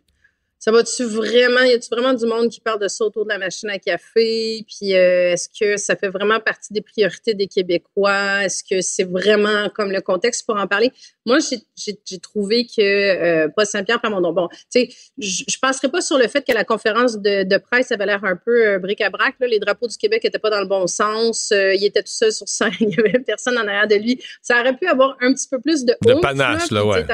ça 0.60 0.72
va-tu 0.74 1.06
vraiment, 1.06 1.62
y 1.62 1.74
a-tu 1.74 1.88
vraiment 1.90 2.14
du 2.14 2.26
monde 2.26 2.50
qui 2.50 2.60
parle 2.60 2.80
de 2.82 2.88
ça 2.90 3.06
autour 3.06 3.24
de 3.24 3.30
la 3.30 3.38
machine 3.38 3.70
à 3.70 3.80
café? 3.80 4.66
Puis 4.68 4.94
euh, 4.94 5.32
est-ce 5.34 5.48
que 5.58 5.78
ça 5.78 5.96
fait 5.96 6.10
vraiment 6.10 6.40
partie 6.42 6.74
des 6.74 6.82
priorités 6.82 7.34
des 7.34 7.48
Québécois? 7.48 8.44
Est-ce 8.44 8.64
que 8.64 8.82
c'est 8.82 9.06
vraiment 9.06 9.70
comme 9.70 9.92
le 9.92 10.02
contexte 10.02 10.46
pour 10.46 10.58
en 10.58 10.68
parler? 10.68 10.92
Moi, 11.26 11.38
j'ai- 11.40 12.20
trouvé 12.20 12.66
que 12.66 12.82
euh, 12.82 13.48
pas 13.56 13.64
Saint-Pierre 13.66 14.02
Plamondon. 14.02 14.34
Bon, 14.34 14.48
tu 14.50 14.58
sais, 14.70 14.90
je 15.18 15.58
passerai 15.62 15.88
pas 15.90 16.02
sur 16.02 16.18
le 16.18 16.28
fait 16.28 16.46
que 16.46 16.52
la 16.52 16.64
conférence 16.66 17.18
de, 17.18 17.44
de 17.44 17.58
presse 17.58 17.92
avait 17.92 18.06
l'air 18.06 18.24
un 18.26 18.36
peu 18.36 18.68
euh, 18.68 18.80
bric-à-brac. 18.80 19.36
là. 19.40 19.48
Les 19.48 19.60
drapeaux 19.60 19.88
du 19.88 19.96
Québec 19.98 20.26
étaient 20.26 20.40
pas 20.40 20.50
dans 20.50 20.60
le 20.60 20.68
bon 20.68 20.88
sens. 20.88 21.52
Euh, 21.54 21.74
il 21.74 21.86
était 21.86 22.02
tout 22.04 22.12
seul 22.12 22.32
sur 22.34 22.48
scène. 22.50 22.72
Il 22.82 22.90
y 22.90 23.00
avait 23.00 23.20
personne 23.20 23.58
en 23.58 23.66
arrière 23.68 23.88
de 23.88 23.96
lui. 23.96 24.22
Ça 24.42 24.60
aurait 24.60 24.76
pu 24.76 24.88
avoir 24.88 25.16
un 25.22 25.34
petit 25.34 25.48
peu 25.48 25.60
plus 25.60 25.86
de 25.86 25.96
De 26.06 26.20
panache, 26.20 26.70
là, 26.72 26.86
ouais. 26.86 27.06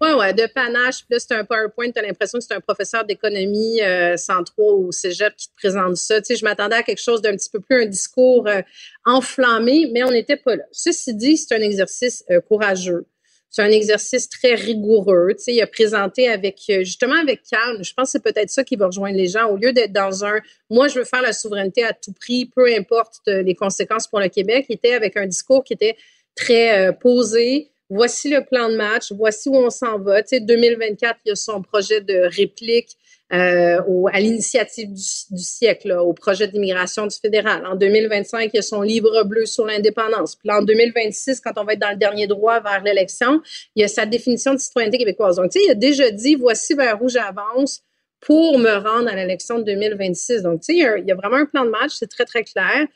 Ouais, 0.00 0.14
ouais, 0.14 0.32
de 0.32 0.46
panache. 0.46 1.04
Puis 1.04 1.08
là, 1.10 1.18
c'est 1.18 1.34
un 1.34 1.44
PowerPoint. 1.44 1.90
Tu 1.90 1.98
as 1.98 2.02
l'impression 2.02 2.38
que 2.38 2.44
c'est 2.44 2.54
un 2.54 2.60
professeur 2.60 3.04
d'économie 3.04 3.82
euh, 3.82 4.16
103 4.16 4.72
au 4.72 4.92
cégep 4.92 5.36
qui 5.36 5.48
te 5.48 5.54
présente 5.56 5.96
ça. 5.98 6.20
Tu 6.22 6.28
sais, 6.28 6.36
je 6.36 6.44
m'attendais 6.44 6.76
à 6.76 6.82
quelque 6.82 7.02
chose 7.02 7.20
d'un 7.20 7.36
petit 7.36 7.50
peu 7.50 7.60
plus, 7.60 7.82
un 7.82 7.86
discours 7.86 8.48
euh, 8.48 8.62
enflammé, 9.04 9.90
mais 9.92 10.02
on 10.02 10.10
n'était 10.10 10.38
pas 10.38 10.56
là. 10.56 10.64
Ceci 10.72 11.14
dit, 11.14 11.36
c'est 11.36 11.54
un 11.54 11.60
exercice 11.60 12.24
euh, 12.30 12.40
courageux 12.40 13.04
C'est 13.50 13.60
un 13.62 13.70
exercice 13.70 14.30
très 14.30 14.54
rigoureux. 14.54 15.34
Tu 15.36 15.44
sais, 15.44 15.54
il 15.54 15.60
a 15.60 15.66
présenté 15.66 16.28
avec, 16.30 16.60
euh, 16.70 16.78
justement 16.78 17.20
avec 17.20 17.42
calme. 17.42 17.84
Je 17.84 17.92
pense 17.92 18.08
que 18.08 18.12
c'est 18.12 18.22
peut-être 18.22 18.50
ça 18.50 18.64
qui 18.64 18.76
va 18.76 18.86
rejoindre 18.86 19.18
les 19.18 19.28
gens. 19.28 19.50
Au 19.50 19.56
lieu 19.56 19.74
d'être 19.74 19.92
dans 19.92 20.24
un, 20.24 20.40
moi, 20.70 20.88
je 20.88 20.98
veux 21.00 21.04
faire 21.04 21.20
la 21.20 21.34
souveraineté 21.34 21.84
à 21.84 21.92
tout 21.92 22.14
prix, 22.14 22.46
peu 22.46 22.66
importe 22.74 23.20
euh, 23.28 23.42
les 23.42 23.54
conséquences 23.54 24.08
pour 24.08 24.20
le 24.20 24.28
Québec, 24.28 24.64
il 24.70 24.76
était 24.76 24.94
avec 24.94 25.18
un 25.18 25.26
discours 25.26 25.62
qui 25.62 25.74
était 25.74 25.96
très 26.34 26.88
euh, 26.88 26.92
posé. 26.92 27.70
Voici 27.90 28.30
le 28.30 28.44
plan 28.44 28.70
de 28.70 28.76
match, 28.76 29.10
voici 29.10 29.48
où 29.48 29.56
on 29.56 29.68
s'en 29.68 29.98
va. 29.98 30.22
Tu 30.22 30.36
sais, 30.36 30.40
2024, 30.40 31.18
il 31.24 31.30
y 31.30 31.32
a 31.32 31.34
son 31.36 31.60
projet 31.60 32.00
de 32.00 32.20
réplique 32.36 32.96
euh, 33.32 33.80
à 34.12 34.20
l'initiative 34.20 34.92
du, 34.92 35.42
siècle, 35.42 35.92
au 35.92 36.12
projet 36.12 36.46
d'immigration 36.46 37.06
du 37.06 37.16
fédéral. 37.16 37.66
En 37.66 37.74
2025, 37.74 38.50
il 38.52 38.56
y 38.56 38.58
a 38.58 38.62
son 38.62 38.82
livre 38.82 39.24
bleu 39.24 39.44
sur 39.44 39.66
l'indépendance. 39.66 40.36
Puis 40.36 40.50
en 40.50 40.62
2026, 40.62 41.40
quand 41.40 41.52
on 41.56 41.64
va 41.64 41.72
être 41.72 41.80
dans 41.80 41.90
le 41.90 41.96
dernier 41.96 42.28
droit 42.28 42.60
vers 42.60 42.82
l'élection, 42.82 43.40
il 43.74 43.82
y 43.82 43.84
a 43.84 43.88
sa 43.88 44.06
définition 44.06 44.54
de 44.54 44.58
citoyenneté 44.58 44.98
québécoise. 44.98 45.36
Donc, 45.36 45.50
tu 45.50 45.58
sais, 45.58 45.66
il 45.66 45.70
a 45.70 45.74
déjà 45.74 46.10
dit, 46.10 46.36
voici 46.36 46.74
vers 46.74 47.02
où 47.02 47.08
j'avance 47.08 47.82
pour 48.20 48.58
me 48.58 48.72
rendre 48.72 49.08
à 49.08 49.16
l'élection 49.16 49.58
de 49.58 49.64
2026. 49.64 50.42
Donc, 50.42 50.60
tu 50.60 50.66
sais, 50.66 50.74
il 50.74 51.04
y, 51.06 51.12
a, 51.12 51.14
vraiment 51.14 51.36
un 51.36 51.46
plan 51.46 51.64
de 51.64 51.70
match, 51.70 51.92
c'est 51.92 52.10
très, 52.10 52.24
très 52.24 52.44
clair. 52.44 52.86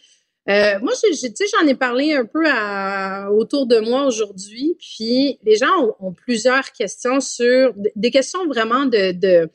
Euh, 0.48 0.78
moi, 0.80 0.92
j'en 0.92 1.66
ai 1.66 1.74
parlé 1.74 2.12
un 2.12 2.26
peu 2.26 2.44
à, 2.46 3.30
autour 3.30 3.66
de 3.66 3.78
moi 3.78 4.04
aujourd'hui, 4.04 4.76
puis 4.78 5.38
les 5.42 5.56
gens 5.56 5.72
ont, 5.80 6.08
ont, 6.08 6.12
plusieurs 6.12 6.70
questions 6.72 7.20
sur 7.20 7.72
des 7.96 8.10
questions 8.10 8.46
vraiment 8.46 8.84
de, 8.84 9.12
de 9.12 9.50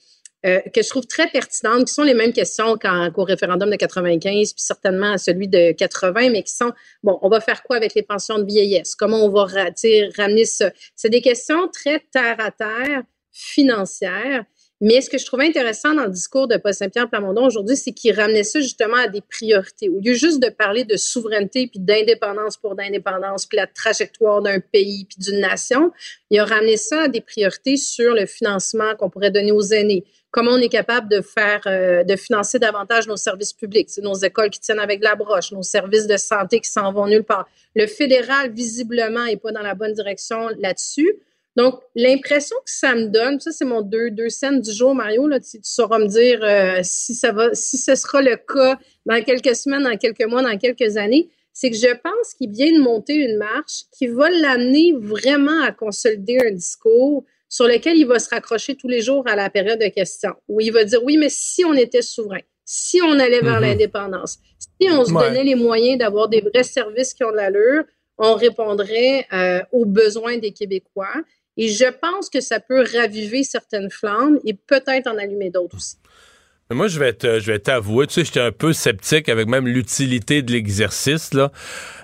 euh, 0.46 0.62
que 0.74 0.82
je 0.82 0.88
trouve 0.88 1.06
très 1.06 1.28
pertinentes, 1.28 1.86
qui 1.86 1.94
sont 1.94 2.04
les 2.04 2.14
mêmes 2.14 2.32
questions 2.32 2.78
qu'au 2.78 3.24
référendum 3.24 3.70
de 3.70 3.76
95, 3.76 4.54
puis 4.54 4.64
certainement 4.64 5.12
à 5.12 5.18
celui 5.18 5.50
de 5.50 5.74
80, 5.74 6.30
mais 6.30 6.44
qui 6.44 6.54
sont, 6.54 6.72
bon, 7.04 7.20
on 7.22 7.28
va 7.28 7.42
faire 7.42 7.62
quoi 7.62 7.76
avec 7.76 7.94
les 7.94 8.04
pensions 8.04 8.40
de 8.40 8.46
vieillesse? 8.46 8.96
Comment 8.96 9.26
on 9.26 9.30
va 9.30 9.44
ramener 9.44 10.46
ça? 10.46 10.72
C'est 10.96 11.10
des 11.10 11.22
questions 11.22 11.68
très 11.68 12.00
terre 12.12 12.38
à 12.40 12.52
terre, 12.52 13.04
financières, 13.32 14.46
mais 14.82 15.02
ce 15.02 15.10
que 15.10 15.18
je 15.18 15.26
trouvais 15.26 15.46
intéressant 15.46 15.94
dans 15.94 16.06
le 16.06 16.12
discours 16.12 16.48
de 16.48 16.56
Paul 16.56 16.74
Saint-Pierre 16.74 17.10
Plamondon 17.10 17.46
aujourd'hui, 17.46 17.76
c'est 17.76 17.92
qu'il 17.92 18.14
ramenait 18.14 18.44
ça 18.44 18.62
justement 18.62 18.96
à 18.96 19.08
des 19.08 19.22
priorités. 19.22 19.90
Au 19.90 20.00
lieu 20.00 20.14
juste 20.14 20.42
de 20.42 20.50
parler 20.50 20.86
de 20.86 20.96
souveraineté 20.96 21.68
puis 21.68 21.80
d'indépendance 21.80 22.56
pour 22.56 22.76
d'indépendance, 22.76 23.46
puis 23.46 23.58
la 23.58 23.68
trajectoire 23.68 24.42
d'un 24.42 24.60
pays 24.60 25.06
puis 25.06 25.18
d'une 25.20 25.42
nation, 25.42 25.92
il 26.30 26.40
a 26.40 26.46
ramené 26.46 26.78
ça 26.78 27.04
à 27.04 27.08
des 27.10 27.22
priorités 27.22 27.76
sur 27.76 28.14
le 28.14 28.26
financement 28.26 28.96
qu'on 28.98 29.10
pourrait 29.10 29.32
donner 29.32 29.52
aux 29.52 29.62
aînés. 29.74 30.06
Comment 30.32 30.52
on 30.52 30.58
est 30.60 30.70
capable 30.70 31.10
de 31.10 31.22
faire, 31.22 31.62
euh, 31.66 32.04
de 32.04 32.16
financer 32.16 32.60
davantage 32.60 33.08
nos 33.08 33.18
services 33.18 33.52
publics, 33.52 33.90
nos 34.02 34.14
écoles 34.14 34.52
qui 34.52 34.60
tiennent 34.60 34.80
avec 34.80 35.04
la 35.04 35.16
broche, 35.16 35.52
nos 35.52 35.64
services 35.64 36.06
de 36.06 36.18
santé 36.18 36.60
qui 36.60 36.70
s'en 36.70 36.94
vont 36.94 37.08
nulle 37.08 37.24
part. 37.24 37.50
Le 37.76 37.88
fédéral, 37.88 38.52
visiblement, 38.52 39.26
est 39.26 39.38
pas 39.38 39.52
dans 39.52 39.64
la 39.64 39.74
bonne 39.74 39.94
direction 39.94 40.50
là-dessus. 40.60 41.20
Donc, 41.60 41.82
l'impression 41.94 42.56
que 42.64 42.72
ça 42.72 42.96
me 42.96 43.08
donne, 43.08 43.38
ça 43.42 43.52
c'est 43.52 43.66
mon 43.66 43.82
deux, 43.82 44.12
deux 44.12 44.30
scènes 44.30 44.62
du 44.62 44.72
jour, 44.72 44.96
Mario, 44.96 45.28
là, 45.28 45.42
tu, 45.42 45.60
tu 45.60 45.70
sauras 45.70 46.00
me 46.00 46.08
dire 46.08 46.40
euh, 46.42 46.80
si 46.84 47.14
ça 47.14 47.34
va, 47.34 47.54
si 47.54 47.78
ce 47.78 47.96
sera 47.96 48.22
le 48.22 48.38
cas 48.38 48.80
dans 49.06 49.22
quelques 49.22 49.54
semaines, 49.58 49.84
dans 49.84 49.98
quelques 49.98 50.24
mois, 50.24 50.42
dans 50.42 50.58
quelques 50.58 50.96
années, 50.96 51.30
c'est 51.52 51.70
que 51.70 51.76
je 51.76 51.94
pense 52.02 52.34
qu'il 52.38 52.52
vient 52.52 52.72
de 52.72 52.82
monter 52.82 53.16
une 53.16 53.36
marche 53.36 53.84
qui 53.92 54.08
va 54.08 54.30
l'amener 54.30 54.94
vraiment 54.98 55.62
à 55.62 55.74
consolider 55.74 56.38
un 56.48 56.52
discours 56.52 57.26
sur 57.50 57.68
lequel 57.68 57.98
il 57.98 58.08
va 58.08 58.20
se 58.20 58.30
raccrocher 58.30 58.76
tous 58.76 58.88
les 58.88 59.02
jours 59.02 59.28
à 59.28 59.36
la 59.36 59.50
période 59.50 59.82
de 59.82 59.90
questions, 59.90 60.36
où 60.48 60.62
il 60.62 60.72
va 60.72 60.86
dire 60.86 61.04
oui, 61.04 61.18
mais 61.18 61.28
si 61.30 61.66
on 61.66 61.74
était 61.74 62.02
souverain, 62.02 62.40
si 62.64 63.02
on 63.02 63.20
allait 63.20 63.42
vers 63.42 63.60
mm-hmm. 63.60 63.62
l'indépendance, 63.64 64.38
si 64.80 64.88
on 64.90 65.04
se 65.04 65.12
ouais. 65.12 65.28
donnait 65.28 65.44
les 65.44 65.56
moyens 65.56 65.98
d'avoir 65.98 66.30
des 66.30 66.40
vrais 66.40 66.64
services 66.64 67.14
qui 67.14 67.26
ont 67.26 67.32
de 67.32 67.36
l'allure, 67.36 67.84
on 68.20 68.36
répondrait 68.36 69.26
euh, 69.34 69.62
aux 69.72 69.86
besoins 69.86 70.38
des 70.38 70.52
Québécois. 70.52 71.14
Et 71.62 71.68
je 71.68 71.92
pense 71.92 72.30
que 72.30 72.40
ça 72.40 72.62
peut 72.62 72.86
raviver 72.96 73.44
certaines 73.44 73.92
flammes 73.92 74.40
et 74.46 74.54
peut-être 74.54 75.08
en 75.08 75.18
allumer 75.18 75.50
d'autres 75.50 75.76
aussi. 75.76 75.98
Moi, 76.72 76.88
je 76.88 77.00
vais 77.00 77.14
je 77.22 77.52
vais 77.52 77.60
t'avouer, 77.60 78.08
tu 78.08 78.14
sais, 78.14 78.24
j'étais 78.24 78.40
un 78.40 78.54
peu 78.54 78.72
sceptique 78.72 79.28
avec 79.28 79.50
même 79.50 79.68
l'utilité 79.68 80.42
de 80.42 80.54
l'exercice, 80.54 81.34
là. 81.34 81.52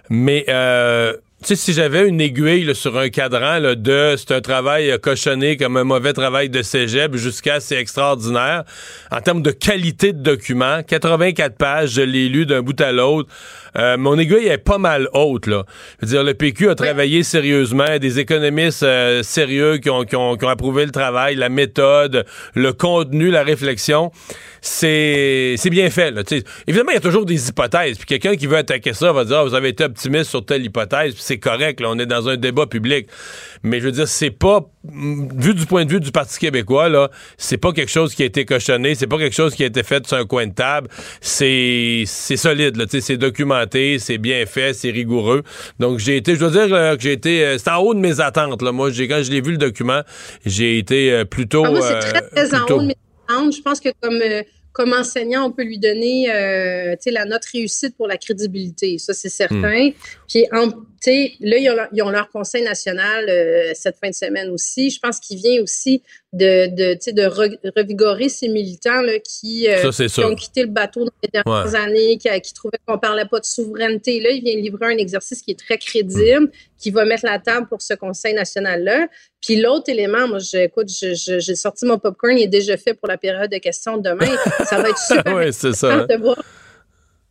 Mais, 0.10 0.44
euh, 0.50 1.16
sais, 1.44 1.56
si 1.56 1.74
j'avais 1.74 2.08
une 2.08 2.22
aiguille 2.22 2.64
là, 2.64 2.74
sur 2.74 2.98
un 2.98 3.10
cadran 3.10 3.60
là, 3.60 3.76
de 3.76 4.16
c'est 4.18 4.32
un 4.32 4.42
travail 4.42 4.98
cochonné 5.00 5.58
comme 5.58 5.78
un 5.78 5.84
mauvais 5.84 6.14
travail 6.14 6.50
de 6.50 6.62
cégep 6.62 7.16
jusqu'à 7.16 7.60
c'est 7.60 7.76
extraordinaire, 7.76 8.64
en 9.12 9.22
termes 9.22 9.42
de 9.42 9.52
qualité 9.52 10.14
de 10.14 10.22
document, 10.22 10.82
84 10.84 11.58
pages, 11.58 11.92
je 11.92 12.02
l'ai 12.02 12.30
lu 12.30 12.46
d'un 12.46 12.62
bout 12.62 12.80
à 12.80 12.92
l'autre. 12.92 13.30
Euh, 13.78 13.98
mon 13.98 14.18
aiguille 14.18 14.48
est 14.48 14.58
pas 14.58 14.78
mal 14.78 15.10
haute, 15.14 15.48
là. 15.48 15.66
Je 16.00 16.06
veux 16.06 16.12
dire, 16.14 16.24
le 16.24 16.34
PQ 16.34 16.70
a 16.70 16.76
travaillé 16.76 17.24
sérieusement, 17.24 17.98
des 18.00 18.20
économistes 18.20 18.84
euh, 18.84 19.22
sérieux 19.22 19.78
qui 19.78 19.90
ont, 19.90 20.04
qui, 20.04 20.16
ont, 20.16 20.38
qui 20.38 20.46
ont 20.46 20.50
approuvé 20.50 20.86
le 20.86 20.92
travail, 20.92 21.36
la 21.36 21.50
méthode, 21.50 22.26
le 22.54 22.72
contenu, 22.72 23.32
la 23.32 23.44
réflexion. 23.44 24.12
C'est 24.68 25.70
bien 25.70 25.90
fait, 25.92 26.10
là. 26.10 26.24
T'sais, 26.24 26.44
évidemment, 26.66 26.92
il 26.92 26.96
y 26.96 26.98
a 26.98 27.02
toujours 27.02 27.26
des 27.26 27.50
hypothèses. 27.50 27.98
Puis 27.98 28.08
quelqu'un 28.08 28.36
qui 28.36 28.48
veut 28.48 28.58
attaquer 28.58 28.94
ça 28.94 29.12
va 29.14 29.24
dire, 29.24 29.38
ah, 29.38 29.44
vous 29.44 29.54
avez 29.54 29.70
été 29.70 29.84
optimiste 29.84 30.32
sur 30.32 30.44
telle 30.44 30.66
hypothèse, 30.66 31.14
puis 31.14 31.24
c'est 31.24 31.38
correct, 31.38 31.80
là, 31.82 31.90
on 31.92 32.00
est 32.00 32.06
dans 32.06 32.28
un 32.30 32.36
débat 32.36 32.66
public. 32.66 33.08
Mais 33.64 33.80
je 33.80 33.86
veux 33.86 33.92
dire, 33.92 34.08
c'est 34.08 34.32
pas, 34.32 34.62
vu 34.84 35.54
du 35.54 35.66
point 35.66 35.86
de 35.86 35.92
vue 35.92 36.00
du 36.00 36.12
Parti 36.12 36.40
québécois, 36.40 36.90
là, 36.90 37.10
c'est 37.38 37.58
pas 37.58 37.74
quelque 37.74 37.92
chose 37.92 38.16
qui 38.16 38.24
a 38.24 38.26
été 38.26 38.46
cochonné, 38.46 38.96
c'est 38.96 39.08
pas 39.08 39.18
quelque 39.18 39.36
chose 39.36 39.54
qui 39.54 39.64
a 39.64 39.68
été 39.68 39.84
fait 39.84 40.06
sur 40.08 40.18
un 40.18 40.26
coin 40.26 40.48
de 40.48 40.54
table. 40.54 40.88
C'est 41.22 42.06
solide, 42.06 42.76
là, 42.78 42.86
c'est 42.90 43.18
documenté, 43.18 44.00
c'est 44.00 44.18
bien 44.18 44.46
fait, 44.48 44.74
c'est 44.74 44.92
rigoureux. 44.92 45.44
Donc, 45.80 46.00
j'ai 46.00 46.18
été, 46.18 46.36
je 46.36 46.40
dois 46.40 46.50
dire 46.50 46.74
euh, 46.74 46.96
que 46.96 47.04
j'ai 47.04 47.12
été, 47.12 47.46
euh, 47.46 47.58
c'est 47.60 47.70
en 47.70 47.78
haut 47.78 47.94
de 47.94 48.00
mes 48.00 48.20
attentes, 48.20 48.62
là. 48.64 48.72
Moi, 48.72 48.90
quand 48.90 49.22
je 49.24 49.32
l'ai 49.32 49.42
vu 49.42 49.52
le 49.52 49.58
document, 49.58 50.02
j'ai 50.46 50.80
été 50.80 51.12
euh, 51.12 51.26
plutôt. 51.26 51.66
Ah, 51.66 51.70
moi, 51.70 51.82
c'est 51.82 52.00
très, 52.00 52.22
très 52.22 52.48
plutôt... 52.48 52.74
en 52.74 52.78
haut 52.78 52.82
de 52.82 52.88
mes 52.88 52.96
Je 53.30 53.62
pense 53.62 53.80
que 53.80 53.90
comme 54.02 54.22
comme 54.76 54.92
enseignant, 54.92 55.46
on 55.46 55.52
peut 55.52 55.64
lui 55.64 55.80
donner 55.80 56.30
euh, 56.30 56.96
la 57.06 57.24
note 57.24 57.46
réussite 57.46 57.96
pour 57.96 58.08
la 58.08 58.18
crédibilité. 58.18 58.98
Ça, 58.98 59.14
c'est 59.14 59.30
certain. 59.30 59.88
Mm. 59.88 59.94
Puis, 60.28 60.46
en, 60.52 60.68
là, 61.12 61.58
ils 61.58 61.70
ont, 61.70 61.76
leur, 61.76 61.88
ils 61.92 62.02
ont, 62.04 62.10
leur 62.10 62.30
conseil 62.30 62.64
national 62.64 63.30
euh, 63.30 63.72
cette 63.74 63.98
fin 63.98 64.10
de 64.10 64.16
semaine 64.16 64.50
aussi. 64.50 64.90
Je 64.90 65.00
pense 65.00 65.20
qu'il 65.20 65.38
vient 65.38 65.62
aussi 65.62 66.02
de, 66.34 66.68
de, 66.68 67.12
de 67.12 67.26
re, 67.26 67.58
revigorer 67.76 68.30
ces 68.30 68.48
militants 68.48 69.02
là, 69.02 69.20
qui, 69.20 69.68
euh, 69.68 69.92
ça, 69.92 70.06
qui 70.08 70.24
ont 70.24 70.36
quitté 70.36 70.62
le 70.64 70.70
bateau 70.70 71.06
dans 71.06 71.12
les 71.24 71.30
dernières 71.30 71.72
ouais. 71.72 71.80
années, 71.80 72.18
qui, 72.18 72.30
qui 72.42 72.54
trouvaient 72.54 72.80
qu'on 72.86 72.98
parlait 72.98 73.26
pas 73.26 73.40
de 73.40 73.46
souveraineté. 73.46 74.20
Là, 74.20 74.32
il 74.32 74.44
vient 74.44 74.56
livrer 74.56 74.94
un 74.94 74.98
exercice 74.98 75.42
qui 75.42 75.52
est 75.52 75.60
très 75.60 75.78
crédible, 75.78 76.52
qui 76.78 76.92
va 76.92 77.06
mettre 77.06 77.26
la 77.26 77.40
table 77.40 77.68
pour 77.68 77.82
ce 77.82 77.94
conseil 77.94 78.34
national-là. 78.34 79.08
Puis 79.42 79.56
l'autre 79.58 79.90
élément, 79.90 80.28
moi, 80.28 80.40
j'écoute, 80.40 80.90
j'ai 80.90 81.56
sorti 81.56 81.86
mon 81.86 82.00
popcorn, 82.00 82.38
il 82.38 82.44
est 82.44 82.48
déjà 82.48 82.78
fait 82.78 82.94
pour 82.94 83.08
la 83.08 83.18
période 83.18 83.52
de 83.52 83.58
questions 83.58 83.98
de 83.98 84.10
demain. 84.10 84.36
Ça 84.66 84.82
va 84.82 84.90
être 84.90 84.98
super 85.08 85.36
ouais, 85.36 85.52
ça. 85.52 86.06
de 86.06 86.22
voir 86.22 86.38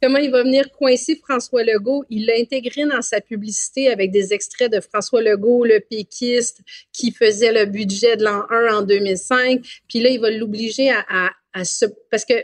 comment 0.05 0.18
il 0.18 0.30
va 0.30 0.42
venir 0.42 0.70
coincer 0.70 1.16
François 1.16 1.64
Legault? 1.64 2.05
Il 2.11 2.26
l'a 2.26 2.34
intégré 2.38 2.84
dans 2.84 3.00
sa 3.00 3.22
publicité 3.22 3.88
avec 3.88 4.11
des 4.11 4.34
extraits 4.34 4.70
de 4.70 4.80
François 4.80 5.22
Legault, 5.22 5.64
le 5.64 5.80
péquiste, 5.80 6.61
qui 6.92 7.11
faisait 7.11 7.52
le 7.52 7.64
budget 7.64 8.18
de 8.18 8.24
l'an 8.24 8.42
1 8.50 8.74
en 8.74 8.82
2005. 8.82 9.64
Puis 9.88 10.00
là, 10.00 10.11
il 10.11 10.20
va 10.20 10.30
l'obliger 10.30 10.90
à, 10.90 11.05
à, 11.09 11.30
à 11.55 11.64
se... 11.64 11.86
Parce 12.11 12.26
que 12.26 12.34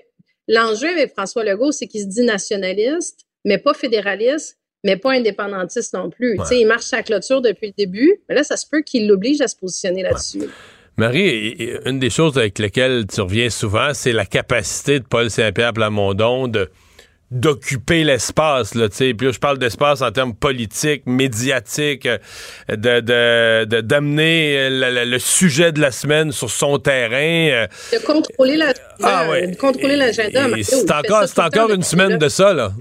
l'enjeu 0.48 0.88
avec 0.88 1.12
François 1.12 1.44
Legault, 1.44 1.70
c'est 1.70 1.86
qu'il 1.86 2.00
se 2.00 2.06
dit 2.06 2.22
nationaliste, 2.22 3.26
mais 3.44 3.58
pas 3.58 3.74
fédéraliste, 3.74 4.56
mais 4.82 4.96
pas 4.96 5.12
indépendantiste 5.12 5.92
non 5.92 6.08
plus. 6.08 6.38
Ouais. 6.38 6.60
Il 6.60 6.66
marche 6.66 6.86
sa 6.86 7.02
clôture 7.02 7.42
depuis 7.42 7.66
le 7.66 7.74
début, 7.76 8.22
mais 8.28 8.36
là, 8.36 8.42
ça 8.42 8.56
se 8.56 8.66
peut 8.66 8.80
qu'il 8.80 9.06
l'oblige 9.06 9.42
à 9.42 9.48
se 9.48 9.56
positionner 9.56 10.02
là-dessus. 10.02 10.40
Ouais. 10.40 10.48
Marie, 10.96 11.78
une 11.84 11.98
des 11.98 12.10
choses 12.10 12.38
avec 12.38 12.58
lesquelles 12.58 13.06
tu 13.06 13.20
reviens 13.20 13.50
souvent, 13.50 13.92
c'est 13.92 14.12
la 14.12 14.24
capacité 14.24 14.98
de 14.98 15.04
Paul 15.04 15.30
Saint-Pierre 15.30 15.74
Plamondon 15.74 16.48
de 16.48 16.70
d'occuper 17.30 18.02
l'espace 18.02 18.74
là 18.74 18.88
tu 18.88 18.96
sais 18.96 19.14
puis 19.14 19.28
là, 19.28 19.32
je 19.32 19.38
parle 19.38 19.58
d'espace 19.58 20.02
en 20.02 20.10
termes 20.10 20.34
politiques 20.34 21.06
médiatiques 21.06 22.08
de 22.68 23.00
de 23.00 23.80
d'amener 23.80 24.68
le, 24.68 25.04
le, 25.04 25.18
sujet 25.18 25.70
de 25.70 25.80
la 25.80 25.92
semaine 25.92 26.32
sur 26.32 26.50
son 26.50 26.78
terrain 26.78 27.66
de 27.92 28.04
contrôler 28.04 28.56
la 28.56 28.74
ah, 29.02 29.24
euh, 29.24 29.30
ouais. 29.30 29.46
de 29.48 29.56
contrôler 29.56 29.96
l'agenda 29.96 30.48
c'est 30.62 30.90
encore 30.90 31.28
c'est 31.28 31.40
encore 31.40 31.70
une 31.70 31.84
semaine 31.84 32.18
de 32.18 32.28
ça 32.28 32.52
là 32.52 32.72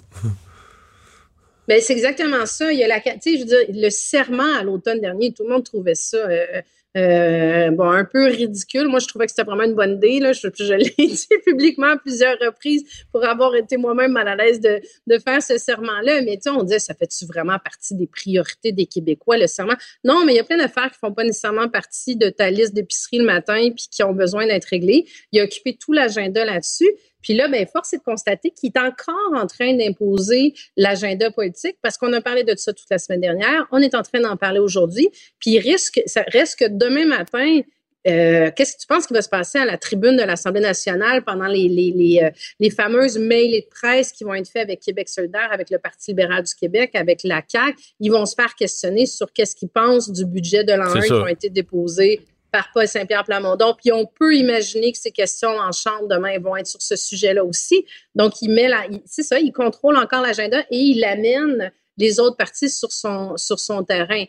ben, 1.70 1.80
c'est 1.80 1.94
exactement 1.94 2.48
ça. 2.48 2.74
Il 2.74 2.80
y 2.80 2.84
a 2.84 2.88
la, 2.88 3.00
tu 3.00 3.12
sais, 3.22 3.34
je 3.36 3.42
veux 3.42 3.46
dire, 3.46 3.60
le 3.70 3.92
serment 3.92 4.58
à 4.58 4.64
l'automne 4.64 5.00
dernier, 5.02 5.32
tout 5.32 5.44
le 5.44 5.50
monde 5.50 5.64
trouvait 5.64 5.94
ça 5.94 6.18
euh, 6.18 6.64
euh, 6.98 7.70
bon, 7.72 7.90
un 7.90 8.04
peu 8.04 8.26
ridicule. 8.26 8.88
Moi, 8.88 9.00
je 9.00 9.08
trouvais 9.08 9.26
que 9.26 9.32
c'était 9.32 9.44
vraiment 9.44 9.64
une 9.64 9.76
bonne 9.76 9.96
idée. 9.96 10.20
Là. 10.20 10.34
Je, 10.34 10.74
l'ai 10.74 10.90
dit 11.08 11.28
publiquement 11.46 11.92
à 11.94 11.98
plusieurs 11.98 12.38
reprises 12.40 12.84
pour 13.12 13.24
avoir 13.24 13.56
été 13.56 13.78
moi-même 13.78 14.12
mal 14.12 14.28
à 14.28 14.36
l'aise 14.36 14.60
de, 14.60 14.82
de 15.08 15.18
faire 15.20 15.42
ce 15.42 15.58
serment-là. 15.58 16.22
Mais 16.22 16.38
tu 16.38 16.44
sais, 16.44 16.50
on 16.50 16.64
disait, 16.64 16.80
ça 16.80 16.96
fait-tu 16.96 17.26
vraiment 17.26 17.60
partie 17.60 17.96
des 17.96 18.08
priorités 18.08 18.72
des 18.72 18.88
Québécois, 18.88 19.38
le 19.38 19.48
serment? 19.48 19.76
Non, 20.04 20.26
mais 20.26 20.34
il 20.34 20.38
y 20.38 20.40
a 20.40 20.44
plein 20.44 20.58
d'affaires 20.58 20.92
qui 20.92 20.98
font 20.98 21.14
pas 21.14 21.24
nécessairement 21.24 21.70
partie 21.70 22.16
de 22.16 22.30
ta 22.30 22.50
liste 22.50 22.74
d'épicerie 22.74 23.20
le 23.20 23.26
matin 23.26 23.70
puis 23.76 23.88
qui 23.92 24.04
ont 24.04 24.14
besoin 24.14 24.48
d'être 24.48 24.66
réglées. 24.66 25.06
Il 25.32 25.40
a 25.40 25.44
occupé 25.44 25.78
tout 25.80 25.94
l'agenda 25.94 26.44
là-dessus. 26.44 26.90
Puis 27.22 27.34
là, 27.34 27.48
ben, 27.48 27.66
force 27.68 27.94
est 27.94 27.98
de 27.98 28.04
constater 28.04 28.52
qu'il 28.52 28.72
est 28.74 28.80
encore 28.80 29.34
en 29.36 29.46
train 29.48 29.74
d'imposer 29.76 30.54
l'agenda 30.78 31.32
politique 31.32 31.78
parce 31.82 31.98
qu'on 31.98 32.14
a 32.14 32.22
parlé 32.22 32.44
de 32.44 32.56
ça 32.56 32.74
toute 32.74 32.90
la 32.90 32.98
semaine 32.98 33.22
dernière. 33.22 33.68
On 33.72 33.82
est 33.82 33.96
en 33.96 34.04
train 34.04 34.22
d'en 34.22 34.38
parler 34.38 34.60
aujourd'hui. 34.60 35.10
Puis 35.40 35.52
il 35.52 35.60
risque, 35.60 36.02
ça 36.06 36.24
reste 36.28 36.60
que 36.60 36.66
demain 36.66 37.06
matin, 37.06 37.62
euh, 38.08 38.50
qu'est-ce 38.56 38.76
que 38.76 38.82
tu 38.82 38.88
penses 38.88 39.06
qui 39.06 39.14
va 39.14 39.22
se 39.22 39.28
passer 39.28 39.58
à 39.58 39.66
la 39.66 39.78
tribune 39.78 40.16
de 40.16 40.24
l'Assemblée 40.24 40.62
nationale 40.62 41.22
pendant 41.24 41.48
les, 41.48 41.68
les, 41.68 41.92
les, 41.92 42.22
euh, 42.24 42.30
les, 42.60 42.70
fameuses 42.70 43.18
mails 43.18 43.54
et 43.54 43.62
de 43.62 43.68
presse 43.68 44.14
qui 44.14 44.24
vont 44.24 44.34
être 44.34 44.50
faits 44.50 44.64
avec 44.64 44.80
Québec 44.80 45.10
solidaire, 45.10 45.50
avec 45.52 45.70
le 45.70 45.80
Parti 45.80 46.12
libéral 46.12 46.44
du 46.44 46.56
Québec, 46.56 46.92
avec 46.94 47.22
la 47.26 47.44
CAQ? 47.46 47.78
Ils 48.00 48.12
vont 48.12 48.26
se 48.26 48.36
faire 48.36 48.56
questionner 48.56 49.06
sur 49.06 49.34
qu'est-ce 49.34 49.54
qu'ils 49.54 49.70
pensent 49.70 50.10
du 50.10 50.26
budget 50.26 50.64
de 50.64 50.72
l'an 50.72 50.96
1 50.96 51.02
qui 51.02 51.12
ont 51.12 51.28
été 51.28 51.50
déposés 51.50 52.22
par 52.52 52.70
Paul 52.74 52.88
Saint-Pierre 52.88 53.24
Plamondon. 53.24 53.76
Puis 53.76 53.92
on 53.92 54.06
peut 54.06 54.36
imaginer 54.36 54.92
que 54.92 54.98
ces 54.98 55.12
questions 55.12 55.50
en 55.58 55.72
chambre 55.72 56.08
demain 56.08 56.40
vont 56.40 56.56
être 56.56 56.68
sur 56.68 56.82
ce 56.82 56.96
sujet-là 56.96 57.44
aussi. 57.44 57.86
Donc, 58.16 58.42
il 58.42 58.52
met 58.52 58.68
la, 58.68 58.86
c'est 59.06 59.24
ça, 59.24 59.40
il 59.40 59.52
contrôle 59.52 59.98
encore 59.98 60.22
l'agenda 60.22 60.60
et 60.70 60.78
il 60.78 61.04
amène 61.04 61.72
les 61.98 62.20
autres 62.20 62.38
partis 62.38 62.70
sur 62.70 62.92
son, 62.92 63.38
sur 63.38 63.60
son 63.60 63.84
terrain. 63.84 64.26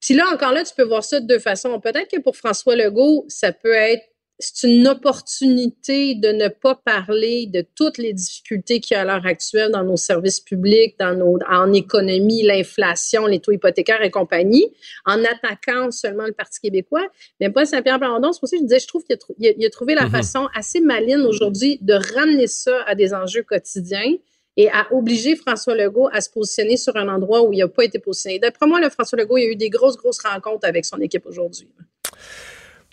Puis 0.00 0.14
là, 0.14 0.24
encore 0.32 0.52
là, 0.52 0.64
tu 0.64 0.74
peux 0.74 0.84
voir 0.84 1.04
ça 1.04 1.20
de 1.20 1.26
deux 1.26 1.38
façons. 1.38 1.80
Peut-être 1.80 2.08
que 2.10 2.20
pour 2.20 2.36
François 2.36 2.76
Legault, 2.76 3.24
ça 3.28 3.52
peut 3.52 3.74
être 3.74 4.04
c'est 4.38 4.68
une 4.68 4.86
opportunité 4.86 6.14
de 6.14 6.28
ne 6.28 6.48
pas 6.48 6.74
parler 6.74 7.46
de 7.46 7.64
toutes 7.74 7.96
les 7.96 8.12
difficultés 8.12 8.80
qu'il 8.80 8.94
y 8.94 8.98
a 8.98 9.02
à 9.02 9.04
l'heure 9.04 9.26
actuelle 9.26 9.70
dans 9.72 9.82
nos 9.82 9.96
services 9.96 10.40
publics, 10.40 10.94
dans 10.98 11.14
nos, 11.14 11.38
en 11.48 11.72
économie, 11.72 12.42
l'inflation, 12.42 13.26
les 13.26 13.40
taux 13.40 13.52
hypothécaires 13.52 14.02
et 14.02 14.10
compagnie, 14.10 14.66
en 15.06 15.24
attaquant 15.24 15.90
seulement 15.90 16.26
le 16.26 16.32
Parti 16.32 16.60
québécois. 16.60 17.06
Mais 17.40 17.48
pas 17.48 17.64
Saint-Pierre 17.64 17.98
Blandon, 17.98 18.32
c'est 18.32 18.40
pour 18.40 18.48
ça 18.48 18.56
que 18.56 18.62
je 18.62 18.66
disais, 18.66 18.80
je 18.80 18.86
trouve 18.86 19.04
qu'il 19.04 19.16
a, 19.16 19.66
a, 19.66 19.70
trouvé 19.70 19.94
la 19.94 20.02
mm-hmm. 20.02 20.10
façon 20.10 20.48
assez 20.54 20.80
maligne 20.80 21.22
aujourd'hui 21.22 21.78
de 21.80 21.94
ramener 22.14 22.46
ça 22.46 22.82
à 22.86 22.94
des 22.94 23.14
enjeux 23.14 23.42
quotidiens 23.42 24.16
et 24.58 24.68
à 24.70 24.86
obliger 24.92 25.36
François 25.36 25.74
Legault 25.74 26.08
à 26.12 26.20
se 26.20 26.30
positionner 26.30 26.76
sur 26.76 26.96
un 26.96 27.08
endroit 27.08 27.42
où 27.42 27.52
il 27.52 27.58
n'a 27.58 27.68
pas 27.68 27.84
été 27.84 27.98
positionné. 27.98 28.38
D'après 28.38 28.66
moi, 28.66 28.80
le 28.80 28.90
François 28.90 29.18
Legault, 29.18 29.38
il 29.38 29.48
a 29.48 29.52
eu 29.52 29.56
des 29.56 29.70
grosses, 29.70 29.96
grosses 29.96 30.20
rencontres 30.22 30.66
avec 30.66 30.84
son 30.84 30.98
équipe 31.00 31.26
aujourd'hui. 31.26 31.68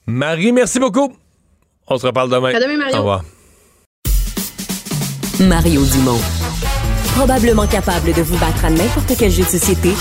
Marie, 0.06 0.52
merci 0.52 0.80
beaucoup. 0.80 1.14
On 1.88 1.98
se 1.98 2.06
reparle 2.08 2.30
demain. 2.30 2.54
À 2.54 2.60
demain, 2.60 2.78
Mario. 2.78 2.96
Au 2.96 3.00
revoir. 3.00 3.22
Mario 5.40 5.84
Dumont. 5.86 6.20
Probablement 7.16 7.68
capable 7.68 8.14
de 8.14 8.22
vous 8.22 8.38
battre 8.38 8.66
à 8.66 8.70
n'importe 8.70 9.14
quel 9.18 9.32
jeu 9.32 9.44
de 9.44 9.50
société 9.50 9.94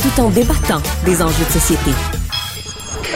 tout 0.00 0.20
en 0.20 0.30
débattant 0.30 0.82
des 1.04 1.22
enjeux 1.22 1.44
de 1.44 1.50
société. 1.50 1.90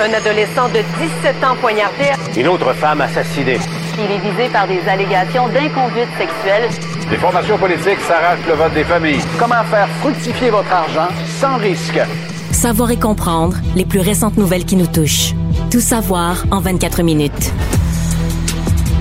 Un 0.01 0.13
adolescent 0.13 0.69
de 0.69 0.81
17 1.23 1.45
ans 1.45 1.57
poignardé. 1.61 2.13
Une 2.37 2.49
autre 2.49 2.73
femme 2.75 3.01
assassinée. 3.01 3.59
Il 3.99 4.11
est 4.11 4.31
visé 4.31 4.49
par 4.53 4.67
des 4.67 4.81
allégations 4.89 5.49
d'inconduite 5.49 6.09
sexuelle. 6.17 6.69
Des 7.11 7.17
formations 7.17 7.59
politiques 7.59 8.01
s'arrachent 8.07 8.47
le 8.47 8.55
vote 8.55 8.75
des 8.75 8.85
familles. 8.85 9.21
Comment 9.39 9.65
faire 9.65 9.89
fructifier 10.01 10.51
votre 10.51 10.73
argent 10.73 11.09
sans 11.41 11.57
risque? 11.57 11.99
Savoir 12.53 12.91
et 12.91 12.99
comprendre 12.99 13.57
les 13.77 13.85
plus 13.85 14.01
récentes 14.01 14.37
nouvelles 14.37 14.65
qui 14.65 14.77
nous 14.77 14.87
touchent. 14.87 15.35
Tout 15.71 15.81
savoir 15.81 16.45
en 16.51 16.61
24 16.61 17.03
minutes. 17.03 17.53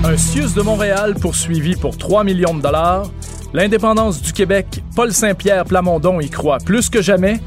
Un 0.03 0.15
CIUS 0.15 0.53
de 0.55 0.61
Montréal 0.61 1.15
poursuivi 1.15 1.75
pour 1.75 1.97
3 1.97 2.23
millions 2.23 2.53
de 2.53 2.61
dollars. 2.61 3.11
L'indépendance 3.53 4.21
du 4.21 4.31
Québec, 4.33 4.83
Paul 4.95 5.11
Saint-Pierre 5.11 5.65
Plamondon 5.65 6.19
y 6.19 6.29
croit 6.29 6.59
plus 6.59 6.89
que 6.89 7.01
jamais. 7.01 7.39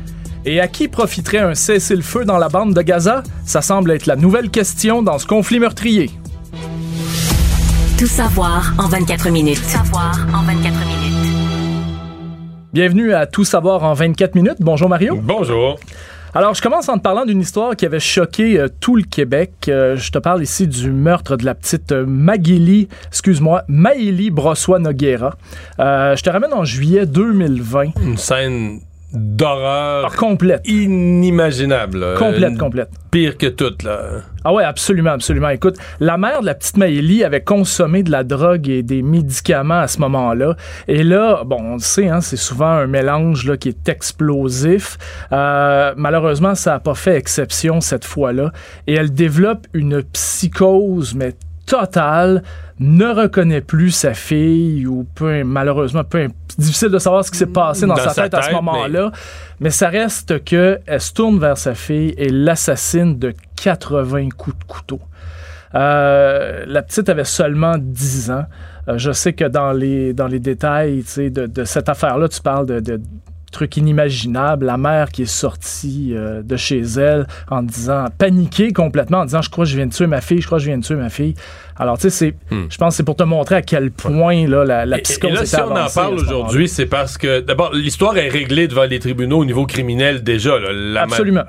Et 0.45 0.61
à 0.61 0.69
qui 0.69 0.89
profiterait 0.89 1.39
un 1.39 1.55
cessez-le-feu 1.55 2.25
dans 2.25 2.39
la 2.39 2.49
bande 2.49 2.75
de 2.75 2.83
Gaza? 2.83 3.23
Ça 3.45 3.63
semble 3.63 3.91
être 3.93 4.07
la 4.07 4.17
nouvelle 4.17 4.51
question 4.51 5.03
dans 5.03 5.19
ce 5.19 5.27
conflit 5.27 5.61
meurtrier. 5.61 6.11
Tout 7.99 8.07
savoir 8.07 8.73
en 8.79 8.89
24 8.89 9.31
minutes. 9.31 9.61
Tout 9.61 9.69
savoir 9.69 10.27
en 10.35 10.43
24 10.43 10.79
minutes. 10.87 11.11
Bienvenue 12.73 13.13
à 13.13 13.27
Tout 13.27 13.45
savoir 13.45 13.85
en 13.85 13.95
24 13.95 14.35
minutes. 14.35 14.57
Bonjour 14.61 14.89
Mario. 14.89 15.19
Bonjour. 15.23 15.79
Alors, 16.33 16.55
je 16.55 16.63
commence 16.63 16.89
en 16.89 16.97
te 16.97 17.03
parlant 17.03 17.25
d'une 17.25 17.41
histoire 17.41 17.75
qui 17.75 17.85
avait 17.85 17.99
choqué 17.99 18.57
euh, 18.57 18.69
tout 18.79 18.95
le 18.95 19.03
Québec. 19.03 19.53
Euh, 19.67 19.97
je 19.97 20.13
te 20.13 20.19
parle 20.19 20.45
ici 20.45 20.69
du 20.69 20.93
meurtre 20.93 21.37
de 21.37 21.45
la 21.45 21.57
petite 21.57 21.91
euh, 21.91 22.07
Maguili, 22.07 22.89
excuse-moi, 23.09 23.65
Maïli 23.67 24.31
Brossois-Noguera. 24.31 25.35
je 25.79 26.23
te 26.23 26.31
ramène 26.31 26.53
en 26.53 26.65
juillet 26.65 27.05
2020. 27.05 27.97
Une 28.01 28.17
scène 28.17 28.81
d'horreur 29.13 30.09
ah, 30.13 30.17
complète. 30.17 30.61
inimaginable 30.69 32.15
complète 32.17 32.57
complète. 32.57 32.91
pire 33.11 33.37
que 33.37 33.47
toute 33.47 33.83
là. 33.83 34.23
Ah 34.45 34.53
ouais 34.53 34.65
absolument 34.65 35.11
absolument. 35.11 35.49
Écoute 35.49 35.77
la 35.99 36.17
mère 36.17 36.41
de 36.41 36.47
la 36.47 36.55
petite 36.55 36.77
Maëlie 36.77 37.25
avait 37.25 37.43
consommé 37.43 38.03
de 38.03 38.11
la 38.11 38.25
drogue 38.25 38.69
et 38.69 38.83
des 38.83 39.03
médicaments 39.03 39.81
à 39.81 39.89
ce 39.89 39.99
moment-là. 40.01 40.57
Et 40.87 41.03
là 41.03 41.43
bon 41.45 41.59
on 41.61 41.75
le 41.75 41.81
sait 41.81 42.09
hein, 42.09 42.21
c'est 42.21 42.37
souvent 42.37 42.71
un 42.71 42.87
mélange 42.87 43.47
là 43.47 43.57
qui 43.57 43.69
est 43.71 43.89
explosif. 43.89 44.97
Euh, 45.33 45.93
malheureusement 45.97 46.55
ça 46.55 46.75
a 46.75 46.79
pas 46.79 46.95
fait 46.95 47.17
exception 47.17 47.81
cette 47.81 48.05
fois-là. 48.05 48.53
Et 48.87 48.95
elle 48.95 49.13
développe 49.13 49.67
une 49.75 50.03
psychose 50.03 51.15
mais 51.15 51.35
totale 51.71 52.43
ne 52.81 53.07
reconnaît 53.07 53.61
plus 53.61 53.91
sa 53.91 54.15
fille 54.15 54.87
ou 54.87 55.07
peu, 55.15 55.45
malheureusement 55.45 56.03
peu 56.03 56.29
difficile 56.59 56.89
de 56.89 56.99
savoir 56.99 57.25
ce 57.25 57.31
qui 57.31 57.39
s'est 57.39 57.47
passé 57.47 57.87
dans, 57.87 57.95
sa, 57.97 58.15
tête, 58.15 58.35
à 58.35 58.43
ce 58.43 58.53
moment-là 58.53 59.13
mais... 59.61 59.71
ça 59.71 59.89
reste 59.89 60.43
que 60.45 60.81
elle 60.87 61.01
se 61.01 61.13
tourne 61.13 61.39
vers 61.39 61.59
sa 61.59 61.75
fille 61.75 62.15
et 62.17 62.31
l'assassine 62.31 63.19
de 63.19 63.35
80 63.57 64.31
coups 64.37 64.59
de 64.59 64.65
couteau 64.65 65.01
euh, 65.75 66.65
la 66.67 66.83
petite 66.83 67.09
avait 67.09 67.25
seulement 67.25 67.77
10 67.79 68.33
ans. 68.33 68.45
Euh, 68.89 68.99
je 68.99 69.13
sais 69.13 69.35
que 69.35 69.45
dans 69.45 69.71
les, 69.71 70.13
dans 70.13 70.27
les 70.27 70.41
détails 70.41 71.05
de, 71.17 71.47
de 71.47 71.65
cette 71.65 71.89
affaire-là, 71.89 72.29
tu 72.29 72.41
parles 72.41 72.67
de, 72.67 72.81
de 72.81 73.01
truc 73.51 73.77
inimaginable. 73.77 74.67
La 74.67 74.77
mère 74.77 75.11
qui 75.11 75.23
est 75.23 75.27
sortie 75.27 76.13
euh, 76.15 76.43
de 76.43 76.57
chez 76.57 76.81
elle 76.81 77.27
en 77.51 77.63
disant, 77.63 78.07
paniquée 78.17 78.73
complètement, 78.73 79.19
en 79.19 79.25
disant, 79.25 79.43
je 79.43 79.51
crois 79.51 79.65
que 79.65 79.71
je 79.71 79.77
viens 79.77 79.87
de 79.87 79.93
tuer 79.93 80.07
ma 80.07 80.21
fille, 80.21 80.41
je 80.41 80.47
crois 80.47 80.59
que 80.59 80.65
je 80.65 80.69
viens 80.69 80.79
de 80.79 80.85
tuer 80.85 80.97
ma 80.97 81.11
fille. 81.11 81.35
Alors, 81.77 81.97
tu 81.97 82.03
sais, 82.03 82.11
c'est, 82.11 82.55
hmm. 82.55 82.67
je 82.69 82.77
pense 82.77 82.93
que 82.93 82.97
c'est 82.99 83.05
pour 83.05 83.17
te 83.17 83.23
montrer 83.23 83.57
à 83.57 83.63
quel 83.63 83.91
point 83.91 84.47
là, 84.47 84.65
la, 84.65 84.87
la 84.87 84.99
psychose 84.99 85.31
et, 85.31 85.35
là, 85.35 85.47
si 85.47 85.57
on 85.57 85.77
en 85.77 85.89
parle 85.89 86.15
aujourd'hui, 86.15 86.69
c'est 86.69 86.87
parce 86.87 87.17
que, 87.17 87.41
d'abord, 87.41 87.73
l'histoire 87.73 88.17
est 88.19 88.29
réglée 88.29 88.69
devant 88.69 88.85
les 88.85 88.99
tribunaux 88.99 89.39
au 89.39 89.45
niveau 89.45 89.67
criminel 89.67 90.23
déjà. 90.23 90.59
Là, 90.59 91.03
Absolument. 91.03 91.45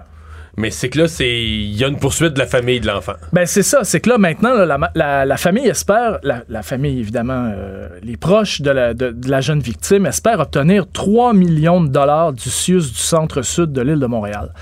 Mais 0.61 0.69
c'est 0.69 0.89
que 0.89 0.99
là, 0.99 1.07
c'est 1.07 1.27
il 1.43 1.75
y 1.75 1.83
a 1.83 1.87
une 1.87 1.97
poursuite 1.97 2.33
de 2.33 2.39
la 2.39 2.45
famille 2.45 2.79
de 2.79 2.85
l'enfant. 2.85 3.13
Ben 3.33 3.47
c'est 3.47 3.63
ça, 3.63 3.83
c'est 3.83 3.99
que 3.99 4.09
là 4.09 4.19
maintenant, 4.19 4.53
la, 4.53 5.37
famille 5.37 5.67
espère, 5.67 6.19
la, 6.21 6.61
famille 6.61 6.99
évidemment, 6.99 7.51
euh, 7.51 7.89
les 8.03 8.15
proches 8.15 8.61
de 8.61 8.69
la, 8.69 8.93
de, 8.93 9.11
la, 9.27 9.41
jeune 9.41 9.59
victime 9.59 10.05
espèrent 10.05 10.39
obtenir 10.39 10.85
3 10.93 11.33
millions 11.33 11.81
de 11.81 11.87
dollars 11.87 12.33
du 12.33 12.47
CIUS 12.47 12.91
du 12.91 12.99
centre-sud 12.99 13.73
de 13.73 13.81
l'île 13.81 13.99
de 13.99 14.05
Montréal. 14.05 14.53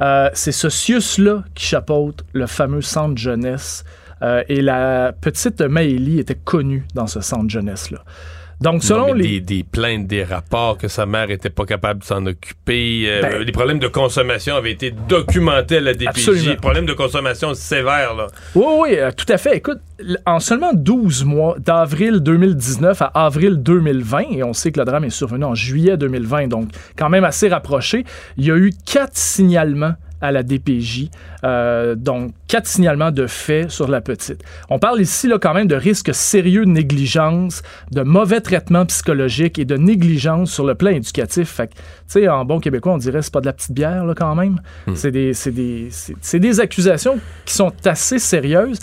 Euh, 0.00 0.30
c'est 0.32 0.52
ce 0.52 0.68
CIUS-là 0.68 1.42
qui 1.56 1.64
chapeaute 1.64 2.24
le 2.32 2.46
fameux 2.46 2.82
centre 2.82 3.18
jeunesse. 3.18 3.84
Euh, 4.22 4.44
et 4.48 4.62
la 4.62 5.12
petite 5.12 5.60
Maëlie 5.60 6.20
était 6.20 6.36
connue 6.36 6.86
dans 6.94 7.08
ce 7.08 7.20
centre 7.20 7.48
jeunesse-là. 7.50 8.04
Donc, 8.60 8.82
selon 8.82 9.12
les... 9.12 9.40
Des, 9.40 9.62
plaintes, 9.62 10.06
des 10.06 10.24
rapports 10.24 10.78
que 10.78 10.88
sa 10.88 11.06
mère 11.06 11.30
était 11.30 11.50
pas 11.50 11.64
capable 11.64 12.00
de 12.00 12.04
s'en 12.04 12.26
occuper. 12.26 13.04
Euh, 13.06 13.22
ben- 13.22 13.42
les 13.42 13.52
problèmes 13.52 13.78
de 13.78 13.86
consommation 13.86 14.56
avaient 14.56 14.72
été 14.72 14.90
documentés 14.90 15.76
à 15.76 15.80
la 15.80 15.94
DPJ. 15.94 16.08
Absolument. 16.08 16.56
Problèmes 16.56 16.86
de 16.86 16.92
consommation 16.92 17.54
sévères, 17.54 18.14
là. 18.14 18.26
Oui, 18.54 18.64
oui, 18.80 18.88
euh, 18.98 19.12
tout 19.16 19.26
à 19.28 19.38
fait. 19.38 19.56
Écoute, 19.56 19.78
en 20.26 20.40
seulement 20.40 20.72
12 20.74 21.24
mois, 21.24 21.56
d'avril 21.58 22.20
2019 22.20 23.02
à 23.02 23.06
avril 23.14 23.62
2020, 23.62 24.22
et 24.32 24.42
on 24.42 24.52
sait 24.52 24.72
que 24.72 24.80
le 24.80 24.86
drame 24.86 25.04
est 25.04 25.10
survenu 25.10 25.44
en 25.44 25.54
juillet 25.54 25.96
2020, 25.96 26.48
donc 26.48 26.70
quand 26.96 27.08
même 27.08 27.24
assez 27.24 27.48
rapproché, 27.48 28.04
il 28.36 28.44
y 28.44 28.50
a 28.50 28.56
eu 28.56 28.72
quatre 28.84 29.16
signalements 29.16 29.94
à 30.20 30.32
la 30.32 30.42
DPJ. 30.42 31.10
Euh, 31.44 31.94
donc, 31.94 32.32
quatre 32.46 32.66
signalements 32.66 33.10
de 33.10 33.26
faits 33.26 33.70
sur 33.70 33.88
la 33.88 34.00
petite. 34.00 34.42
On 34.70 34.78
parle 34.78 35.00
ici 35.00 35.28
là, 35.28 35.38
quand 35.38 35.54
même 35.54 35.66
de 35.66 35.76
risques 35.76 36.14
sérieux 36.14 36.64
de 36.64 36.70
négligence, 36.70 37.62
de 37.90 38.02
mauvais 38.02 38.40
traitement 38.40 38.86
psychologique 38.86 39.58
et 39.58 39.64
de 39.64 39.76
négligence 39.76 40.52
sur 40.52 40.66
le 40.66 40.74
plan 40.74 40.90
éducatif. 40.90 41.48
Fait 41.48 41.68
tu 41.68 41.76
sais, 42.06 42.28
en 42.28 42.44
bon 42.44 42.60
québécois, 42.60 42.92
on 42.94 42.98
dirait 42.98 43.22
c'est 43.22 43.32
pas 43.32 43.40
de 43.40 43.46
la 43.46 43.52
petite 43.52 43.72
bière 43.72 44.04
là, 44.04 44.14
quand 44.14 44.34
même. 44.34 44.60
Hmm. 44.86 44.94
C'est 44.94 45.10
des, 45.10 45.32
des, 45.46 45.90
des 46.38 46.60
accusations 46.60 47.18
qui 47.44 47.54
sont 47.54 47.72
assez 47.84 48.18
sérieuses. 48.18 48.78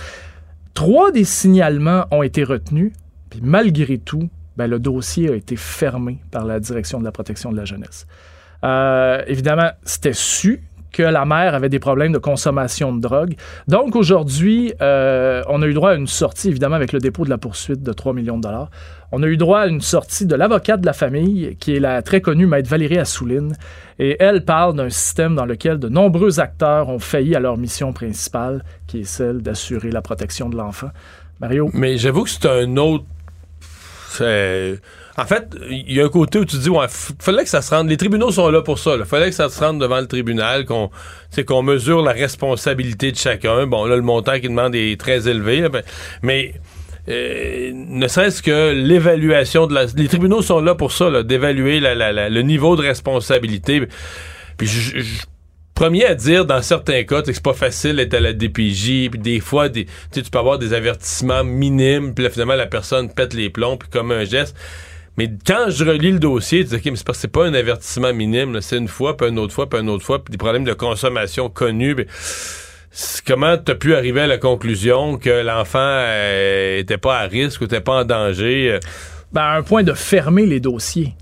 Trois 0.74 1.12
des 1.12 1.24
signalements 1.24 2.06
ont 2.12 2.22
été 2.22 2.44
retenus, 2.44 2.92
puis 3.30 3.40
malgré 3.42 3.98
tout, 3.98 4.30
ben, 4.58 4.68
le 4.68 4.80
dossier 4.80 5.30
a 5.32 5.36
été 5.36 5.56
fermé 5.56 6.20
par 6.32 6.46
la 6.46 6.60
direction 6.60 7.00
de 7.00 7.06
la 7.06 7.12
protection 7.12 7.52
de 7.52 7.58
la 7.58 7.66
jeunesse. 7.66 8.08
Euh, 8.64 9.22
évidemment, 9.28 9.72
c'était 9.84 10.14
su 10.14 10.62
que 10.96 11.04
la 11.04 11.26
mère 11.26 11.56
avait 11.56 11.68
des 11.68 11.80
problèmes 11.80 12.14
de 12.14 12.18
consommation 12.18 12.96
de 12.96 13.02
drogue. 13.02 13.36
Donc 13.68 13.98
aujourd'hui, 13.98 14.74
euh, 14.82 15.44
on 15.50 15.62
a 15.62 15.68
eu 15.68 15.74
droit 15.74 15.92
à 15.92 15.96
une 15.96 16.08
sortie, 16.08 16.48
évidemment, 16.48 16.78
avec 16.78 16.94
le 16.94 17.00
dépôt 17.00 17.26
de 17.26 17.30
la 17.30 17.38
poursuite 17.38 17.84
de 17.84 17.92
3 17.92 18.14
millions 18.14 18.38
de 18.38 18.44
dollars. 18.44 18.70
On 19.12 19.22
a 19.22 19.28
eu 19.28 19.36
droit 19.36 19.60
à 19.60 19.68
une 19.68 19.82
sortie 19.82 20.26
de 20.26 20.36
l'avocate 20.36 20.80
de 20.80 20.86
la 20.86 20.94
famille, 20.94 21.58
qui 21.60 21.76
est 21.76 21.82
la 21.82 22.02
très 22.02 22.22
connue 22.22 22.48
maître 22.48 22.70
Valérie 22.70 22.98
Assouline. 22.98 23.58
Et 24.00 24.16
elle 24.22 24.46
parle 24.46 24.76
d'un 24.76 24.90
système 24.90 25.36
dans 25.36 25.46
lequel 25.46 25.80
de 25.80 25.90
nombreux 25.90 26.40
acteurs 26.40 26.88
ont 26.88 27.00
failli 27.00 27.36
à 27.36 27.42
leur 27.42 27.58
mission 27.58 27.92
principale, 27.92 28.64
qui 28.88 29.02
est 29.02 29.04
celle 29.04 29.42
d'assurer 29.42 29.92
la 29.92 30.02
protection 30.02 30.48
de 30.48 30.56
l'enfant. 30.56 30.92
Mario? 31.42 31.70
Mais 31.74 31.98
j'avoue 31.98 32.24
que 32.24 32.30
c'est 32.30 32.48
un 32.48 32.78
autre 32.78 33.04
En 35.18 35.26
fait, 35.26 35.48
il 35.70 35.94
y 35.94 36.02
a 36.02 36.06
un 36.06 36.10
côté 36.10 36.40
où 36.40 36.46
tu 36.46 36.58
dis, 36.58 36.70
ouais, 36.70 36.88
fallait 36.90 37.44
que 37.44 37.50
ça 37.50 37.62
se 37.62 37.74
rende. 37.74 37.88
Les 37.90 37.96
tribunaux 37.96 38.32
sont 38.32 38.50
là 38.50 38.62
pour 38.62 38.80
ça. 38.80 38.96
Il 39.00 39.06
fallait 39.06 39.30
que 39.30 39.36
ça 39.36 39.48
se 39.48 39.60
rende 39.64 39.80
devant 39.80 40.00
le 40.02 40.08
tribunal, 40.08 40.66
qu'on 40.66 40.90
qu'on 41.48 41.64
mesure 41.64 42.02
la 42.02 42.12
responsabilité 42.12 43.12
de 43.14 43.18
chacun. 43.18 43.66
Bon, 43.66 43.86
là, 43.86 43.96
le 43.96 44.02
montant 44.02 44.34
qu'il 44.40 44.50
demande 44.50 44.76
est 44.76 45.00
très 45.00 45.28
élevé. 45.30 45.62
là, 45.62 45.70
ben, 45.70 45.84
mais 46.22 46.54
euh, 47.08 47.72
ne 47.74 48.08
serait-ce 48.08 48.42
que 48.42 48.72
l'évaluation 48.74 49.68
de 49.68 49.74
la. 49.74 49.86
Les 49.96 50.08
tribunaux 50.08 50.42
sont 50.42 50.60
là 50.60 50.76
pour 50.76 50.92
ça, 50.92 51.24
d'évaluer 51.24 51.80
la- 51.80 51.96
la- 51.96 52.12
la- 52.12 52.30
le 52.30 52.42
niveau 52.42 52.76
de 52.76 52.82
responsabilité. 52.82 53.88
Puis 54.58 54.68
je, 54.68 55.00
je- 55.00 55.22
premier 55.76 56.06
à 56.06 56.16
dire 56.16 56.46
dans 56.46 56.62
certains 56.62 57.04
cas 57.04 57.22
que 57.22 57.32
c'est 57.34 57.44
pas 57.44 57.54
facile 57.54 57.98
d'être 57.98 58.14
à 58.14 58.22
la 58.22 58.32
DPJ 58.34 59.10
puis 59.10 59.20
des 59.20 59.40
fois 59.42 59.68
des, 59.70 59.88
tu 60.14 60.22
peux 60.24 60.40
avoir 60.40 60.58
des 60.58 60.74
avertissements 60.74 61.44
minimes 61.44 62.14
puis 62.14 62.24
là 62.24 62.30
finalement 62.30 62.56
la 62.56 62.66
personne 62.66 63.14
pète 63.14 63.34
les 63.34 63.50
plombs 63.50 63.76
puis 63.76 63.90
comme 63.90 64.12
un 64.14 64.24
geste 64.24 64.56
mais 65.18 65.30
quand 65.46 65.66
je 65.70 65.84
relis 65.86 66.12
le 66.12 66.20
dossier 66.20 66.64
tu 66.66 66.70
dis 66.72 66.76
ok 66.76 66.86
mais 66.86 67.14
c'est 67.14 67.28
pas 67.32 67.46
un 67.46 67.54
avertissement 67.54 68.14
minime 68.14 68.60
c'est 68.62 68.78
une 68.78 68.88
fois 68.88 69.16
puis 69.18 69.28
une 69.30 69.40
autre 69.40 69.54
fois 69.54 69.70
puis 69.70 69.80
une 69.80 69.90
autre 69.90 70.04
fois 70.06 70.24
puis 70.24 70.32
des 70.32 70.38
problèmes 70.38 70.64
de 70.66 70.74
consommation 70.74 71.50
connus 71.50 71.96
c'est- 72.92 73.24
comment 73.26 73.58
t'as 73.58 73.76
pu 73.76 73.94
arriver 73.96 74.22
à 74.22 74.28
la 74.28 74.38
conclusion 74.38 75.18
que 75.18 75.30
l'enfant 75.44 75.80
euh, 75.82 76.80
était 76.80 76.98
pas 76.98 77.20
à 77.20 77.24
risque 77.28 77.62
ou 77.62 77.66
était 77.66 77.82
pas 77.82 78.02
en 78.02 78.06
danger 78.06 78.72
euh? 78.74 78.80
Ben, 79.34 79.42
à 79.42 79.56
un 79.58 79.64
point 79.64 79.84
de 79.84 79.94
fermer 79.94 80.46
les 80.46 80.60
dossiers. 80.62 81.14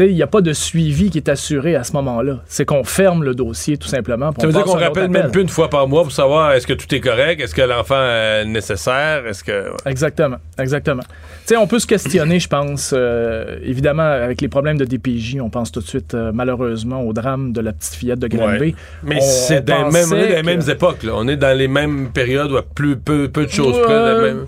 Il 0.00 0.14
n'y 0.14 0.22
a 0.22 0.26
pas 0.26 0.40
de 0.40 0.52
suivi 0.52 1.10
qui 1.10 1.18
est 1.18 1.28
assuré 1.28 1.76
à 1.76 1.84
ce 1.84 1.92
moment-là. 1.92 2.40
C'est 2.46 2.64
qu'on 2.64 2.84
ferme 2.84 3.22
le 3.24 3.34
dossier, 3.34 3.76
tout 3.76 3.86
simplement. 3.88 4.32
Ça 4.38 4.46
veut 4.46 4.52
dire 4.52 4.64
qu'on 4.64 4.72
rappelle 4.78 5.08
même 5.08 5.30
plus 5.30 5.42
une 5.42 5.48
fois 5.48 5.70
par 5.70 5.86
mois 5.88 6.02
pour 6.02 6.12
savoir 6.12 6.52
est-ce 6.52 6.66
que 6.66 6.72
tout 6.72 6.92
est 6.94 7.00
correct, 7.00 7.40
est-ce 7.40 7.54
que 7.54 7.62
l'enfant 7.62 8.00
est 8.02 8.44
nécessaire, 8.44 9.26
est-ce 9.26 9.44
que... 9.44 9.70
Exactement, 9.86 10.36
exactement. 10.58 11.02
Sais, 11.46 11.56
on 11.56 11.66
peut 11.66 11.78
se 11.78 11.86
questionner, 11.86 12.40
je 12.40 12.48
pense. 12.48 12.92
euh, 12.96 13.58
évidemment, 13.62 14.02
avec 14.02 14.40
les 14.40 14.48
problèmes 14.48 14.78
de 14.78 14.84
DPJ, 14.84 15.38
on 15.40 15.50
pense 15.50 15.70
tout 15.70 15.80
de 15.80 15.86
suite, 15.86 16.14
euh, 16.14 16.32
malheureusement, 16.34 17.02
au 17.02 17.12
drame 17.12 17.52
de 17.52 17.60
la 17.60 17.72
petite 17.72 17.94
fillette 17.94 18.18
de 18.18 18.28
Granby. 18.28 18.58
Ouais. 18.58 18.74
Mais 19.02 19.16
On- 19.16 19.20
c'est 19.20 19.64
dans, 19.64 19.86
les 19.86 19.92
mêmes- 19.92 20.08
on 20.10 20.16
est 20.16 20.20
dans 20.22 20.28
les 20.36 20.40
que- 20.40 20.46
mêmes 20.46 20.70
époques. 20.70 21.02
Là. 21.02 21.12
On 21.16 21.28
est 21.28 21.36
dans 21.36 21.56
les 21.56 21.68
mêmes 21.68 22.08
périodes 22.12 22.50
où 22.50 22.58
plus, 22.74 22.96
peu, 22.96 23.28
peu 23.28 23.44
de 23.46 23.50
choses 23.50 23.78
près. 23.82 23.92
la 23.94 24.20
même- 24.20 24.46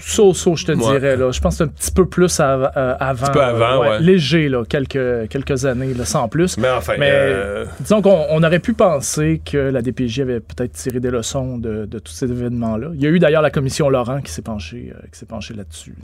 So, 0.00 0.34
so, 0.34 0.56
je 0.56 0.66
te 0.66 0.72
Ouais. 0.72 0.78
dirais. 0.78 1.16
Là. 1.16 1.30
Je 1.30 1.40
pense 1.40 1.54
que 1.54 1.58
c'est 1.58 1.64
un 1.64 1.68
petit 1.68 1.90
peu 1.90 2.06
plus 2.06 2.38
av- 2.40 2.70
euh, 2.76 2.94
avant. 3.00 3.26
petit 3.26 3.32
peu 3.32 3.42
avant, 3.42 3.80
ouais. 3.80 4.00
Léger, 4.00 4.48
là, 4.48 4.64
quelques, 4.68 5.28
quelques 5.28 5.64
années, 5.64 5.94
là, 5.94 6.04
sans 6.04 6.28
plus. 6.28 6.58
Mais 6.58 6.68
enfin, 6.70 6.94
Mais 6.98 7.10
euh, 7.12 7.64
disons 7.80 8.02
qu'on 8.02 8.26
on 8.30 8.42
aurait 8.42 8.58
pu 8.58 8.72
penser 8.74 9.40
que 9.44 9.56
la 9.58 9.82
DPJ 9.82 10.20
avait 10.20 10.40
peut-être 10.40 10.72
tiré 10.72 11.00
des 11.00 11.10
leçons 11.10 11.58
de, 11.58 11.86
de 11.86 11.98
tous 11.98 12.12
ces 12.12 12.30
événements-là. 12.30 12.88
Il 12.94 13.00
y 13.02 13.06
a 13.06 13.10
eu 13.10 13.18
d'ailleurs 13.18 13.42
la 13.42 13.50
commission 13.50 13.88
Laurent 13.88 14.20
qui 14.20 14.30
s'est 14.32 14.42
penchée, 14.42 14.92
euh, 14.94 15.26
penchée 15.28 15.54
là-dessus. 15.54 15.94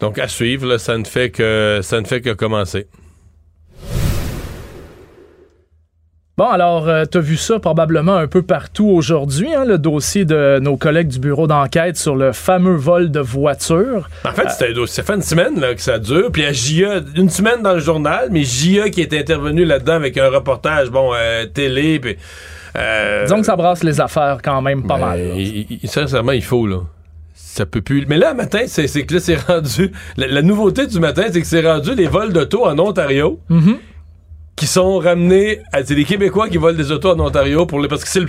donc 0.00 0.18
à 0.18 0.28
suivre, 0.28 0.66
là, 0.66 0.78
ça 0.78 0.96
ne 0.98 1.04
fait 1.04 1.30
que 1.30 1.80
ça 1.82 2.00
ne 2.00 2.06
fait 2.06 2.20
que 2.20 2.30
commencer. 2.30 2.86
Bon, 6.36 6.48
alors, 6.48 6.88
euh, 6.88 7.04
tu 7.08 7.18
as 7.18 7.20
vu 7.20 7.36
ça 7.36 7.60
probablement 7.60 8.16
un 8.16 8.26
peu 8.26 8.42
partout 8.42 8.86
aujourd'hui, 8.88 9.54
hein, 9.54 9.64
le 9.64 9.78
dossier 9.78 10.24
de 10.24 10.58
nos 10.58 10.76
collègues 10.76 11.06
du 11.06 11.20
bureau 11.20 11.46
d'enquête 11.46 11.96
sur 11.96 12.16
le 12.16 12.32
fameux 12.32 12.74
vol 12.74 13.12
de 13.12 13.20
voiture. 13.20 14.08
En 14.24 14.32
fait, 14.32 14.72
dossier- 14.74 14.96
ça 14.96 15.02
fait 15.04 15.14
une 15.14 15.22
semaine 15.22 15.60
là, 15.60 15.76
que 15.76 15.80
ça 15.80 16.00
dure. 16.00 16.32
Puis 16.32 16.42
il 16.42 16.46
y 16.46 16.84
a 16.84 16.96
JA, 16.96 17.00
une 17.14 17.30
semaine 17.30 17.62
dans 17.62 17.74
le 17.74 17.78
journal, 17.78 18.30
mais 18.32 18.42
JA 18.42 18.90
qui 18.90 19.00
est 19.00 19.12
intervenu 19.14 19.64
là-dedans 19.64 19.92
avec 19.92 20.18
un 20.18 20.28
reportage, 20.28 20.90
bon, 20.90 21.12
euh, 21.14 21.46
télé. 21.46 22.00
Puis, 22.00 22.16
euh, 22.76 23.22
Disons 23.22 23.38
que 23.38 23.46
ça 23.46 23.54
brasse 23.54 23.84
les 23.84 24.00
affaires 24.00 24.38
quand 24.42 24.60
même 24.60 24.84
pas 24.84 24.98
ben, 24.98 25.06
mal. 25.06 25.20
il- 25.36 25.78
il- 25.82 25.88
sincèrement, 25.88 26.32
il 26.32 26.42
faut, 26.42 26.66
là. 26.66 26.78
Ça 27.36 27.64
peut 27.64 27.80
plus. 27.80 28.06
Mais 28.08 28.18
là, 28.18 28.30
le 28.32 28.36
matin, 28.38 28.62
c'est 28.66 28.88
que 29.04 29.14
là, 29.14 29.20
c'est 29.20 29.36
rendu. 29.46 29.92
La, 30.16 30.26
la 30.26 30.42
nouveauté 30.42 30.88
du 30.88 30.98
matin, 30.98 31.22
c'est 31.32 31.40
que 31.40 31.46
c'est 31.46 31.64
rendu 31.64 31.94
les 31.94 32.08
vols 32.08 32.32
d'auto 32.32 32.66
en 32.66 32.76
Ontario. 32.80 33.38
Mhm. 33.48 33.76
Qui 34.56 34.66
sont 34.66 34.98
ramenés. 34.98 35.60
C'est 35.84 35.94
les 35.94 36.04
Québécois 36.04 36.48
qui 36.48 36.58
volent 36.58 36.76
des 36.76 36.92
autos 36.92 37.10
en 37.10 37.20
Ontario 37.20 37.66
pour 37.66 37.80
les. 37.80 37.88
Parce 37.88 38.04
que 38.04 38.08
c'est 38.08 38.20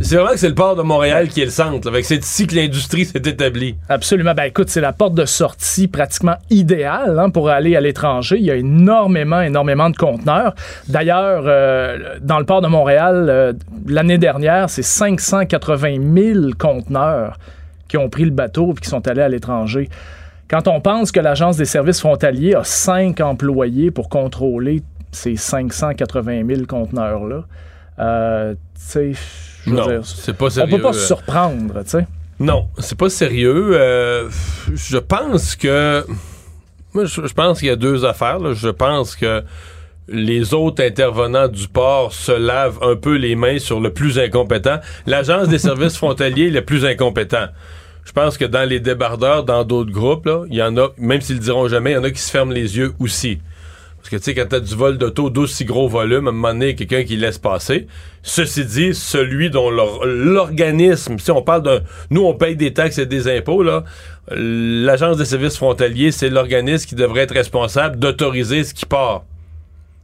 c'est 0.00 0.14
vraiment 0.14 0.30
que 0.30 0.38
c'est 0.38 0.48
le 0.48 0.54
port 0.54 0.76
de 0.76 0.82
Montréal 0.82 1.28
qui 1.28 1.42
est 1.42 1.46
le 1.46 1.50
centre. 1.50 1.90
que 1.90 2.02
c'est 2.02 2.24
ici 2.24 2.46
que 2.46 2.54
l'industrie 2.54 3.04
s'est 3.04 3.18
établie. 3.18 3.74
Absolument. 3.88 4.32
Ben 4.34 4.44
écoute, 4.44 4.68
c'est 4.68 4.80
la 4.80 4.92
porte 4.92 5.14
de 5.14 5.24
sortie 5.24 5.88
pratiquement 5.88 6.36
idéale 6.50 7.18
hein, 7.18 7.30
pour 7.30 7.48
aller 7.48 7.74
à 7.74 7.80
l'étranger. 7.80 8.36
Il 8.38 8.44
y 8.44 8.50
a 8.50 8.56
énormément, 8.56 9.40
énormément 9.40 9.90
de 9.90 9.96
conteneurs. 9.96 10.54
D'ailleurs, 10.88 11.44
euh, 11.46 12.18
dans 12.20 12.38
le 12.38 12.44
port 12.44 12.62
de 12.62 12.68
Montréal, 12.68 13.26
euh, 13.28 13.52
l'année 13.86 14.18
dernière, 14.18 14.70
c'est 14.70 14.82
580 14.82 15.96
000 16.14 16.50
conteneurs 16.58 17.38
qui 17.88 17.98
ont 17.98 18.08
pris 18.08 18.24
le 18.24 18.30
bateau 18.30 18.72
et 18.72 18.80
qui 18.80 18.88
sont 18.88 19.06
allés 19.08 19.22
à 19.22 19.28
l'étranger. 19.28 19.90
Quand 20.48 20.68
on 20.68 20.82
pense 20.82 21.12
que 21.12 21.20
l'Agence 21.20 21.56
des 21.56 21.64
services 21.64 22.00
frontaliers 22.00 22.54
a 22.54 22.62
cinq 22.62 23.20
employés 23.20 23.90
pour 23.90 24.10
contrôler 24.10 24.82
ces 25.12 25.36
580 25.36 26.46
000 26.46 26.66
conteneurs-là, 26.66 27.44
euh, 27.98 28.54
tu 28.54 28.58
sais, 28.74 29.12
Non, 29.66 30.02
c'est 30.02 30.32
pas 30.36 30.46
on 30.46 30.50
sérieux. 30.50 30.76
peut 30.76 30.82
pas 30.82 30.92
se 30.92 31.06
surprendre, 31.06 31.82
tu 31.84 31.90
sais. 31.90 32.06
Non, 32.40 32.68
c'est 32.78 32.98
pas 32.98 33.10
sérieux. 33.10 33.70
Euh, 33.74 34.28
je 34.74 34.98
pense 34.98 35.54
que. 35.54 36.04
Moi, 36.94 37.04
je, 37.04 37.26
je 37.26 37.32
pense 37.34 37.60
qu'il 37.60 37.68
y 37.68 37.70
a 37.70 37.76
deux 37.76 38.04
affaires. 38.04 38.38
là. 38.40 38.52
Je 38.54 38.68
pense 38.68 39.14
que 39.14 39.44
les 40.08 40.52
autres 40.52 40.82
intervenants 40.84 41.46
du 41.48 41.68
port 41.68 42.12
se 42.12 42.32
lavent 42.32 42.78
un 42.82 42.96
peu 42.96 43.14
les 43.16 43.36
mains 43.36 43.58
sur 43.60 43.80
le 43.80 43.92
plus 43.92 44.18
incompétent. 44.18 44.78
L'Agence 45.06 45.48
des 45.48 45.58
services 45.68 45.96
frontaliers 45.96 46.48
est 46.48 46.50
le 46.50 46.64
plus 46.64 46.84
incompétent. 46.84 47.46
Je 48.04 48.10
pense 48.12 48.36
que 48.36 48.44
dans 48.44 48.68
les 48.68 48.80
débardeurs, 48.80 49.44
dans 49.44 49.62
d'autres 49.62 49.92
groupes, 49.92 50.28
il 50.48 50.56
y 50.56 50.62
en 50.62 50.76
a, 50.76 50.88
même 50.98 51.20
s'ils 51.20 51.36
le 51.36 51.42
diront 51.42 51.68
jamais, 51.68 51.92
il 51.92 51.94
y 51.94 51.98
en 51.98 52.02
a 52.04 52.10
qui 52.10 52.20
se 52.20 52.30
ferment 52.32 52.52
les 52.52 52.76
yeux 52.76 52.92
aussi. 52.98 53.40
Que, 54.12 54.18
tu 54.18 54.24
sais, 54.24 54.34
quand 54.34 54.44
t'as 54.46 54.60
du 54.60 54.74
vol 54.74 54.98
d'auto 54.98 55.30
d'aussi 55.30 55.64
gros 55.64 55.88
volume, 55.88 56.26
à 56.26 56.28
un 56.28 56.34
moment 56.34 56.52
donné, 56.52 56.74
quelqu'un 56.74 57.02
qui 57.02 57.16
laisse 57.16 57.38
passer. 57.38 57.86
Ceci 58.22 58.66
dit, 58.66 58.94
celui 58.94 59.48
dont 59.48 59.70
l'or- 59.70 60.04
l'organisme, 60.04 61.18
si 61.18 61.30
on 61.30 61.40
parle 61.40 61.62
d'un... 61.62 61.80
Nous, 62.10 62.22
on 62.22 62.34
paye 62.34 62.54
des 62.54 62.74
taxes 62.74 62.98
et 62.98 63.06
des 63.06 63.26
impôts, 63.26 63.62
là. 63.62 63.84
L'Agence 64.30 65.16
des 65.16 65.24
services 65.24 65.56
frontaliers, 65.56 66.12
c'est 66.12 66.28
l'organisme 66.28 66.86
qui 66.86 66.94
devrait 66.94 67.22
être 67.22 67.32
responsable 67.32 67.98
d'autoriser 67.98 68.64
ce 68.64 68.74
qui 68.74 68.84
part. 68.84 69.24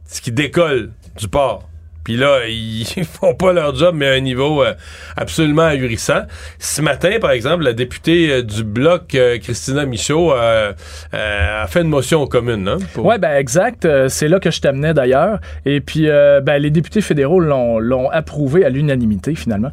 Ce 0.07 0.21
qui 0.21 0.31
décolle 0.31 0.89
du 1.15 1.27
port. 1.27 1.69
Puis 2.03 2.17
là, 2.17 2.39
ils 2.47 2.85
font 3.05 3.35
pas 3.35 3.53
leur 3.53 3.75
job, 3.75 3.95
mais 3.95 4.07
à 4.07 4.13
un 4.13 4.19
niveau 4.19 4.63
euh, 4.63 4.73
absolument 5.17 5.63
ahurissant. 5.65 6.21
Ce 6.57 6.81
matin, 6.81 7.11
par 7.21 7.31
exemple, 7.31 7.63
la 7.63 7.73
députée 7.73 8.31
euh, 8.31 8.41
du 8.41 8.63
Bloc, 8.63 9.13
euh, 9.15 9.37
Christina 9.39 9.85
Michaud, 9.85 10.31
a 10.31 10.73
fait 11.67 11.81
une 11.81 11.89
motion 11.89 12.25
commune. 12.27 12.67
Hein, 12.67 12.77
pour- 12.93 13.05
Oui, 13.05 13.17
ben 13.19 13.35
exact. 13.37 13.87
C'est 14.07 14.27
là 14.27 14.39
que 14.39 14.51
je 14.51 14.61
t'amenais 14.61 14.93
d'ailleurs. 14.93 15.39
Et 15.65 15.81
puis, 15.81 16.07
ben, 16.43 16.57
les 16.59 16.69
députés 16.71 17.01
fédéraux 17.01 17.39
l'ont 17.39 18.09
approuvé 18.09 18.65
à 18.65 18.69
l'unanimité, 18.69 19.35
finalement. 19.35 19.71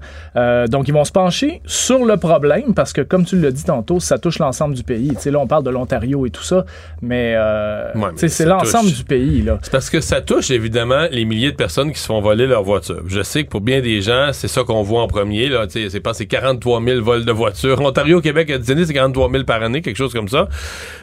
Donc, 0.69 0.89
ils 0.89 0.93
vont 0.94 1.05
se 1.05 1.12
pencher 1.12 1.61
sur 1.66 2.05
le 2.05 2.16
problème 2.16 2.74
parce 2.74 2.93
que, 2.93 3.01
comme 3.01 3.24
tu 3.24 3.40
l'as 3.40 3.51
dit 3.51 3.65
tantôt, 3.65 4.01
ça 4.01 4.19
touche 4.19 4.39
l'ensemble 4.39 4.74
du 4.74 4.82
pays. 4.82 5.09
Tu 5.15 5.20
sais, 5.23 5.31
là, 5.31 5.39
on 5.39 5.47
parle 5.47 5.65
de 5.65 5.70
l'Ontario 5.70 6.27
et 6.27 6.31
tout 6.31 6.43
ça, 6.43 6.65
mais, 7.03 7.36
Ouais, 7.36 8.09
mais 8.20 8.28
c'est 8.28 8.44
l'ensemble 8.47 8.90
du 8.93 9.05
pays. 9.05 9.43
Là. 9.43 9.59
C'est 9.62 9.73
parce 9.73 9.90
que 9.90 10.01
ça 10.01 10.20
touche 10.20 10.51
évidemment 10.51 11.07
les 11.11 11.24
milliers 11.24 11.51
de 11.53 11.57
personnes 11.57 11.93
qui 11.93 11.98
se 12.01 12.07
font 12.07 12.15
voler 12.20 12.47
leur 12.47 12.62
voiture. 12.62 13.02
Je 13.06 13.22
sais 13.22 13.44
que 13.44 13.48
pour 13.48 13.60
bien 13.60 13.80
des 13.80 14.01
gens, 14.01 14.30
c'est 14.32 14.48
ça 14.48 14.62
qu'on 14.64 14.82
voit 14.82 15.02
en 15.02 15.09
premier. 15.09 15.48
Là, 15.48 15.66
c'est 15.68 16.01
pas 16.01 16.14
c'est 16.14 16.26
43 16.26 16.82
000 16.82 17.02
vols 17.02 17.24
de 17.24 17.32
voitures. 17.32 17.80
Ontario, 17.84 18.20
Québec, 18.20 18.51
à 18.51 18.59
10 18.59 18.70
années, 18.70 18.84
c'est 18.86 18.94
43 18.94 19.30
000 19.30 19.44
par 19.44 19.62
année, 19.62 19.82
quelque 19.82 19.97
chose 19.97 20.12
comme 20.12 20.28
ça. 20.28 20.48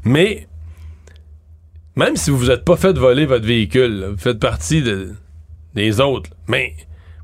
Mais 0.05 0.47
même 1.95 2.15
si 2.15 2.31
vous 2.31 2.37
vous 2.37 2.51
êtes 2.51 2.65
pas 2.65 2.75
fait 2.75 2.97
voler 2.97 3.25
votre 3.25 3.45
véhicule, 3.45 3.99
là, 3.99 4.07
vous 4.09 4.17
faites 4.17 4.39
partie 4.39 4.81
de- 4.81 5.09
des 5.75 6.01
autres. 6.01 6.29
Mais 6.47 6.73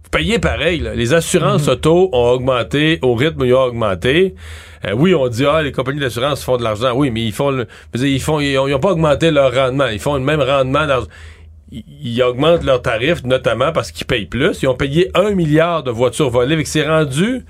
vous 0.04 0.10
payez 0.12 0.40
pareil. 0.40 0.80
là. 0.80 0.94
Les 0.96 1.14
assurances 1.14 1.68
auto 1.68 2.10
ont 2.14 2.30
augmenté 2.32 3.00
au 3.02 3.16
rythme 3.16 3.42
où 3.42 3.46
ils 3.46 3.54
ont 3.54 3.64
augmenté. 3.64 4.36
Euh, 4.86 4.94
oui, 4.96 5.14
on 5.14 5.28
dit 5.28 5.46
ah 5.46 5.62
les 5.62 5.72
compagnies 5.72 6.00
d'assurance 6.00 6.44
font 6.44 6.58
de 6.58 6.64
l'argent. 6.64 6.94
Oui, 6.96 7.12
mais 7.12 7.24
ils 7.24 7.32
font 7.34 7.52
le, 7.52 7.68
dire, 7.96 8.08
ils 8.08 8.22
font 8.22 8.40
ils 8.40 8.58
ont, 8.58 8.68
ils 8.68 8.74
ont 8.74 8.80
pas 8.80 8.92
augmenté 8.92 9.32
leur 9.32 9.54
rendement. 9.54 9.88
Ils 9.88 10.00
font 10.00 10.16
le 10.16 10.22
même 10.22 10.42
rendement. 10.42 10.86
Dans, 10.88 11.04
ils, 11.72 12.22
augmentent 12.24 12.64
leurs 12.64 12.82
tarifs 12.82 13.24
notamment 13.24 13.72
parce 13.72 13.92
qu'ils 13.92 14.08
payent 14.08 14.26
plus. 14.26 14.62
Ils 14.62 14.68
ont 14.68 14.76
payé 14.76 15.12
un 15.14 15.32
milliard 15.32 15.84
de 15.84 15.92
voitures 15.92 16.30
volées. 16.30 16.58
Fait 16.58 16.64
que 16.64 16.70
c'est 16.70 16.88
rendu 16.88 17.46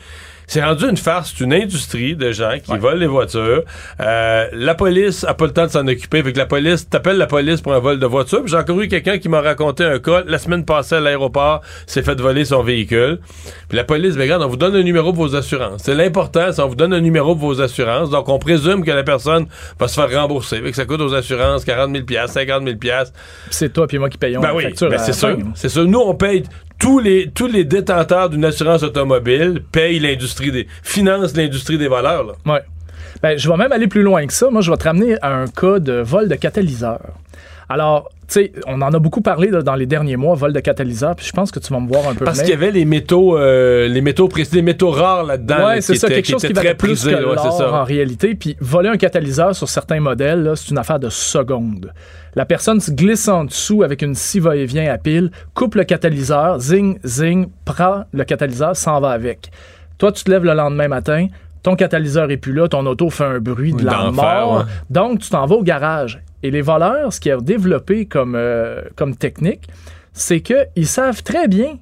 c'est 0.50 0.64
rendu 0.64 0.90
une 0.90 0.98
farce, 0.98 1.32
c'est 1.38 1.44
une 1.44 1.54
industrie 1.54 2.16
de 2.16 2.32
gens 2.32 2.56
qui 2.64 2.76
volent 2.76 2.98
les 2.98 3.06
voitures. 3.06 3.62
Euh, 4.02 4.48
la 4.52 4.74
police 4.74 5.24
a 5.24 5.36
pas 5.36 5.46
le 5.46 5.52
temps 5.52 5.68
de 5.68 5.72
s'en 5.72 5.86
occuper. 5.86 6.24
Fait 6.24 6.34
que 6.34 6.40
la 6.40 6.48
police, 6.48 6.90
t'appelles 6.90 7.18
la 7.18 7.28
police 7.28 7.62
pour 7.62 7.72
un 7.74 7.80
vol 7.80 8.00
de 8.00 8.06
voiture. 8.08 8.42
Puis 8.42 8.50
J'ai 8.50 8.58
encore 8.58 8.82
eu 8.82 8.88
quelqu'un 8.88 9.20
qui 9.20 9.30
m'a 9.30 9.42
raconté 9.42 9.84
un 9.84 10.00
cas. 10.00 10.24
La 10.26 10.40
semaine 10.40 10.66
passée 10.66 10.96
à 10.96 11.02
l'aéroport, 11.02 11.62
s'est 11.86 12.02
fait 12.02 12.20
voler 12.20 12.46
son 12.46 12.64
véhicule. 12.64 13.20
Puis 13.68 13.78
la 13.78 13.84
police, 13.84 14.16
ben, 14.16 14.24
regarde, 14.24 14.42
on 14.42 14.48
vous 14.48 14.58
donne 14.58 14.76
un 14.76 14.82
numéro 14.82 15.14
pour 15.14 15.28
vos 15.28 15.36
assurances. 15.36 15.84
C'est 15.84 15.94
l'important, 15.94 16.52
c'est 16.52 16.64
on 16.64 16.68
vous 16.68 16.76
donne 16.76 16.94
un 16.94 17.02
numéro 17.02 17.36
pour 17.36 17.50
vos 17.50 17.62
assurances. 17.62 18.10
Donc 18.10 18.28
on 18.28 18.40
présume 18.40 18.84
que 18.84 18.90
la 18.90 19.04
personne 19.04 19.46
va 19.80 19.88
se 19.88 20.02
faire 20.02 20.20
rembourser. 20.20 20.64
Fait 20.64 20.72
que 20.72 20.76
ça 20.76 20.86
coûte 20.86 21.02
aux 21.02 21.14
assurances 21.14 21.64
40 21.64 21.96
000 21.96 22.28
50 22.28 22.64
000 22.64 22.78
C'est 23.52 23.72
toi 23.72 23.86
puis 23.86 24.00
moi 24.00 24.10
qui 24.10 24.18
payons 24.18 24.42
ben 24.42 24.48
la 24.48 24.56
oui, 24.56 24.64
facture. 24.64 24.90
ben 24.90 24.98
c'est 24.98 25.14
sûr. 25.14 25.38
C'est 25.54 25.70
sûr. 25.70 25.86
Nous, 25.86 26.00
on 26.00 26.16
paye 26.16 26.44
tous 26.80 27.00
les, 27.00 27.30
tous 27.30 27.48
les 27.48 27.66
détenteurs 27.66 28.30
d'une 28.30 28.46
assurance 28.46 28.84
automobile 28.84 29.64
payent 29.72 30.00
l'industrie 30.00 30.52
des. 30.52 30.68
financent 30.82 31.36
l'industrie 31.36 31.78
des 31.78 31.88
voleurs, 31.88 32.24
là. 32.24 32.34
Ben, 33.22 33.38
je 33.38 33.50
vais 33.50 33.58
même 33.58 33.72
aller 33.72 33.88
plus 33.88 34.04
loin 34.04 34.26
que 34.26 34.34
ça. 34.34 34.50
Moi, 34.50 34.62
je 34.62 34.72
vais 34.72 34.78
te 34.78 34.86
ramener 34.86 35.16
à 35.22 35.34
un 35.34 35.48
cas 35.48 35.80
de 35.80 35.94
vol 35.94 36.28
de 36.28 36.36
catalyseur. 36.36 37.02
Alors, 37.72 38.10
tu 38.28 38.34
sais, 38.34 38.52
on 38.66 38.82
en 38.82 38.92
a 38.94 39.00
beaucoup 39.00 39.22
parlé 39.22 39.50
là, 39.50 39.62
dans 39.62 39.76
les 39.76 39.86
derniers 39.86 40.18
mois, 40.18 40.34
vol 40.34 40.54
de 40.54 40.60
catalyseur, 40.60 41.16
puis 41.16 41.26
je 41.26 41.32
pense 41.32 41.52
que 41.52 41.60
tu 41.60 41.72
vas 41.72 41.80
me 41.80 41.88
voir 41.88 42.08
un 42.08 42.16
peu 42.16 42.26
Parce 42.26 42.42
qu'il 42.42 42.50
y 42.50 42.54
avait 42.54 42.72
les 42.72 42.86
métaux, 42.86 43.38
euh, 43.38 43.88
les 43.88 44.02
métaux 44.02 44.28
précis, 44.28 44.56
les 44.56 44.62
métaux 44.64 44.90
rares 44.90 45.24
là-dedans. 45.24 45.58
Ouais, 45.58 45.76
là, 45.76 45.82
c'est 45.82 45.96
ça, 45.96 46.08
quelque 46.08 46.28
chose 46.28 46.42
qui 46.42 46.54
très 46.54 46.64
valait 46.64 46.76
plus 46.76 46.90
prisés, 46.90 47.12
que 47.12 47.18
ouais, 47.18 47.36
l'or 47.36 47.74
en 47.74 47.84
réalité. 47.84 48.34
Puis 48.34 48.58
voler 48.60 48.90
un 48.90 48.98
catalyseur 48.98 49.56
sur 49.56 49.70
certains 49.70 50.00
modèles, 50.00 50.52
c'est 50.56 50.70
une 50.70 50.80
affaire 50.80 51.00
de 51.00 51.10
secondes. 51.10 51.94
La 52.36 52.46
personne 52.46 52.80
se 52.80 52.92
glisse 52.92 53.28
en 53.28 53.46
dessous 53.46 53.84
avec 53.84 54.02
une 54.02 54.16
scie 54.16 54.40
va-et-vient 54.40 54.92
à 54.92 54.98
pile, 54.98 55.32
coupe 55.54 55.76
le 55.76 55.84
catalyseur, 55.84 56.60
zing, 56.60 57.00
zing, 57.06 57.50
prend 57.66 58.06
le 58.14 58.24
catalyseur, 58.24 58.76
s'en 58.76 59.00
va 59.00 59.10
avec. 59.10 59.52
Toi, 60.00 60.12
tu 60.12 60.24
te 60.24 60.32
lèves 60.32 60.46
le 60.46 60.54
lendemain 60.54 60.88
matin, 60.88 61.28
ton 61.64 61.76
catalyseur 61.76 62.32
est 62.32 62.38
plus 62.38 62.54
là, 62.54 62.68
ton 62.68 62.86
auto 62.86 63.10
fait 63.10 63.26
un 63.26 63.40
bruit 63.40 63.74
de 63.74 63.86
la 63.86 64.12
mort. 64.12 64.58
ouais. 64.58 64.64
Donc, 64.90 65.20
tu 65.20 65.30
t'en 65.30 65.46
vas 65.46 65.56
au 65.56 65.64
garage. 65.64 66.22
Et 66.42 66.52
les 66.52 66.62
voleurs, 66.62 67.12
ce 67.12 67.20
qu'ils 67.20 67.34
ont 67.34 67.42
développé 67.42 68.06
comme, 68.06 68.36
euh, 68.36 68.82
comme 68.96 69.16
technique, 69.16 69.68
c'est 70.14 70.42
qu'ils 70.42 70.88
savent 70.88 71.22
très 71.24 71.48
bien 71.48 71.78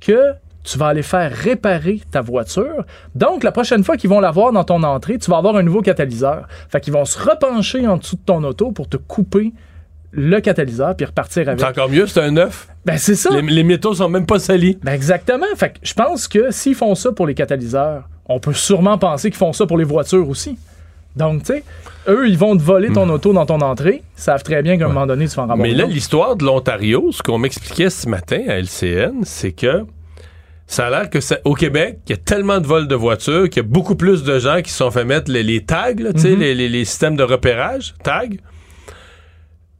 que 0.00 0.34
tu 0.64 0.78
vas 0.78 0.88
aller 0.88 1.02
faire 1.02 1.32
réparer 1.32 2.00
ta 2.10 2.20
voiture. 2.20 2.84
Donc, 3.14 3.44
la 3.44 3.52
prochaine 3.52 3.84
fois 3.84 3.96
qu'ils 3.96 4.10
vont 4.10 4.20
la 4.20 4.32
voir 4.32 4.52
dans 4.52 4.64
ton 4.64 4.82
entrée, 4.82 5.16
tu 5.16 5.30
vas 5.30 5.38
avoir 5.38 5.56
un 5.56 5.62
nouveau 5.62 5.80
catalyseur. 5.80 6.48
Fait 6.68 6.80
qu'ils 6.80 6.92
vont 6.92 7.04
se 7.04 7.18
repencher 7.18 7.86
en 7.86 7.96
dessous 7.96 8.16
de 8.16 8.22
ton 8.26 8.42
auto 8.44 8.72
pour 8.72 8.88
te 8.88 8.96
couper 8.96 9.52
le 10.16 10.40
catalyseur 10.40 10.96
puis 10.96 11.06
repartir 11.06 11.48
avec. 11.48 11.60
C'est 11.60 11.66
encore 11.66 11.88
mieux, 11.88 12.06
c'est 12.06 12.20
un 12.20 12.30
neuf. 12.32 12.68
Ben, 12.84 12.96
c'est 12.98 13.14
ça. 13.14 13.30
Les, 13.30 13.42
les 13.42 13.62
métaux 13.62 13.94
sont 13.94 14.08
même 14.08 14.26
pas 14.26 14.38
salis. 14.38 14.78
Ben, 14.82 14.92
exactement. 14.92 15.46
Fait 15.56 15.70
que 15.70 15.78
je 15.82 15.94
pense 15.94 16.26
que 16.26 16.50
s'ils 16.50 16.74
font 16.74 16.94
ça 16.94 17.12
pour 17.12 17.26
les 17.26 17.34
catalyseurs, 17.34 18.08
on 18.28 18.40
peut 18.40 18.52
sûrement 18.54 18.98
penser 18.98 19.30
qu'ils 19.30 19.38
font 19.38 19.52
ça 19.52 19.66
pour 19.66 19.78
les 19.78 19.84
voitures 19.84 20.28
aussi. 20.28 20.58
Donc, 21.16 21.44
tu 21.44 21.54
sais, 21.54 21.64
eux, 22.08 22.28
ils 22.28 22.36
vont 22.36 22.56
te 22.56 22.62
voler 22.62 22.92
ton 22.92 23.08
auto 23.08 23.32
dans 23.32 23.46
ton 23.46 23.60
entrée. 23.60 24.02
Ils 24.18 24.20
savent 24.20 24.42
très 24.42 24.62
bien 24.62 24.76
qu'à 24.76 24.84
un 24.84 24.88
moment 24.88 25.06
donné, 25.06 25.26
tu 25.28 25.34
vas 25.36 25.44
en 25.44 25.46
ramasser. 25.46 25.70
Mais 25.70 25.74
là, 25.74 25.84
l'histoire 25.86 26.36
de 26.36 26.44
l'Ontario, 26.44 27.10
ce 27.12 27.22
qu'on 27.22 27.38
m'expliquait 27.38 27.88
ce 27.88 28.06
matin 28.08 28.42
à 28.48 28.58
LCN, 28.58 29.22
c'est 29.24 29.52
que 29.52 29.84
ça 30.66 30.88
a 30.88 30.90
l'air 30.90 31.08
que 31.10 31.20
ça- 31.20 31.38
au 31.44 31.54
Québec, 31.54 32.00
il 32.06 32.10
y 32.10 32.12
a 32.12 32.16
tellement 32.18 32.58
de 32.58 32.66
vols 32.66 32.86
de 32.88 32.94
voitures 32.94 33.48
qu'il 33.48 33.62
y 33.62 33.66
a 33.66 33.68
beaucoup 33.68 33.94
plus 33.96 34.24
de 34.24 34.38
gens 34.38 34.60
qui 34.62 34.70
se 34.70 34.76
sont 34.78 34.90
fait 34.90 35.04
mettre 35.04 35.30
les, 35.30 35.42
les 35.42 35.64
tags, 35.64 35.94
là, 35.98 36.12
tu 36.12 36.20
sais, 36.20 36.30
Mhm. 36.32 36.40
les, 36.40 36.54
les- 36.54 36.68
les 36.68 36.84
systèmes 36.84 37.16
de 37.16 37.22
repérage, 37.22 37.94
tags. 38.02 38.26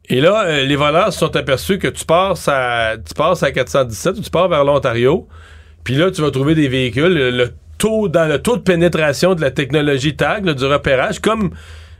Et 0.09 0.21
là, 0.21 0.45
euh, 0.45 0.63
les 0.65 0.75
voleurs 0.75 1.11
se 1.11 1.19
sont 1.19 1.35
aperçus 1.35 1.79
que 1.79 1.87
tu 1.87 2.05
passes 2.05 2.47
à, 2.47 2.95
tu 2.97 3.13
passes 3.13 3.43
à 3.43 3.51
417 3.51 4.17
ou 4.17 4.21
tu 4.21 4.29
pars 4.29 4.47
vers 4.47 4.63
l'Ontario, 4.63 5.27
puis 5.83 5.95
là, 5.95 6.11
tu 6.11 6.21
vas 6.21 6.31
trouver 6.31 6.55
des 6.55 6.67
véhicules, 6.67 7.13
le, 7.13 7.49
taux, 7.77 8.07
dans 8.07 8.27
le 8.27 8.39
taux 8.39 8.57
de 8.57 8.61
pénétration 8.61 9.35
de 9.35 9.41
la 9.41 9.51
technologie 9.51 10.15
tag, 10.15 10.45
là, 10.45 10.53
du 10.53 10.65
repérage, 10.65 11.19
comme 11.19 11.51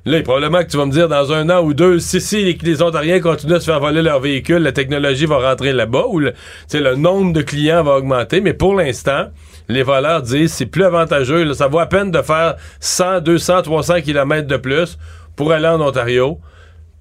Là, 0.08 0.22
probablement 0.22 0.60
que 0.60 0.70
tu 0.70 0.78
vas 0.78 0.86
me 0.86 0.92
dire 0.92 1.10
dans 1.10 1.34
un 1.34 1.50
an 1.50 1.62
ou 1.62 1.74
deux, 1.74 2.00
si, 2.00 2.22
si 2.22 2.58
les, 2.62 2.82
Ontariens 2.82 3.20
continuent 3.20 3.56
à 3.56 3.60
se 3.60 3.66
faire 3.66 3.82
voler 3.82 4.02
leur 4.02 4.22
véhicule, 4.22 4.60
la 4.60 4.72
technologie 4.72 5.26
va 5.26 5.38
rentrer 5.38 5.74
là-bas 5.74 6.06
ou 6.08 6.20
le, 6.20 6.34
le 6.74 6.96
nombre 6.96 7.34
de 7.34 7.42
clients 7.42 7.84
va 7.84 7.98
augmenter. 7.98 8.40
Mais 8.40 8.54
pour 8.54 8.74
l'instant, 8.74 9.26
les 9.68 9.84
voleurs 9.84 10.22
disent 10.22 10.54
c'est 10.54 10.66
plus 10.66 10.86
avantageux. 10.86 11.44
là. 11.44 11.54
ça 11.54 11.68
vaut 11.68 11.80
à 11.80 11.88
peine 11.88 12.10
de 12.10 12.22
faire 12.22 12.56
100, 12.80 13.20
200, 13.20 13.64
300 13.64 14.00
kilomètres 14.00 14.48
de 14.48 14.56
plus 14.56 14.98
pour 15.36 15.52
aller 15.52 15.68
en 15.68 15.82
Ontario 15.82 16.40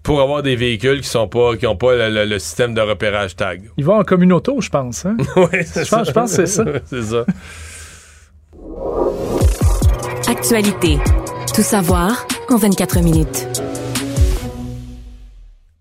pour 0.07 0.21
avoir 0.21 0.43
des 0.43 0.55
véhicules 0.55 1.01
qui 1.01 1.09
sont 1.09 1.27
pas 1.27 1.57
qui 1.57 1.67
ont 1.67 1.77
pas 1.77 1.95
le, 1.97 2.09
le- 2.15 2.25
le 2.25 2.39
système 2.39 2.73
de 2.75 2.81
repérage 2.81 3.35
tag. 3.35 3.63
Ils 3.77 3.85
vont 3.85 3.99
en 3.99 4.05
communauto, 4.05 4.61
je 4.61 4.71
pense. 4.71 5.05
Hein? 5.05 5.17
oui, 5.37 5.47
c'est 5.65 5.85
je 5.85 5.91
pense, 5.91 6.07
je 6.07 6.13
pense 6.13 6.37
que 6.37 6.47
c'est 6.47 6.47
ça. 6.47 6.65
c'est 6.87 7.03
ça. 7.03 7.25
Actualité. 10.29 10.99
Tout 11.55 11.63
savoir 11.63 12.27
en 12.51 12.57
24 12.57 13.01
minutes. 13.01 13.47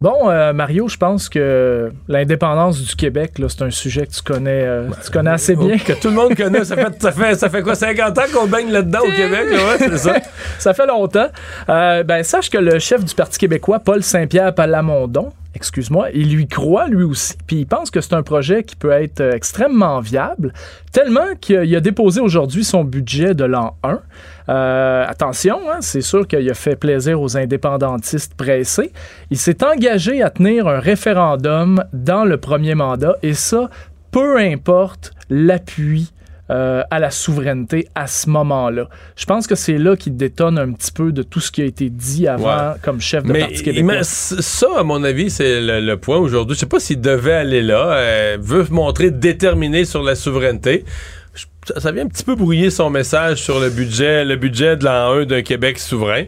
Bon, 0.06 0.30
euh, 0.30 0.54
Mario, 0.54 0.88
je 0.88 0.98
pense 0.98 1.30
que 1.30 1.92
l'indépendance 2.08 2.80
du 2.80 2.96
Québec, 2.96 3.32
c'est 3.48 3.64
un 3.64 3.72
sujet 3.72 4.06
que 4.06 4.12
tu 4.12 4.22
connais, 4.22 4.62
euh, 4.64 4.88
tu 5.04 5.10
connais 5.10 5.32
assez 5.32 5.56
bien. 5.56 5.80
Que 5.80 5.94
tout 5.94 6.10
le 6.10 6.14
monde 6.14 6.36
connaît. 6.36 6.64
Ça 6.64 6.76
fait, 6.76 7.02
ça 7.02 7.12
fait, 7.12 7.34
ça 7.34 7.50
fait 7.50 7.64
quoi, 7.64 7.74
50 7.74 8.16
ans 8.16 8.22
qu'on 8.32 8.46
baigne 8.46 8.70
là-dedans 8.70 9.00
au 9.00 9.12
Québec? 9.12 9.48
ouais, 9.50 9.78
c'est 9.80 9.98
ça. 9.98 10.14
ça 10.60 10.76
fait 10.76 10.86
longtemps. 10.86 11.26
Euh, 11.70 12.04
ben, 12.04 12.22
sache 12.22 12.52
que 12.52 12.60
le 12.60 12.78
chef 12.78 13.04
du 13.04 13.16
Parti 13.16 13.40
québécois, 13.40 13.80
Paul 13.80 14.04
Saint-Pierre 14.04 14.54
Palamondon, 14.54 15.34
excuse-moi, 15.56 16.10
il 16.14 16.36
lui 16.36 16.48
croit 16.48 16.88
lui 16.88 17.04
aussi, 17.04 17.36
puis 17.48 17.58
il 17.62 17.66
pense 17.66 17.90
que 17.90 18.02
c'est 18.02 18.14
un 18.14 18.24
projet 18.24 18.64
qui 18.64 18.76
peut 18.76 18.92
être 18.92 19.22
euh, 19.22 19.32
extrêmement 19.32 20.02
viable, 20.02 20.54
tellement 20.92 21.36
qu'il 21.40 21.76
a 21.76 21.80
déposé 21.80 22.20
aujourd'hui 22.20 22.64
son 22.64 22.84
budget 22.84 23.34
de 23.34 23.46
l'an 23.46 23.78
1. 23.84 24.00
Euh, 24.48 25.06
attention, 25.08 25.60
hein, 25.72 25.78
c'est 25.80 26.02
sûr 26.02 26.28
qu'il 26.28 26.50
a 26.50 26.54
fait 26.54 26.76
plaisir 26.76 27.22
aux 27.22 27.38
indépendantistes 27.38 28.36
pressés. 28.36 28.92
Il 29.32 29.38
s'est 29.38 29.64
engagé 29.64 30.22
à 30.22 30.30
tenir 30.30 30.68
un 30.68 30.80
référendum 30.80 31.84
dans 31.94 32.26
le 32.26 32.38
premier 32.38 32.76
mandat, 32.76 33.16
et 33.24 33.34
ça, 33.34 33.70
peu 34.12 34.38
importe 34.38 35.14
l'appui 35.30 36.12
euh, 36.52 36.84
à 36.92 37.00
la 37.00 37.10
souveraineté 37.12 37.88
à 37.96 38.08
ce 38.08 38.30
moment-là. 38.30 38.88
Je 39.16 39.26
pense 39.26 39.48
que 39.48 39.56
c'est 39.56 39.78
là 39.78 39.96
qu'il 39.96 40.16
détonne 40.16 40.58
un 40.60 40.72
petit 40.74 40.92
peu 40.92 41.12
de 41.12 41.24
tout 41.24 41.40
ce 41.40 41.52
qui 41.52 41.62
a 41.62 41.66
été 41.66 41.90
dit 41.90 42.28
avant 42.28 42.46
Ouais. 42.74 42.74
comme 42.84 43.02
chef 43.02 43.24
de 43.24 43.32
Mais 43.32 43.40
Parti 43.40 43.64
québécois. 43.64 43.94
m'a- 43.96 44.04
c- 44.04 44.36
ça, 44.42 44.68
à 44.78 44.84
mon 44.84 45.04
avis, 45.04 45.30
c'est 45.32 45.60
le, 45.62 45.80
le 45.82 45.98
point 45.98 46.18
aujourd'hui. 46.18 46.56
Je 46.56 46.60
sais 46.60 46.66
pas 46.68 46.80
s'il 46.80 47.02
devait 47.02 47.34
aller 47.34 47.62
là. 47.62 47.94
euh, 47.94 48.38
veut 48.40 48.66
montrer 48.70 49.10
déterminé 49.12 49.86
sur 49.86 50.04
la 50.04 50.16
souveraineté. 50.16 50.86
Je- 51.34 51.46
Ça, 51.74 51.80
ça 51.80 51.92
vient 51.92 52.04
un 52.06 52.08
petit 52.10 52.24
peu 52.24 52.36
brouiller 52.36 52.70
son 52.70 52.92
message 52.92 53.42
sur 53.42 53.60
le 53.60 53.70
budget, 53.72 54.24
le 54.24 54.36
budget 54.36 54.78
de 54.78 54.86
l'an 54.86 55.14
1 55.22 55.26
d'un 55.26 55.42
Québec 55.42 55.80
souverain. 55.80 56.26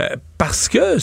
Euh, 0.00 0.08
parce 0.38 0.68
que 0.68 0.96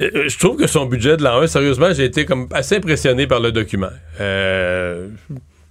euh, 0.00 0.28
je 0.28 0.38
trouve 0.38 0.56
que 0.56 0.66
son 0.66 0.86
budget 0.86 1.16
de 1.16 1.22
l'an 1.22 1.40
1, 1.42 1.46
sérieusement, 1.46 1.92
j'ai 1.92 2.04
été 2.04 2.24
comme 2.26 2.46
assez 2.52 2.76
impressionné 2.76 3.26
par 3.26 3.40
le 3.40 3.52
document. 3.52 3.88
Euh, 4.20 5.08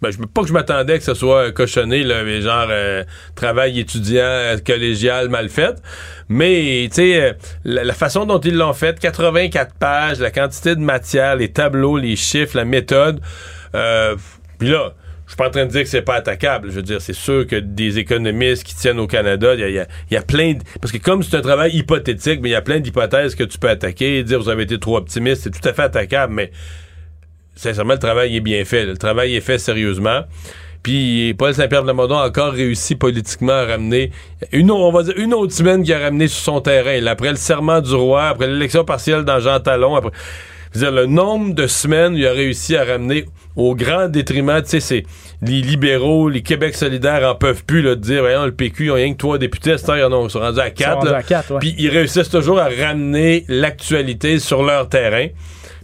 ben, 0.01 0.11
je, 0.11 0.17
pas 0.17 0.41
que 0.41 0.47
je 0.47 0.53
m'attendais 0.53 0.97
que 0.97 1.03
ce 1.03 1.13
soit 1.13 1.51
cochonné, 1.51 2.03
là, 2.03 2.23
mais 2.23 2.41
genre 2.41 2.67
euh, 2.69 3.03
travail 3.35 3.79
étudiant, 3.79 4.21
euh, 4.23 4.57
collégial 4.65 5.29
mal 5.29 5.49
fait. 5.49 5.75
Mais, 6.29 6.87
tu 6.89 6.95
sais, 6.95 7.21
euh, 7.21 7.33
la, 7.65 7.83
la 7.83 7.93
façon 7.93 8.25
dont 8.25 8.39
ils 8.39 8.55
l'ont 8.55 8.73
fait, 8.73 8.99
84 8.99 9.75
pages, 9.75 10.19
la 10.19 10.31
quantité 10.31 10.75
de 10.75 10.81
matière, 10.81 11.35
les 11.35 11.51
tableaux, 11.51 11.97
les 11.97 12.15
chiffres, 12.15 12.55
la 12.55 12.65
méthode. 12.65 13.19
Euh, 13.75 14.15
Puis 14.57 14.69
là, 14.69 14.93
je 15.25 15.31
suis 15.33 15.37
pas 15.37 15.47
en 15.47 15.51
train 15.51 15.65
de 15.65 15.71
dire 15.71 15.83
que 15.83 15.89
c'est 15.89 16.01
pas 16.01 16.15
attaquable. 16.15 16.69
Je 16.69 16.75
veux 16.75 16.81
dire, 16.81 17.01
c'est 17.01 17.13
sûr 17.13 17.45
que 17.45 17.55
des 17.57 17.99
économistes 17.99 18.63
qui 18.63 18.75
tiennent 18.75 18.99
au 18.99 19.05
Canada, 19.07 19.53
il 19.53 19.59
y 19.59 19.79
a, 19.79 19.83
y 19.83 19.87
y 20.11 20.15
a 20.17 20.21
plein 20.21 20.53
de... 20.53 20.63
Parce 20.81 20.91
que 20.91 20.97
comme 20.97 21.21
c'est 21.23 21.35
un 21.35 21.41
travail 21.41 21.75
hypothétique, 21.75 22.39
mais 22.41 22.49
il 22.49 22.53
y 22.53 22.55
a 22.55 22.61
plein 22.61 22.79
d'hypothèses 22.79 23.35
que 23.35 23.43
tu 23.43 23.59
peux 23.59 23.69
attaquer. 23.69 24.23
Dire 24.23 24.39
vous 24.39 24.49
avez 24.49 24.63
été 24.63 24.79
trop 24.79 24.97
optimiste, 24.97 25.43
c'est 25.43 25.51
tout 25.51 25.67
à 25.67 25.73
fait 25.73 25.83
attaquable, 25.83 26.33
mais 26.33 26.51
sincèrement, 27.59 27.93
le 27.93 27.99
travail 27.99 28.35
est 28.35 28.41
bien 28.41 28.63
fait. 28.65 28.85
là. 28.85 28.91
Le 28.93 28.97
travail 28.97 29.35
est 29.35 29.41
fait 29.41 29.57
sérieusement. 29.57 30.21
Puis 30.81 31.33
Paul 31.37 31.53
Saint-Pierre 31.53 31.81
de 31.81 31.87
Lamondon 31.87 32.17
a 32.17 32.27
encore 32.27 32.53
réussi 32.53 32.95
politiquement 32.95 33.51
à 33.51 33.65
ramener 33.65 34.11
une, 34.53 34.71
on 34.71 34.91
va 34.91 35.03
dire, 35.03 35.13
une 35.17 35.33
autre 35.33 35.51
semaine 35.53 35.83
qu'il 35.83 35.93
a 35.93 35.99
ramené 35.99 36.27
sur 36.29 36.41
son 36.53 36.61
terrain. 36.61 36.99
là, 37.01 37.11
après 37.11 37.31
le 37.31 37.35
serment 37.35 37.81
du 37.81 37.93
roi, 37.93 38.27
après 38.29 38.47
l'élection 38.47 38.85
partielle 38.85 39.23
dans 39.25 39.39
Jean 39.39 39.59
Talon, 39.59 39.95
après 39.95 40.11
je 40.73 40.79
veux 40.79 40.85
dire, 40.85 40.93
le 40.95 41.05
nombre 41.07 41.53
de 41.53 41.67
semaines 41.67 42.15
il 42.15 42.25
a 42.27 42.31
réussi 42.31 42.77
à 42.77 42.85
ramener 42.85 43.25
au 43.57 43.75
grand 43.75 44.07
détriment, 44.07 44.61
tu 44.61 44.69
sais, 44.69 44.79
c'est 44.79 45.03
les 45.41 45.61
libéraux, 45.61 46.29
les 46.29 46.43
Québec 46.43 46.75
solidaires 46.75 47.27
en 47.29 47.35
peuvent 47.35 47.65
plus 47.65 47.81
là, 47.81 47.95
de 47.95 48.01
dire, 48.01 48.21
voyons, 48.21 48.45
le 48.45 48.51
PQ, 48.53 48.85
ils 48.85 48.91
ont 48.91 48.93
rien 48.93 49.11
que 49.11 49.17
trois 49.17 49.37
députés, 49.37 49.71
heure, 49.71 49.97
ils 49.97 50.03
en 50.03 50.13
ont- 50.13 50.27
ils 50.27 50.31
sont 50.31 50.39
rendus 50.39 50.59
à 50.61 50.69
quatre. 50.69 51.07
Puis 51.59 51.75
ils 51.77 51.89
réussissent 51.89 52.29
toujours 52.29 52.59
à 52.59 52.69
ramener 52.69 53.43
l'actualité 53.49 54.39
sur 54.39 54.63
leur 54.63 54.87
terrain. 54.87 55.27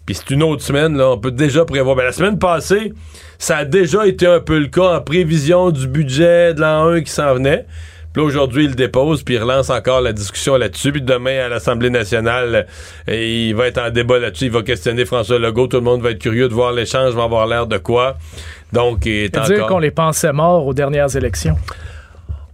Puis 0.05 0.15
c'est 0.15 0.29
une 0.31 0.43
autre 0.43 0.61
semaine, 0.61 0.97
là, 0.97 1.09
on 1.11 1.17
peut 1.17 1.31
déjà 1.31 1.65
prévoir. 1.65 1.95
Ben, 1.95 2.03
la 2.03 2.11
semaine 2.11 2.37
passée, 2.37 2.93
ça 3.39 3.57
a 3.57 3.65
déjà 3.65 4.05
été 4.05 4.27
un 4.27 4.39
peu 4.39 4.59
le 4.59 4.67
cas 4.67 4.97
en 4.97 5.01
prévision 5.01 5.71
du 5.71 5.87
budget 5.87 6.53
de 6.53 6.61
l'an 6.61 6.87
1 6.87 7.01
qui 7.01 7.11
s'en 7.11 7.33
venait. 7.33 7.65
Puis 8.13 8.21
là, 8.21 8.27
aujourd'hui, 8.27 8.63
il 8.63 8.69
le 8.69 8.75
dépose, 8.75 9.23
puis 9.23 9.35
il 9.35 9.41
relance 9.41 9.69
encore 9.69 9.99
la 9.99 10.13
discussion 10.13 10.55
là-dessus. 10.55 10.91
Puis 10.93 11.01
demain, 11.01 11.45
à 11.45 11.49
l'Assemblée 11.49 11.89
nationale, 11.89 12.65
euh, 13.09 13.13
il 13.13 13.53
va 13.55 13.67
être 13.67 13.77
en 13.77 13.89
débat 13.89 14.19
là-dessus. 14.19 14.45
Il 14.45 14.51
va 14.51 14.61
questionner 14.61 15.03
François 15.03 15.37
Legault. 15.37 15.67
Tout 15.67 15.77
le 15.77 15.83
monde 15.83 16.01
va 16.01 16.11
être 16.11 16.19
curieux 16.19 16.47
de 16.47 16.53
voir 16.53 16.71
l'échange, 16.71 17.13
va 17.13 17.23
avoir 17.23 17.45
l'air 17.45 17.67
de 17.67 17.77
quoi. 17.77 18.15
Donc, 18.71 19.05
il 19.05 19.25
est 19.25 19.37
encore... 19.37 19.67
qu'on 19.67 19.79
les 19.79 19.91
pensait 19.91 20.31
morts 20.31 20.65
aux 20.65 20.73
dernières 20.73 21.13
élections. 21.17 21.57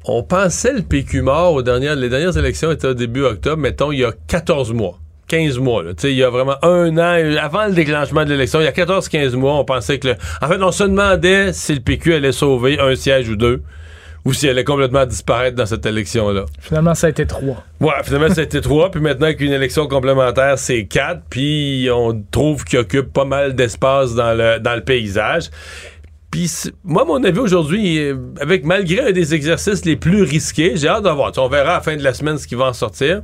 On 0.06 0.24
pensait 0.24 0.74
le 0.74 0.82
PQ 0.82 1.22
mort 1.22 1.54
aux 1.54 1.62
dernières, 1.62 1.96
les 1.96 2.10
dernières 2.10 2.36
élections 2.38 2.72
étaient 2.72 2.88
au 2.88 2.96
début 2.96 3.24
octobre, 3.24 3.62
mettons, 3.62 3.92
il 3.92 4.00
y 4.00 4.04
a 4.04 4.14
14 4.28 4.74
mois. 4.74 4.98
15 5.32 5.60
mois, 5.60 5.84
il 6.04 6.10
y 6.12 6.24
a 6.24 6.30
vraiment 6.30 6.58
un 6.62 6.98
an, 6.98 7.38
avant 7.42 7.66
le 7.68 7.72
déclenchement 7.72 8.26
de 8.26 8.32
l'élection, 8.32 8.60
il 8.60 8.66
y 8.66 8.68
a 8.68 8.72
14-15 8.72 9.38
mois, 9.38 9.54
on 9.54 9.64
pensait 9.64 9.98
que 9.98 10.10
le... 10.10 10.16
En 10.42 10.50
fait, 10.50 10.62
on 10.62 10.74
se 10.74 10.84
demandait 10.84 11.54
si 11.54 11.74
le 11.74 11.80
PQ 11.80 12.16
allait 12.16 12.34
sauver 12.34 12.82
un 12.82 12.94
siège 12.96 13.30
ou 13.30 13.38
deux, 13.38 13.62
ou 14.26 14.34
s'il 14.34 14.50
allait 14.50 14.66
complètement 14.66 15.06
disparaître 15.06 15.56
dans 15.56 15.66
cette 15.66 15.86
élection-là. 15.86 16.48
Finalement, 16.60 16.94
ça 16.96 17.08
a 17.08 17.12
été 17.12 17.26
trois. 17.26 17.64
Ouais, 17.80 17.94
finalement, 18.04 18.28
c'était 18.34 18.60
trois, 18.62 18.92
puis 18.92 19.00
maintenant 19.00 19.34
qu'une 19.34 19.54
élection 19.54 19.88
complémentaire, 19.88 20.60
c'est 20.60 20.84
quatre, 20.84 21.22
puis 21.30 21.88
on 21.90 22.22
trouve 22.30 22.66
qu'il 22.66 22.80
occupe 22.80 23.14
pas 23.14 23.24
mal 23.24 23.56
d'espace 23.56 24.14
dans 24.14 24.34
le, 24.34 24.60
dans 24.60 24.76
le 24.76 24.84
paysage. 24.84 25.50
Puis 26.30 26.52
moi, 26.84 27.06
mon 27.06 27.24
avis 27.24 27.40
aujourd'hui, 27.40 28.00
euh, 28.00 28.18
avec 28.42 28.66
malgré 28.66 29.00
un 29.00 29.12
des 29.14 29.34
exercices 29.34 29.86
les 29.86 29.96
plus 29.96 30.24
risqués, 30.24 30.74
j'ai 30.76 30.90
hâte 30.90 31.06
de 31.06 31.10
voir. 31.10 31.32
Tu 31.32 31.36
sais, 31.36 31.42
On 31.42 31.48
verra 31.48 31.72
à 31.72 31.76
la 31.76 31.82
fin 31.82 31.96
de 31.96 32.04
la 32.04 32.14
semaine 32.14 32.38
ce 32.38 32.48
qui 32.48 32.56
va 32.56 32.66
en 32.66 32.74
sortir. 32.74 33.22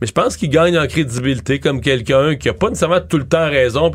Mais 0.00 0.06
je 0.06 0.12
pense 0.12 0.36
qu'il 0.36 0.50
gagne 0.50 0.78
en 0.78 0.86
crédibilité 0.86 1.58
comme 1.58 1.80
quelqu'un 1.80 2.36
qui 2.36 2.48
a 2.48 2.54
pas 2.54 2.68
nécessairement 2.68 3.00
tout 3.00 3.18
le 3.18 3.26
temps 3.26 3.48
raison, 3.48 3.90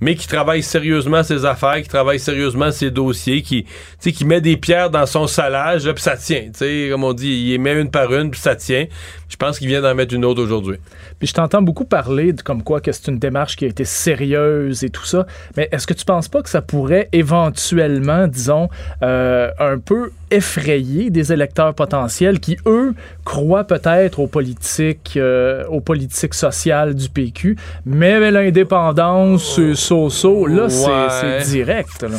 mais 0.00 0.14
qui 0.14 0.26
travaille 0.26 0.62
sérieusement 0.62 1.22
ses 1.22 1.44
affaires, 1.44 1.80
qui 1.82 1.88
travaille 1.88 2.18
sérieusement 2.18 2.70
ses 2.70 2.90
dossiers, 2.90 3.42
qui, 3.42 3.64
tu 3.64 3.70
sais, 3.98 4.12
qui 4.12 4.24
met 4.24 4.40
des 4.40 4.56
pierres 4.56 4.90
dans 4.90 5.06
son 5.06 5.26
salage, 5.26 5.90
puis 5.92 6.02
ça 6.02 6.16
tient. 6.16 6.44
Tu 6.52 6.58
sais, 6.58 6.88
comme 6.90 7.04
on 7.04 7.12
dit, 7.12 7.28
il 7.28 7.50
les 7.50 7.58
met 7.58 7.80
une 7.80 7.90
par 7.90 8.12
une, 8.14 8.30
puis 8.30 8.40
ça 8.40 8.56
tient. 8.56 8.86
Je 9.28 9.36
pense 9.36 9.58
qu'il 9.58 9.68
vient 9.68 9.82
d'en 9.82 9.94
mettre 9.94 10.14
une 10.14 10.24
autre 10.24 10.42
aujourd'hui. 10.42 10.78
Puis 11.18 11.28
je 11.28 11.34
t'entends 11.34 11.62
beaucoup 11.62 11.84
parler 11.84 12.32
de 12.32 12.42
comme 12.42 12.62
quoi 12.62 12.80
que 12.80 12.92
c'est 12.92 13.08
une 13.08 13.18
démarche 13.18 13.56
qui 13.56 13.64
a 13.64 13.68
été 13.68 13.84
sérieuse 13.84 14.84
et 14.84 14.90
tout 14.90 15.04
ça. 15.04 15.26
Mais 15.56 15.68
est-ce 15.72 15.86
que 15.86 15.94
tu 15.94 16.04
penses 16.04 16.28
pas 16.28 16.42
que 16.42 16.48
ça 16.48 16.62
pourrait 16.62 17.08
éventuellement, 17.12 18.26
disons, 18.26 18.68
euh, 19.02 19.50
un 19.58 19.78
peu 19.78 20.10
effrayer 20.30 21.10
des 21.10 21.32
électeurs 21.32 21.74
potentiels 21.74 22.40
qui, 22.40 22.56
eux, 22.66 22.94
croient 23.24 23.64
peut-être 23.64 24.20
aux 24.20 24.26
politiques, 24.26 25.14
euh, 25.16 25.64
aux 25.66 25.80
politiques 25.80 26.34
sociales 26.34 26.94
du 26.94 27.08
PQ, 27.08 27.56
mais 27.86 28.30
l'indépendance, 28.30 29.56
c'est 29.56 29.74
so-so, 29.88 30.46
là, 30.46 30.68
c'est- 30.68 30.86
Ouais. 30.86 31.40
c'est 31.42 31.50
direct. 31.52 32.02
Là. 32.02 32.16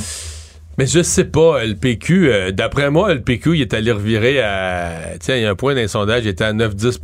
Mais 0.78 0.86
je 0.88 1.02
sais 1.04 1.26
pas, 1.26 1.66
le 1.66 1.76
PQ, 1.76 2.32
euh, 2.32 2.52
d'après 2.52 2.90
moi, 2.90 3.14
le 3.14 3.22
PQ, 3.22 3.56
il 3.58 3.62
est 3.62 3.74
allé 3.74 3.92
revirer 3.92 4.42
à. 4.42 4.92
Tiens, 5.20 5.36
il 5.36 5.44
y 5.44 5.46
a 5.46 5.50
un 5.52 5.56
point 5.56 5.76
d'un 5.76 5.88
sondage, 5.88 6.24
il 6.24 6.30
était 6.30 6.46
à 6.46 6.54
9-10 6.54 7.00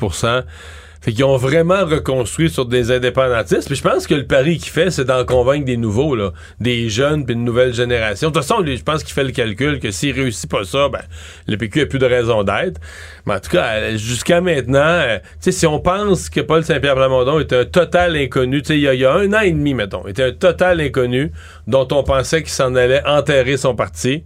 Fait 1.06 1.12
qu'ils 1.14 1.24
ont 1.24 1.38
vraiment 1.38 1.86
reconstruit 1.86 2.50
sur 2.50 2.66
des 2.66 2.90
indépendantistes. 2.92 3.68
Puis 3.68 3.76
je 3.76 3.84
pense 3.84 4.08
que 4.08 4.16
le 4.16 4.26
pari 4.26 4.58
qu'il 4.58 4.72
fait, 4.72 4.90
c'est 4.90 5.06
d'en 5.06 5.24
convaincre 5.24 5.64
des 5.66 5.78
nouveaux, 5.78 6.16
là, 6.16 6.32
des 6.60 6.90
jeunes, 6.90 7.26
puis 7.28 7.36
une 7.36 7.44
nouvelle 7.44 7.76
génération. 7.76 8.30
De 8.30 8.34
toute 8.34 8.44
façon, 8.44 8.66
je 8.66 8.82
pense 8.82 9.04
qu'il 9.04 9.14
fait 9.14 9.24
le 9.24 9.30
calcul 9.30 9.80
que 9.80 9.92
s'il 9.92 10.16
réussit 10.16 10.50
pas 10.50 10.64
ça, 10.64 10.90
ben, 10.90 11.04
le 11.48 11.58
PQ 11.58 11.82
a 11.82 11.86
plus 11.86 12.00
de 12.00 12.08
raison 12.08 12.42
d'être. 12.44 12.82
Mais 13.28 13.36
en 13.36 13.40
tout 13.40 13.52
cas, 13.52 13.74
euh, 13.76 13.98
jusqu'à 13.98 14.42
maintenant, 14.42 14.80
euh, 14.80 15.20
tu 15.20 15.26
sais, 15.42 15.52
si 15.52 15.68
on 15.68 15.80
pense 15.80 16.28
que 16.28 16.42
Paul 16.42 16.64
Saint-Pierre 16.64 16.96
Plamondon 16.96 17.40
est 17.40 17.54
un 17.54 17.66
total 17.66 18.16
inconnu, 18.16 18.64
tu 18.64 18.70
sais, 18.70 18.76
il 18.78 18.82
y, 18.82 18.88
a- 18.88 18.96
il 18.96 19.00
y 19.02 19.06
a 19.06 19.14
un 19.14 19.32
an 19.34 19.42
et 19.42 19.52
demi, 19.52 19.76
mettons, 19.76 20.08
était 20.08 20.24
un 20.24 20.32
total 20.32 20.82
inconnu 20.82 21.32
dont 21.68 21.88
on 21.92 22.02
pensait 22.02 22.42
qu'il 22.42 22.52
s'en 22.52 22.74
allait 22.74 23.06
enterrer 23.06 23.58
son 23.58 23.76
parti. 23.76 24.24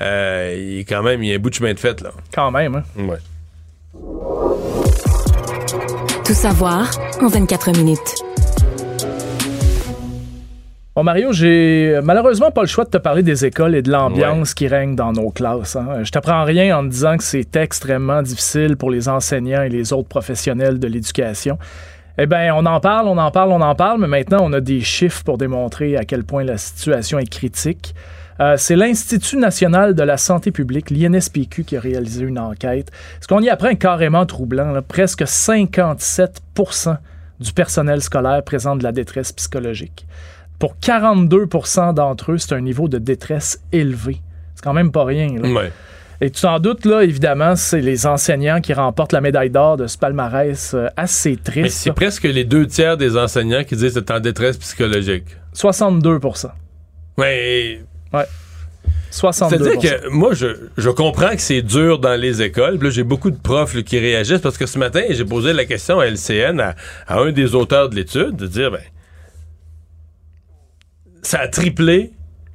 Euh, 0.00 0.54
il 0.56 0.78
est 0.78 0.84
quand 0.84 1.02
même, 1.02 1.24
il 1.24 1.30
y 1.30 1.32
a 1.32 1.34
un 1.34 1.38
bout 1.40 1.50
de 1.50 1.56
chemin 1.56 1.74
de 1.74 1.78
fait, 1.80 2.00
là. 2.00 2.12
Quand 2.32 2.52
même, 2.52 2.76
hein? 2.76 2.82
Ouais. 2.96 3.18
Tout 6.30 6.36
savoir 6.36 6.88
en 7.20 7.26
24 7.26 7.76
minutes. 7.76 8.14
Bon, 10.94 11.02
Mario, 11.02 11.32
j'ai 11.32 11.98
malheureusement 12.04 12.52
pas 12.52 12.60
le 12.60 12.68
choix 12.68 12.84
de 12.84 12.90
te 12.90 12.98
parler 12.98 13.24
des 13.24 13.44
écoles 13.44 13.74
et 13.74 13.82
de 13.82 13.90
l'ambiance 13.90 14.54
qui 14.54 14.68
règne 14.68 14.94
dans 14.94 15.10
nos 15.10 15.30
classes. 15.30 15.74
hein. 15.74 16.04
Je 16.04 16.10
t'apprends 16.12 16.44
rien 16.44 16.78
en 16.78 16.84
te 16.84 16.88
disant 16.90 17.16
que 17.16 17.24
c'est 17.24 17.56
extrêmement 17.56 18.22
difficile 18.22 18.76
pour 18.76 18.92
les 18.92 19.08
enseignants 19.08 19.62
et 19.62 19.68
les 19.68 19.92
autres 19.92 20.06
professionnels 20.06 20.78
de 20.78 20.86
l'éducation. 20.86 21.58
Eh 22.16 22.26
bien, 22.26 22.54
on 22.54 22.64
en 22.64 22.78
parle, 22.78 23.08
on 23.08 23.18
en 23.18 23.32
parle, 23.32 23.50
on 23.50 23.60
en 23.60 23.74
parle, 23.74 24.00
mais 24.00 24.06
maintenant, 24.06 24.38
on 24.42 24.52
a 24.52 24.60
des 24.60 24.82
chiffres 24.82 25.24
pour 25.24 25.36
démontrer 25.36 25.96
à 25.96 26.04
quel 26.04 26.22
point 26.22 26.44
la 26.44 26.58
situation 26.58 27.18
est 27.18 27.28
critique. 27.28 27.92
Euh, 28.40 28.56
c'est 28.56 28.76
l'Institut 28.76 29.36
national 29.36 29.94
de 29.94 30.02
la 30.02 30.16
santé 30.16 30.50
publique, 30.50 30.90
l'INSPQ, 30.90 31.64
qui 31.64 31.76
a 31.76 31.80
réalisé 31.80 32.24
une 32.24 32.38
enquête. 32.38 32.90
Ce 33.20 33.26
qu'on 33.26 33.40
y 33.42 33.50
apprend 33.50 33.68
est 33.68 33.76
carrément 33.76 34.24
troublant. 34.24 34.72
là. 34.72 34.80
Presque 34.82 35.22
57% 35.22 36.96
du 37.40 37.52
personnel 37.52 38.00
scolaire 38.02 38.42
présente 38.42 38.78
de 38.78 38.84
la 38.84 38.92
détresse 38.92 39.32
psychologique. 39.32 40.06
Pour 40.58 40.76
42% 40.76 41.94
d'entre 41.94 42.32
eux, 42.32 42.38
c'est 42.38 42.54
un 42.54 42.60
niveau 42.60 42.88
de 42.88 42.98
détresse 42.98 43.60
élevé. 43.72 44.20
C'est 44.54 44.62
quand 44.64 44.74
même 44.74 44.92
pas 44.92 45.04
rien. 45.04 45.28
là. 45.40 45.48
Ouais. 45.48 45.72
Et 46.22 46.30
tu 46.30 46.42
t'en 46.42 46.58
doutes, 46.60 46.84
là, 46.84 47.02
évidemment, 47.02 47.56
c'est 47.56 47.80
les 47.80 48.06
enseignants 48.06 48.60
qui 48.60 48.74
remportent 48.74 49.14
la 49.14 49.22
médaille 49.22 49.48
d'or 49.48 49.78
de 49.78 49.86
ce 49.86 49.96
palmarès 49.96 50.74
euh, 50.74 50.88
assez 50.96 51.30
Mais 51.30 51.36
triste. 51.36 51.78
c'est 51.78 51.92
presque 51.92 52.24
les 52.24 52.44
deux 52.44 52.66
tiers 52.66 52.98
des 52.98 53.16
enseignants 53.16 53.64
qui 53.64 53.74
disent 53.74 53.94
que 53.94 54.00
c'est 54.00 54.10
en 54.10 54.20
détresse 54.20 54.58
psychologique. 54.58 55.24
62% 55.54 56.50
Ouais. 57.16 57.82
Ouais. 58.12 58.24
62 59.10 59.64
C'est-à-dire 59.64 60.00
que 60.02 60.08
moi, 60.08 60.34
je, 60.34 60.46
je 60.76 60.90
comprends 60.90 61.30
que 61.30 61.40
c'est 61.40 61.62
dur 61.62 61.98
dans 61.98 62.14
les 62.14 62.42
écoles. 62.42 62.78
Puis 62.78 62.88
là, 62.88 62.94
j'ai 62.94 63.02
beaucoup 63.02 63.30
de 63.30 63.36
profs 63.36 63.74
là, 63.74 63.82
qui 63.82 63.98
réagissent 63.98 64.40
parce 64.40 64.56
que 64.56 64.66
ce 64.66 64.78
matin, 64.78 65.02
j'ai 65.10 65.24
posé 65.24 65.52
la 65.52 65.64
question 65.64 65.98
à 65.98 66.06
LCN, 66.06 66.60
à, 66.60 66.74
à 67.08 67.18
un 67.18 67.32
des 67.32 67.54
auteurs 67.54 67.88
de 67.88 67.96
l'étude, 67.96 68.36
de 68.36 68.46
dire, 68.46 68.70
ben, 68.70 68.80
ça 71.22 71.40
a 71.40 71.48
triplé 71.48 72.12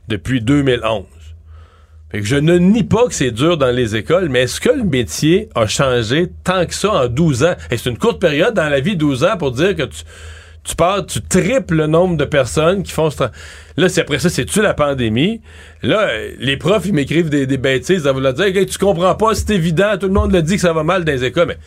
depuis 0.07 0.41
2011. 0.41 1.06
Fait 2.11 2.22
que 2.22 2.26
je 2.26 2.36
ne 2.36 2.57
nie 2.57 2.84
pas 2.84 3.07
que 3.07 3.14
c'est 3.14 3.32
dur 3.32 3.57
dans 3.57 3.72
les 3.72 3.95
écoles, 3.95 4.30
mais 4.30 4.44
est-ce 4.44 4.61
que 4.61 4.69
le 4.69 4.84
métier 4.84 5.49
a 5.56 5.68
changé 5.68 6.32
tant 6.44 6.65
que 6.65 6.73
ça 6.73 6.91
en 6.91 7.07
12 7.07 7.44
ans? 7.44 7.56
Et 7.72 7.77
c'est 7.77 7.90
une 7.90 7.98
courte 7.98 8.22
période 8.22 8.53
dans 8.53 8.69
la 8.69 8.80
vie, 8.80 8.95
12 8.95 9.23
ans, 9.26 9.38
pour 9.38 9.52
dire 9.52 9.76
que 9.76 9.84
tu, 9.84 10.03
tu 10.66 10.76
pars, 10.76 11.06
tu 11.06 11.22
triples 11.22 11.76
le 11.76 11.88
nombre 11.88 12.18
de 12.18 12.26
personnes 12.26 12.84
qui 12.84 12.92
font 12.92 13.10
ce 13.10 13.24
Là, 13.78 13.88
c'est 13.88 14.02
après 14.02 14.20
ça, 14.20 14.30
c'est-tu 14.30 14.62
la 14.62 14.74
pandémie? 14.74 15.42
Là, 15.84 16.10
les 16.40 16.58
profs, 16.58 16.88
ils 16.88 16.94
m'écrivent 16.94 17.30
des, 17.30 17.46
bêtises 17.58 18.08
à 18.08 18.12
vouloir 18.12 18.34
dire, 18.34 18.46
Hey, 18.46 18.66
tu 18.66 18.78
comprends 18.80 19.16
pas, 19.16 19.36
c'est 19.36 19.52
évident, 19.52 19.98
tout 20.00 20.08
le 20.08 20.14
monde 20.14 20.34
le 20.34 20.42
dit 20.42 20.56
que 20.56 20.62
ça 20.62 20.74
va 20.74 20.84
mal 20.84 21.06
dans 21.06 21.12
les 21.12 21.24
écoles, 21.24 21.50
mais 21.50 21.58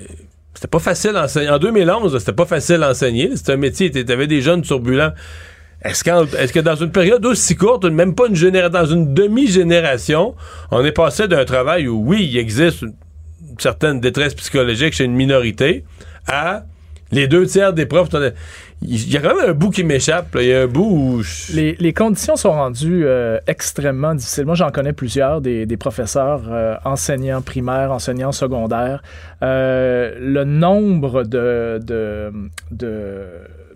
euh, 0.00 0.04
c'était 0.52 0.68
pas 0.68 0.80
facile 0.80 1.16
enseigner. 1.16 1.48
En 1.48 1.58
2011, 1.58 2.12
là, 2.12 2.18
c'était 2.18 2.32
pas 2.32 2.46
facile 2.46 2.82
à 2.82 2.90
enseigner. 2.90 3.36
C'était 3.36 3.52
un 3.52 3.56
métier, 3.56 3.90
t'avais 3.90 4.26
des 4.26 4.40
jeunes 4.40 4.62
turbulents. 4.62 5.12
Est-ce, 5.82 6.08
est-ce 6.36 6.52
que 6.52 6.60
dans 6.60 6.76
une 6.76 6.90
période 6.90 7.24
aussi 7.26 7.54
courte, 7.54 7.84
même 7.84 8.14
pas 8.14 8.26
une 8.26 8.34
génération, 8.34 8.70
dans 8.70 8.86
une 8.86 9.14
demi-génération, 9.14 10.34
on 10.70 10.84
est 10.84 10.92
passé 10.92 11.28
d'un 11.28 11.44
travail 11.44 11.86
où, 11.86 12.02
oui, 12.04 12.28
il 12.32 12.38
existe 12.38 12.82
une 12.82 12.94
certaine 13.58 14.00
détresse 14.00 14.34
psychologique 14.34 14.94
chez 14.94 15.04
une 15.04 15.14
minorité, 15.14 15.84
à 16.26 16.64
les 17.12 17.28
deux 17.28 17.46
tiers 17.46 17.72
des 17.72 17.86
profs. 17.86 18.08
Il 18.82 19.10
y 19.10 19.16
a 19.16 19.20
quand 19.20 19.34
même 19.34 19.50
un 19.50 19.54
bout 19.54 19.70
qui 19.70 19.84
m'échappe. 19.84 20.36
Il 20.40 20.46
y 20.46 20.54
a 20.54 20.62
un 20.62 20.66
bout 20.66 20.82
où. 20.82 21.22
Les, 21.54 21.92
conditions 21.92 22.36
sont 22.36 22.52
rendues 22.52 23.04
euh, 23.06 23.38
extrêmement 23.46 24.14
difficiles. 24.14 24.44
Moi, 24.44 24.54
j'en 24.54 24.70
connais 24.70 24.92
plusieurs, 24.92 25.40
des, 25.40 25.76
professeurs 25.76 26.42
euh, 26.50 26.76
enseignants 26.84 27.42
primaires, 27.42 27.92
enseignants 27.92 28.32
secondaires. 28.32 29.02
Euh, 29.42 30.14
le 30.20 30.44
nombre 30.44 31.22
de 31.24 32.30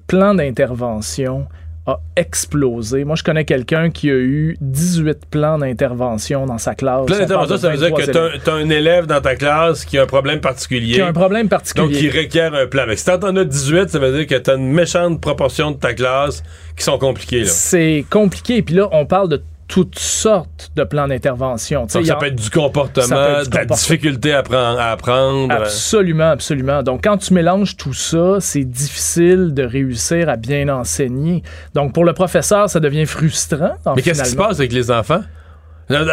plans 0.07 0.35
d'intervention 0.35 1.47
a 1.89 2.01
explosé. 2.17 3.05
Moi, 3.05 3.17
je 3.17 3.23
connais 3.25 3.45
quelqu'un 3.47 3.89
qui 3.91 4.11
a 4.11 4.15
eu 4.15 4.57
18 4.61 5.21
plans 5.31 5.59
d'intervention 5.59 6.45
dans 6.45 6.59
sa 6.59 6.75
classe. 6.75 7.07
Plein 7.07 7.17
On 7.17 7.19
parle 7.27 7.49
d'interventions, 7.49 7.55
de 7.57 7.61
ça 7.61 7.71
veut 7.71 7.77
dire 7.79 7.89
23 7.97 8.01
que 8.07 8.11
t'as 8.13 8.29
élèves. 8.29 8.67
un- 8.67 8.71
élève 8.71 9.07
dans 9.07 9.21
ta 9.23 9.35
classe 9.37 9.85
qui 9.87 9.97
a 9.99 10.03
un 10.03 10.07
problème 10.07 10.41
particulier. 10.41 10.95
Qui 10.97 11.01
a 11.01 11.07
un 11.07 11.13
problème 11.15 11.49
particulier. 11.49 11.87
Donc, 11.89 11.97
qui 11.97 12.11
requiert 12.11 12.55
un 12.55 12.67
plan. 12.67 12.85
Mais 12.87 12.97
si 12.97 13.07
t'en 13.07 13.35
as 13.37 13.45
18, 13.45 13.89
ça 13.89 13.99
veut 13.99 14.13
dire 14.17 14.27
que 14.27 14.35
t'as 14.35 14.57
une 14.57 14.71
méchante 14.71 15.21
proportion 15.21 15.71
de 15.71 15.77
ta 15.79 15.95
classe 15.95 16.43
qui 16.77 16.85
sont 16.85 16.99
compliquées. 16.99 17.47
C'est 17.47 18.05
compliqué. 18.11 18.61
Puis 18.63 18.75
là, 18.75 18.89
on 18.93 19.07
parle 19.07 19.31
de 19.31 19.43
toutes 19.69 19.99
sortes 19.99 20.71
de 20.75 20.83
plans 20.83 21.07
d'intervention. 21.07 21.87
Ça 21.89 21.99
a- 22.01 22.17
peut 22.17 22.27
être 22.27 22.35
du 22.43 22.51
comportement, 22.51 23.07
Ça 23.07 23.15
peut 23.15 23.33
être 23.41 23.45
du 23.45 23.51
de 23.51 23.57
la 23.57 23.65
difficulté 23.67 24.33
à, 24.33 24.43
prendre- 24.43 24.81
à 24.81 24.91
apprendre. 24.93 25.53
Absolument, 25.55 26.31
absolument. 26.31 26.83
Donc, 26.83 27.05
quand 27.05 27.19
tu 27.19 27.35
mélanges 27.35 27.77
tout 27.77 27.93
ça, 27.93 28.39
c'est 28.41 28.65
difficile 28.65 29.53
de 29.55 29.63
réussir 29.63 30.29
à 30.31 30.37
bien 30.37 30.69
enseigner. 30.71 31.43
Donc, 31.75 31.93
pour 31.93 32.05
le 32.07 32.15
professeur, 32.15 32.69
ça 32.71 32.81
devient 32.81 33.05
frustrant. 33.07 33.73
Mais 33.95 34.03
qu'est-ce 34.03 34.23
qui 34.25 34.31
se 34.31 34.37
passe 34.37 34.59
avec 34.59 34.73
les 34.73 34.91
enfants? 34.91 35.21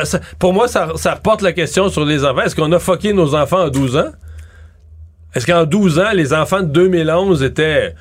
Ça- 0.04 0.20
Pour 0.40 0.54
moi, 0.54 0.68
ça, 0.68 0.90
ça 0.96 1.14
reporte 1.16 1.42
la 1.42 1.52
question 1.54 1.90
sur 1.90 2.06
les 2.06 2.24
enfants. 2.24 2.42
Est-ce 2.42 2.56
qu'on 2.56 2.72
a 2.72 2.80
fucké 2.80 3.14
nos 3.14 3.36
enfants 3.36 3.64
en 3.66 3.70
12 3.70 3.98
ans? 3.98 4.12
Est-ce 5.34 5.46
qu'en 5.46 5.66
12 5.66 6.00
ans, 6.00 6.12
les 6.14 6.34
enfants 6.34 6.62
de 6.62 6.68
2011 6.68 7.44
étaient 7.44 7.94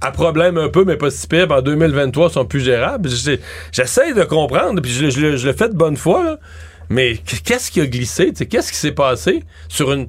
à 0.00 0.10
problème 0.12 0.58
un 0.58 0.68
peu, 0.68 0.84
mais 0.84 0.96
pas 0.96 1.10
si 1.10 1.26
pire, 1.26 1.50
en 1.50 1.60
2023, 1.62 2.30
sont 2.30 2.44
plus 2.44 2.60
gérables? 2.60 3.08
J'essaie 3.72 4.14
de 4.14 4.22
comprendre, 4.24 4.80
puis 4.80 4.90
je, 4.90 5.20
le- 5.20 5.52
fais 5.52 5.68
de 5.68 5.74
bonne 5.74 5.96
foi, 5.96 6.38
mais 6.88 7.16
qu'est-ce 7.44 7.70
qui 7.70 7.80
a 7.80 7.86
glissé? 7.86 8.32
Qu'est-ce 8.32 8.70
qui 8.70 8.78
s'est 8.78 8.92
passé 8.92 9.42
sur 9.68 9.92
une... 9.92 10.06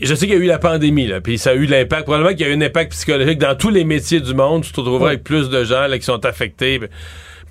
Je 0.00 0.14
sais 0.14 0.26
qu'il 0.26 0.34
y 0.36 0.38
a 0.38 0.42
eu 0.42 0.46
la 0.46 0.58
pandémie, 0.58 1.06
là, 1.06 1.20
puis 1.20 1.36
ça 1.38 1.50
a 1.50 1.54
eu 1.54 1.66
l'impact, 1.66 2.04
probablement 2.04 2.30
qu'il 2.34 2.40
y 2.40 2.44
a 2.44 2.52
eu 2.52 2.56
un 2.56 2.62
impact 2.62 2.92
psychologique 2.92 3.38
dans 3.38 3.54
tous 3.54 3.68
les 3.70 3.84
métiers 3.84 4.20
du 4.20 4.32
monde. 4.34 4.64
Tu 4.64 4.72
te 4.72 4.80
retrouveras 4.80 5.08
avec 5.10 5.22
plus 5.22 5.50
de 5.50 5.64
gens 5.64 5.86
qui 5.92 6.00
sont 6.02 6.24
affectés. 6.24 6.78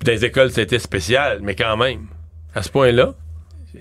Dans 0.04 0.10
les 0.10 0.24
écoles, 0.24 0.50
c'était 0.50 0.80
spécial, 0.80 1.38
mais 1.42 1.54
quand 1.54 1.76
même, 1.76 2.00
à 2.54 2.62
ce 2.62 2.68
point-là. 2.70 3.14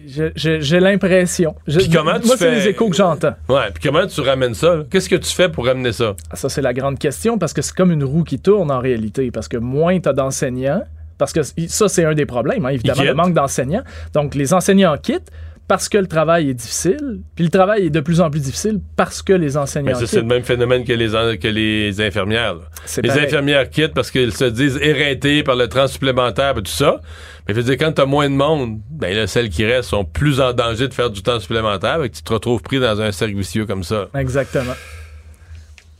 J'ai 0.06 0.80
l'impression. 0.80 1.56
Moi, 1.68 2.20
c'est 2.38 2.52
les 2.52 2.68
échos 2.68 2.90
que 2.90 2.96
j'entends. 2.96 3.34
Ouais, 3.50 3.72
puis 3.74 3.90
comment 3.90 4.06
tu 4.08 4.22
ramènes 4.22 4.54
ça? 4.54 4.80
Qu'est-ce 4.90 5.10
que 5.10 5.16
tu 5.16 5.32
fais 5.32 5.50
pour 5.50 5.66
ramener 5.66 5.92
ça? 5.92 6.16
Ah, 6.30 6.36
Ça, 6.36 6.50
c'est 6.50 6.62
la 6.62 6.74
grande 6.74 6.98
question 7.00 7.38
parce 7.38 7.54
que 7.54 7.62
c'est 7.62 7.76
comme 7.76 7.92
une 7.92 8.04
roue 8.04 8.24
qui 8.24 8.40
tourne 8.40 8.72
en 8.72 8.80
réalité. 8.80 9.32
Parce 9.32 9.48
que 9.48 9.58
moins 9.58 10.00
tu 10.00 10.08
as 10.10 10.14
d'enseignants, 10.14 10.84
parce 11.18 11.34
que 11.34 11.42
ça, 11.44 11.88
c'est 11.88 12.06
un 12.06 12.14
des 12.14 12.26
problèmes, 12.26 12.66
hein, 12.66 12.70
évidemment, 12.70 13.04
le 13.04 13.14
manque 13.14 13.34
d'enseignants. 13.34 13.84
Donc, 14.14 14.34
les 14.36 14.54
enseignants 14.54 14.96
quittent. 14.98 15.32
Parce 15.68 15.88
que 15.88 15.98
le 15.98 16.08
travail 16.08 16.50
est 16.50 16.54
difficile, 16.54 17.22
puis 17.36 17.46
le 17.46 17.50
travail 17.50 17.86
est 17.86 17.90
de 17.90 18.00
plus 18.02 18.20
en 18.20 18.30
plus 18.30 18.42
difficile 18.42 18.80
parce 18.98 19.22
que 19.22 19.32
les 19.32 19.56
enseignants 19.56 19.92
Mais 19.94 19.94
ça, 20.00 20.06
c'est 20.08 20.18
le 20.20 20.24
même 20.26 20.44
phénomène 20.44 20.84
que 20.84 20.92
les, 20.92 21.16
en- 21.16 21.38
que 21.38 21.48
les 21.48 22.02
infirmières. 22.02 22.56
Les 23.02 23.08
pareil. 23.08 23.26
infirmières 23.26 23.70
quittent 23.70 23.94
parce 23.94 24.12
qu'elles 24.12 24.34
se 24.34 24.46
disent 24.46 24.78
éreintés 24.82 25.44
par 25.44 25.56
le 25.56 25.68
temps 25.70 25.88
supplémentaire 25.88 26.58
et 26.58 26.64
tout 26.64 26.72
ça. 26.72 27.00
Mais 27.48 27.54
je 27.54 27.60
veux 27.62 27.64
dire, 27.64 27.78
quand 27.78 27.94
t'as 27.94 28.06
moins 28.06 28.30
de 28.30 28.36
monde, 28.36 28.80
ben 28.90 29.16
là, 29.16 29.28
celles 29.28 29.50
qui 29.50 29.66
restent 29.66 29.90
sont 29.92 30.04
plus 30.06 30.42
en 30.42 30.52
danger 30.54 30.88
de 30.90 30.94
faire 30.94 31.10
du 31.10 31.24
temps 31.24 31.40
supplémentaire 31.40 32.04
et 32.04 32.10
que 32.10 32.16
tu 32.18 32.24
te 32.24 32.34
retrouves 32.34 32.62
pris 32.62 32.80
dans 32.80 33.00
un 33.02 33.12
cercle 33.14 33.36
vicieux 33.38 33.66
comme 33.66 33.84
ça. 33.84 34.10
Exactement. 34.14 34.74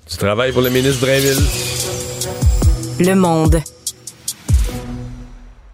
Tu 0.10 0.18
travailles 0.18 0.52
pour 0.52 0.62
le 0.62 0.70
ministre 0.70 1.06
Drainville. 1.06 1.40
Le 3.00 3.16
monde. 3.16 3.58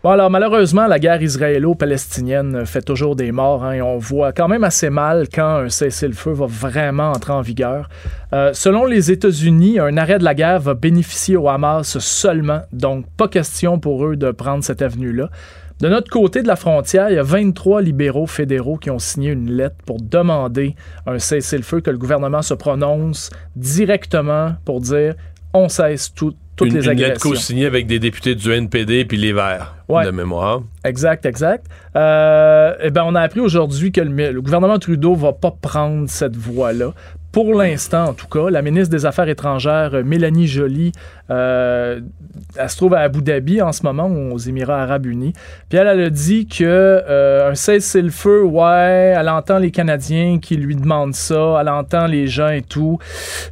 Alors 0.09 0.29
malheureusement, 0.29 0.87
la 0.87 0.99
guerre 0.99 1.21
israélo-palestinienne 1.21 2.65
fait 2.65 2.81
toujours 2.81 3.17
des 3.17 3.33
morts 3.33 3.65
hein, 3.65 3.73
et 3.73 3.81
on 3.81 3.97
voit 3.97 4.31
quand 4.31 4.47
même 4.47 4.63
assez 4.63 4.89
mal 4.89 5.27
quand 5.27 5.57
un 5.57 5.69
cessez-le-feu 5.69 6.31
va 6.31 6.45
vraiment 6.45 7.11
entrer 7.11 7.33
en 7.33 7.41
vigueur. 7.41 7.89
Euh, 8.31 8.51
selon 8.53 8.85
les 8.85 9.11
États-Unis, 9.11 9.79
un 9.79 9.97
arrêt 9.97 10.17
de 10.17 10.23
la 10.23 10.33
guerre 10.33 10.61
va 10.61 10.75
bénéficier 10.75 11.35
au 11.35 11.49
Hamas 11.49 11.97
seulement, 11.99 12.61
donc 12.71 13.05
pas 13.17 13.27
question 13.27 13.79
pour 13.79 14.05
eux 14.05 14.15
de 14.15 14.31
prendre 14.31 14.63
cette 14.63 14.81
avenue-là. 14.81 15.29
De 15.81 15.89
notre 15.89 16.09
côté 16.09 16.41
de 16.41 16.47
la 16.47 16.55
frontière, 16.55 17.09
il 17.09 17.15
y 17.15 17.19
a 17.19 17.23
23 17.23 17.81
libéraux 17.81 18.27
fédéraux 18.27 18.77
qui 18.77 18.89
ont 18.89 18.99
signé 18.99 19.31
une 19.31 19.51
lettre 19.51 19.75
pour 19.85 19.97
demander 20.01 20.75
un 21.05 21.19
cessez-le-feu, 21.19 21.81
que 21.81 21.91
le 21.91 21.97
gouvernement 21.97 22.41
se 22.41 22.53
prononce 22.53 23.29
directement 23.57 24.53
pour 24.63 24.79
dire 24.79 25.15
on 25.53 25.67
cesse 25.67 26.13
tout- 26.13 26.35
toutes 26.57 26.69
une, 26.69 26.79
les 26.79 26.89
une 26.89 26.99
lettre 26.99 27.21
co-signée 27.21 27.65
avec 27.65 27.87
des 27.87 27.99
députés 27.99 28.35
du 28.35 28.51
NPD 28.51 29.05
puis 29.05 29.17
les 29.17 29.31
Verts 29.31 29.75
Ouais. 29.87 30.05
de 30.05 30.11
mémoire. 30.11 30.63
Exact, 30.83 31.25
exact. 31.25 31.65
Euh, 31.95 32.73
eh 32.83 32.89
ben, 32.89 33.03
on 33.05 33.15
a 33.15 33.21
appris 33.21 33.39
aujourd'hui 33.39 33.93
que 33.93 34.01
le, 34.01 34.31
le 34.31 34.41
gouvernement 34.41 34.77
Trudeau 34.79 35.15
va 35.15 35.31
pas 35.31 35.51
prendre 35.51 36.09
cette 36.09 36.35
voie-là. 36.35 36.93
Pour 37.37 37.53
l'instant, 37.53 38.05
en 38.05 38.13
tout 38.13 38.25
cas, 38.25 38.49
la 38.49 38.63
ministre 38.63 38.89
des 38.89 39.05
Affaires 39.05 39.29
étrangères, 39.29 39.91
Mélanie 40.03 40.47
Joly, 40.47 40.91
euh, 41.29 41.99
elle 42.57 42.67
se 42.67 42.75
trouve 42.77 42.95
à 42.95 43.01
Abu 43.01 43.21
Dhabi 43.21 43.61
en 43.61 43.71
ce 43.71 43.83
moment, 43.83 44.07
aux 44.07 44.39
Émirats 44.39 44.81
arabes 44.81 45.05
unis. 45.05 45.33
Puis 45.69 45.77
elle, 45.77 45.85
elle 45.85 46.01
a 46.01 46.09
dit 46.09 46.47
que 46.47 46.63
euh, 46.63 47.51
un 47.51 47.53
cessez-le-feu, 47.53 48.43
ouais, 48.43 49.13
elle 49.15 49.29
entend 49.29 49.59
les 49.59 49.69
Canadiens 49.69 50.39
qui 50.41 50.55
lui 50.55 50.75
demandent 50.75 51.13
ça, 51.13 51.59
elle 51.61 51.69
entend 51.69 52.07
les 52.07 52.25
gens 52.25 52.49
et 52.49 52.63
tout. 52.63 52.97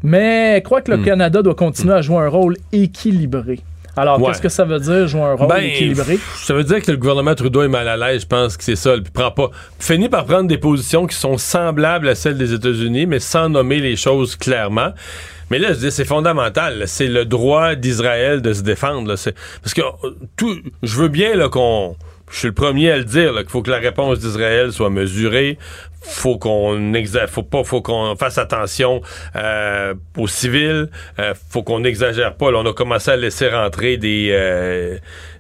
Mais 0.02 0.56
elle 0.56 0.64
croit 0.64 0.82
que 0.82 0.90
le 0.90 0.98
Hmm. 0.98 1.04
Canada 1.06 1.44
doit 1.44 1.54
continuer 1.54 1.94
à 1.94 2.02
jouer 2.02 2.18
un 2.18 2.28
rôle 2.28 2.58
équilibré. 2.72 3.60
Alors, 3.98 4.20
Ouais. 4.20 4.28
qu'est-ce 4.28 4.42
que 4.42 4.50
ça 4.50 4.66
veut 4.66 4.80
dire, 4.80 5.08
jouer 5.08 5.22
un 5.22 5.34
rôle 5.36 5.48
Ben, 5.48 5.58
équilibré? 5.64 6.20
Ça 6.36 6.54
veut 6.54 6.64
dire 6.64 6.82
que 6.82 6.92
le 6.92 6.98
gouvernement 6.98 7.34
Trudeau 7.36 7.64
est 7.64 7.68
mal 7.68 7.88
à 7.88 7.96
l'aise, 7.98 8.22
je 8.24 8.28
pense 8.28 8.58
que 8.58 8.64
c'est 8.64 8.76
ça. 8.76 8.94
Puis 8.94 9.12
prend 9.12 9.32
pas, 9.32 9.50
finit 9.80 10.10
par 10.10 10.26
prendre 10.26 10.48
des 10.48 10.58
positions 10.58 11.08
qui 11.08 11.16
sont 11.16 11.38
semblables 11.38 12.08
à 12.10 12.16
celles 12.16 12.38
des 12.38 12.54
États-Unis, 12.54 13.06
mais 13.06 13.20
sans 13.20 13.50
nommer 13.50 13.80
les 13.80 13.96
choses 13.96 14.36
clairement. 14.36 14.92
Mais 15.52 15.60
là, 15.60 15.74
je 15.74 15.78
dis, 15.78 15.92
c'est 15.92 16.06
fondamental. 16.06 16.84
C'est 16.88 17.08
le 17.08 17.24
droit 17.24 17.76
d'Israël 17.76 18.42
de 18.42 18.52
se 18.52 18.64
défendre. 18.64 19.08
là. 19.10 19.16
Parce 19.62 19.74
que 19.76 19.82
euh, 19.82 20.10
tout, 20.36 20.58
je 20.82 20.96
veux 20.98 21.08
bien 21.08 21.48
qu'on. 21.50 21.96
Je 22.32 22.40
suis 22.40 22.48
le 22.48 22.54
premier 22.54 22.92
à 22.92 22.98
le 22.98 23.04
dire, 23.04 23.34
qu'il 23.36 23.50
faut 23.50 23.62
que 23.62 23.70
la 23.70 23.78
réponse 23.78 24.20
d'Israël 24.20 24.72
soit 24.72 24.90
mesurée. 24.90 25.58
Faut 26.02 26.38
qu'on 26.38 26.94
faut 27.28 27.44
pas, 27.44 27.64
faut 27.64 27.82
qu'on 27.82 28.16
fasse 28.16 28.38
attention 28.38 29.02
euh, 29.36 29.94
aux 30.18 30.28
civils. 30.28 30.90
Euh, 31.20 31.34
faut 31.50 31.64
qu'on 31.64 31.80
n'exagère 31.80 32.36
pas. 32.36 32.52
Là, 32.52 32.60
on 32.60 32.66
a 32.66 32.74
commencé 32.74 33.12
à 33.12 33.16
laisser 33.16 33.50
rentrer 33.50 33.98
des 33.98 34.30
euh, 34.32 34.98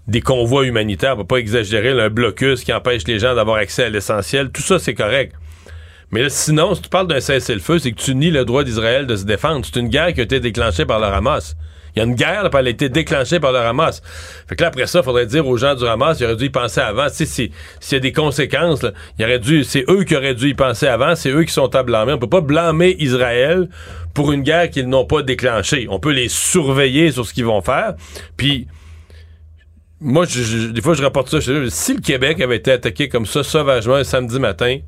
des 0.07 0.21
convois 0.21 0.65
humanitaires. 0.65 1.13
On 1.13 1.17
va 1.17 1.23
pas 1.23 1.37
exagérer. 1.37 1.93
là, 1.93 2.05
un 2.05 2.09
blocus 2.09 2.63
qui 2.63 2.73
empêche 2.73 3.05
les 3.07 3.19
gens 3.19 3.35
d'avoir 3.35 3.57
accès 3.57 3.85
à 3.85 3.89
l'essentiel. 3.89 4.49
Tout 4.51 4.61
ça, 4.61 4.79
c'est 4.79 4.95
correct. 4.95 5.33
Mais 6.11 6.23
là, 6.23 6.29
sinon, 6.29 6.75
si 6.75 6.81
tu 6.83 6.89
parles 6.89 7.07
d'un 7.07 7.19
cessez-le-feu, 7.19 7.79
c'est 7.79 7.91
que 7.91 8.01
tu 8.01 8.15
nies 8.15 8.31
le 8.31 8.45
droit 8.45 8.63
d'Israël 8.63 9.07
de 9.07 9.15
se 9.15 9.25
défendre. 9.25 9.65
C'est 9.65 9.79
une 9.79 9.89
guerre 9.89 10.13
qui 10.13 10.21
a 10.21 10.23
été 10.23 10.39
déclenchée 10.39 10.85
par 10.85 10.99
le 10.99 11.07
Hamas. 11.07 11.55
Il 11.95 11.99
y 11.99 12.01
a 12.01 12.05
une 12.05 12.15
guerre, 12.15 12.43
là, 12.43 12.49
elle 12.59 12.67
a 12.67 12.69
été 12.69 12.89
déclenchée 12.89 13.39
par 13.39 13.51
le 13.53 13.59
Hamas. 13.59 14.01
Fait 14.47 14.55
que 14.55 14.61
là, 14.61 14.67
après 14.67 14.85
ça, 14.85 14.99
il 14.99 15.03
faudrait 15.05 15.25
dire 15.25 15.47
aux 15.47 15.55
gens 15.55 15.75
du 15.75 15.85
Hamas, 15.87 16.19
ils 16.19 16.25
auraient 16.25 16.35
dû 16.35 16.45
y 16.45 16.49
penser 16.49 16.81
avant. 16.81 17.07
Sais, 17.09 17.25
si- 17.25 17.51
s'il 17.79 17.95
y 17.95 17.97
a 17.97 17.99
des 18.01 18.11
conséquences, 18.11 18.83
là, 18.83 18.91
il 19.17 19.23
aurait 19.25 19.39
dû, 19.39 19.63
c'est 19.63 19.85
eux 19.89 20.03
qui 20.03 20.15
auraient 20.15 20.35
dû 20.35 20.49
y 20.49 20.53
penser 20.53 20.87
avant, 20.87 21.15
c'est 21.15 21.29
eux 21.29 21.43
qui 21.43 21.53
sont 21.53 21.73
à 21.73 21.83
blâmer. 21.83 22.11
On 22.13 22.17
peut 22.19 22.27
pas 22.27 22.41
blâmer 22.41 22.95
Israël 22.99 23.69
pour 24.13 24.31
une 24.33 24.41
guerre 24.43 24.69
qu'ils 24.69 24.89
n'ont 24.89 25.05
pas 25.05 25.21
déclenchée. 25.21 25.87
On 25.89 25.99
peut 25.99 26.11
les 26.11 26.27
surveiller 26.27 27.11
sur 27.11 27.25
ce 27.25 27.33
qu'ils 27.33 27.45
vont 27.45 27.61
faire. 27.61 27.93
Puis, 28.35 28.67
moi, 30.01 30.25
je- 30.25 30.67
des 30.71 30.81
fois, 30.81 30.93
je 30.93 31.01
rapporte 31.01 31.29
ça. 31.29 31.39
je 31.39 31.65
dis, 31.65 31.71
si 31.71 31.93
le 31.93 32.01
Québec 32.01 32.41
avait 32.41 32.57
été 32.57 32.71
attaqué 32.71 33.07
comme 33.09 33.25
ça, 33.25 33.43
sauvagement, 33.43 33.95
un 33.95 34.03
samedi 34.03 34.39
matin, 34.39 34.79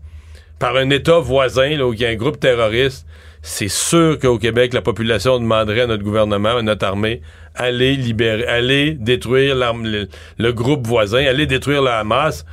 par 0.60 0.76
un 0.76 0.90
État 0.90 1.20
voisin, 1.20 1.80
où 1.82 1.94
il 1.94 2.00
y 2.00 2.06
a 2.06 2.10
un 2.10 2.16
groupe 2.16 2.40
terroriste, 2.40 3.06
c'est 3.42 3.70
sûr 3.70 4.20
qu'au 4.20 4.38
Québec, 4.38 4.74
la 4.74 4.82
population 4.82 5.40
demanderait 5.40 5.82
à 5.82 5.88
notre 5.88 6.04
gouvernement, 6.04 6.58
à 6.58 6.62
notre 6.62 6.86
armée, 6.86 7.22
aller 7.56 7.96
libérer, 7.96 8.46
aller 8.46 8.92
détruire 8.92 9.56
le, 9.56 10.52
groupe 10.52 10.86
voisin, 10.86 11.26
aller 11.26 11.46
détruire 11.46 11.82
le 11.82 11.90
Hamas. 11.90 12.46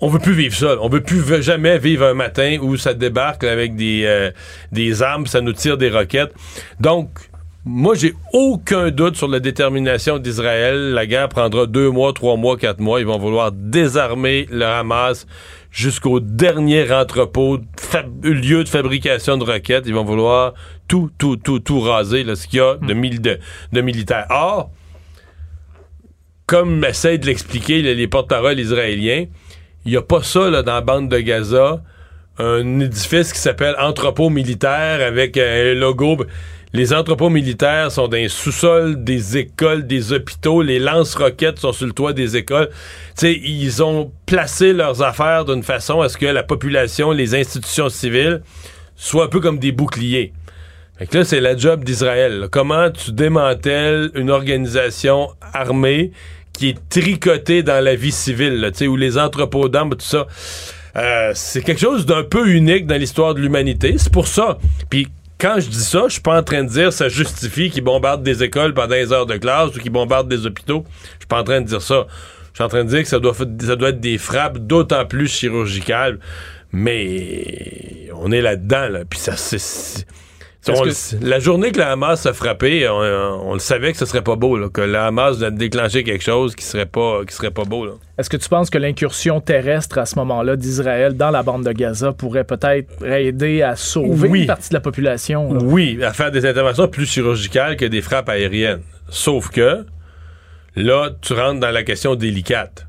On 0.00 0.08
veut 0.08 0.18
plus 0.18 0.32
vivre 0.32 0.54
ça. 0.54 0.76
On 0.80 0.88
veut 0.88 1.02
plus 1.02 1.42
jamais 1.42 1.78
vivre 1.78 2.06
un 2.06 2.14
matin 2.14 2.56
où 2.62 2.76
ça 2.78 2.94
débarque 2.94 3.44
avec 3.44 3.76
des, 3.76 4.04
euh, 4.06 4.30
des 4.72 5.02
armes, 5.02 5.26
ça 5.26 5.42
nous 5.42 5.52
tire 5.52 5.76
des 5.76 5.90
roquettes. 5.90 6.32
Donc, 6.80 7.10
moi, 7.66 7.94
j'ai 7.94 8.14
aucun 8.32 8.90
doute 8.90 9.16
sur 9.16 9.28
la 9.28 9.38
détermination 9.38 10.18
d'Israël. 10.18 10.92
La 10.92 11.04
guerre 11.04 11.28
prendra 11.28 11.66
deux 11.66 11.90
mois, 11.90 12.14
trois 12.14 12.36
mois, 12.36 12.56
quatre 12.56 12.80
mois. 12.80 13.00
Ils 13.00 13.06
vont 13.06 13.18
vouloir 13.18 13.52
désarmer 13.52 14.46
le 14.50 14.64
Hamas 14.64 15.26
jusqu'au 15.70 16.20
dernier 16.20 16.92
entrepôt, 16.92 17.58
lieu 18.22 18.64
de 18.64 18.68
fabrication 18.68 19.36
de 19.36 19.44
roquettes. 19.44 19.84
Ils 19.86 19.94
vont 19.94 20.04
vouloir 20.04 20.54
tout, 20.88 21.10
tout, 21.18 21.36
tout, 21.36 21.60
tout 21.60 21.80
raser, 21.80 22.24
là, 22.24 22.34
ce 22.36 22.46
qu'il 22.46 22.58
y 22.58 22.62
a 22.62 22.76
de, 22.76 22.92
mil- 22.92 23.20
de, 23.20 23.38
de 23.72 23.80
militaires. 23.80 24.26
Or, 24.30 24.70
comme 26.46 26.84
essayent 26.84 27.18
de 27.18 27.26
l'expliquer 27.26 27.82
là, 27.82 27.94
les 27.94 28.08
porte-paroles 28.08 28.58
israéliens, 28.58 29.26
il 29.84 29.92
n'y 29.92 29.96
a 29.96 30.02
pas 30.02 30.22
ça 30.22 30.50
là, 30.50 30.62
dans 30.62 30.74
la 30.74 30.80
bande 30.80 31.08
de 31.08 31.18
Gaza, 31.20 31.82
un 32.38 32.80
édifice 32.80 33.32
qui 33.32 33.38
s'appelle 33.38 33.76
entrepôt 33.78 34.30
militaire 34.30 35.06
avec 35.06 35.36
un 35.36 35.74
logo. 35.74 36.16
Les 36.72 36.92
entrepôts 36.92 37.30
militaires 37.30 37.90
sont 37.90 38.06
dans 38.06 38.16
les 38.16 38.28
sous-sols 38.28 39.02
des 39.02 39.36
écoles, 39.36 39.88
des 39.88 40.12
hôpitaux. 40.12 40.62
Les 40.62 40.78
lance-roquettes 40.78 41.58
sont 41.58 41.72
sur 41.72 41.86
le 41.86 41.92
toit 41.92 42.12
des 42.12 42.36
écoles. 42.36 42.70
Ils 43.22 43.82
ont 43.82 44.12
placé 44.24 44.72
leurs 44.72 45.02
affaires 45.02 45.44
d'une 45.44 45.64
façon 45.64 46.00
à 46.00 46.08
ce 46.08 46.16
que 46.16 46.26
la 46.26 46.44
population, 46.44 47.10
les 47.10 47.34
institutions 47.34 47.88
civiles 47.88 48.42
soient 48.94 49.24
un 49.24 49.28
peu 49.28 49.40
comme 49.40 49.58
des 49.58 49.72
boucliers. 49.72 50.32
Fait 50.96 51.06
que 51.06 51.18
là, 51.18 51.24
c'est 51.24 51.40
la 51.40 51.56
job 51.56 51.82
d'Israël. 51.82 52.46
Comment 52.52 52.90
tu 52.90 53.10
démantèles 53.10 54.10
une 54.14 54.30
organisation 54.30 55.30
armée 55.52 56.12
qui 56.52 56.68
est 56.68 56.88
tricotée 56.88 57.62
dans 57.64 57.82
la 57.82 57.96
vie 57.96 58.12
civile, 58.12 58.60
là, 58.60 58.70
où 58.86 58.96
les 58.96 59.18
entrepôts 59.18 59.68
d'armes, 59.68 59.90
tout 59.90 60.00
ça. 60.00 60.26
Euh, 60.96 61.32
c'est 61.34 61.62
quelque 61.62 61.80
chose 61.80 62.04
d'un 62.06 62.22
peu 62.22 62.48
unique 62.48 62.86
dans 62.86 62.96
l'histoire 62.96 63.34
de 63.34 63.40
l'humanité. 63.40 63.94
C'est 63.96 64.12
pour 64.12 64.28
ça. 64.28 64.58
Puis 64.88 65.08
quand 65.40 65.58
je 65.58 65.68
dis 65.68 65.82
ça, 65.82 66.04
je 66.06 66.12
suis 66.12 66.20
pas 66.20 66.38
en 66.38 66.42
train 66.42 66.62
de 66.62 66.68
dire 66.68 66.92
ça 66.92 67.08
justifie 67.08 67.70
qu'ils 67.70 67.82
bombardent 67.82 68.22
des 68.22 68.42
écoles 68.42 68.74
pendant 68.74 68.94
les 68.94 69.12
heures 69.12 69.26
de 69.26 69.36
classe 69.36 69.74
ou 69.74 69.80
qu'ils 69.80 69.90
bombardent 69.90 70.28
des 70.28 70.46
hôpitaux. 70.46 70.84
Je 71.14 71.20
suis 71.20 71.26
pas 71.28 71.40
en 71.40 71.44
train 71.44 71.60
de 71.60 71.66
dire 71.66 71.82
ça. 71.82 72.06
Je 72.52 72.56
suis 72.56 72.64
en 72.64 72.68
train 72.68 72.84
de 72.84 72.90
dire 72.90 73.02
que 73.02 73.08
ça 73.08 73.18
doit, 73.18 73.34
ça 73.34 73.76
doit 73.76 73.88
être 73.88 74.00
des 74.00 74.18
frappes 74.18 74.58
d'autant 74.58 75.06
plus 75.06 75.28
chirurgicales. 75.28 76.18
Mais 76.72 78.08
on 78.14 78.30
est 78.30 78.42
là-dedans, 78.42 78.88
là. 78.88 79.00
Puis 79.08 79.18
ça, 79.18 79.36
c'est... 79.36 80.06
que- 80.66 81.24
la 81.24 81.38
journée 81.38 81.72
que 81.72 81.78
la 81.78 81.90
Hamas 81.92 82.26
a 82.26 82.32
frappé, 82.34 82.86
on, 82.88 82.94
on 82.94 83.52
le 83.54 83.58
savait 83.60 83.92
que 83.92 83.98
ce 83.98 84.04
serait 84.04 84.22
pas 84.22 84.36
beau, 84.36 84.58
là, 84.58 84.68
que 84.68 84.82
la 84.82 85.06
Hamas 85.06 85.42
a 85.42 85.50
déclenché 85.50 86.04
quelque 86.04 86.22
chose 86.22 86.54
qui 86.54 86.64
serait 86.64 86.84
pas, 86.86 87.24
qui 87.26 87.34
serait 87.34 87.50
pas 87.50 87.64
beau. 87.64 87.98
Est-ce 88.18 88.28
que 88.28 88.36
tu 88.36 88.48
penses 88.48 88.68
que 88.68 88.76
l'incursion 88.76 89.40
terrestre 89.40 89.96
à 89.96 90.04
ce 90.04 90.16
moment-là 90.16 90.56
d'Israël 90.56 91.16
dans 91.16 91.30
la 91.30 91.42
bande 91.42 91.64
de 91.64 91.72
Gaza 91.72 92.12
pourrait 92.12 92.44
peut-être 92.44 93.02
aider 93.06 93.62
à 93.62 93.74
sauver 93.76 94.28
Oui. 94.28 94.40
une 94.42 94.46
partie 94.46 94.68
de 94.68 94.74
la 94.74 94.80
population? 94.80 95.52
là? 95.54 95.60
Oui, 95.62 95.98
à 96.04 96.12
faire 96.12 96.30
des 96.30 96.44
interventions 96.44 96.88
plus 96.88 97.06
chirurgicales 97.06 97.76
que 97.76 97.86
des 97.86 98.02
frappes 98.02 98.28
aériennes. 98.28 98.82
Sauf 99.08 99.48
que 99.48 99.86
là, 100.76 101.08
tu 101.22 101.32
rentres 101.32 101.60
dans 101.60 101.70
la 101.70 101.82
question 101.84 102.14
délicate. 102.16 102.86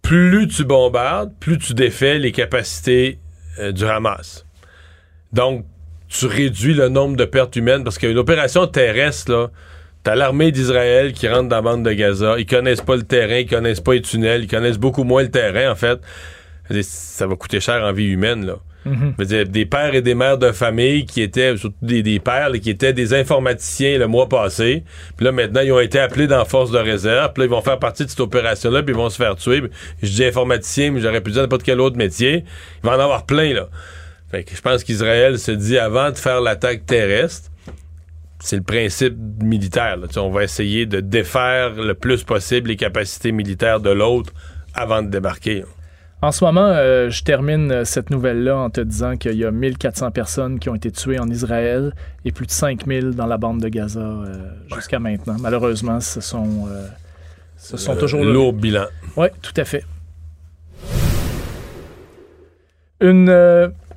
Plus 0.00 0.48
tu 0.48 0.64
bombardes, 0.64 1.32
plus 1.38 1.58
tu 1.58 1.74
défais 1.74 2.18
les 2.18 2.32
capacités 2.32 3.18
euh, 3.58 3.72
du 3.72 3.84
Hamas. 3.84 4.45
Donc, 5.36 5.66
tu 6.08 6.26
réduis 6.26 6.72
le 6.72 6.88
nombre 6.88 7.16
de 7.16 7.26
pertes 7.26 7.56
humaines 7.56 7.84
parce 7.84 7.98
qu'une 7.98 8.16
opération 8.16 8.66
terrestre, 8.66 9.30
là, 9.30 9.50
t'as 10.02 10.14
l'armée 10.14 10.50
d'Israël 10.50 11.12
qui 11.12 11.28
rentre 11.28 11.48
dans 11.48 11.56
la 11.56 11.62
bande 11.62 11.84
de 11.84 11.92
Gaza. 11.92 12.36
Ils 12.38 12.46
connaissent 12.46 12.80
pas 12.80 12.96
le 12.96 13.02
terrain, 13.02 13.36
ils 13.36 13.46
connaissent 13.46 13.80
pas 13.80 13.92
les 13.92 14.02
tunnels, 14.02 14.44
ils 14.44 14.48
connaissent 14.48 14.78
beaucoup 14.78 15.04
moins 15.04 15.22
le 15.22 15.30
terrain, 15.30 15.70
en 15.70 15.74
fait. 15.74 16.00
Ça 16.82 17.26
va 17.26 17.36
coûter 17.36 17.60
cher 17.60 17.84
en 17.84 17.92
vie 17.92 18.06
humaine, 18.06 18.46
là. 18.46 18.56
Mhm. 18.86 19.14
Dire, 19.18 19.46
des 19.46 19.66
pères 19.66 19.94
et 19.94 20.00
des 20.00 20.14
mères 20.14 20.38
de 20.38 20.52
famille 20.52 21.06
qui 21.06 21.20
étaient, 21.20 21.56
surtout 21.56 21.76
des, 21.82 22.04
des 22.04 22.20
pères, 22.20 22.50
là, 22.50 22.58
qui 22.58 22.70
étaient 22.70 22.92
des 22.92 23.14
informaticiens 23.14 23.98
le 23.98 24.06
mois 24.06 24.28
passé. 24.28 24.84
Puis 25.16 25.26
là, 25.26 25.32
maintenant, 25.32 25.60
ils 25.60 25.72
ont 25.72 25.80
été 25.80 25.98
appelés 25.98 26.28
dans 26.28 26.44
force 26.44 26.70
de 26.70 26.78
réserve. 26.78 27.32
Puis 27.34 27.42
là, 27.42 27.46
ils 27.46 27.50
vont 27.50 27.62
faire 27.62 27.80
partie 27.80 28.04
de 28.04 28.10
cette 28.10 28.20
opération-là, 28.20 28.84
puis 28.84 28.94
ils 28.94 28.96
vont 28.96 29.10
se 29.10 29.16
faire 29.16 29.34
tuer. 29.34 29.60
Puis 29.60 29.70
je 30.04 30.12
dis 30.12 30.24
informaticien, 30.24 30.92
mais 30.92 31.00
j'aurais 31.00 31.20
pu 31.20 31.32
dire 31.32 31.42
n'importe 31.42 31.64
quel 31.64 31.80
autre 31.80 31.96
métier. 31.96 32.44
Il 32.84 32.86
va 32.88 32.96
en 32.96 33.00
avoir 33.00 33.26
plein, 33.26 33.52
là. 33.52 33.68
Fait 34.30 34.42
que 34.44 34.56
je 34.56 34.60
pense 34.60 34.82
qu'Israël 34.82 35.38
se 35.38 35.52
dit, 35.52 35.78
avant 35.78 36.10
de 36.10 36.16
faire 36.16 36.40
l'attaque 36.40 36.84
terrestre, 36.84 37.50
c'est 38.40 38.56
le 38.56 38.62
principe 38.62 39.16
militaire. 39.42 39.96
là. 39.96 40.06
On 40.16 40.30
va 40.30 40.44
essayer 40.44 40.86
de 40.86 41.00
défaire 41.00 41.74
le 41.74 41.94
plus 41.94 42.24
possible 42.24 42.68
les 42.68 42.76
capacités 42.76 43.32
militaires 43.32 43.80
de 43.80 43.90
l'autre 43.90 44.32
avant 44.74 45.02
de 45.02 45.08
débarquer. 45.08 45.64
En 46.22 46.32
ce 46.32 46.44
moment, 46.44 46.66
euh, 46.66 47.10
je 47.10 47.22
termine 47.22 47.70
euh, 47.70 47.84
cette 47.84 48.10
nouvelle-là 48.10 48.56
en 48.56 48.70
te 48.70 48.80
disant 48.80 49.16
qu'il 49.16 49.34
y 49.34 49.44
a 49.44 49.50
1400 49.50 50.10
personnes 50.12 50.58
qui 50.58 50.68
ont 50.70 50.74
été 50.74 50.90
tuées 50.90 51.18
en 51.18 51.28
Israël 51.28 51.92
et 52.24 52.32
plus 52.32 52.46
de 52.46 52.50
5000 52.50 53.10
dans 53.10 53.26
la 53.26 53.36
bande 53.36 53.60
de 53.60 53.68
Gaza 53.68 54.00
euh, 54.00 54.24
jusqu'à 54.74 54.98
maintenant. 54.98 55.36
Malheureusement, 55.40 56.00
ce 56.00 56.22
sont, 56.22 56.66
euh, 56.68 56.86
ce 57.58 57.76
sont 57.76 57.96
toujours 57.96 58.24
lourd 58.24 58.54
bilan. 58.54 58.86
Oui, 59.16 59.28
tout 59.42 59.52
à 59.58 59.64
fait. 59.64 59.84
Une, 63.00 63.28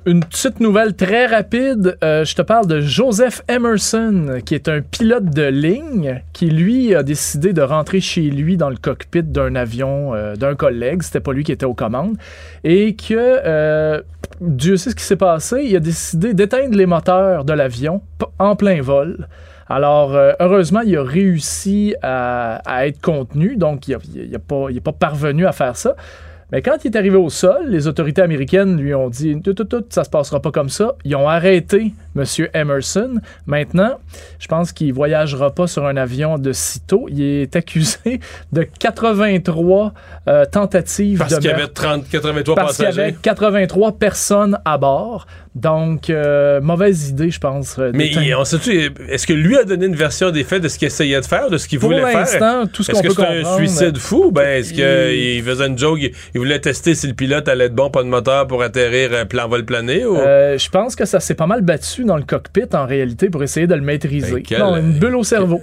une 0.06 0.24
petite 0.24 0.60
nouvelle 0.60 0.94
très 0.94 1.26
rapide. 1.26 1.98
Euh, 2.02 2.24
je 2.24 2.34
te 2.34 2.42
parle 2.42 2.66
de 2.66 2.80
Joseph 2.80 3.42
Emerson, 3.48 4.40
qui 4.44 4.54
est 4.54 4.68
un 4.68 4.80
pilote 4.80 5.26
de 5.26 5.46
ligne, 5.46 6.22
qui 6.32 6.50
lui 6.50 6.94
a 6.94 7.02
décidé 7.02 7.52
de 7.52 7.62
rentrer 7.62 8.00
chez 8.00 8.22
lui 8.22 8.56
dans 8.56 8.70
le 8.70 8.76
cockpit 8.76 9.22
d'un 9.22 9.54
avion 9.54 10.14
euh, 10.14 10.36
d'un 10.36 10.54
collègue. 10.54 11.02
C'était 11.02 11.20
pas 11.20 11.32
lui 11.32 11.44
qui 11.44 11.52
était 11.52 11.66
aux 11.66 11.74
commandes. 11.74 12.16
Et 12.64 12.94
que, 12.94 13.14
euh, 13.14 14.00
Dieu 14.40 14.76
sait 14.76 14.90
ce 14.90 14.94
qui 14.94 15.04
s'est 15.04 15.16
passé, 15.16 15.64
il 15.64 15.76
a 15.76 15.80
décidé 15.80 16.32
d'éteindre 16.32 16.76
les 16.76 16.86
moteurs 16.86 17.44
de 17.44 17.52
l'avion 17.52 18.02
en 18.38 18.56
plein 18.56 18.80
vol. 18.80 19.28
Alors, 19.68 20.16
heureusement, 20.40 20.80
il 20.80 20.96
a 20.96 21.04
réussi 21.04 21.94
à, 22.02 22.60
être 22.86 23.00
contenu, 23.00 23.56
donc 23.56 23.86
il 23.86 23.96
n'est 24.30 24.80
pas 24.80 24.92
parvenu 24.92 25.46
à 25.46 25.52
faire 25.52 25.76
ça. 25.76 25.94
Mais 26.52 26.62
quand 26.62 26.84
il 26.84 26.92
est 26.92 26.96
arrivé 26.96 27.16
au 27.16 27.30
sol, 27.30 27.66
les 27.68 27.86
autorités 27.86 28.22
américaines 28.22 28.76
lui 28.76 28.94
ont 28.94 29.08
dit 29.08 29.40
tout, 29.40 29.54
tout, 29.54 29.64
tout, 29.64 29.84
ça 29.88 30.04
se 30.04 30.10
passera 30.10 30.40
pas 30.40 30.50
comme 30.50 30.68
ça. 30.68 30.94
Ils 31.04 31.14
ont 31.14 31.28
arrêté 31.28 31.92
M. 32.16 32.24
Emerson. 32.54 33.20
Maintenant, 33.46 34.00
je 34.38 34.48
pense 34.48 34.72
qu'il 34.72 34.92
voyagera 34.92 35.54
pas 35.54 35.66
sur 35.66 35.86
un 35.86 35.96
avion 35.96 36.38
de 36.38 36.52
sitôt. 36.52 37.06
Il 37.08 37.22
est 37.22 37.54
accusé 37.54 38.20
de 38.52 38.62
83 38.62 39.92
euh, 40.26 40.44
tentatives 40.44 41.18
Parce 41.18 41.32
de 41.32 41.36
qu'il 41.38 41.46
y 41.46 41.52
avait 41.52 41.62
meurtre. 41.62 41.82
30, 41.82 42.08
83 42.08 42.54
Parce 42.56 42.76
qu'il 42.76 42.84
y 42.84 42.88
avait 42.88 43.12
83 43.12 43.92
personnes 43.92 44.58
à 44.64 44.76
bord. 44.76 45.26
Donc, 45.56 46.10
euh, 46.10 46.60
mauvaise 46.60 47.08
idée, 47.08 47.30
je 47.32 47.40
pense. 47.40 47.76
euh, 47.80 47.90
Mais 47.92 48.06
il- 48.08 48.34
on 48.36 48.44
sait-tu, 48.44 48.92
est-ce 49.08 49.26
que 49.26 49.32
lui 49.32 49.56
a 49.56 49.64
donné 49.64 49.86
une 49.86 49.96
version 49.96 50.30
des 50.30 50.44
faits 50.44 50.62
de 50.62 50.68
ce 50.68 50.78
qu'il 50.78 50.86
essayait 50.86 51.20
de 51.20 51.26
faire, 51.26 51.50
de 51.50 51.58
ce 51.58 51.66
qu'il 51.66 51.80
Pour 51.80 51.88
voulait 51.90 52.02
faire? 52.04 52.20
l'instant, 52.20 52.66
tout 52.72 52.84
ce 52.84 52.92
Est-ce 52.92 53.02
qu'on 53.02 53.08
que 53.08 53.14
peut 53.14 53.22
c'est 53.22 53.26
un 53.28 53.36
comprendre, 53.42 53.56
suicide 53.58 53.98
fou? 53.98 54.30
Ben, 54.30 54.60
est-ce 54.60 54.70
il- 54.72 54.76
qu'il 55.34 55.42
faisait 55.44 55.66
une 55.66 55.76
joke, 55.76 55.98
il, 56.00 56.12
il 56.34 56.38
voulait 56.38 56.60
tester 56.60 56.94
si 56.94 57.08
le 57.08 57.14
pilote 57.14 57.48
allait 57.48 57.64
être 57.64 57.74
bon, 57.74 57.90
pas 57.90 58.04
de 58.04 58.08
moteur 58.08 58.46
pour 58.46 58.62
atterrir 58.62 59.12
un 59.12 59.26
plan 59.26 59.48
vol 59.48 59.64
plané? 59.64 60.04
Ou... 60.04 60.16
Euh, 60.18 60.56
je 60.56 60.68
pense 60.70 60.94
que 60.94 61.04
ça 61.04 61.18
s'est 61.18 61.34
pas 61.34 61.48
mal 61.48 61.62
battu 61.62 62.04
dans 62.04 62.16
le 62.16 62.22
cockpit 62.22 62.62
en 62.72 62.86
réalité 62.86 63.28
pour 63.28 63.42
essayer 63.42 63.66
de 63.66 63.74
le 63.74 63.82
maîtriser. 63.82 64.34
Ben, 64.34 64.42
quel- 64.46 64.60
non, 64.60 64.76
une 64.76 64.92
bulle 64.92 65.16
au 65.16 65.24
cerveau. 65.24 65.60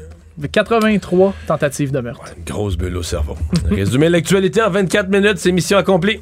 83 0.51 1.33
tentatives 1.47 1.91
de 1.91 1.99
meurtre. 2.01 2.25
Une 2.37 2.43
grosse 2.43 2.77
bulle 2.77 2.97
au 2.97 3.03
cerveau. 3.03 3.37
Résumer 3.71 4.09
l'actualité 4.09 4.61
en 4.61 4.69
24 4.69 5.09
minutes, 5.09 5.37
c'est 5.37 5.51
mission 5.53 5.77
accomplie. 5.77 6.19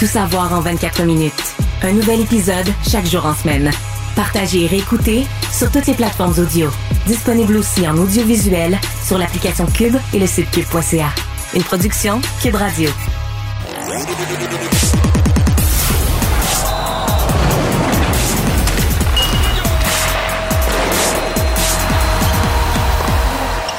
Tout 0.00 0.06
savoir 0.06 0.54
en 0.54 0.60
24 0.60 1.02
minutes. 1.02 1.54
Un 1.82 1.92
nouvel 1.92 2.22
épisode 2.22 2.66
chaque 2.88 3.04
jour 3.04 3.26
en 3.26 3.34
semaine. 3.34 3.70
Partagez 4.16 4.64
et 4.64 4.66
réécoutez 4.66 5.26
sur 5.52 5.70
toutes 5.70 5.86
les 5.86 5.92
plateformes 5.92 6.32
audio. 6.38 6.70
Disponible 7.06 7.58
aussi 7.58 7.86
en 7.86 7.94
audiovisuel 7.98 8.78
sur 9.04 9.18
l'application 9.18 9.66
Cube 9.66 9.96
et 10.14 10.18
le 10.18 10.26
site 10.26 10.50
cube.ca. 10.52 11.10
Une 11.54 11.62
production 11.62 12.18
Cube 12.40 12.54
Radio. 12.54 12.88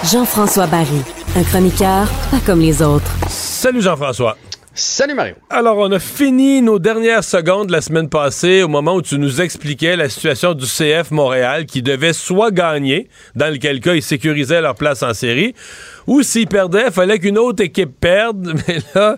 Jean-François 0.05 0.67
Barry, 0.67 1.01
un 1.35 1.43
chroniqueur 1.43 2.07
pas 2.29 2.39
comme 2.45 2.59
les 2.59 2.83
autres. 2.83 3.11
Salut 3.27 3.81
Jean-François. 3.81 4.37
Salut 4.73 5.15
Mario. 5.15 5.35
Alors, 5.49 5.77
on 5.79 5.91
a 5.91 5.99
fini 5.99 6.61
nos 6.61 6.79
dernières 6.79 7.25
secondes 7.25 7.69
la 7.69 7.81
semaine 7.81 8.07
passée 8.07 8.63
au 8.63 8.69
moment 8.69 8.95
où 8.95 9.01
tu 9.01 9.19
nous 9.19 9.41
expliquais 9.41 9.97
la 9.97 10.07
situation 10.07 10.53
du 10.53 10.65
CF 10.65 11.11
Montréal 11.11 11.65
qui 11.65 11.81
devait 11.81 12.13
soit 12.13 12.51
gagner, 12.51 13.09
dans 13.35 13.51
lequel 13.51 13.81
cas 13.81 13.95
ils 13.95 14.01
sécurisaient 14.01 14.61
leur 14.61 14.75
place 14.75 15.03
en 15.03 15.13
série, 15.13 15.55
ou 16.07 16.23
s'ils 16.23 16.47
perdaient, 16.47 16.85
il 16.87 16.91
fallait 16.93 17.19
qu'une 17.19 17.37
autre 17.37 17.61
équipe 17.61 17.99
perde. 17.99 18.53
Mais 18.67 18.77
là, 18.95 19.17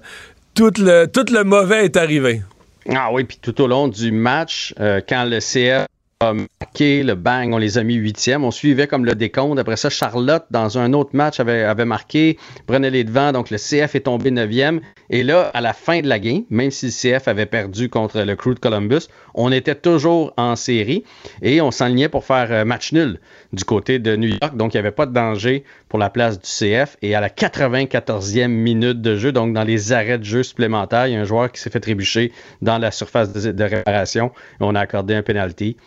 tout 0.55 0.71
le, 0.79 1.05
tout 1.05 1.25
le 1.31 1.43
mauvais 1.43 1.85
est 1.85 1.97
arrivé. 1.97 2.41
Ah 2.89 3.09
oui, 3.11 3.23
puis 3.23 3.37
tout 3.39 3.61
au 3.61 3.67
long 3.67 3.87
du 3.87 4.11
match, 4.11 4.73
euh, 4.79 5.01
quand 5.07 5.25
le 5.25 5.39
CF 5.39 5.85
marqué, 6.59 7.03
le 7.03 7.15
bang, 7.15 7.53
on 7.53 7.57
les 7.57 7.77
a 7.77 7.83
mis 7.83 7.95
huitième. 7.95 8.43
On 8.43 8.51
suivait 8.51 8.87
comme 8.87 9.05
le 9.05 9.15
décompte. 9.15 9.59
Après 9.59 9.75
ça, 9.75 9.89
Charlotte, 9.89 10.45
dans 10.51 10.77
un 10.77 10.93
autre 10.93 11.11
match, 11.13 11.39
avait, 11.39 11.85
marqué, 11.85 12.37
prenait 12.67 12.89
les 12.89 13.03
devants. 13.03 13.31
Donc, 13.31 13.49
le 13.49 13.57
CF 13.57 13.95
est 13.95 14.05
tombé 14.05 14.31
neuvième. 14.31 14.81
Et 15.09 15.23
là, 15.23 15.51
à 15.53 15.61
la 15.61 15.73
fin 15.73 16.01
de 16.01 16.07
la 16.07 16.19
game, 16.19 16.43
même 16.49 16.71
si 16.71 16.87
le 16.87 16.91
CF 16.91 17.27
avait 17.27 17.45
perdu 17.45 17.89
contre 17.89 18.21
le 18.21 18.35
Crew 18.35 18.53
de 18.53 18.59
Columbus, 18.59 19.07
on 19.33 19.51
était 19.51 19.75
toujours 19.75 20.33
en 20.37 20.55
série 20.55 21.03
et 21.41 21.61
on 21.61 21.71
s'enlignait 21.71 22.09
pour 22.09 22.23
faire 22.23 22.47
euh, 22.51 22.65
match 22.65 22.93
nul 22.93 23.19
du 23.51 23.63
côté 23.65 23.99
de 23.99 24.15
New 24.15 24.29
York. 24.29 24.55
Donc, 24.55 24.73
il 24.73 24.77
n'y 24.77 24.79
avait 24.79 24.91
pas 24.91 25.05
de 25.05 25.13
danger 25.13 25.63
pour 25.89 25.99
la 25.99 26.09
place 26.09 26.39
du 26.39 26.47
CF. 26.47 26.97
Et 27.01 27.15
à 27.15 27.21
la 27.21 27.29
94e 27.29 28.47
minute 28.47 29.01
de 29.01 29.15
jeu, 29.15 29.31
donc 29.31 29.53
dans 29.53 29.63
les 29.63 29.91
arrêts 29.91 30.17
de 30.17 30.23
jeu 30.23 30.43
supplémentaires, 30.43 31.07
il 31.07 31.13
y 31.13 31.15
a 31.15 31.21
un 31.21 31.25
joueur 31.25 31.51
qui 31.51 31.61
s'est 31.61 31.69
fait 31.69 31.79
trébucher 31.79 32.31
dans 32.61 32.77
la 32.77 32.91
surface 32.91 33.31
de, 33.31 33.63
réparation. 33.63 34.31
On 34.59 34.75
a 34.75 34.79
accordé 34.79 35.15
un 35.15 35.21
penalty. 35.21 35.77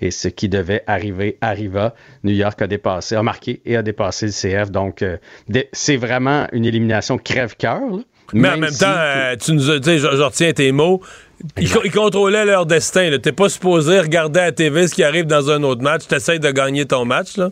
Et 0.00 0.10
ce 0.10 0.28
qui 0.28 0.48
devait 0.48 0.82
arriver 0.86 1.36
arriva. 1.40 1.94
New 2.24 2.32
York 2.32 2.60
a 2.62 2.66
dépassé, 2.66 3.14
a 3.16 3.22
marqué 3.22 3.60
et 3.66 3.76
a 3.76 3.82
dépassé 3.82 4.26
le 4.26 4.32
CF. 4.32 4.70
Donc, 4.70 5.02
euh, 5.02 5.16
c'est 5.72 5.96
vraiment 5.96 6.46
une 6.52 6.64
élimination 6.64 7.18
crève-cœur. 7.18 7.80
Mais 8.32 8.48
en 8.48 8.56
Même 8.58 8.70
si- 8.70 8.78
temps, 8.80 8.86
euh, 8.96 9.36
tu 9.36 9.52
nous 9.52 9.70
as 9.70 9.78
dit, 9.80 9.98
je, 9.98 10.06
je 10.16 10.22
retiens 10.22 10.52
tes 10.52 10.70
mots, 10.72 11.02
ils, 11.58 11.68
co- 11.70 11.80
ils 11.84 11.90
contrôlaient 11.90 12.44
leur 12.44 12.64
destin. 12.64 13.10
T'es 13.20 13.32
pas 13.32 13.48
supposé 13.48 13.98
regarder 14.00 14.40
à 14.40 14.44
la 14.46 14.52
TV 14.52 14.86
ce 14.86 14.94
qui 14.94 15.02
arrive 15.02 15.26
dans 15.26 15.50
un 15.50 15.62
autre 15.64 15.82
match. 15.82 16.06
T'essayes 16.06 16.38
de 16.40 16.50
gagner 16.50 16.86
ton 16.86 17.04
match. 17.04 17.36
Là. 17.36 17.50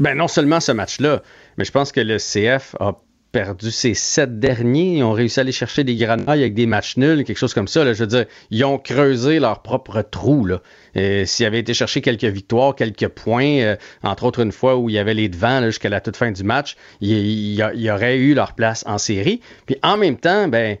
Ben 0.00 0.16
non 0.16 0.28
seulement 0.28 0.60
ce 0.60 0.72
match-là, 0.72 1.22
mais 1.56 1.64
je 1.64 1.72
pense 1.72 1.92
que 1.92 2.00
le 2.00 2.18
CF 2.18 2.74
a 2.80 2.92
perdu 3.38 3.70
ses 3.70 3.94
sept 3.94 4.40
derniers. 4.40 4.96
Ils 4.96 5.04
ont 5.04 5.12
réussi 5.12 5.38
à 5.38 5.42
aller 5.42 5.52
chercher 5.52 5.84
des 5.84 5.94
granailles 5.94 6.40
avec 6.40 6.54
des 6.54 6.66
matchs 6.66 6.96
nuls, 6.96 7.22
quelque 7.22 7.38
chose 7.38 7.54
comme 7.54 7.68
ça. 7.68 7.84
Je 7.84 8.00
veux 8.00 8.08
dire, 8.08 8.24
ils 8.50 8.64
ont 8.64 8.78
creusé 8.78 9.38
leur 9.38 9.62
propre 9.62 10.02
trou. 10.02 10.48
S'ils 10.96 11.46
avaient 11.46 11.60
été 11.60 11.72
chercher 11.72 12.00
quelques 12.00 12.24
victoires, 12.24 12.74
quelques 12.74 13.06
points, 13.06 13.60
euh, 13.60 13.76
entre 14.02 14.24
autres 14.24 14.40
une 14.40 14.50
fois 14.50 14.76
où 14.76 14.88
il 14.88 14.96
y 14.96 14.98
avait 14.98 15.14
les 15.14 15.28
devants 15.28 15.64
jusqu'à 15.66 15.88
la 15.88 16.00
toute 16.00 16.16
fin 16.16 16.32
du 16.32 16.42
match, 16.42 16.74
il 17.00 17.10
y, 17.10 17.62
eu 17.62 18.34
leur 18.34 18.54
place 18.54 18.82
en 18.88 18.98
série. 18.98 19.40
Puis 19.66 19.76
en 19.84 19.96
même 19.96 20.16
temps, 20.16 20.48
ben 20.48 20.76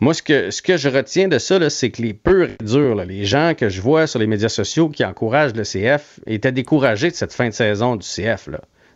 moi, 0.00 0.12
ce 0.12 0.22
que, 0.22 0.76
je 0.76 0.88
retiens 0.90 1.28
de 1.28 1.38
ça, 1.38 1.70
c'est 1.70 1.90
que 1.90 2.02
les 2.02 2.12
purs 2.12 2.50
et 2.50 2.64
durs, 2.64 2.96
les 2.96 3.24
gens 3.24 3.54
que 3.56 3.70
je 3.70 3.80
vois 3.80 4.06
sur 4.06 4.18
les 4.18 4.26
médias 4.26 4.50
sociaux 4.50 4.90
qui 4.90 5.06
encouragent 5.06 5.54
le 5.54 5.62
CF, 5.62 6.20
étaient 6.26 6.52
découragés 6.52 7.10
de 7.10 7.16
cette 7.16 7.32
fin 7.32 7.48
de 7.48 7.54
saison 7.54 7.96
du 7.96 8.06
CF. 8.06 8.50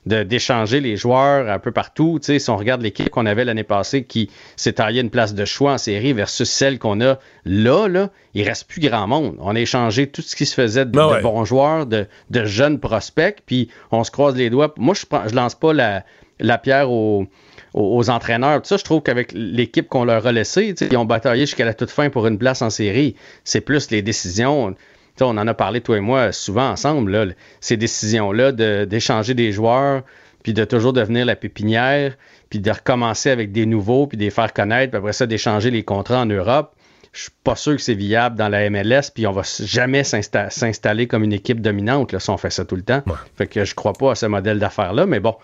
D'échanger 0.07 0.81
les 0.81 0.97
joueurs 0.97 1.49
un 1.49 1.59
peu 1.59 1.70
partout. 1.70 2.19
Tu 2.20 2.27
sais, 2.27 2.39
si 2.39 2.51
on 2.51 2.57
regarde 2.57 2.83
l'équipe 2.83 3.09
qu'on 3.09 3.24
avait 3.27 3.45
l'année 3.45 3.62
passée 3.62 4.03
qui 4.05 4.31
s'est 4.57 4.73
taillé 4.74 5.01
une 5.01 5.11
place 5.11 5.35
de 5.35 5.45
choix 5.45 5.74
en 5.74 5.79
série 5.79 6.12
versus 6.12 6.51
celle 6.51 6.79
qu'on 6.79 7.01
a 7.01 7.19
là, 7.45 7.87
là, 7.89 8.11
il 8.35 8.43
reste 8.47 8.66
plus 8.69 8.81
grand 8.81 9.07
monde. 9.07 9.37
On 9.39 9.55
a 9.55 9.61
échangé 9.61 10.09
tout 10.09 10.23
ce 10.23 10.35
qui 10.35 10.45
se 10.47 10.55
faisait 10.55 10.85
de, 10.87 10.91
Ben 10.91 11.19
de 11.19 11.23
bons 11.23 11.45
joueurs, 11.45 11.87
de, 11.87 12.07
de 12.31 12.45
jeunes 12.45 12.81
prospects, 12.81 13.39
puis 13.47 13.69
on 13.93 14.03
se 14.03 14.11
croise 14.11 14.35
les 14.35 14.51
doigts. 14.51 14.74
Moi, 14.77 14.95
je, 14.95 15.07
prends- 15.07 15.29
je 15.29 15.35
lance 15.37 15.55
pas 15.55 15.73
la, 15.73 16.05
la 16.41 16.59
pierre 16.59 16.91
aux, 16.91 17.29
entraîneurs. 17.74 18.61
Tout 18.62 18.69
ça, 18.69 18.77
je 18.77 18.85
trouve 18.85 19.03
qu'avec 19.03 19.33
l'équipe 19.35 19.89
qu'on 19.89 20.05
leur 20.05 20.27
a 20.27 20.33
laissée, 20.33 20.74
tu 20.74 20.85
sais, 20.85 20.89
ils 20.91 20.97
ont 20.97 21.05
bataillé 21.05 21.47
jusqu'à 21.47 21.65
la 21.65 21.74
toute 21.74 21.91
fin 21.91 22.11
pour 22.11 22.27
une 22.27 22.39
place 22.39 22.61
en 22.61 22.70
série. 22.70 23.15
C'est 23.45 23.61
plus 23.61 23.91
les 23.91 24.03
décisions. 24.03 24.74
On 25.20 25.36
en 25.39 25.47
a 25.47 25.55
parlé, 25.55 25.80
toi 25.80 25.97
et 25.98 26.01
moi, 26.01 26.32
souvent 26.32 26.70
ensemble, 26.70 27.12
là, 27.12 27.26
ces 27.60 27.76
décisions-là 27.76 28.52
de- 28.52 28.84
d'échanger 28.84 29.34
des 29.34 29.52
joueurs, 29.52 30.02
puis 30.43 30.52
de 30.52 30.64
toujours 30.64 30.93
devenir 30.93 31.24
la 31.26 31.36
pépinière, 31.36 32.14
puis 32.51 32.59
de 32.59 32.70
recommencer 32.70 33.30
avec 33.30 33.52
des 33.52 33.66
nouveaux, 33.66 34.06
puis 34.06 34.18
de 34.18 34.22
les 34.24 34.30
faire 34.30 34.52
connaître, 34.52 34.90
puis 34.90 34.98
après 34.98 35.12
ça, 35.12 35.26
d'échanger 35.26 35.70
les 35.70 35.82
contrats 35.84 36.20
en 36.20 36.26
Europe. 36.26 36.72
Je 37.12 37.22
suis 37.24 37.30
pas 37.44 37.56
sûr 37.56 37.76
que 37.76 37.82
c'est 37.82 37.94
viable 37.94 38.36
dans 38.36 38.48
la 38.48 38.68
MLS, 38.70 39.10
puis 39.14 39.26
on 39.26 39.32
va 39.32 39.43
jamais 39.62 40.02
s'insta- 40.02 40.48
s'installer 40.51 41.06
comme 41.06 41.22
une 41.24 41.34
équipe 41.34 41.60
dominante 41.60 42.12
là, 42.12 42.18
si 42.18 42.30
on 42.30 42.39
fait 42.39 42.48
ça 42.51 42.64
tout 42.64 42.74
le 42.76 42.82
temps. 42.82 43.02
Fait 43.36 43.47
que 43.47 43.64
je 43.66 43.74
crois 43.74 43.93
pas 43.93 44.12
à 44.12 44.14
ce 44.14 44.24
modèle 44.26 44.59
d'affaires-là, 44.59 45.05
mais 45.05 45.20
bon, 45.20 45.36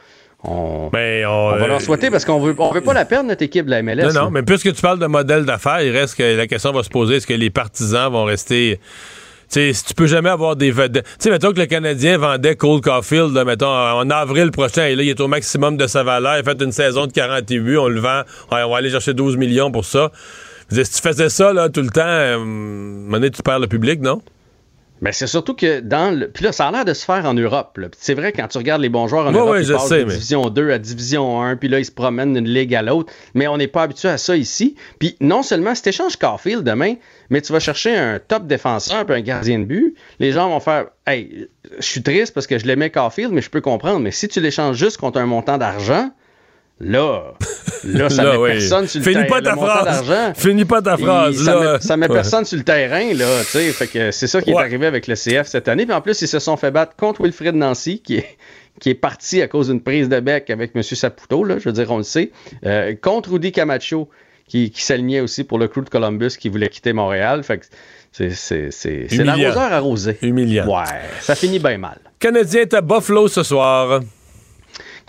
on, 0.44 0.88
Mais 0.94 1.24
on, 1.26 1.50
va 1.56 1.66
leur 1.66 1.80
souhaiter 1.82 2.10
parce 2.10 2.24
qu'on 2.24 2.38
veut, 2.40 2.54
on 2.58 2.70
veut 2.72 2.80
pas 2.80 2.94
la 2.94 3.04
perdre, 3.04 3.28
notre 3.28 3.42
équipe 3.42 3.66
de 3.66 3.70
la 3.70 3.82
MLS. 3.82 4.14
Non, 4.14 4.24
non, 4.24 4.30
mais 4.30 4.42
puisque 4.42 4.72
tu 4.72 4.80
parles 4.80 4.98
de 4.98 5.06
modèle 5.06 5.44
d'affaires, 5.44 5.82
il 5.82 5.90
reste 5.90 6.16
que 6.16 6.36
la 6.36 6.46
question 6.46 6.72
va 6.72 6.82
se 6.82 6.88
poser 6.88 7.16
est-ce 7.16 7.26
que 7.26 7.34
les 7.34 7.50
partisans 7.50 8.10
vont 8.10 8.24
rester. 8.24 8.80
Tu 9.50 9.54
sais, 9.54 9.72
si 9.72 9.84
tu 9.84 9.94
peux 9.94 10.06
jamais 10.06 10.28
avoir 10.28 10.56
des 10.56 10.70
vedettes. 10.70 11.04
Tu 11.04 11.10
sais, 11.20 11.30
mettons 11.30 11.52
que 11.52 11.58
le 11.58 11.66
Canadien 11.66 12.18
vendait 12.18 12.54
Cole 12.54 12.82
Caulfield, 12.82 13.32
mettons, 13.46 13.66
en 13.66 14.10
avril 14.10 14.50
prochain, 14.50 14.86
et 14.86 14.94
là, 14.94 15.02
il 15.02 15.08
est 15.08 15.20
au 15.20 15.28
maximum 15.28 15.78
de 15.78 15.86
sa 15.86 16.02
valeur. 16.02 16.36
Il 16.38 16.44
fait 16.44 16.62
une 16.62 16.72
saison 16.72 17.06
de 17.06 17.12
48 17.12 17.60
buts, 17.60 17.78
on 17.78 17.88
le 17.88 18.00
vend. 18.00 18.22
On 18.50 18.70
va 18.70 18.76
aller 18.76 18.90
chercher 18.90 19.14
12 19.14 19.38
millions 19.38 19.70
pour 19.70 19.86
ça. 19.86 20.12
Si 20.70 20.82
tu 20.82 21.00
faisais 21.00 21.30
ça, 21.30 21.54
là, 21.54 21.70
tout 21.70 21.80
le 21.80 21.88
temps, 21.88 22.02
euh, 22.04 23.30
tu 23.30 23.42
perds 23.42 23.60
le 23.60 23.68
public, 23.68 24.02
non? 24.02 24.20
Mais 25.00 25.12
c'est 25.12 25.26
surtout 25.26 25.54
que 25.54 25.80
dans 25.80 26.16
le. 26.18 26.28
Puis 26.28 26.44
là, 26.44 26.52
ça 26.52 26.66
a 26.68 26.72
l'air 26.72 26.84
de 26.84 26.92
se 26.94 27.04
faire 27.04 27.24
en 27.24 27.34
Europe. 27.34 27.78
C'est 27.98 28.14
vrai, 28.14 28.32
quand 28.32 28.48
tu 28.48 28.58
regardes 28.58 28.82
les 28.82 28.88
bons 28.88 29.06
joueurs 29.08 29.26
en 29.26 29.32
Ouais, 29.32 29.38
Europe, 29.38 29.52
ouais, 29.52 29.60
ils 29.62 29.66
je 29.66 29.72
passent 29.72 29.88
sais, 29.88 30.00
de 30.00 30.04
mais- 30.04 30.12
Division 30.14 30.48
2 30.50 30.70
à 30.70 30.78
Division 30.78 31.42
1, 31.42 31.56
puis 31.56 31.68
là, 31.68 31.78
ils 31.78 31.84
se 31.84 31.92
promènent 31.92 32.34
d'une 32.34 32.48
ligue 32.48 32.74
à 32.74 32.82
l'autre. 32.82 33.12
Mais 33.34 33.46
on 33.48 33.56
n'est 33.56 33.68
pas 33.68 33.82
habitué 33.82 34.08
à 34.08 34.18
ça 34.18 34.36
ici. 34.36 34.74
Puis 34.98 35.16
non 35.20 35.42
seulement, 35.42 35.74
si 35.74 35.82
tu 35.82 35.88
échanges 35.90 36.16
Carfield 36.16 36.64
demain, 36.64 36.94
mais 37.30 37.40
tu 37.40 37.52
vas 37.52 37.60
chercher 37.60 37.96
un 37.96 38.18
top 38.18 38.46
défenseur 38.46 39.06
puis 39.06 39.14
un 39.14 39.20
gardien 39.20 39.58
de 39.60 39.64
but, 39.64 39.94
les 40.18 40.32
gens 40.32 40.48
vont 40.48 40.60
faire 40.60 40.86
Hey, 41.06 41.48
je 41.78 41.84
suis 41.86 42.02
triste 42.02 42.34
parce 42.34 42.46
que 42.46 42.58
je 42.58 42.66
l'aimais 42.66 42.90
Carfield, 42.90 43.32
mais 43.32 43.40
je 43.40 43.48
peux 43.50 43.60
comprendre. 43.62 44.00
Mais 44.00 44.10
si 44.10 44.28
tu 44.28 44.40
l'échanges 44.40 44.76
juste 44.76 44.98
contre 44.98 45.18
un 45.18 45.26
montant 45.26 45.56
d'argent, 45.58 46.10
là, 46.80 47.34
là, 47.84 48.08
ça 48.10 48.22
Là, 48.24 48.32
met 48.32 48.36
oui. 48.38 48.50
personne 48.52 48.86
sur 48.86 49.00
le 49.00 49.04
Finis 49.04 49.14
terrain. 49.26 49.28
pas 49.28 49.42
ta 49.42 49.56
phrase. 49.56 50.34
Finis 50.36 50.64
pas 50.64 50.82
ta 50.82 50.96
phrase, 50.96 51.44
Ça 51.44 51.54
là. 51.54 51.72
met, 51.74 51.80
ça 51.80 51.96
met 51.96 52.08
Ouais. 52.08 52.14
personne 52.14 52.44
sur 52.44 52.56
le 52.58 52.64
terrain, 52.64 53.12
là. 53.14 53.26
Fait 53.44 53.86
que 53.86 54.10
c'est 54.10 54.26
ça 54.26 54.40
qui 54.42 54.50
est 54.50 54.56
arrivé 54.56 54.86
avec 54.86 55.06
le 55.06 55.14
CF 55.14 55.46
cette 55.46 55.68
année. 55.68 55.84
Puis 55.86 55.94
en 55.94 56.00
plus, 56.00 56.20
ils 56.22 56.28
se 56.28 56.38
sont 56.38 56.56
fait 56.56 56.70
battre 56.70 56.94
contre 56.96 57.22
Wilfred 57.22 57.54
Nancy, 57.54 58.00
qui 58.00 58.16
est, 58.18 58.36
qui 58.80 58.90
est 58.90 58.94
parti 58.94 59.42
à 59.42 59.48
cause 59.48 59.68
d'une 59.68 59.80
prise 59.82 60.08
de 60.08 60.20
bec 60.20 60.50
avec 60.50 60.72
M. 60.74 60.82
Saputo, 60.82 61.44
là, 61.44 61.58
je 61.58 61.64
veux 61.68 61.72
dire, 61.72 61.90
on 61.90 61.98
le 61.98 62.02
sait. 62.04 62.30
Euh, 62.64 62.94
contre 63.00 63.32
Rudy 63.32 63.50
Camacho, 63.52 64.08
qui, 64.46 64.70
qui 64.70 64.82
s'alignait 64.82 65.20
aussi 65.20 65.44
pour 65.44 65.58
le 65.58 65.68
crew 65.68 65.80
de 65.84 65.90
Columbus, 65.90 66.30
qui 66.38 66.48
voulait 66.48 66.68
quitter 66.68 66.92
Montréal. 66.92 67.42
Fait 67.42 67.58
que 67.58 67.66
c'est, 68.12 69.08
l'arroseur 69.12 69.58
arrosé. 69.72 70.16
Humiliant. 70.22 70.66
Ouais, 70.66 70.84
ça 71.20 71.34
finit 71.34 71.58
bien 71.58 71.76
mal. 71.78 71.98
Canadien 72.18 72.62
est 72.62 72.74
à 72.74 72.80
Buffalo 72.80 73.28
ce 73.28 73.42
soir. 73.42 74.00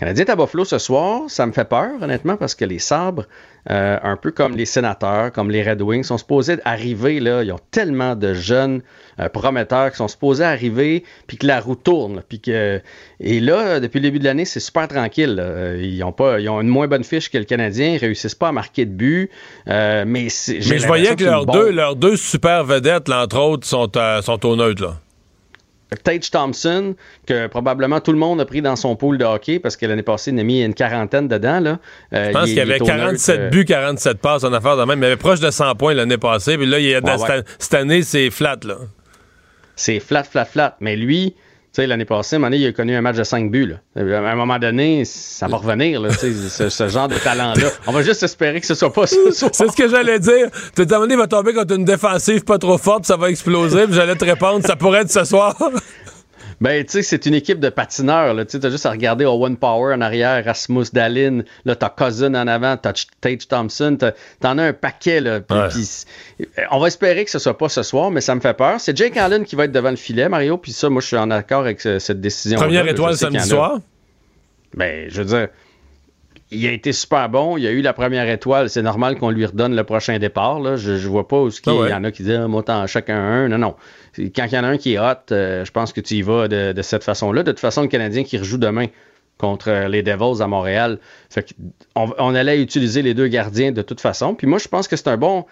Canadien 0.00 0.24
à 0.28 0.34
Buffalo 0.34 0.64
ce 0.64 0.78
soir, 0.78 1.24
ça 1.28 1.44
me 1.44 1.52
fait 1.52 1.68
peur, 1.68 1.90
honnêtement, 2.00 2.38
parce 2.38 2.54
que 2.54 2.64
les 2.64 2.78
sabres, 2.78 3.26
euh, 3.70 3.98
un 4.02 4.16
peu 4.16 4.30
comme 4.30 4.56
les 4.56 4.64
sénateurs, 4.64 5.30
comme 5.30 5.50
les 5.50 5.62
Red 5.62 5.82
Wings, 5.82 6.04
sont 6.04 6.16
supposés 6.16 6.56
arriver, 6.64 7.20
là, 7.20 7.42
ils 7.42 7.52
ont 7.52 7.58
tellement 7.70 8.14
de 8.16 8.32
jeunes 8.32 8.80
euh, 9.20 9.28
prometteurs 9.28 9.90
qui 9.90 9.98
sont 9.98 10.08
supposés 10.08 10.42
arriver, 10.44 11.04
puis 11.26 11.36
que 11.36 11.46
la 11.46 11.60
roue 11.60 11.74
tourne. 11.74 12.16
là, 12.16 12.22
Puis 12.26 12.40
que, 12.40 12.80
et 13.20 13.40
là, 13.40 13.78
depuis 13.78 13.98
le 13.98 14.04
début 14.04 14.18
de 14.20 14.24
l'année, 14.24 14.46
c'est 14.46 14.58
super 14.58 14.88
tranquille. 14.88 15.34
là. 15.34 15.42
Euh, 15.42 15.78
Ils 15.82 16.02
ont, 16.02 16.12
pas, 16.12 16.40
ils 16.40 16.48
ont 16.48 16.62
une 16.62 16.68
moins 16.68 16.88
bonne 16.88 17.04
fiche 17.04 17.30
que 17.30 17.36
le 17.36 17.44
Canadien, 17.44 17.88
ils 17.90 17.98
réussissent 17.98 18.34
pas 18.34 18.48
à 18.48 18.52
marquer 18.52 18.86
de 18.86 18.92
but, 18.92 19.30
euh, 19.68 20.04
mais 20.06 20.28
Mais 20.48 20.78
je 20.78 20.86
voyais 20.86 21.14
que 21.14 21.24
leurs 21.24 21.44
deux, 21.44 21.66
bombe. 21.66 21.74
leurs 21.74 21.96
deux 21.96 22.16
super 22.16 22.64
vedettes, 22.64 23.06
là, 23.08 23.24
entre 23.24 23.38
autres, 23.38 23.66
sont, 23.66 23.90
sont 24.22 24.46
au 24.46 24.56
neutre. 24.56 24.82
Là. 24.82 24.96
Tage 25.96 26.30
Thompson, 26.30 26.94
que 27.26 27.46
probablement 27.48 28.00
tout 28.00 28.12
le 28.12 28.18
monde 28.18 28.40
a 28.40 28.44
pris 28.44 28.62
dans 28.62 28.76
son 28.76 28.94
pool 28.96 29.18
de 29.18 29.24
hockey 29.24 29.58
parce 29.58 29.76
que 29.76 29.86
l'année 29.86 30.02
passée, 30.02 30.30
il 30.30 30.38
a 30.38 30.42
mis 30.44 30.62
une 30.62 30.74
quarantaine 30.74 31.26
dedans. 31.28 31.60
Là. 31.60 31.78
Euh, 32.14 32.26
Je 32.28 32.30
pense 32.32 32.42
il- 32.42 32.46
qu'il 32.48 32.56
y 32.56 32.60
avait 32.60 32.76
il 32.76 32.76
est 32.76 32.82
au 32.82 32.86
neutre, 32.86 32.96
47 32.98 33.40
euh, 33.40 33.48
buts, 33.50 33.64
47 33.64 34.18
passes 34.18 34.44
en 34.44 34.52
affaire 34.52 34.76
de 34.76 34.84
même. 34.84 34.98
Il 35.00 35.04
avait 35.04 35.16
proche 35.16 35.40
de 35.40 35.50
100 35.50 35.74
points 35.74 35.94
l'année 35.94 36.18
passée. 36.18 36.56
Puis 36.56 36.66
là, 36.66 36.78
il 36.78 36.86
y 36.86 36.94
a 36.94 37.00
de- 37.00 37.06
Ouais, 37.10 37.18
cette, 37.18 37.28
ouais. 37.28 37.42
cette 37.58 37.74
année, 37.74 38.02
c'est 38.02 38.30
flat. 38.30 38.56
Là. 38.64 38.76
c'est 39.76 39.98
flat, 40.00 40.24
flat, 40.24 40.44
flat. 40.44 40.76
Mais 40.80 40.96
lui, 40.96 41.34
tu 41.72 41.82
sais, 41.82 41.86
l'année 41.86 42.04
passée, 42.04 42.34
à 42.34 42.48
il 42.48 42.66
a 42.66 42.72
connu 42.72 42.96
un 42.96 43.00
match 43.00 43.16
de 43.16 43.22
5 43.22 43.48
buts. 43.48 43.66
Là. 43.66 43.76
À 43.96 44.32
un 44.32 44.34
moment 44.34 44.58
donné, 44.58 45.04
ça 45.04 45.46
va 45.46 45.56
revenir, 45.56 46.00
là, 46.00 46.10
ce, 46.10 46.68
ce 46.68 46.88
genre 46.88 47.06
de 47.06 47.14
talent-là. 47.14 47.68
On 47.86 47.92
va 47.92 48.02
juste 48.02 48.24
espérer 48.24 48.60
que 48.60 48.66
ce 48.66 48.74
soit 48.74 48.92
pas 48.92 49.06
ça. 49.06 49.16
C'est 49.32 49.68
ce 49.70 49.76
que 49.76 49.88
j'allais 49.88 50.18
dire. 50.18 50.48
Tu 50.74 50.84
donné, 50.84 51.14
il 51.14 51.16
va 51.16 51.28
tomber 51.28 51.54
contre 51.54 51.76
une 51.76 51.84
défensive 51.84 52.42
pas 52.42 52.58
trop 52.58 52.76
forte, 52.76 53.04
ça 53.06 53.16
va 53.16 53.30
exploser. 53.30 53.84
J'allais 53.90 54.16
te 54.16 54.24
répondre, 54.24 54.66
ça 54.66 54.74
pourrait 54.74 55.02
être 55.02 55.12
ce 55.12 55.22
soir. 55.22 55.56
Ben, 56.60 56.84
tu 56.84 56.92
sais, 56.92 57.02
c'est 57.02 57.24
une 57.24 57.32
équipe 57.32 57.58
de 57.58 57.70
patineurs. 57.70 58.36
Tu 58.46 58.60
t'as 58.60 58.68
juste 58.68 58.84
à 58.84 58.90
regarder 58.90 59.24
Owen 59.24 59.56
Power 59.56 59.94
en 59.94 60.00
arrière, 60.02 60.44
Rasmus 60.44 60.84
Dallin, 60.92 61.40
là, 61.64 61.74
t'as 61.74 61.88
Cousin 61.88 62.34
en 62.34 62.46
avant, 62.46 62.76
t'as 62.76 62.92
Tage 63.22 63.48
Thompson, 63.48 63.96
t'en 64.40 64.58
as 64.58 64.62
un 64.64 64.72
paquet, 64.74 65.20
là. 65.22 65.36
Ouais. 65.50 65.68
puis, 65.70 65.88
euh, 66.58 66.62
on 66.70 66.78
va 66.78 66.88
espérer 66.88 67.24
que 67.24 67.30
ce 67.30 67.38
soit 67.38 67.56
pas 67.56 67.70
ce 67.70 67.82
soir, 67.82 68.10
mais 68.10 68.20
ça 68.20 68.34
me 68.34 68.40
fait 68.40 68.52
peur. 68.52 68.78
C'est 68.78 68.94
Jake 68.94 69.16
Allen 69.16 69.44
qui 69.44 69.56
va 69.56 69.64
être 69.64 69.72
devant 69.72 69.88
le 69.90 69.96
filet, 69.96 70.28
Mario, 70.28 70.58
puis 70.58 70.72
ça, 70.72 70.90
moi, 70.90 71.00
je 71.00 71.06
suis 71.06 71.16
en 71.16 71.30
accord 71.30 71.60
avec 71.62 71.80
ce- 71.80 71.98
cette 71.98 72.20
décision. 72.20 72.58
Première 72.58 72.86
étoile 72.86 73.16
samedi 73.16 73.40
soir? 73.48 73.80
Ben, 74.74 75.06
je 75.08 75.22
veux 75.22 75.28
dire, 75.28 75.48
il 76.50 76.66
a 76.66 76.72
été 76.72 76.92
super 76.92 77.28
bon. 77.28 77.56
Il 77.56 77.66
a 77.66 77.70
eu 77.70 77.80
la 77.82 77.92
première 77.92 78.28
étoile. 78.28 78.68
C'est 78.70 78.82
normal 78.82 79.16
qu'on 79.18 79.30
lui 79.30 79.46
redonne 79.46 79.74
le 79.76 79.84
prochain 79.84 80.18
départ. 80.18 80.60
Là. 80.60 80.76
Je, 80.76 80.96
je 80.96 81.08
vois 81.08 81.28
pas 81.28 81.40
où 81.40 81.50
ce 81.50 81.60
qu'il 81.60 81.72
Ah 81.72 81.76
ouais. 81.76 81.90
y 81.90 81.94
en 81.94 82.04
a 82.04 82.10
qui 82.10 82.22
disent, 82.22 82.38
moi, 82.48 82.62
t'en- 82.62 82.86
chacun 82.86 83.16
un. 83.18 83.48
Non, 83.48 83.58
non. 83.58 83.74
Quand 84.34 84.44
il 84.46 84.52
y 84.54 84.58
en 84.58 84.64
a 84.64 84.68
un 84.68 84.76
qui 84.76 84.94
est 84.94 84.98
hot, 84.98 85.30
euh, 85.32 85.64
je 85.64 85.70
pense 85.70 85.92
que 85.92 86.00
tu 86.00 86.14
y 86.14 86.22
vas 86.22 86.48
de, 86.48 86.72
de 86.72 86.82
cette 86.82 87.04
façon-là. 87.04 87.42
De 87.42 87.52
toute 87.52 87.60
façon, 87.60 87.82
le 87.82 87.88
Canadien 87.88 88.24
qui 88.24 88.36
rejoue 88.38 88.58
demain 88.58 88.86
contre 89.38 89.70
euh, 89.70 89.88
les 89.88 90.02
Devils 90.02 90.42
à 90.42 90.46
Montréal. 90.46 90.98
Fait 91.30 91.42
que 91.42 91.54
on, 91.94 92.10
on 92.18 92.34
allait 92.34 92.60
utiliser 92.60 93.00
les 93.02 93.14
deux 93.14 93.28
gardiens 93.28 93.72
de 93.72 93.82
toute 93.82 94.00
façon. 94.00 94.34
Puis 94.34 94.46
moi, 94.46 94.58
je 94.58 94.68
pense 94.68 94.86
que 94.88 94.96
c'est 94.96 95.08
un 95.08 95.16
bon, 95.16 95.46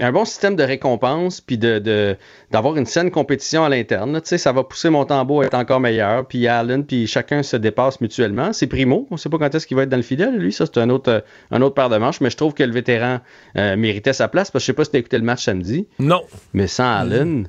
un 0.00 0.12
bon 0.12 0.24
système 0.24 0.54
de 0.56 0.62
récompense, 0.62 1.40
puis 1.40 1.58
de, 1.58 1.78
de- 1.78 2.16
d'avoir 2.50 2.76
une 2.76 2.86
saine 2.86 3.10
compétition 3.10 3.64
à 3.64 3.68
l'interne. 3.68 4.20
Tu 4.20 4.28
sais, 4.28 4.38
ça 4.38 4.52
va 4.52 4.62
pousser 4.64 4.88
mon 4.90 5.04
tambour 5.04 5.42
à 5.42 5.46
être 5.46 5.54
encore 5.54 5.80
meilleur. 5.80 6.26
Puis 6.26 6.46
Allen, 6.46 6.84
puis 6.84 7.06
chacun 7.06 7.42
se 7.42 7.56
dépasse 7.56 8.00
mutuellement. 8.00 8.52
C'est 8.52 8.66
Primo. 8.68 9.06
On 9.10 9.16
sait 9.16 9.28
pas 9.28 9.38
quand 9.38 9.54
est-ce 9.54 9.66
qu'il 9.66 9.76
va 9.76 9.82
être 9.82 9.88
dans 9.88 9.96
le 9.96 10.02
fidèle, 10.02 10.36
lui. 10.36 10.52
Ça, 10.52 10.66
c'est 10.66 10.78
un 10.78 10.90
autre, 10.90 11.10
euh, 11.10 11.20
un 11.50 11.60
autre 11.62 11.74
paire 11.74 11.88
de 11.88 11.96
manches. 11.96 12.20
Mais 12.20 12.30
je 12.30 12.36
trouve 12.36 12.54
que 12.54 12.62
le 12.62 12.72
vétéran 12.72 13.18
euh, 13.56 13.76
méritait 13.76 14.12
sa 14.12 14.28
place. 14.28 14.50
Parce 14.50 14.62
que 14.62 14.66
je 14.66 14.72
sais 14.72 14.76
pas 14.76 14.84
si 14.84 14.92
t'as 14.92 14.98
écouté 14.98 15.18
le 15.18 15.24
match 15.24 15.44
samedi. 15.44 15.86
Non. 15.98 16.22
Mais 16.54 16.66
sans 16.68 16.90
Allen, 16.96 17.48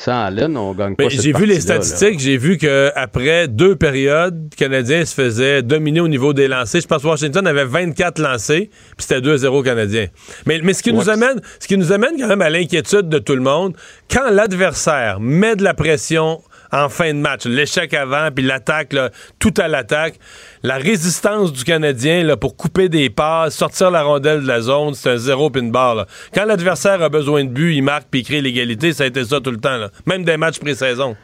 sans 0.00 0.24
Allen, 0.24 0.56
on 0.56 0.72
gagne 0.72 0.96
pas 0.96 1.10
j'ai 1.10 1.34
vu 1.34 1.44
les 1.44 1.60
statistiques, 1.60 2.20
j'ai 2.20 2.38
vu 2.38 2.56
qu'après 2.56 3.48
deux 3.48 3.76
périodes, 3.76 4.48
le 4.50 4.56
Canadien 4.56 5.04
se 5.04 5.14
faisait 5.14 5.60
dominer 5.60 6.00
au 6.00 6.08
niveau 6.08 6.32
des 6.32 6.48
lancers. 6.48 6.80
Je 6.80 6.86
pense 6.86 7.02
que 7.02 7.06
Washington 7.06 7.46
avait 7.46 7.66
24 7.66 8.18
lancés, 8.18 8.70
puis 8.96 9.06
c'était 9.06 9.20
2-0 9.20 9.62
Canadien. 9.62 10.06
Mais, 10.46 10.58
mais 10.62 10.72
ce, 10.72 10.82
qui 10.82 10.94
nous 10.94 11.10
amène, 11.10 11.42
ce 11.58 11.68
qui 11.68 11.76
nous 11.76 11.92
amène 11.92 12.18
quand 12.18 12.28
même 12.28 12.40
à 12.40 12.48
l'inquiétude 12.48 13.10
de 13.10 13.18
tout 13.18 13.34
le 13.34 13.42
monde, 13.42 13.76
quand 14.10 14.30
l'adversaire 14.30 15.20
met 15.20 15.54
de 15.54 15.62
la 15.62 15.74
pression 15.74 16.40
en 16.72 16.88
fin 16.88 17.12
de 17.12 17.18
match, 17.18 17.44
l'échec 17.46 17.94
avant, 17.94 18.30
puis 18.34 18.44
l'attaque, 18.44 18.94
tout 19.38 19.54
à 19.58 19.68
l'attaque, 19.68 20.14
la 20.62 20.76
résistance 20.76 21.52
du 21.52 21.64
Canadien 21.64 22.36
pour 22.36 22.56
couper 22.56 22.88
des 22.88 23.10
passes, 23.10 23.54
sortir 23.56 23.90
la 23.90 24.02
rondelle 24.02 24.42
de 24.42 24.46
la 24.46 24.60
zone, 24.60 24.94
c'est 24.94 25.10
un 25.10 25.16
zéro 25.16 25.50
puis 25.50 25.62
une 25.62 25.72
barre. 25.72 26.06
Quand 26.34 26.44
l'adversaire 26.44 27.02
a 27.02 27.08
besoin 27.08 27.44
de 27.44 27.50
but, 27.50 27.74
il 27.74 27.82
marque 27.82 28.06
puis 28.10 28.20
il 28.20 28.24
crée 28.24 28.40
l'égalité, 28.40 28.92
ça 28.92 29.04
a 29.04 29.06
été 29.06 29.24
ça 29.24 29.40
tout 29.40 29.50
le 29.50 29.58
temps. 29.58 29.86
Même 30.06 30.24
des 30.24 30.36
matchs 30.36 30.58
pré-saison. 30.58 31.16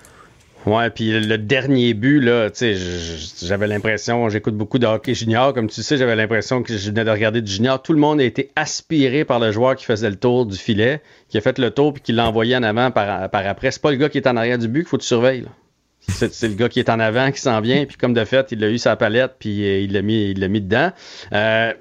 Ouais, 0.64 0.90
puis 0.90 1.12
le 1.12 1.38
dernier 1.38 1.94
but, 1.94 2.20
là, 2.20 2.50
tu 2.50 2.74
sais, 2.76 3.46
j'avais 3.46 3.68
l'impression, 3.68 4.28
j'écoute 4.28 4.56
beaucoup 4.56 4.80
de 4.80 4.86
hockey 4.86 5.14
junior, 5.14 5.54
comme 5.54 5.68
tu 5.68 5.82
sais, 5.82 5.96
j'avais 5.96 6.16
l'impression 6.16 6.64
que 6.64 6.76
je 6.76 6.90
venais 6.90 7.04
de 7.04 7.10
regarder 7.10 7.40
du 7.40 7.52
junior. 7.52 7.80
Tout 7.80 7.92
le 7.92 8.00
monde 8.00 8.20
a 8.20 8.24
été 8.24 8.50
aspiré 8.56 9.24
par 9.24 9.38
le 9.38 9.52
joueur 9.52 9.76
qui 9.76 9.84
faisait 9.84 10.10
le 10.10 10.16
tour 10.16 10.44
du 10.44 10.56
filet, 10.56 11.02
qui 11.28 11.38
a 11.38 11.40
fait 11.40 11.58
le 11.60 11.70
tour 11.70 11.92
puis 11.92 12.02
qui 12.02 12.12
l'a 12.12 12.26
envoyé 12.26 12.56
en 12.56 12.64
avant 12.64 12.90
par, 12.90 13.30
par 13.30 13.46
après. 13.46 13.70
C'est 13.70 13.82
pas 13.82 13.92
le 13.92 13.96
gars 13.96 14.08
qui 14.08 14.18
est 14.18 14.26
en 14.26 14.36
arrière 14.36 14.58
du 14.58 14.66
but 14.66 14.80
qu'il 14.80 14.88
faut 14.88 14.98
que 14.98 15.04
tu 15.04 15.14
là. 15.14 15.50
C'est 16.08 16.48
le 16.48 16.54
gars 16.54 16.68
qui 16.68 16.80
est 16.80 16.88
en 16.88 16.98
avant, 16.98 17.30
qui 17.30 17.40
s'en 17.40 17.60
vient, 17.60 17.84
puis 17.84 17.96
comme 17.96 18.14
de 18.14 18.24
fait, 18.24 18.52
il 18.52 18.62
a 18.64 18.70
eu 18.70 18.78
sa 18.78 18.96
palette, 18.96 19.34
puis 19.38 19.64
euh, 19.64 19.80
il 19.80 19.92
l'a 19.92 20.02
mis, 20.02 20.30
il 20.30 20.40
l'a 20.40 20.48
mis 20.48 20.60
dedans. 20.60 20.90
Euh, 21.32 21.72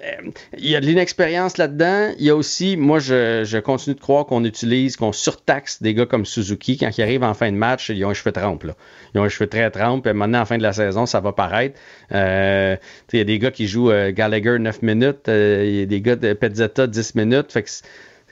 il 0.57 0.69
y 0.69 0.76
a 0.76 0.81
de 0.81 0.85
l'inexpérience 0.85 1.57
là-dedans. 1.57 2.11
Il 2.18 2.26
y 2.26 2.30
a 2.30 2.35
aussi, 2.35 2.76
moi, 2.76 2.99
je, 2.99 3.43
je 3.45 3.57
continue 3.57 3.95
de 3.95 4.02
croire 4.02 4.26
qu'on 4.26 4.43
utilise, 4.43 4.97
qu'on 4.97 5.11
surtaxe 5.11 5.81
des 5.81 5.93
gars 5.93 6.06
comme 6.06 6.26
Suzuki 6.26 6.77
quand 6.77 6.89
ils 6.97 7.02
arrivent 7.02 7.23
en 7.23 7.34
fin 7.34 7.52
de 7.52 7.57
match, 7.57 7.89
ils 7.89 8.03
ont 8.03 8.10
un 8.10 8.14
cheveu 8.14 8.31
trempe, 8.31 8.64
là. 8.64 8.73
Ils 9.14 9.19
ont 9.19 9.23
un 9.23 9.30
cheveu 9.30 9.47
très 9.47 9.69
trempe, 9.72 10.07
et 10.07 10.14
maintenant, 10.14 10.41
en 10.41 10.45
fin 10.45 10.57
de 10.57 10.64
la 10.64 10.73
saison, 10.73 11.06
ça 11.06 11.22
va 11.22 11.31
paraître. 11.31 11.80
Euh, 12.11 12.76
il 13.14 13.19
y 13.19 13.22
a 13.22 13.26
des 13.26 13.39
gars 13.39 13.52
qui 13.52 13.68
jouent 13.68 13.91
euh, 13.91 14.11
Gallagher 14.11 14.60
9 14.60 14.81
minutes, 14.81 15.30
euh, 15.30 15.64
il 15.65 15.76
y 15.76 15.81
a 15.84 15.85
des 15.85 16.02
gars 16.02 16.15
de 16.15 16.34
Pezzetta 16.34 16.88
10 16.88 17.15
minutes, 17.15 17.52
fait 17.52 17.64
que 17.64 17.69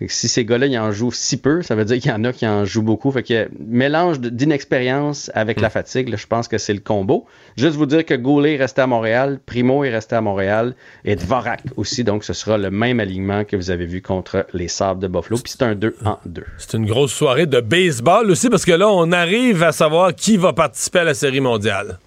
fait 0.04 0.08
que 0.08 0.14
si 0.14 0.28
ces 0.28 0.44
gars-là, 0.44 0.66
ils 0.66 0.78
en 0.78 0.92
jouent 0.92 1.14
si 1.14 1.38
peu, 1.38 1.62
ça 1.62 1.76
veut 1.76 1.86
dire 1.86 1.98
qu'il 1.98 2.12
y 2.12 2.14
en 2.14 2.26
a 2.26 2.34
qui 2.34 2.46
en 2.46 2.66
jouent 2.66 2.82
beaucoup. 2.82 3.10
Fait 3.10 3.24
que 3.24 3.48
mélange 3.58 4.20
d'inexpérience 4.20 5.32
avec 5.34 5.62
la 5.62 5.70
fatigue, 5.70 6.10
là, 6.10 6.18
je 6.18 6.28
pense 6.28 6.50
que 6.50 6.58
c'est 6.58 6.74
le 6.74 6.82
combo. 6.82 7.26
Juste 7.56 7.76
vous 7.76 7.86
dire 7.86 8.06
que 8.06 8.14
Goulet 8.14 8.56
est 8.56 8.58
resté 8.58 8.82
à 8.82 8.88
Montréal, 8.88 9.40
Primo 9.46 9.86
est 9.86 9.92
resté 9.92 10.18
à 10.18 10.20
Montréal 10.22 10.76
et 11.06 11.16
Dvorak 11.16 11.62
aussi. 11.78 12.04
Donc, 12.04 12.26
ce 12.26 12.34
sera 12.34 12.58
le 12.58 12.70
même 12.70 13.00
alignement 13.00 13.46
que 13.46 13.56
vous 13.56 13.72
avez 13.72 13.86
vu 13.86 14.02
contre 14.02 14.46
les 14.54 14.68
Sabres 14.68 15.00
de 15.00 15.08
Buffalo. 15.08 15.38
Puis 15.42 15.54
c'est 15.58 15.64
un 15.64 15.74
2 15.74 15.96
en 16.04 16.18
2. 16.26 16.44
C'est 16.58 16.74
une 16.76 16.86
grosse 16.86 17.14
soirée 17.14 17.46
de 17.46 17.62
baseball 17.62 18.30
aussi 18.30 18.50
parce 18.50 18.66
que 18.66 18.74
là, 18.74 18.90
on 18.90 19.10
arrive 19.14 19.64
à 19.64 19.72
savoir 19.72 20.14
qui 20.14 20.36
va 20.36 20.52
participer 20.52 21.00
à 21.00 21.04
la 21.06 21.14
Série 21.14 21.40
mondiale. 21.40 21.98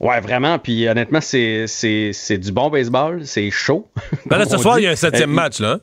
Ouais, 0.00 0.20
vraiment. 0.20 0.58
Puis 0.58 0.88
honnêtement, 0.88 1.20
c'est 1.20 1.66
du 2.38 2.52
bon 2.52 2.70
baseball. 2.70 3.20
C'est 3.26 3.50
chaud. 3.50 3.86
Ben 4.24 4.38
là, 4.38 4.46
ce 4.48 4.56
soir, 4.56 4.78
il 4.78 4.84
y 4.84 4.86
a 4.86 4.92
un 4.92 4.96
septième 4.96 5.32
Euh, 5.32 5.34
match, 5.34 5.60
là. 5.60 5.80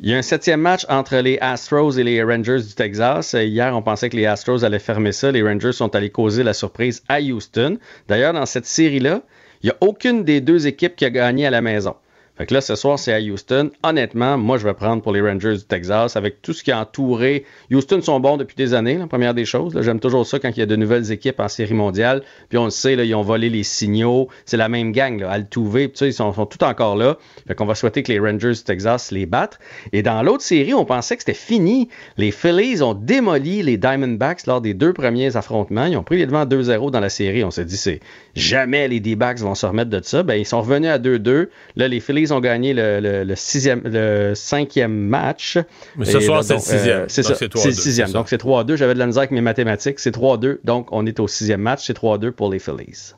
Il 0.00 0.10
y 0.10 0.14
a 0.14 0.18
un 0.18 0.22
septième 0.22 0.60
match 0.60 0.84
entre 0.88 1.16
les 1.16 1.38
Astros 1.40 1.98
et 1.98 2.02
les 2.02 2.22
Rangers 2.22 2.60
du 2.60 2.74
Texas. 2.74 3.32
Hier, 3.32 3.76
on 3.76 3.80
pensait 3.80 4.10
que 4.10 4.16
les 4.16 4.26
Astros 4.26 4.64
allaient 4.64 4.80
fermer 4.80 5.12
ça. 5.12 5.30
Les 5.30 5.42
Rangers 5.42 5.72
sont 5.72 5.94
allés 5.94 6.10
causer 6.10 6.42
la 6.42 6.52
surprise 6.52 7.02
à 7.08 7.20
Houston. 7.20 7.78
D'ailleurs, 8.08 8.32
dans 8.32 8.44
cette 8.46 8.66
série-là, 8.66 9.22
Il 9.64 9.68
n'y 9.68 9.70
a 9.70 9.76
aucune 9.80 10.24
des 10.24 10.42
deux 10.42 10.66
équipes 10.66 10.94
qui 10.94 11.06
a 11.06 11.10
gagné 11.10 11.46
à 11.46 11.50
la 11.50 11.62
maison. 11.62 11.96
Fait 12.36 12.46
que 12.46 12.54
là, 12.54 12.60
ce 12.60 12.74
soir, 12.74 12.98
c'est 12.98 13.12
à 13.12 13.20
Houston. 13.20 13.70
Honnêtement, 13.84 14.36
moi, 14.36 14.58
je 14.58 14.64
vais 14.64 14.74
prendre 14.74 15.00
pour 15.02 15.12
les 15.12 15.20
Rangers 15.20 15.54
du 15.54 15.62
Texas 15.62 16.16
avec 16.16 16.42
tout 16.42 16.52
ce 16.52 16.64
qui 16.64 16.72
a 16.72 16.80
entouré. 16.80 17.44
Houston 17.70 18.02
sont 18.02 18.18
bons 18.18 18.36
depuis 18.38 18.56
des 18.56 18.74
années, 18.74 18.98
la 18.98 19.06
première 19.06 19.34
des 19.34 19.44
choses. 19.44 19.80
J'aime 19.82 20.00
toujours 20.00 20.26
ça 20.26 20.40
quand 20.40 20.50
il 20.50 20.58
y 20.58 20.62
a 20.62 20.66
de 20.66 20.74
nouvelles 20.74 21.12
équipes 21.12 21.38
en 21.38 21.46
série 21.46 21.74
mondiale. 21.74 22.22
Puis 22.48 22.58
on 22.58 22.64
le 22.64 22.70
sait, 22.70 22.94
ils 22.94 23.14
ont 23.14 23.22
volé 23.22 23.50
les 23.50 23.62
signaux. 23.62 24.28
C'est 24.46 24.56
la 24.56 24.68
même 24.68 24.90
gang, 24.90 25.20
là, 25.20 25.30
Altuve. 25.30 25.90
Puis 25.90 26.06
ils 26.06 26.12
sont, 26.12 26.32
tous 26.32 26.64
encore 26.64 26.96
là. 26.96 27.18
Fait 27.46 27.54
qu'on 27.54 27.66
va 27.66 27.76
souhaiter 27.76 28.02
que 28.02 28.10
les 28.10 28.18
Rangers 28.18 28.54
du 28.54 28.64
Texas 28.64 29.12
les 29.12 29.26
battent. 29.26 29.60
Et 29.92 30.02
dans 30.02 30.20
l'autre 30.24 30.42
série, 30.42 30.74
on 30.74 30.84
pensait 30.84 31.14
que 31.14 31.22
c'était 31.22 31.34
fini. 31.34 31.88
Les 32.16 32.32
Phillies 32.32 32.82
ont 32.82 32.94
démoli 32.94 33.62
les 33.62 33.76
Diamondbacks 33.76 34.46
lors 34.46 34.60
des 34.60 34.74
deux 34.74 34.92
premiers 34.92 35.36
affrontements. 35.36 35.86
Ils 35.86 35.96
ont 35.96 36.02
pris 36.02 36.16
les 36.16 36.26
devants 36.26 36.46
2-0 36.46 36.90
dans 36.90 37.00
la 37.00 37.10
série. 37.10 37.44
On 37.44 37.52
s'est 37.52 37.64
dit, 37.64 37.76
c'est 37.76 38.00
jamais 38.34 38.88
les 38.88 38.98
D-backs 38.98 39.38
vont 39.38 39.54
se 39.54 39.66
remettre 39.66 39.90
de 39.90 40.00
ça. 40.02 40.24
Ben, 40.24 40.34
ils 40.34 40.46
sont 40.46 40.60
revenus 40.60 40.90
à 40.90 40.98
2-2. 40.98 41.48
Là, 41.76 41.86
les 41.86 42.00
Phillies 42.00 42.23
ont 42.32 42.40
gagné 42.40 42.72
le, 42.72 43.00
le, 43.00 43.24
le 43.24 43.36
sixième, 43.36 43.82
le 43.84 44.32
cinquième 44.34 44.92
match. 44.94 45.58
Mais 45.96 46.04
ce 46.06 46.18
Et 46.18 46.20
soir, 46.22 46.42
c'est 46.44 46.54
le 46.54 46.60
sixième. 46.60 46.98
euh, 47.00 47.04
c'est 47.08 47.22
Donc, 47.22 47.30
ça. 47.32 47.36
c'est 47.38 47.52
3-2, 47.52 47.58
C'est 47.60 47.68
le 47.68 47.74
sixième. 47.74 48.10
Donc, 48.12 48.28
c'est 48.28 48.40
3-2. 48.42 48.76
J'avais 48.76 48.94
de 48.94 48.98
la 48.98 49.06
misère 49.06 49.20
avec 49.20 49.30
mes 49.32 49.40
mathématiques. 49.40 49.98
C'est 50.00 50.14
3-2. 50.16 50.58
Donc, 50.64 50.88
on 50.92 51.04
est 51.06 51.20
au 51.20 51.28
sixième 51.28 51.60
match. 51.60 51.84
C'est 51.86 51.96
3-2 51.98 52.30
pour 52.30 52.50
les 52.50 52.58
Phillies. 52.58 53.12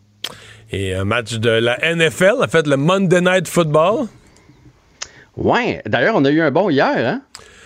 Et 0.73 0.95
un 0.95 1.05
match 1.05 1.35
de 1.35 1.51
la 1.51 1.79
NFL, 1.95 2.35
en 2.43 2.49
fait, 2.49 2.67
le 2.67 2.77
Monday 2.77 3.21
Night 3.21 3.47
Football. 3.47 4.07
Ouais. 5.37 5.83
D'ailleurs, 5.87 6.17
on 6.17 6.25
a 6.25 6.31
eu 6.31 6.41
un 6.41 6.51
bon 6.51 6.71
hier, 6.71 6.87
hein? 6.97 7.23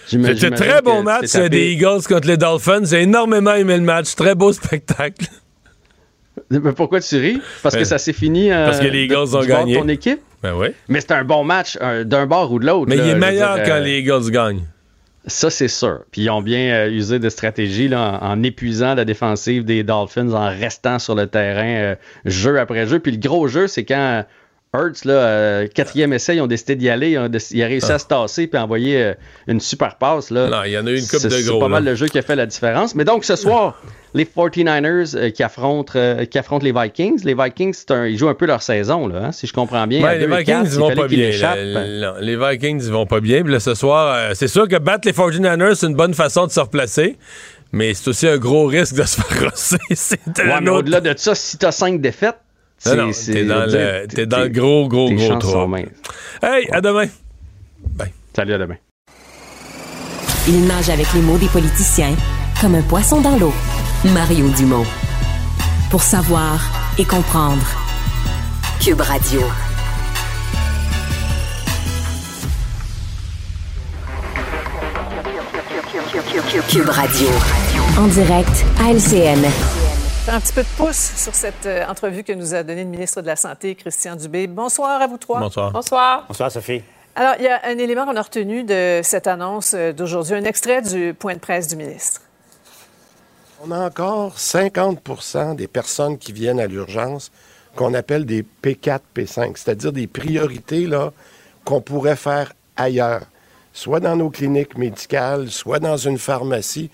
C'était 0.07 0.51
très 0.51 0.83
bon 0.83 1.05
match 1.05 1.33
des 1.37 1.71
Eagles 1.73 2.03
contre 2.09 2.27
les 2.27 2.37
Dolphins. 2.37 2.83
J'ai 2.85 3.03
énormément 3.03 3.55
aimé 3.55 3.77
le 3.77 3.85
match. 3.85 4.17
Très 4.17 4.35
beau 4.35 4.53
spectacle. 4.53 5.25
Mais 6.51 6.59
pourquoi 6.73 7.01
tu 7.01 7.17
ris? 7.17 7.41
Parce 7.63 7.77
que 7.77 7.81
Ben, 7.83 7.85
ça 7.87 7.99
s'est 7.99 8.13
fini. 8.13 8.51
euh, 8.51 8.65
parce 8.67 8.81
que 8.81 8.87
les 8.87 9.05
Eagles 9.05 9.31
de- 9.31 9.37
ont 9.37 9.45
gagné. 9.45 9.75
ton 9.79 9.87
équipe? 9.87 10.19
Ben 10.43 10.55
oui. 10.55 10.69
Mais 10.89 11.01
c'était 11.01 11.15
un 11.15 11.25
bon 11.25 11.45
match 11.45 11.79
euh, 11.83 12.05
d'un 12.05 12.27
bord 12.27 12.51
ou 12.53 12.59
de 12.59 12.67
l'autre. 12.67 12.89
Mais 12.89 12.97
là, 12.97 13.05
il 13.05 13.11
est 13.11 13.15
meilleur 13.15 13.57
dire, 13.57 13.65
quand 13.65 13.75
euh, 13.75 13.81
les 13.81 13.99
Eagles 13.99 14.31
gagnent. 14.31 14.65
Ça, 15.27 15.51
c'est 15.51 15.69
sûr. 15.69 16.01
Puis 16.13 16.23
ils 16.23 16.31
ont 16.31 16.41
bien 16.41 16.73
euh, 16.75 16.91
usé 16.91 17.19
de 17.19 17.29
stratégie 17.29 17.89
là, 17.89 18.19
en, 18.23 18.31
en 18.31 18.43
épuisant 18.43 18.95
la 18.95 19.05
défensive 19.05 19.65
des 19.65 19.83
Dolphins, 19.83 20.33
en 20.33 20.49
restant 20.49 20.99
sur 20.99 21.15
le 21.15 21.27
terrain 21.27 21.93
euh, 21.93 21.95
jeu 22.25 22.59
après 22.59 22.87
jeu. 22.87 23.01
Puis 23.01 23.13
le 23.13 23.19
gros 23.19 23.47
jeu, 23.47 23.67
c'est 23.67 23.85
quand 23.85 24.25
Hurts, 24.73 25.05
là, 25.05 25.13
euh, 25.15 25.67
quatrième 25.67 26.13
essai, 26.13 26.37
ils 26.37 26.41
ont 26.41 26.47
décidé 26.47 26.77
d'y 26.77 26.89
aller. 26.89 27.11
Ils 27.11 27.19
ont 27.19 27.29
déc- 27.29 27.51
il 27.51 27.61
a 27.61 27.67
réussi 27.67 27.91
à 27.91 27.99
se 27.99 28.07
tasser 28.07 28.47
puis 28.47 28.57
envoyer 28.61 29.03
euh, 29.03 29.15
une 29.49 29.59
super 29.59 29.97
passe. 29.97 30.31
Là. 30.31 30.45
Ah. 30.47 30.51
Non, 30.59 30.63
il 30.65 30.71
y 30.71 30.79
en 30.79 30.87
a 30.87 30.91
eu 30.93 30.99
une 30.99 31.01
coupe 31.09 31.19
C'est- 31.19 31.29
de 31.29 31.35
C'est 31.35 31.43
gros, 31.51 31.59
pas 31.59 31.67
mal 31.67 31.85
le 31.85 31.97
jeu 31.97 32.07
qui 32.07 32.19
a 32.19 32.23
fait 32.23 32.37
la 32.37 32.47
différence. 32.47 32.95
Mais 32.95 33.05
donc, 33.05 33.25
ce 33.25 33.35
soir, 33.35 33.83
les 34.15 34.25
49ers 34.25 35.17
euh, 35.17 35.31
qui, 35.31 35.43
affrontent, 35.43 35.99
qui 36.31 36.39
affrontent 36.39 36.65
les 36.65 36.71
Vikings. 36.73 37.21
Les 37.25 37.35
Vikings, 37.35 37.75
c'est 37.75 37.91
un- 37.91 38.07
ils 38.07 38.17
jouent 38.17 38.29
un 38.29 38.35
peu 38.35 38.47
leur 38.47 38.63
saison, 38.63 39.09
là, 39.09 39.25
hein, 39.25 39.33
si 39.33 39.49
je 39.49 39.53
comprends 39.53 39.89
bien. 39.89 40.05
Ouais, 40.05 40.19
les 40.21 40.27
Vikings, 40.29 40.45
quatre, 40.45 40.67
ils 40.67 40.73
il 40.75 40.79
vont 40.79 40.95
pas 40.95 41.09
bien. 41.09 41.19
l'échappent. 41.27 41.59
là. 41.61 41.87
Non, 41.87 42.15
les 42.21 42.37
Vikings, 42.37 42.81
ils 42.85 42.93
vont 42.93 43.07
pas 43.07 43.19
bien. 43.21 43.43
Puis 43.43 43.53
là, 43.53 43.59
ce 43.59 43.75
soir, 43.75 44.37
c'est 44.37 44.47
sûr 44.47 44.69
que 44.69 44.77
battre 44.79 45.09
les 45.09 45.13
49ers, 45.13 45.75
c'est 45.75 45.89
une 45.89 45.97
bonne 45.97 46.15
façon 46.15 46.47
de 46.47 46.53
se 46.53 46.61
replacer. 46.61 47.17
Mais 47.73 47.93
c'est 47.95 48.07
aussi 48.09 48.29
un 48.29 48.37
gros 48.39 48.67
risque 48.67 48.95
de 48.95 49.03
se 49.03 49.21
faire 49.21 49.51
rosser. 49.51 49.79
C'est 49.95 50.21
Ouais, 50.45 50.55
autre- 50.63 50.73
au-delà 50.79 51.01
de 51.01 51.13
ça, 51.17 51.35
si 51.35 51.59
t'as 51.59 51.73
cinq 51.73 52.01
défaites, 52.01 52.37
Non, 52.87 52.93
c'est- 52.93 52.97
non, 52.97 53.13
c'est- 53.13 53.33
t'es 53.33 53.45
dans, 53.45 53.67
le, 53.67 54.07
t'es 54.09 54.27
dans 54.27 54.39
le 54.41 54.49
gros, 54.49 54.89
gros, 54.89 55.11
gros 55.11 55.37
trou. 55.37 55.77
Hey, 56.43 56.69
à 56.73 56.81
demain. 56.81 57.07
Salut, 58.35 58.55
à 58.55 58.59
demain. 58.59 58.77
Il 60.49 60.67
nage 60.67 60.89
avec 60.89 61.13
les 61.15 61.21
mots 61.21 61.37
des 61.37 61.49
politiciens 61.49 62.15
comme 62.61 62.75
un 62.75 62.83
poisson 62.83 63.21
dans 63.21 63.37
l'eau. 63.37 63.53
Mario 64.15 64.49
Dumont. 64.51 64.87
Pour 65.91 66.03
savoir 66.03 66.61
et 66.99 67.05
comprendre. 67.05 67.67
Cube 68.83 69.01
Radio. 69.03 69.43
Cube 76.69 76.89
Radio. 76.89 77.29
En 77.99 78.07
direct 78.07 78.65
à 78.81 78.91
LCN. 78.93 79.80
Un 80.29 80.39
petit 80.39 80.53
peu 80.53 80.63
de 80.63 80.69
pouce 80.77 81.13
sur 81.17 81.35
cette 81.35 81.65
euh, 81.65 81.87
entrevue 81.87 82.23
que 82.23 82.33
nous 82.33 82.55
a 82.55 82.63
donnée 82.63 82.85
le 82.85 82.91
ministre 82.91 83.23
de 83.23 83.27
la 83.27 83.37
Santé, 83.37 83.75
Christian 83.75 84.17
Dubé. 84.17 84.47
Bonsoir 84.47 85.01
à 85.01 85.07
vous 85.07 85.17
trois. 85.17 85.41
Bonsoir. 85.41 85.73
Bonsoir. 85.73 86.25
Bonsoir, 86.29 86.53
Sophie. 86.53 86.83
Alors, 87.17 87.35
il 87.39 87.45
y 87.45 87.49
a 87.49 87.61
un 87.65 87.79
élément 87.79 88.05
qu'on 88.05 88.17
a 88.17 88.23
retenu 88.23 88.63
de 88.63 89.01
cette 89.03 89.27
annonce 89.27 89.73
euh, 89.75 89.93
d'aujourd'hui, 89.93 90.35
un 90.35 90.45
extrait 90.45 90.83
du 90.83 91.15
point 91.15 91.35
de 91.35 91.39
presse 91.39 91.69
du 91.69 91.77
ministre. 91.77 92.21
On 93.65 93.71
a 93.71 93.87
encore 93.87 94.37
50% 94.37 95.57
des 95.57 95.67
personnes 95.67 96.19
qui 96.19 96.33
viennent 96.33 96.61
à 96.61 96.67
l'urgence 96.67 97.33
qu'on 97.75 97.95
appelle 97.95 98.27
des 98.27 98.45
P4, 98.63 99.01
P5, 99.17 99.53
c'est-à-dire 99.57 99.93
des 99.93 100.07
priorités 100.07 100.87
là, 100.87 101.13
qu'on 101.65 101.81
pourrait 101.81 102.17
faire 102.17 102.53
ailleurs, 102.77 103.23
soit 103.73 104.01
dans 104.01 104.17
nos 104.17 104.29
cliniques 104.29 104.77
médicales, 104.77 105.51
soit 105.51 105.79
dans 105.79 105.97
une 105.97 106.19
pharmacie. 106.19 106.91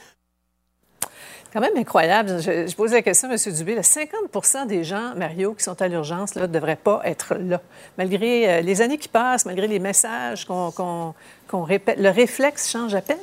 Quand 1.56 1.62
même 1.62 1.76
incroyable. 1.78 2.36
Je, 2.42 2.66
je 2.66 2.76
posais 2.76 2.96
la 2.96 3.00
question 3.02 3.30
à 3.30 3.32
M. 3.32 3.38
Dubé. 3.54 3.74
là, 3.76 3.80
50% 3.80 4.66
des 4.66 4.84
gens, 4.84 5.14
Mario, 5.16 5.54
qui 5.54 5.64
sont 5.64 5.80
à 5.80 5.88
l'urgence, 5.88 6.36
ne 6.36 6.44
devraient 6.46 6.76
pas 6.76 7.00
être 7.06 7.34
là. 7.42 7.62
Malgré 7.96 8.46
euh, 8.58 8.60
les 8.60 8.82
années 8.82 8.98
qui 8.98 9.08
passent, 9.08 9.46
malgré 9.46 9.66
les 9.66 9.78
messages 9.78 10.44
qu'on 10.44 10.70
qu'on- 10.70 11.14
qu'on 11.48 11.62
répète, 11.62 11.98
le 11.98 12.10
réflexe 12.10 12.70
change 12.70 12.94
à 12.94 13.00
peine. 13.00 13.16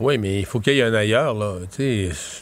Oui, 0.00 0.16
mais 0.18 0.38
il 0.40 0.46
faut 0.46 0.60
qu'il 0.60 0.74
y 0.74 0.80
ait 0.80 0.82
un 0.82 0.94
ailleurs, 0.94 1.34
là. 1.34 1.56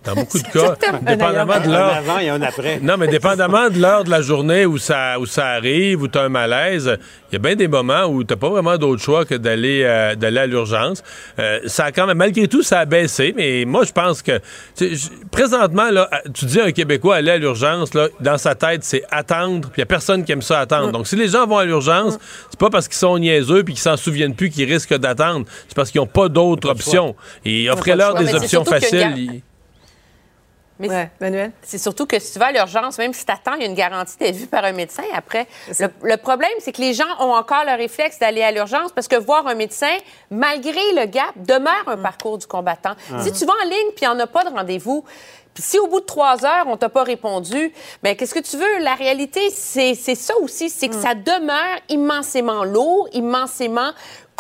Dans 0.04 0.14
beaucoup 0.14 0.38
de 0.38 0.42
cas, 0.52 0.76
dépendamment 1.02 1.58
de 1.60 1.66
Un 1.68 1.72
l'heure. 1.72 1.94
avant 1.94 2.18
et 2.18 2.28
un 2.28 2.40
après. 2.42 2.78
Non, 2.80 2.96
mais 2.96 3.06
dépendamment 3.08 3.68
de 3.68 3.80
l'heure 3.80 4.04
de 4.04 4.10
la 4.10 4.20
journée 4.22 4.64
où 4.64 4.78
ça, 4.78 5.18
où 5.18 5.26
ça 5.26 5.46
arrive, 5.48 6.02
où 6.02 6.06
tu 6.08 6.18
as 6.18 6.22
un 6.22 6.28
malaise, 6.28 6.96
il 7.30 7.34
y 7.34 7.36
a 7.36 7.38
bien 7.38 7.56
des 7.56 7.68
moments 7.68 8.04
où 8.06 8.24
tu 8.24 8.36
pas 8.36 8.48
vraiment 8.48 8.76
d'autre 8.78 9.02
choix 9.02 9.24
que 9.24 9.34
d'aller 9.34 9.82
euh, 9.84 10.14
d'aller 10.14 10.38
à 10.38 10.46
l'urgence. 10.46 11.02
Euh, 11.38 11.60
ça 11.66 11.86
a 11.86 11.92
quand 11.92 12.06
même, 12.06 12.16
malgré 12.16 12.48
tout, 12.48 12.62
ça 12.62 12.80
a 12.80 12.84
baissé, 12.84 13.34
mais 13.36 13.64
moi, 13.66 13.84
je 13.84 13.92
pense 13.92 14.22
que 14.22 14.40
présentement, 15.30 15.90
là, 15.90 16.08
tu 16.32 16.46
dis 16.46 16.60
à 16.60 16.64
un 16.64 16.72
Québécois 16.72 17.16
aller 17.16 17.32
à 17.32 17.38
l'urgence, 17.38 17.90
dans 18.20 18.38
sa 18.38 18.54
tête, 18.54 18.84
c'est 18.84 19.02
attendre, 19.10 19.68
puis 19.68 19.78
il 19.78 19.80
n'y 19.80 19.82
a 19.82 19.86
personne 19.86 20.24
qui 20.24 20.32
aime 20.32 20.42
ça 20.42 20.60
attendre. 20.60 20.92
Donc, 20.92 21.06
si 21.06 21.16
les 21.16 21.28
gens 21.28 21.46
vont 21.46 21.58
à 21.58 21.64
l'urgence, 21.64 22.18
c'est 22.50 22.58
pas 22.58 22.70
parce 22.70 22.88
qu'ils 22.88 22.96
sont 22.96 23.18
niaiseux 23.18 23.62
puis 23.64 23.74
qu'ils 23.74 23.82
s'en 23.82 23.96
souviennent 23.96 24.34
plus 24.34 24.50
qu'ils 24.50 24.70
risquent 24.70 24.96
d'attendre. 24.96 25.46
C'est 25.68 25.74
parce 25.74 25.90
qu'ils 25.90 26.00
n'ont 26.00 26.06
pas 26.06 26.28
d'autres 26.28 26.68
options. 26.68 27.14
Et 27.44 27.68
offrez-leur 27.70 28.14
des 28.14 28.34
options 28.34 28.64
faciles. 28.64 29.42
Mais 30.78 31.10
Manuel? 31.20 31.52
C'est 31.62 31.78
surtout 31.78 32.06
que 32.06 32.18
si 32.18 32.32
tu 32.32 32.38
vas 32.38 32.46
à 32.46 32.52
l'urgence, 32.52 32.98
même 32.98 33.12
si 33.12 33.24
tu 33.24 33.32
attends, 33.32 33.54
il 33.54 33.62
y 33.62 33.64
a 33.64 33.68
une 33.68 33.74
garantie 33.74 34.16
d'être 34.18 34.36
vu 34.36 34.46
par 34.46 34.64
un 34.64 34.72
médecin 34.72 35.02
après. 35.14 35.46
Le, 35.80 35.88
le 36.02 36.16
problème, 36.16 36.50
c'est 36.60 36.72
que 36.72 36.80
les 36.80 36.94
gens 36.94 37.08
ont 37.18 37.32
encore 37.32 37.64
le 37.64 37.76
réflexe 37.76 38.18
d'aller 38.18 38.42
à 38.42 38.52
l'urgence 38.52 38.92
parce 38.92 39.08
que 39.08 39.16
voir 39.16 39.46
un 39.46 39.54
médecin, 39.54 39.96
malgré 40.30 40.80
le 40.94 41.06
gap, 41.06 41.32
demeure 41.36 41.84
un 41.86 41.96
parcours 41.96 42.38
du 42.38 42.46
combattant. 42.46 42.94
Ah. 43.12 43.22
Si 43.22 43.32
tu 43.32 43.44
vas 43.44 43.54
en 43.64 43.68
ligne 43.68 43.92
puis 43.96 44.04
il 44.04 44.08
n'y 44.08 44.14
en 44.14 44.20
a 44.20 44.26
pas 44.26 44.44
de 44.44 44.50
rendez-vous, 44.50 45.04
puis 45.54 45.62
si 45.62 45.78
au 45.80 45.88
bout 45.88 46.00
de 46.00 46.06
trois 46.06 46.44
heures, 46.44 46.66
on 46.68 46.76
t'a 46.76 46.88
pas 46.88 47.02
répondu, 47.02 47.72
ben 48.02 48.14
qu'est-ce 48.14 48.34
que 48.34 48.38
tu 48.38 48.56
veux? 48.56 48.78
La 48.80 48.94
réalité, 48.94 49.50
c'est 49.50 49.96
c'est 49.96 50.14
ça 50.14 50.34
aussi, 50.38 50.70
c'est 50.70 50.88
que 50.88 50.94
ça 50.94 51.14
demeure 51.14 51.80
immensément 51.88 52.62
lourd, 52.62 53.08
immensément 53.12 53.90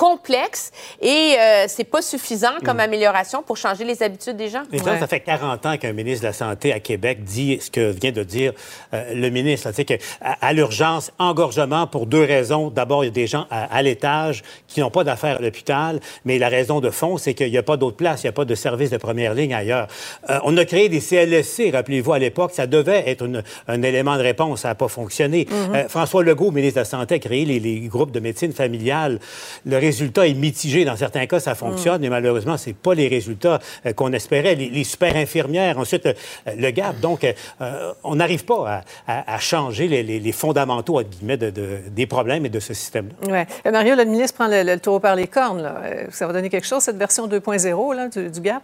complexe 0.02 0.70
et 1.02 1.34
euh, 1.38 1.64
c'est 1.66 1.82
pas 1.82 2.02
suffisant 2.02 2.52
comme 2.64 2.78
amélioration 2.78 3.42
pour 3.42 3.56
changer 3.56 3.82
les 3.84 4.00
habitudes 4.00 4.36
des 4.36 4.48
gens. 4.48 4.62
Et 4.72 4.78
ça, 4.78 4.96
ça 4.96 5.08
fait 5.08 5.18
40 5.20 5.66
ans 5.66 5.76
qu'un 5.76 5.92
ministre 5.92 6.22
de 6.22 6.28
la 6.28 6.32
Santé 6.32 6.72
à 6.72 6.78
Québec 6.78 7.24
dit 7.24 7.58
ce 7.60 7.68
que 7.68 7.90
vient 7.90 8.12
de 8.12 8.22
dire 8.22 8.52
euh, 8.94 9.12
le 9.14 9.28
ministre. 9.30 9.72
sais 9.74 9.84
que 9.84 9.94
à, 10.20 10.46
à 10.46 10.52
l'urgence, 10.52 11.10
engorgement 11.18 11.88
pour 11.88 12.06
deux 12.06 12.22
raisons. 12.22 12.70
D'abord, 12.70 13.02
il 13.02 13.08
y 13.08 13.10
a 13.10 13.12
des 13.12 13.26
gens 13.26 13.46
à, 13.50 13.64
à 13.76 13.82
l'étage 13.82 14.44
qui 14.68 14.78
n'ont 14.80 14.90
pas 14.90 15.02
d'affaires 15.02 15.38
à 15.38 15.42
l'hôpital, 15.42 15.98
mais 16.24 16.38
la 16.38 16.48
raison 16.48 16.78
de 16.80 16.90
fond, 16.90 17.18
c'est 17.18 17.34
qu'il 17.34 17.50
n'y 17.50 17.58
a 17.58 17.64
pas 17.64 17.76
d'autre 17.76 17.96
place, 17.96 18.22
il 18.22 18.26
n'y 18.26 18.30
a 18.30 18.32
pas 18.32 18.44
de 18.44 18.54
service 18.54 18.90
de 18.90 18.98
première 18.98 19.34
ligne 19.34 19.52
ailleurs. 19.52 19.88
Euh, 20.30 20.38
on 20.44 20.56
a 20.58 20.64
créé 20.64 20.88
des 20.88 21.00
CLSC, 21.00 21.70
rappelez-vous, 21.72 22.12
à 22.12 22.20
l'époque, 22.20 22.52
ça 22.54 22.68
devait 22.68 23.02
être 23.10 23.24
une- 23.24 23.42
un 23.66 23.82
élément 23.82 24.16
de 24.16 24.22
réponse, 24.22 24.60
ça 24.60 24.68
n'a 24.68 24.74
pas 24.76 24.86
fonctionné. 24.88 25.48
Mhm. 25.50 25.74
Euh, 25.74 25.88
François 25.88 26.22
Legault, 26.22 26.52
ministre 26.52 26.76
de 26.76 26.80
la 26.82 26.84
Santé, 26.84 27.16
a 27.16 27.18
créé 27.18 27.44
les, 27.44 27.58
les 27.58 27.80
groupes 27.88 28.12
de 28.12 28.20
médecine 28.20 28.52
familiale. 28.52 29.18
Le 29.66 29.76
résultat 29.88 30.26
est 30.26 30.34
mitigé. 30.34 30.84
Dans 30.84 30.96
certains 30.96 31.26
cas, 31.26 31.40
ça 31.40 31.54
fonctionne, 31.54 32.00
mais 32.00 32.08
malheureusement, 32.10 32.56
c'est 32.56 32.74
pas 32.76 32.94
les 32.94 33.08
résultats 33.08 33.58
euh, 33.86 33.92
qu'on 33.92 34.12
espérait. 34.12 34.54
Les, 34.54 34.68
les 34.70 34.84
super 34.84 35.16
infirmières, 35.16 35.78
ensuite, 35.78 36.06
euh, 36.06 36.12
le 36.56 36.70
gap. 36.70 37.00
Donc, 37.00 37.24
euh, 37.24 37.92
on 38.04 38.16
n'arrive 38.16 38.44
pas 38.44 38.82
à, 39.06 39.12
à- 39.12 39.34
à 39.34 39.38
changer 39.38 39.88
les, 39.88 40.02
les- 40.02 40.20
les 40.20 40.32
fondamentaux, 40.32 40.98
entre 41.00 41.10
guillemets, 41.10 41.36
de- 41.36 41.50
de- 41.50 41.78
des 41.90 42.06
problèmes 42.06 42.44
et 42.46 42.48
de 42.50 42.60
ce 42.60 42.74
système-là. 42.74 43.32
Ouais. 43.32 43.46
Euh, 43.66 43.70
Mario, 43.72 43.94
le 43.96 44.04
ministre 44.04 44.34
prend 44.36 44.48
le, 44.48 44.62
le 44.62 44.78
taureau 44.78 45.00
par 45.00 45.16
les 45.16 45.26
cornes. 45.26 45.62
là. 45.62 45.82
Ça 46.10 46.26
va 46.26 46.32
donner 46.32 46.50
quelque 46.50 46.66
chose, 46.66 46.82
cette 46.82 46.96
version 46.98 47.26
2.0 47.26 47.94
là, 47.96 48.08
du, 48.08 48.30
du 48.30 48.40
gap? 48.40 48.62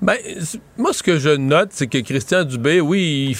Ben, 0.00 0.16
c- 0.40 0.60
moi, 0.76 0.92
ce 0.92 1.02
que 1.02 1.18
je 1.18 1.30
note, 1.30 1.70
c'est 1.72 1.88
que 1.88 1.98
Christian 1.98 2.44
Dubé, 2.44 2.80
oui, 2.80 3.28
il 3.30 3.36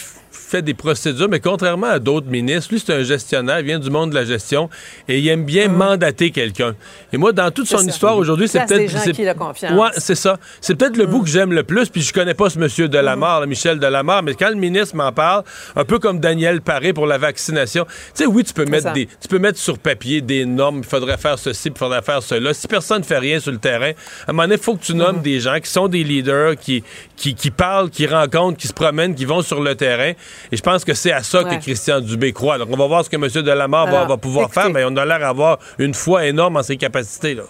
fait 0.49 0.63
des 0.63 0.75
procédures, 0.75 1.29
mais 1.29 1.41
contrairement 1.41 1.89
à 1.89 1.99
d'autres 1.99 2.29
ministres, 2.29 2.73
lui, 2.73 2.83
c'est 2.85 2.93
un 2.95 3.03
gestionnaire, 3.03 3.61
il 3.61 3.67
vient 3.67 3.79
du 3.79 3.91
monde 3.91 4.11
de 4.11 4.15
la 4.15 4.25
gestion 4.25 4.71
et 5.09 5.19
il 5.19 5.29
aime 5.29 5.45
bien 5.45 5.69
mandater 5.69 6.31
quelqu'un. 6.31 6.75
Et 7.13 7.17
moi, 7.19 7.33
dans 7.33 7.51
toute 7.51 7.67
son 7.69 7.79
ça. 7.79 7.85
histoire 7.85 8.17
aujourd'hui, 8.17 8.49
c'est 8.49 8.65
peut-être. 8.67 8.91
c'est- 8.99 9.13
qui 9.13 9.27
confiance. 9.39 9.73
Ouais, 9.73 9.91
c'est 9.99 10.15
ça. 10.15 10.39
C'est 10.61 10.75
peut-être 10.75 10.97
le 10.97 11.07
bout 11.07 11.23
que 11.23 11.29
j'aime 11.29 11.53
le 11.53 11.63
plus, 11.63 11.89
puis 11.89 12.01
je 12.03 12.13
connais 12.13 12.35
pas 12.35 12.49
ce 12.51 12.59
monsieur 12.59 12.89
Delamarre, 12.89 13.41
là, 13.41 13.47
Michel 13.47 13.79
Delamarre, 13.79 14.23
mais 14.23 14.35
quand 14.35 14.49
le 14.49 14.55
ministre 14.57 14.97
m'en 14.97 15.13
parle, 15.13 15.45
un 15.77 15.85
peu 15.85 15.99
comme 15.99 16.19
Daniel 16.21 16.61
Paré 16.63 16.93
pour 16.93 17.07
la 17.07 17.19
vaccination, 17.19 17.85
tu 17.85 17.91
sais, 18.15 18.27
oui, 18.27 18.45
tu 18.45 18.55
peux 18.55 18.65
mettre 18.65 18.85
ça. 18.85 18.93
des, 18.93 19.07
tu 19.07 19.29
peux 19.29 19.39
mettre 19.39 19.59
sur 19.59 19.79
papier 19.79 20.21
des 20.21 20.45
normes, 20.47 20.79
il 20.79 20.85
faudrait 20.85 21.19
faire 21.19 21.39
ceci, 21.39 21.69
il 21.69 21.79
faudrait 21.79 22.03
faire 22.03 22.23
cela. 22.23 22.55
Si 22.55 22.67
personne 22.69 23.01
ne 23.01 23.05
fait 23.05 23.19
rien 23.19 23.39
sur 23.41 23.53
le 23.53 23.59
terrain, 23.59 23.91
à 24.27 24.31
un 24.31 24.33
moment 24.33 24.45
donné, 24.45 24.55
il 24.55 24.61
faut 24.63 24.75
que 24.77 24.85
tu 24.85 24.95
nommes 24.95 25.21
des 25.21 25.41
gens 25.41 25.59
qui 25.61 25.71
sont 25.71 25.89
des 25.89 26.05
leaders, 26.05 26.57
qui, 26.57 26.83
qui, 27.19 27.35
qui 27.35 27.51
parlent, 27.51 27.91
qui 27.91 28.07
rencontrent, 28.07 28.57
qui 28.57 28.69
se 28.69 28.73
promènent, 28.73 29.15
qui 29.15 29.25
vont 29.25 29.43
sur 29.43 29.61
le 29.61 29.75
terrain. 29.75 30.13
Et 30.53 30.57
je 30.57 30.63
pense 30.63 30.85
que 30.85 30.95
c'est 30.95 31.13
à 31.13 31.23
ça 31.23 31.43
Ouais. 31.43 31.57
que 31.57 31.63
Christian 31.63 32.01
Dubé 32.01 32.33
croit. 32.33 32.59
Donc, 32.59 32.69
on 32.73 32.77
va 32.77 32.87
voir 32.87 33.05
ce 33.05 33.11
que 33.11 33.17
M. 33.17 33.27
Delamarre 33.29 33.87
va, 33.87 33.97
Alors, 33.99 34.09
va 34.09 34.17
pouvoir 34.17 34.47
écoutez. 34.47 34.61
faire, 34.61 34.71
mais 34.71 34.85
on 34.87 34.97
a 34.97 35.05
l'air 35.05 35.19
d'avoir 35.19 35.59
une 35.79 35.95
foi 35.95 36.27
énorme 36.27 36.57
en 36.57 36.63
ses 36.63 36.77
capacités. 36.77 37.35
Là. 37.35 37.43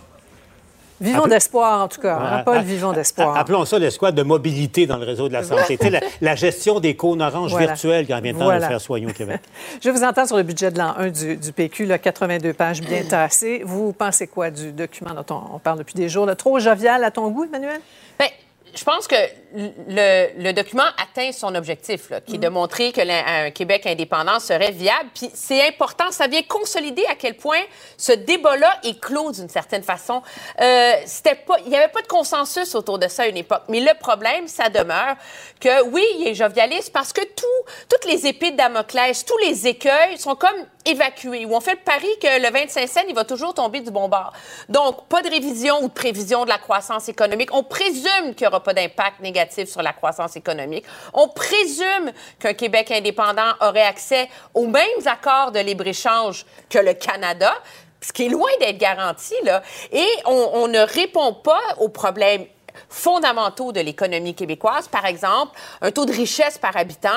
Vivons 1.01 1.19
Appel- 1.21 1.31
d'espoir, 1.31 1.83
en 1.85 1.87
tout 1.89 2.01
cas. 2.01 2.19
Ah, 2.21 2.37
Hein, 2.39 2.43
Paul, 2.45 2.57
ah, 2.59 2.63
vivons 2.63 2.93
d'espoir. 2.93 3.37
Appelons 3.37 3.65
ça 3.65 3.79
l'escouade 3.79 4.17
de 4.17 4.25
mobilité 4.25 4.85
dans 4.87 4.97
le 4.97 5.07
réseau 5.07 5.29
de 5.29 5.33
la 5.33 5.45
santé. 5.45 5.79
Tu 5.79 5.85
sais, 5.85 5.91
la, 5.91 6.01
la 6.21 6.35
gestion 6.35 6.81
des 6.81 6.97
cônes 6.97 7.23
oranges 7.23 7.53
Voilà. 7.53 7.67
virtuelles 7.69 8.05
quand 8.09 8.21
vient 8.21 8.33
le 8.33 8.39
temps 8.39 8.45
Voilà. 8.47 8.63
de 8.63 8.71
faire 8.73 8.81
soigner 8.81 9.07
au 9.07 9.13
Québec. 9.13 9.41
Je 9.85 9.91
vous 9.91 10.03
entends 10.03 10.27
sur 10.27 10.37
le 10.37 10.43
budget 10.43 10.73
de 10.73 10.79
l'an 10.79 10.95
1 10.99 11.11
du, 11.11 11.37
du 11.37 11.53
PQ, 11.53 11.85
là, 11.87 11.99
82 11.99 12.53
pages 12.53 12.81
bien 12.81 13.03
tassées. 13.09 13.63
Vous 13.65 13.93
pensez 13.93 14.27
quoi 14.27 14.51
du 14.51 14.73
document 14.73 15.15
dont 15.15 15.35
on, 15.37 15.57
on 15.57 15.59
parle 15.61 15.79
depuis 15.79 15.95
des 15.95 16.09
jours? 16.09 16.27
là? 16.27 16.35
Trop 16.35 16.59
jovial 16.59 17.05
à 17.05 17.13
ton 17.13 17.29
goût, 17.31 17.45
Emmanuel? 17.45 17.81
Ben, 18.19 18.27
je 18.75 18.83
pense 18.83 19.07
que 19.07 19.15
le, 19.55 20.43
le 20.43 20.53
document 20.53 20.85
atteint 21.03 21.33
son 21.33 21.55
objectif, 21.55 22.11
là, 22.11 22.21
qui 22.21 22.35
est 22.35 22.39
de 22.39 22.49
montrer 22.49 22.93
que 22.93 23.01
un 23.01 23.51
Québec 23.51 23.87
indépendant 23.87 24.39
serait 24.41 24.71
viable. 24.71 25.09
Puis 25.15 25.31
c'est 25.35 25.67
important, 25.67 26.11
ça 26.11 26.27
vient 26.27 26.43
consolider 26.43 27.05
à 27.07 27.15
quel 27.15 27.37
point 27.37 27.61
ce 27.97 28.13
débat-là 28.13 28.81
est 28.85 29.01
clos 29.01 29.33
d'une 29.33 29.49
certaine 29.49 29.83
façon. 29.83 30.23
Euh, 30.61 30.93
c'était 31.07 31.35
pas, 31.35 31.57
il 31.65 31.71
n'y 31.71 31.77
avait 31.77 31.93
pas 31.93 32.03
de 32.03 32.07
consensus 32.07 32.75
autour 32.75 32.99
de 32.99 33.09
ça 33.09 33.23
à 33.23 33.27
une 33.27 33.37
époque. 33.37 33.63
Mais 33.69 33.81
le 33.81 33.93
problème, 33.99 34.49
ça 34.49 34.69
demeure 34.69 35.17
que 35.61 35.85
oui, 35.85 36.05
il 36.19 36.29
est 36.29 36.35
jovialiste 36.35 36.93
parce 36.93 37.13
que 37.13 37.23
tout, 37.23 37.47
toutes 37.89 38.05
les 38.05 38.27
épées 38.27 38.51
de 38.51 38.57
Damoclès, 38.57 39.25
tous 39.25 39.39
les 39.39 39.67
écueils 39.67 40.19
sont 40.19 40.35
comme 40.35 40.67
évacués. 40.85 41.47
Ou 41.47 41.55
on 41.55 41.61
fait 41.61 41.73
le 41.73 41.81
pari 41.85 42.09
que 42.21 42.41
le 42.41 42.51
25 42.53 42.89
cents, 42.89 43.01
il 43.09 43.15
va 43.15 43.25
toujours 43.25 43.55
tomber 43.55 43.81
du 43.81 43.91
bon 43.91 44.09
bord. 44.09 44.33
Donc, 44.69 45.07
pas 45.09 45.23
de 45.23 45.29
révision 45.29 45.83
ou 45.83 45.89
de 45.89 45.93
prévision 45.93 46.45
de 46.45 46.49
la 46.49 46.59
croissance 46.59 47.09
économique. 47.09 47.51
On 47.53 47.63
présume 47.63 48.35
qu'il 48.35 48.43
n'y 48.43 48.47
aura 48.47 48.63
pas 48.63 48.75
d'impact 48.75 49.21
négatif 49.21 49.38
sur 49.67 49.83
la 49.83 49.93
croissance 49.93 50.37
économique. 50.37 50.85
On 51.13 51.29
présume 51.29 52.13
qu'un 52.39 52.55
Québec 52.55 52.91
indépendant 52.91 53.53
aurait 53.61 53.83
accès 53.83 54.29
aux 54.55 54.67
mêmes 54.67 55.07
accords 55.07 55.53
de 55.53 55.61
libre-échange 55.61 56.45
que 56.69 56.79
le 56.79 56.95
Canada, 56.95 57.53
ce 58.01 58.13
qui 58.13 58.27
est 58.27 58.29
loin 58.29 58.51
d'être 58.61 58.79
garanti, 58.79 59.35
là. 59.45 59.63
Et 59.93 60.09
on, 60.27 60.51
on 60.55 60.69
ne 60.69 60.81
répond 60.81 61.35
pas 61.35 61.61
aux 61.79 61.89
problèmes 61.89 62.47
fondamentaux 62.89 63.73
de 63.73 63.81
l'économie 63.81 64.35
québécoise, 64.35 64.89
par 64.89 65.07
exemple, 65.07 65.53
un 65.81 65.91
taux 65.91 66.05
de 66.07 66.13
richesse 66.13 66.59
par 66.59 66.77
habitant 66.77 67.09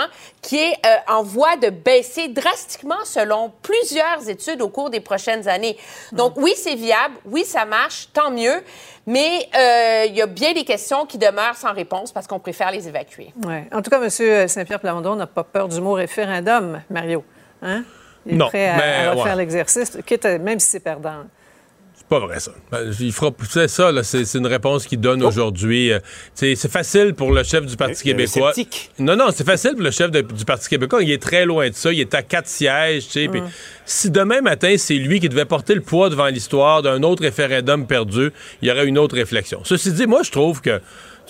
qui 0.41 0.57
est 0.57 0.73
euh, 0.85 0.95
en 1.13 1.23
voie 1.23 1.57
de 1.57 1.69
baisser 1.69 2.27
drastiquement 2.27 3.03
selon 3.05 3.51
plusieurs 3.61 4.27
études 4.29 4.61
au 4.61 4.69
cours 4.69 4.89
des 4.89 4.99
prochaines 4.99 5.47
années. 5.47 5.77
Donc 6.11 6.33
oui, 6.37 6.53
c'est 6.55 6.75
viable, 6.75 7.15
oui, 7.25 7.43
ça 7.45 7.65
marche, 7.65 8.09
tant 8.13 8.31
mieux, 8.31 8.63
mais 9.07 9.47
euh, 9.57 10.05
il 10.07 10.15
y 10.15 10.21
a 10.21 10.27
bien 10.27 10.53
des 10.53 10.63
questions 10.63 11.05
qui 11.05 11.17
demeurent 11.17 11.55
sans 11.55 11.73
réponse 11.73 12.11
parce 12.11 12.27
qu'on 12.27 12.39
préfère 12.39 12.71
les 12.71 12.87
évacuer. 12.87 13.33
Ouais. 13.45 13.65
En 13.73 13.81
tout 13.81 13.89
cas, 13.89 14.01
M. 14.01 14.47
Saint-Pierre 14.47 14.79
Plamondon 14.79 15.15
n'a 15.15 15.27
pas 15.27 15.43
peur 15.43 15.67
du 15.67 15.81
mot 15.81 15.93
référendum, 15.93 16.81
Mario. 16.89 17.23
Hein? 17.61 17.83
Il 18.25 18.33
est 18.33 18.35
Non, 18.35 18.47
prêt 18.49 18.67
à, 18.69 18.75
mais, 18.77 19.05
à 19.07 19.11
refaire 19.11 19.25
ouais. 19.33 19.35
l'exercice, 19.37 19.97
quitte 20.05 20.25
à- 20.25 20.37
même 20.37 20.59
si 20.59 20.67
c'est 20.67 20.79
perdant. 20.79 21.23
C'est 22.11 22.19
pas 22.19 22.25
vrai, 22.25 22.39
ça. 22.41 22.51
Ben, 22.69 22.91
Il 22.99 23.13
fera, 23.13 23.31
c'est 23.49 23.69
ça, 23.69 23.89
là, 23.89 24.03
c'est, 24.03 24.25
c'est 24.25 24.37
une 24.37 24.47
réponse 24.47 24.85
qu'il 24.85 24.99
donne 24.99 25.23
aujourd'hui. 25.23 25.93
Euh, 25.93 25.99
c'est, 26.33 26.55
c'est 26.55 26.69
facile 26.69 27.13
pour 27.13 27.31
le 27.31 27.41
chef 27.43 27.65
du 27.65 27.77
Parti 27.77 28.01
est 28.01 28.03
québécois. 28.11 28.51
sceptique. 28.53 28.89
Non, 28.99 29.15
non, 29.15 29.27
c'est 29.33 29.45
facile 29.45 29.71
pour 29.75 29.83
le 29.83 29.91
chef 29.91 30.11
de- 30.11 30.19
du 30.19 30.43
Parti 30.43 30.67
québécois. 30.67 31.01
Il 31.03 31.09
est 31.09 31.21
très 31.23 31.45
loin 31.45 31.69
de 31.69 31.73
ça. 31.73 31.93
Il 31.93 32.01
est 32.01 32.13
à 32.13 32.21
quatre 32.21 32.47
sièges, 32.47 33.03
sais. 33.07 33.29
puis 33.29 33.41
Si 33.85 34.09
demain 34.11 34.41
matin, 34.41 34.75
c'est 34.77 34.95
lui 34.95 35.21
qui 35.21 35.29
devait 35.29 35.45
porter 35.45 35.73
le 35.73 35.79
poids 35.79 36.09
devant 36.09 36.27
l'histoire 36.27 36.81
d'un 36.81 37.01
autre 37.03 37.23
référendum 37.23 37.87
perdu, 37.87 38.31
il 38.61 38.67
y 38.67 38.71
aurait 38.71 38.87
une 38.87 38.97
autre 38.97 39.15
réflexion. 39.15 39.61
Ceci 39.63 39.93
dit, 39.93 40.05
moi, 40.05 40.21
je 40.23 40.31
trouve 40.31 40.59
que. 40.59 40.81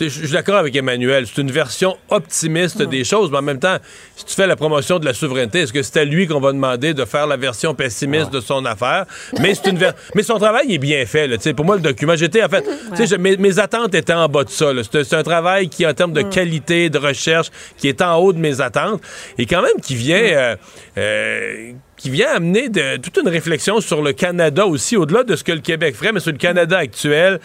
Je 0.10 0.19
suis 0.26 0.32
d'accord 0.32 0.56
avec 0.57 0.76
Emmanuel. 0.76 1.26
C'est 1.28 1.41
une 1.41 1.52
version 1.52 1.98
optimiste 2.10 2.82
des 2.82 3.03
choses, 3.03 3.30
mais 3.32 3.38
en 3.38 3.41
même 3.41 3.60
temps, 3.60 3.78
si 4.15 4.26
tu 4.26 4.34
fais 4.34 4.48
la 4.48 4.56
promotion 4.56 4.99
de 4.99 5.06
la 5.06 5.14
souveraineté, 5.14 5.60
est-ce 5.61 5.73
que 5.73 5.82
c'est 5.82 5.99
à 5.99 6.06
lui 6.06 6.28
qu'on 6.28 6.40
va 6.40 6.52
demander 6.52 6.94
de 6.94 7.06
faire 7.06 7.28
la 7.28 7.38
version 7.38 7.73
pessimiste 7.76 8.32
de 8.32 8.40
son 8.40 8.65
affaire? 8.65 9.06
Mais 9.40 9.53
c'est 9.56 9.69
une 9.69 9.78
ver- 9.78 9.94
mais 10.15 10.23
son 10.23 10.38
travail 10.40 10.73
est 10.73 10.78
bien 10.78 11.06
fait. 11.06 11.28
Là, 11.28 11.38
pour 11.56 11.65
moi, 11.65 11.76
le 11.76 11.82
document, 11.82 12.15
j'étais 12.15 12.44
en 12.44 12.49
fait, 12.49 12.65
je- 12.98 13.15
mes, 13.15 13.38
mes 13.38 13.60
attentes 13.60 13.94
étaient 13.95 14.14
en 14.14 14.28
bas 14.28 14.44
de 14.44 14.49
ça. 14.49 14.72
C'est 14.91 15.14
un 15.14 15.23
travail 15.23 15.69
qui, 15.69 15.86
en 15.86 15.94
termes 15.94 16.14
de 16.14 16.22
qualité, 16.22 16.90
de 16.90 16.98
recherche, 16.98 17.48
qui 17.78 17.88
est 17.88 18.02
en 18.02 18.18
haut 18.18 18.34
de 18.34 18.40
mes 18.40 18.61
attentes 18.61 19.02
et 19.38 19.45
quand 19.45 19.61
même 19.61 19.80
qui 19.82 19.95
vient. 19.95 20.18
euh, 20.22 20.56
euh, 20.98 21.72
qui 21.98 22.10
vient 22.10 22.30
amener 22.34 22.68
de, 22.68 22.98
toute 22.98 23.18
une 23.22 23.28
réflexion 23.30 23.80
sur 23.80 24.02
le 24.02 24.11
Canada 24.11 24.65
aussi, 24.65 24.98
au-delà 24.98 25.23
de 25.23 25.36
ce 25.36 25.44
que 25.44 25.52
le 25.52 25.60
Québec 25.60 25.95
ferait, 25.95 26.11
mais 26.11 26.19
sur 26.19 26.32
le 26.32 26.40
Canada 26.40 26.80
actuel 26.80 27.40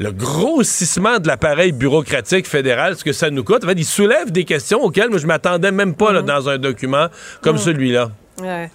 le 0.00 0.12
grossissement 0.12 1.18
de 1.18 1.28
l'appareil 1.28 1.72
bureaucratique 1.72 2.48
fédéral, 2.48 2.96
ce 2.96 3.04
que 3.04 3.12
ça 3.12 3.28
nous 3.30 3.44
coûte. 3.44 3.62
En 3.64 3.68
fait, 3.68 3.74
il 3.74 3.84
soulève 3.84 4.32
des 4.32 4.44
questions 4.44 4.80
auxquelles 4.82 5.10
moi, 5.10 5.18
je 5.18 5.26
m'attendais 5.26 5.70
même 5.70 5.94
pas 5.94 6.10
là, 6.12 6.22
dans 6.22 6.48
un 6.48 6.56
document 6.56 7.08
comme 7.42 7.58
celui-là. 7.58 8.10
Ouais. 8.40 8.70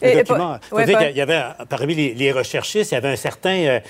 Le 0.00 0.06
Et- 0.08 0.12
et 0.12 0.16
document, 0.22 0.38
pas- 0.52 0.60
faut 0.70 0.76
ouais, 0.76 0.84
dire 0.86 0.96
pas- 0.98 1.04
qu'il 1.06 1.16
y 1.16 1.20
avait, 1.20 1.42
parmi 1.68 1.94
les, 1.96 2.14
les 2.14 2.30
recherchistes, 2.30 2.92
il 2.92 2.94
y 2.94 2.96
avait 2.96 3.08
un 3.08 3.16
certain 3.16 3.50
euh, 3.58 3.80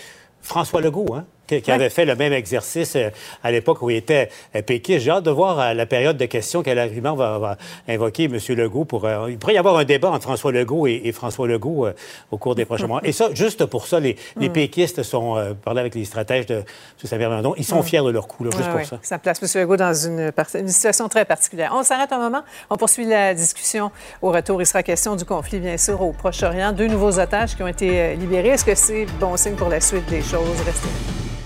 François 0.41 0.81
Legault, 0.81 1.15
hein, 1.15 1.27
qui, 1.49 1.63
qui 1.63 1.73
avait 1.73 1.91
fait 1.91 2.05
le 2.05 2.15
même 2.15 2.33
exercice 2.33 2.95
euh, 2.95 3.11
à 3.43 3.51
l'époque 3.51 3.83
où 3.83 3.91
il 3.91 3.97
était 3.97 4.29
euh, 4.55 4.63
péquiste. 4.63 5.01
J'ai 5.01 5.11
hâte 5.11 5.25
de 5.25 5.31
voir 5.31 5.59
à 5.59 5.75
la 5.75 5.87
période 5.87 6.17
de 6.17 6.27
questions 6.27 6.63
quel 6.63 6.79
argument 6.79 7.15
va, 7.15 7.39
va 7.39 7.57
invoquer 7.89 8.25
M. 8.25 8.39
Legault. 8.57 8.85
Pour, 8.85 9.05
euh, 9.05 9.31
il 9.31 9.39
pourrait 9.39 9.55
y 9.55 9.59
avoir 9.59 9.77
un 9.77 9.85
débat 9.85 10.11
entre 10.11 10.23
François 10.23 10.53
Legault 10.53 10.87
et, 10.87 11.01
et 11.05 11.13
François 11.13 11.47
Legault 11.49 11.87
euh, 11.87 11.95
au 12.31 12.39
cours 12.39 12.55
des 12.55 12.65
prochains 12.65 12.87
mois. 12.87 13.01
Et 13.05 13.13
ça, 13.13 13.29
juste 13.33 13.65
pour 13.67 13.87
ça, 13.87 14.01
les, 14.01 14.17
les 14.37 14.51
péquistes 14.51 15.03
sont, 15.03 15.37
euh, 15.37 15.55
parlé 15.55 15.81
avec 15.81 15.95
les 15.95 16.05
stratèges 16.05 16.47
de 16.47 16.57
M. 16.57 16.65
Samuel 17.05 17.31
Landon, 17.31 17.55
ils 17.57 17.65
sont 17.65 17.83
fiers 17.83 18.03
de 18.03 18.11
leur 18.11 18.29
coup, 18.29 18.45
là, 18.45 18.51
juste 18.57 18.71
pour 18.71 18.85
ça. 18.85 18.99
Ça 19.03 19.19
place 19.19 19.43
M. 19.43 19.63
Legault 19.63 19.77
dans 19.77 19.95
une, 19.95 20.33
situation 20.69 21.09
très 21.09 21.25
particulière. 21.25 21.73
On 21.75 21.83
s'arrête 21.83 22.13
un 22.13 22.19
moment. 22.19 22.43
On 22.71 22.77
poursuit 22.77 23.05
la 23.05 23.35
discussion. 23.35 23.91
Au 24.23 24.31
retour, 24.31 24.61
il 24.61 24.67
sera 24.67 24.83
question 24.83 25.17
du 25.17 25.25
conflit, 25.25 25.59
bien 25.59 25.77
sûr, 25.77 26.01
au 26.01 26.13
Proche-Orient. 26.13 26.73
Deux 26.73 26.87
nouveaux 26.87 27.19
otages 27.19 27.57
qui 27.57 27.63
ont 27.63 27.69
été 27.69 28.01
euh, 28.01 28.15
libérés. 28.15 28.49
Est-ce 28.49 28.65
que 28.65 28.75
c'est 28.75 29.07
bon 29.21 29.37
signe 29.37 29.55
pour 29.55 29.69
la 29.69 29.81
suite 29.81 30.07
des 30.07 30.23
choses? 30.23 30.61
Restez. 30.65 31.38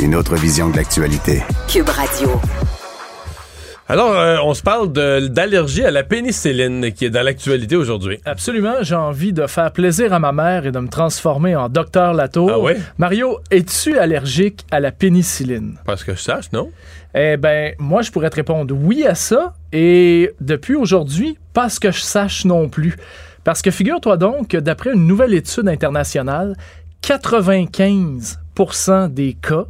Une 0.00 0.14
autre 0.14 0.34
vision 0.36 0.70
de 0.70 0.76
l'actualité. 0.76 1.42
Cube 1.68 1.88
Radio. 1.88 2.30
Alors, 3.86 4.12
euh, 4.16 4.38
on 4.42 4.54
se 4.54 4.62
parle 4.62 4.90
de- 4.92 5.26
d'allergie 5.28 5.84
à 5.84 5.90
la 5.90 6.02
pénicilline 6.04 6.90
qui 6.92 7.04
est 7.04 7.10
dans 7.10 7.22
l'actualité 7.22 7.76
aujourd'hui. 7.76 8.18
Absolument, 8.24 8.76
j'ai 8.80 8.94
envie 8.94 9.32
de 9.34 9.46
faire 9.46 9.70
plaisir 9.72 10.12
à 10.14 10.18
ma 10.18 10.32
mère 10.32 10.64
et 10.66 10.72
de 10.72 10.78
me 10.78 10.88
transformer 10.88 11.54
en 11.54 11.68
docteur 11.68 12.14
Latour. 12.14 12.50
Ah 12.50 12.58
ouais? 12.58 12.78
Mario, 12.98 13.40
es-tu 13.50 13.98
allergique 13.98 14.64
à 14.70 14.80
la 14.80 14.90
pénicilline? 14.90 15.76
Parce 15.84 16.02
que 16.02 16.14
je 16.14 16.20
sache, 16.20 16.50
non? 16.52 16.70
Eh 17.14 17.36
ben, 17.36 17.74
moi, 17.78 18.00
je 18.02 18.10
pourrais 18.10 18.30
te 18.30 18.36
répondre 18.36 18.74
oui 18.74 19.04
à 19.06 19.14
ça. 19.14 19.52
Et 19.72 20.30
depuis 20.40 20.74
aujourd'hui, 20.76 21.36
pas 21.52 21.68
ce 21.68 21.78
que 21.78 21.92
je 21.92 22.00
sache 22.00 22.46
non 22.46 22.68
plus. 22.70 22.96
Parce 23.44 23.60
que 23.60 23.70
figure-toi 23.70 24.16
donc 24.16 24.48
que 24.48 24.56
d'après 24.56 24.94
une 24.94 25.06
nouvelle 25.06 25.34
étude 25.34 25.68
internationale, 25.68 26.56
95% 27.02 29.08
des 29.12 29.34
cas, 29.34 29.66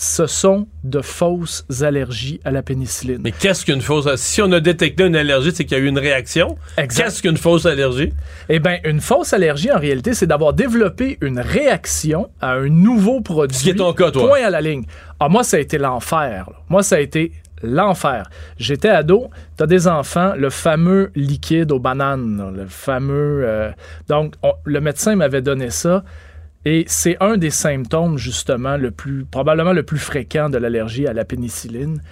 ce 0.00 0.28
sont 0.28 0.68
de 0.84 1.00
fausses 1.00 1.64
allergies 1.82 2.38
à 2.44 2.52
la 2.52 2.62
pénicilline. 2.62 3.18
Mais 3.20 3.32
qu'est-ce 3.32 3.64
qu'une 3.64 3.80
fausse 3.80 4.06
Si 4.14 4.40
on 4.40 4.52
a 4.52 4.60
détecté 4.60 5.04
une 5.04 5.16
allergie, 5.16 5.50
c'est 5.52 5.64
qu'il 5.64 5.76
y 5.76 5.80
a 5.80 5.82
eu 5.82 5.88
une 5.88 5.98
réaction. 5.98 6.56
Qu'est-ce 6.76 7.20
qu'une 7.20 7.36
fausse 7.36 7.66
allergie? 7.66 8.12
Eh 8.48 8.60
bien, 8.60 8.78
une 8.84 9.00
fausse 9.00 9.32
allergie, 9.32 9.72
en 9.72 9.78
réalité, 9.80 10.14
c'est 10.14 10.28
d'avoir 10.28 10.52
développé 10.52 11.18
une 11.20 11.40
réaction 11.40 12.30
à 12.40 12.52
un 12.52 12.68
nouveau 12.68 13.20
produit. 13.22 13.56
Ce 13.56 13.64
qui 13.64 13.70
est 13.70 13.74
ton 13.74 13.92
cas, 13.92 14.12
toi. 14.12 14.28
Point 14.28 14.46
à 14.46 14.50
la 14.50 14.60
ligne. 14.60 14.84
Ah, 15.18 15.28
moi, 15.28 15.42
ça 15.42 15.56
a 15.56 15.60
été 15.60 15.78
l'enfer. 15.78 16.48
Moi, 16.68 16.84
ça 16.84 16.94
a 16.94 17.00
été 17.00 17.32
l'enfer. 17.64 18.30
J'étais 18.56 18.90
ado, 18.90 19.30
t'as 19.56 19.66
des 19.66 19.88
enfants, 19.88 20.32
le 20.36 20.48
fameux 20.48 21.10
liquide 21.16 21.72
aux 21.72 21.80
bananes, 21.80 22.52
le 22.56 22.66
fameux... 22.68 23.42
euh, 23.44 23.70
donc, 24.08 24.34
on- 24.44 24.52
le 24.62 24.80
médecin 24.80 25.16
m'avait 25.16 25.42
donné 25.42 25.70
ça. 25.70 26.04
Et 26.64 26.84
c'est 26.86 27.16
un 27.20 27.36
des 27.36 27.50
symptômes, 27.50 28.18
justement, 28.18 28.76
le 28.76 28.90
plus, 28.90 29.24
probablement 29.24 29.72
le 29.72 29.82
plus 29.84 29.98
fréquent 29.98 30.48
de 30.50 30.58
l'allergie 30.58 31.06
à 31.06 31.12
la 31.12 31.24
pénicilline. 31.24 32.02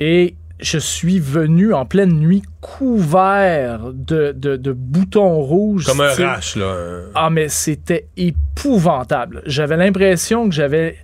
Et 0.00 0.36
je 0.58 0.78
suis 0.78 1.18
venu 1.18 1.74
en 1.74 1.84
pleine 1.84 2.12
nuit 2.14 2.42
couvert 2.62 3.92
de, 3.92 4.32
de- 4.32 4.56
de 4.56 4.72
boutons 4.72 5.40
rouges. 5.40 5.84
Comme 5.86 6.00
un 6.00 6.14
rash, 6.14 6.56
là. 6.56 6.74
Ah, 7.14 7.28
mais 7.30 7.48
c'était 7.48 8.06
épouvantable. 8.16 9.42
J'avais 9.46 9.76
l'impression 9.76 10.48
que 10.48 10.54
j'avais 10.54 10.96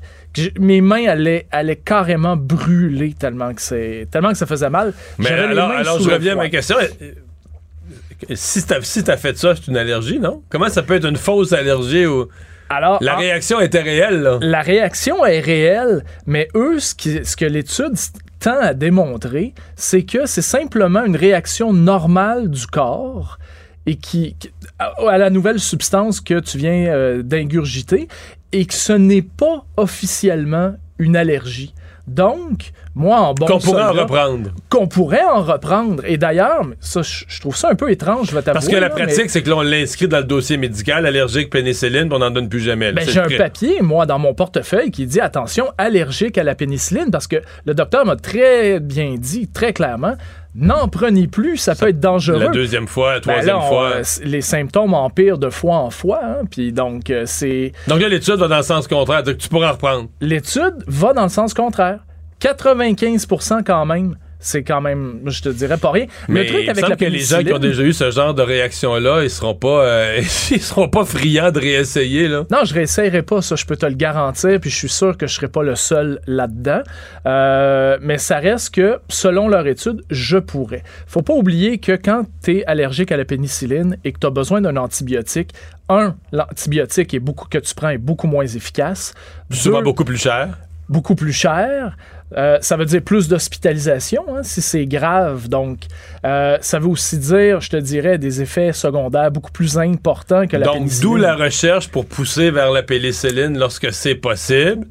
mes 0.59 0.81
mains 0.81 1.07
allaient, 1.09 1.47
allaient 1.51 1.77
carrément 1.77 2.37
brûler 2.39 3.13
tellement 3.13 3.53
que, 3.53 3.61
c'est, 3.61 4.09
tellement 4.11 4.31
que 4.31 4.39
ça 4.39 4.47
faisait 4.47 4.71
mal. 4.71 4.95
Mais 5.19 5.29
alors, 5.31 5.71
alors 5.73 6.01
je 6.01 6.09
reviens 6.09 6.33
à 6.33 6.37
ma 6.37 6.49
question. 6.49 6.77
Euh, 6.81 8.35
Si 8.35 8.65
t'as 8.65 8.81
si 8.81 9.03
t'as 9.05 9.17
fait 9.19 9.37
ça, 9.37 9.55
c'est 9.57 9.67
une 9.67 9.77
allergie, 9.77 10.19
non? 10.21 10.43
Comment 10.49 10.69
ça 10.69 10.83
peut 10.83 10.95
être 10.95 11.07
une 11.09 11.17
fausse 11.17 11.53
allergie 11.53 12.07
ou. 12.07 12.29
Alors, 12.73 12.99
La 13.03 13.15
en- 13.15 13.19
réaction 13.19 13.61
était 13.61 13.81
réelle, 13.83 14.21
là. 14.23 14.39
La 14.41 14.61
réaction 14.63 15.25
est 15.27 15.41
réelle, 15.41 16.05
mais 16.27 16.49
eux, 16.55 16.79
ce, 16.81 16.95
qui- 16.95 17.25
ce 17.25 17.37
que 17.37 17.45
l'étude 17.45 17.95
tend 18.41 18.59
à 18.61 18.75
démontrer, 18.75 19.55
c'est 19.77 20.03
que 20.05 20.27
c'est 20.27 20.43
simplement 20.43 21.05
une 21.05 21.17
réaction 21.17 21.73
normale 21.73 22.49
du 22.51 22.67
corps 22.67 23.39
et 23.87 23.97
qui, 23.97 24.37
à 24.79 25.19
la 25.19 25.31
nouvelle 25.31 25.59
substance 25.61 26.21
que 26.21 26.41
tu 26.41 26.59
viens 26.59 26.87
euh, 26.89 27.23
d'ingurgiter 27.23 28.09
et 28.53 28.65
que 28.67 28.75
ce 28.75 28.93
n'est 28.93 29.23
pas 29.23 29.65
officiellement 29.77 30.75
une 30.99 31.17
allergie. 31.17 31.75
Donc, 32.09 32.73
moi, 32.95 33.19
en 33.19 33.35
bon 33.35 33.47
Qu'on 33.47 33.59
pourrait 33.59 33.85
en 33.85 33.93
reprendre. 33.93 34.51
Qu'on 34.69 34.89
pourrait 34.89 35.25
en 35.25 35.43
reprendre. 35.43 36.03
Et 36.05 36.19
d'ailleurs, 36.19 36.63
ça, 36.81 37.01
je 37.03 37.41
trouve 37.41 37.57
ça 37.57 37.71
un 37.71 37.75
peu 37.75 37.91
étrange, 37.91 38.31
je 38.31 38.35
vais. 38.35 38.43
Parce 38.43 38.67
que 38.67 38.75
la 38.75 38.81
là, 38.81 38.91
pratique, 38.91 39.19
mais- 39.19 39.29
c'est 39.29 39.43
que 39.43 39.49
là, 39.49 39.57
on 39.57 39.63
l'inscrit 39.63 40.09
dans 40.09 40.19
le 40.19 40.25
dossier 40.25 40.57
médical, 40.57 41.07
allergique, 41.07 41.51
pénicilline, 41.51 42.09
on 42.13 42.19
n'en 42.19 42.31
donne 42.31 42.49
plus 42.49 42.61
jamais. 42.61 42.93
Ben, 42.93 43.09
j'ai 43.09 43.21
un 43.21 43.29
papier, 43.29 43.81
moi, 43.83 44.05
dans 44.05 44.19
mon 44.19 44.35
portefeuille 44.35 44.91
qui 44.91 45.07
dit 45.07 45.21
attention, 45.21 45.67
allergique 45.79 46.39
à 46.39 46.45
la 46.45 46.55
pénicilline, 46.55 47.11
parce 47.11 47.29
que 47.29 47.37
le 47.65 47.75
docteur 47.75 48.05
m'a 48.05 48.17
très 48.17 48.81
bien 48.81 49.15
dit, 49.17 49.49
très 49.49 49.73
clairement, 49.73 50.15
n'en 50.55 50.89
prenez 50.89 51.27
plus, 51.29 51.57
ça, 51.57 51.75
peut 51.75 51.89
être 51.89 52.01
dangereux. 52.01 52.39
La 52.39 52.49
deuxième 52.49 52.87
fois, 52.87 53.13
la 53.15 53.21
Ben 53.21 53.23
troisième 53.23 53.57
là, 53.57 53.63
on- 53.65 53.69
fois. 53.69 53.91
euh, 53.97 54.03
les 54.25 54.41
symptômes 54.43 54.95
empirent 54.95 55.39
de 55.39 55.51
fois 55.51 55.77
en 55.77 55.91
fois, 55.91 56.21
hein, 56.23 56.45
puis 56.51 56.73
donc 56.73 57.09
euh, 57.11 57.25
c'est. 57.27 57.73
Donc 57.89 58.01
là, 58.01 58.09
l'étude 58.09 58.35
va 58.37 58.49
dans 58.49 58.57
le 58.59 58.63
sens 58.63 58.87
contraire, 58.89 59.23
tu 59.25 59.49
pourras 59.49 59.71
en 59.71 59.73
reprendre. 59.73 60.09
L'étude 60.21 60.85
va 60.87 61.13
dans 61.13 61.23
le 61.25 61.29
sens 61.29 61.55
contraire. 61.55 62.01
95% 62.41 63.63
quand 63.65 63.87
même. 63.87 64.17
C'est 64.45 64.65
quand 64.65 64.81
même, 64.81 65.21
je 65.27 65.41
te 65.41 65.49
dirais 65.49 65.79
pas 65.79 65.93
rien. 65.93 66.07
Mais 66.29 66.43
le 66.43 66.49
truc 66.49 66.69
avec 66.69 66.89
la 66.89 66.97
que 66.97 67.05
les 67.05 67.21
gens 67.21 67.43
qui 67.43 67.53
ont 67.53 67.61
déjà 67.61 67.83
eu 67.83 67.93
ce 67.93 68.11
genre 68.11 68.35
de 68.35 68.43
réaction-là, 68.43 69.23
ils 69.23 69.31
seront 69.31 69.55
pas, 69.55 69.85
euh, 69.85 70.19
ils 70.51 70.61
seront 70.61 70.89
pas 70.89 71.05
friands 71.05 71.53
de 71.53 71.61
réessayer, 71.61 72.27
là. 72.27 72.45
Non, 72.51 72.65
je 72.65 72.75
réessayerai 72.75 73.23
pas, 73.23 73.41
ça, 73.41 73.55
je 73.55 73.65
peux 73.65 73.77
te 73.77 73.87
le 73.87 73.95
garantir, 73.95 74.59
puis 74.61 74.69
je 74.69 74.77
suis 74.77 74.89
sûr 74.89 75.17
que 75.17 75.29
je 75.29 75.35
serai 75.35 75.47
pas 75.47 75.63
le 75.63 75.77
seul 75.77 76.21
là-dedans. 76.27 76.83
Euh, 77.27 77.99
mais 78.03 78.19
ça 78.19 78.39
reste 78.39 78.75
que, 78.75 78.99
selon 79.09 79.49
leur 79.49 79.67
étude, 79.67 80.03
je 80.11 80.39
pourrais. 80.39 80.83
Faut 81.07 81.23
pas 81.23 81.35
oublier 81.35 81.79
que 81.79 81.93
quand 81.93 82.25
tu 82.43 82.59
es 82.59 82.65
allergique 82.67 83.13
à 83.13 83.17
la 83.17 83.25
pénicilline 83.25 83.97
et 84.05 84.13
que 84.13 84.19
tu 84.19 84.27
as 84.27 84.31
besoin 84.31 84.61
d'un 84.61 84.77
antibiotique, 84.77 85.51
un, 85.89 86.17
l'antibiotique 86.33 87.15
est 87.15 87.21
beaucoup, 87.21 87.47
que 87.49 87.59
tu 87.59 87.75
prends 87.75 87.91
est 87.91 87.99
beaucoup 87.99 88.27
moins 88.27 88.47
efficace. 88.47 89.15
Souvent 89.51 89.79
Deux, 89.79 89.85
beaucoup 89.85 90.05
plus 90.05 90.19
cher. 90.19 90.59
beaucoup 90.89 91.15
plus 91.15 91.33
cher. 91.33 91.97
Euh, 92.37 92.59
ça 92.61 92.77
veut 92.77 92.85
dire 92.85 93.03
plus 93.03 93.29
d'hospitalisation 93.29 94.25
hein, 94.37 94.43
si 94.43 94.63
c'est 94.63 94.87
grave. 94.87 95.49
Donc, 95.49 95.81
euh, 96.25 96.57
ça 96.61 96.79
veut 96.79 96.89
aussi 96.89 97.19
dire, 97.19 97.61
je 97.61 97.71
te 97.71 97.77
dirais, 97.77 98.19
des 98.19 98.43
effets 98.43 98.73
secondaires 98.73 99.31
beaucoup 99.31 99.53
plus 99.53 99.79
importants 99.79 100.47
que 100.47 100.57
la 100.57 100.67
Donc, 100.67 100.75
pénicilline. 100.77 101.03
d'où 101.03 101.17
la 101.17 101.35
recherche 101.37 101.89
pour 101.89 102.07
pousser 102.07 102.51
vers 102.51 102.71
la 102.71 102.83
pénicilline 102.83 103.59
lorsque 103.59 103.93
c'est 103.93 104.15
possible. 104.15 104.87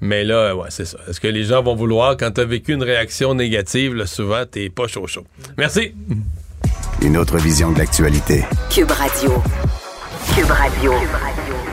Mais 0.00 0.24
là, 0.24 0.56
ouais, 0.56 0.66
c'est 0.70 0.84
ça. 0.84 0.98
Est-ce 1.08 1.20
que 1.20 1.28
les 1.28 1.44
gens 1.44 1.62
vont 1.62 1.76
vouloir, 1.76 2.16
quand 2.16 2.32
tu 2.32 2.40
as 2.40 2.44
vécu 2.44 2.72
une 2.72 2.82
réaction 2.82 3.34
négative, 3.34 3.94
là, 3.94 4.04
souvent, 4.06 4.44
t'es 4.50 4.68
pas 4.68 4.88
chaud 4.88 5.06
chaud. 5.06 5.24
Merci. 5.56 5.94
Une 7.02 7.16
autre 7.16 7.36
vision 7.38 7.70
de 7.72 7.78
l'actualité. 7.78 8.44
Cube 8.68 8.90
Radio. 8.90 9.30
Cube 10.34 10.50
Radio. 10.50 10.90
Cube 10.92 11.10
Radio. 11.12 11.71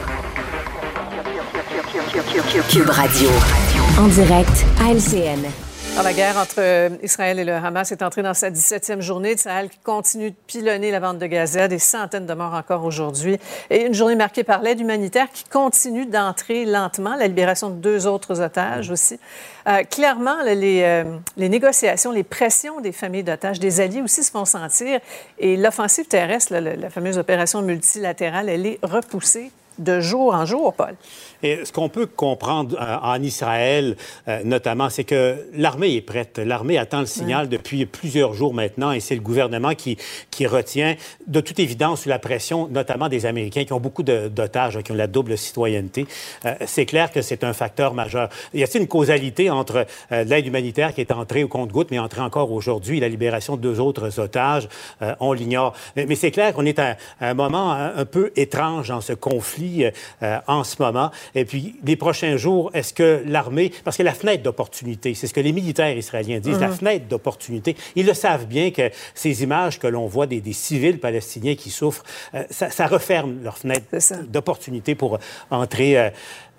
En 3.99 4.07
direct 4.07 4.65
à 4.81 4.91
LCN. 4.93 5.45
Alors, 5.93 6.03
la 6.03 6.13
guerre 6.13 6.37
entre 6.37 6.55
euh, 6.57 6.89
Israël 7.03 7.37
et 7.37 7.43
le 7.43 7.53
Hamas 7.53 7.91
est 7.91 8.01
entrée 8.01 8.23
dans 8.23 8.33
sa 8.33 8.49
17e 8.49 9.01
journée. 9.01 9.37
Sahel 9.37 9.69
qui 9.69 9.77
continue 9.83 10.31
de 10.31 10.35
pilonner 10.47 10.89
la 10.89 10.99
vente 10.99 11.19
de 11.19 11.27
Gaza, 11.27 11.67
des 11.67 11.77
centaines 11.77 12.25
de 12.25 12.33
morts 12.33 12.55
encore 12.55 12.83
aujourd'hui. 12.83 13.37
Et 13.69 13.85
une 13.85 13.93
journée 13.93 14.15
marquée 14.15 14.43
par 14.43 14.63
l'aide 14.63 14.79
humanitaire 14.79 15.27
qui 15.31 15.43
continue 15.43 16.07
d'entrer 16.07 16.65
lentement, 16.65 17.15
la 17.15 17.27
libération 17.27 17.69
de 17.69 17.75
deux 17.75 18.07
autres 18.07 18.41
otages 18.41 18.89
aussi. 18.89 19.19
Euh, 19.67 19.83
clairement, 19.83 20.37
là, 20.43 20.55
les, 20.55 20.81
euh, 20.83 21.03
les 21.37 21.49
négociations, 21.49 22.11
les 22.11 22.23
pressions 22.23 22.81
des 22.81 22.91
familles 22.91 23.23
d'otages, 23.23 23.59
des 23.59 23.81
alliés 23.81 24.01
aussi 24.01 24.23
se 24.23 24.31
font 24.31 24.45
sentir. 24.45 24.99
Et 25.37 25.57
l'offensive 25.57 26.05
terrestre, 26.05 26.53
là, 26.53 26.61
la, 26.61 26.75
la 26.75 26.89
fameuse 26.89 27.19
opération 27.19 27.61
multilatérale, 27.61 28.49
elle 28.49 28.65
est 28.65 28.79
repoussée 28.81 29.51
de 29.79 29.99
jour 29.99 30.33
en 30.33 30.45
jour, 30.45 30.73
Paul. 30.73 30.95
Et 31.43 31.65
ce 31.65 31.71
qu'on 31.71 31.89
peut 31.89 32.05
comprendre 32.05 32.77
euh, 32.79 32.97
en 33.01 33.21
Israël, 33.21 33.95
euh, 34.27 34.41
notamment, 34.43 34.89
c'est 34.89 35.03
que 35.03 35.45
l'armée 35.53 35.95
est 35.95 36.01
prête. 36.01 36.37
L'armée 36.37 36.77
attend 36.77 36.99
le 36.99 37.05
signal 37.05 37.49
depuis 37.49 37.85
plusieurs 37.85 38.33
jours 38.33 38.53
maintenant 38.53 38.91
et 38.91 38.99
c'est 38.99 39.15
le 39.15 39.21
gouvernement 39.21 39.75
qui, 39.75 39.97
qui 40.31 40.47
retient, 40.47 40.95
de 41.27 41.41
toute 41.41 41.59
évidence, 41.59 42.01
sous 42.01 42.09
la 42.09 42.19
pression, 42.19 42.67
notamment 42.67 43.09
des 43.09 43.25
Américains 43.25 43.65
qui 43.65 43.73
ont 43.73 43.79
beaucoup 43.79 44.03
d'otages, 44.03 44.77
hein, 44.77 44.81
qui 44.81 44.91
ont 44.91 44.95
la 44.95 45.07
double 45.07 45.37
citoyenneté. 45.37 46.07
Euh, 46.45 46.55
c'est 46.65 46.85
clair 46.85 47.11
que 47.11 47.21
c'est 47.21 47.43
un 47.43 47.53
facteur 47.53 47.93
majeur. 47.93 48.29
Y 48.53 48.63
a-t-il 48.63 48.81
une 48.81 48.87
causalité 48.87 49.49
entre 49.49 49.85
euh, 50.11 50.23
l'aide 50.23 50.45
humanitaire 50.45 50.93
qui 50.93 51.01
est 51.01 51.11
entrée 51.11 51.43
au 51.43 51.47
compte-goutte, 51.47 51.91
mais 51.91 51.99
entrée 51.99 52.21
encore 52.21 52.51
aujourd'hui, 52.51 52.97
et 52.97 53.01
la 53.01 53.09
libération 53.09 53.55
de 53.55 53.61
deux 53.61 53.79
autres 53.79 54.19
otages? 54.19 54.67
Euh, 55.01 55.15
on 55.19 55.33
l'ignore. 55.33 55.73
Mais, 55.95 56.05
mais 56.05 56.15
c'est 56.15 56.31
clair 56.31 56.53
qu'on 56.53 56.65
est 56.65 56.79
à, 56.79 56.97
à 57.19 57.29
un 57.29 57.33
moment 57.33 57.71
un, 57.71 57.95
un 57.97 58.05
peu 58.05 58.31
étrange 58.35 58.89
dans 58.89 59.01
ce 59.01 59.13
conflit 59.13 59.85
euh, 60.23 60.37
en 60.47 60.63
ce 60.63 60.81
moment. 60.81 61.11
Et 61.35 61.45
puis, 61.45 61.75
les 61.83 61.95
prochains 61.95 62.37
jours, 62.37 62.71
est-ce 62.73 62.93
que 62.93 63.23
l'armée, 63.25 63.71
parce 63.83 63.97
que 63.97 64.03
la 64.03 64.13
fenêtre 64.13 64.43
d'opportunité, 64.43 65.13
c'est 65.13 65.27
ce 65.27 65.33
que 65.33 65.39
les 65.41 65.51
militaires 65.51 65.95
israéliens 65.95 66.39
disent, 66.39 66.59
la 66.59 66.67
Mhm. 66.67 66.75
fenêtre 66.75 67.05
d'opportunité, 67.07 67.75
ils 67.95 68.05
le 68.05 68.13
savent 68.13 68.45
bien 68.45 68.71
que 68.71 68.89
ces 69.13 69.43
images 69.43 69.79
que 69.79 69.87
l'on 69.87 70.07
voit 70.07 70.27
des, 70.27 70.41
des 70.41 70.53
civils 70.53 70.99
palestiniens 70.99 71.55
qui 71.55 71.69
souffrent, 71.69 72.03
euh, 72.33 72.43
ça, 72.49 72.69
ça 72.69 72.87
referme 72.87 73.43
leur 73.43 73.57
fenêtre 73.57 73.85
d'opportunité 74.27 74.95
pour 74.95 75.19
entrer 75.49 75.97
euh, 75.97 76.09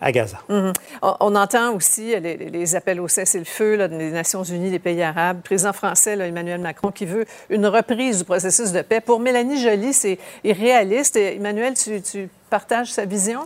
à 0.01 0.13
Gaza. 0.13 0.39
Mhm. 0.49 0.73
on, 1.03 1.15
on 1.21 1.35
entend 1.37 1.75
aussi 1.75 2.15
les, 2.21 2.75
appels 2.75 3.01
au 3.01 3.09
cessez-le-feu 3.09 3.77
des 3.89 4.11
Nations 4.11 4.43
unies, 4.43 4.71
des 4.71 4.79
pays 4.79 5.03
arabes. 5.03 5.39
Le 5.39 5.43
président 5.43 5.73
français, 5.75 6.17
là, 6.17 6.27
Emmanuel 6.27 6.61
Macron, 6.61 6.91
qui 6.91 7.05
veut 7.05 7.27
une 7.51 7.67
reprise 7.67 8.19
du 8.19 8.25
processus 8.25 8.73
de 8.73 8.81
paix. 8.83 9.01
Pour 9.01 9.21
Mélanie 9.21 9.61
Joly, 9.63 9.93
c'est 9.93 10.19
irréaliste. 10.43 11.17
Et 11.17 11.37
Emmanuel, 11.37 11.75
tu, 11.75 12.01
tu 12.01 12.29
partages 12.49 12.91
sa 12.93 13.05
vision? 13.05 13.41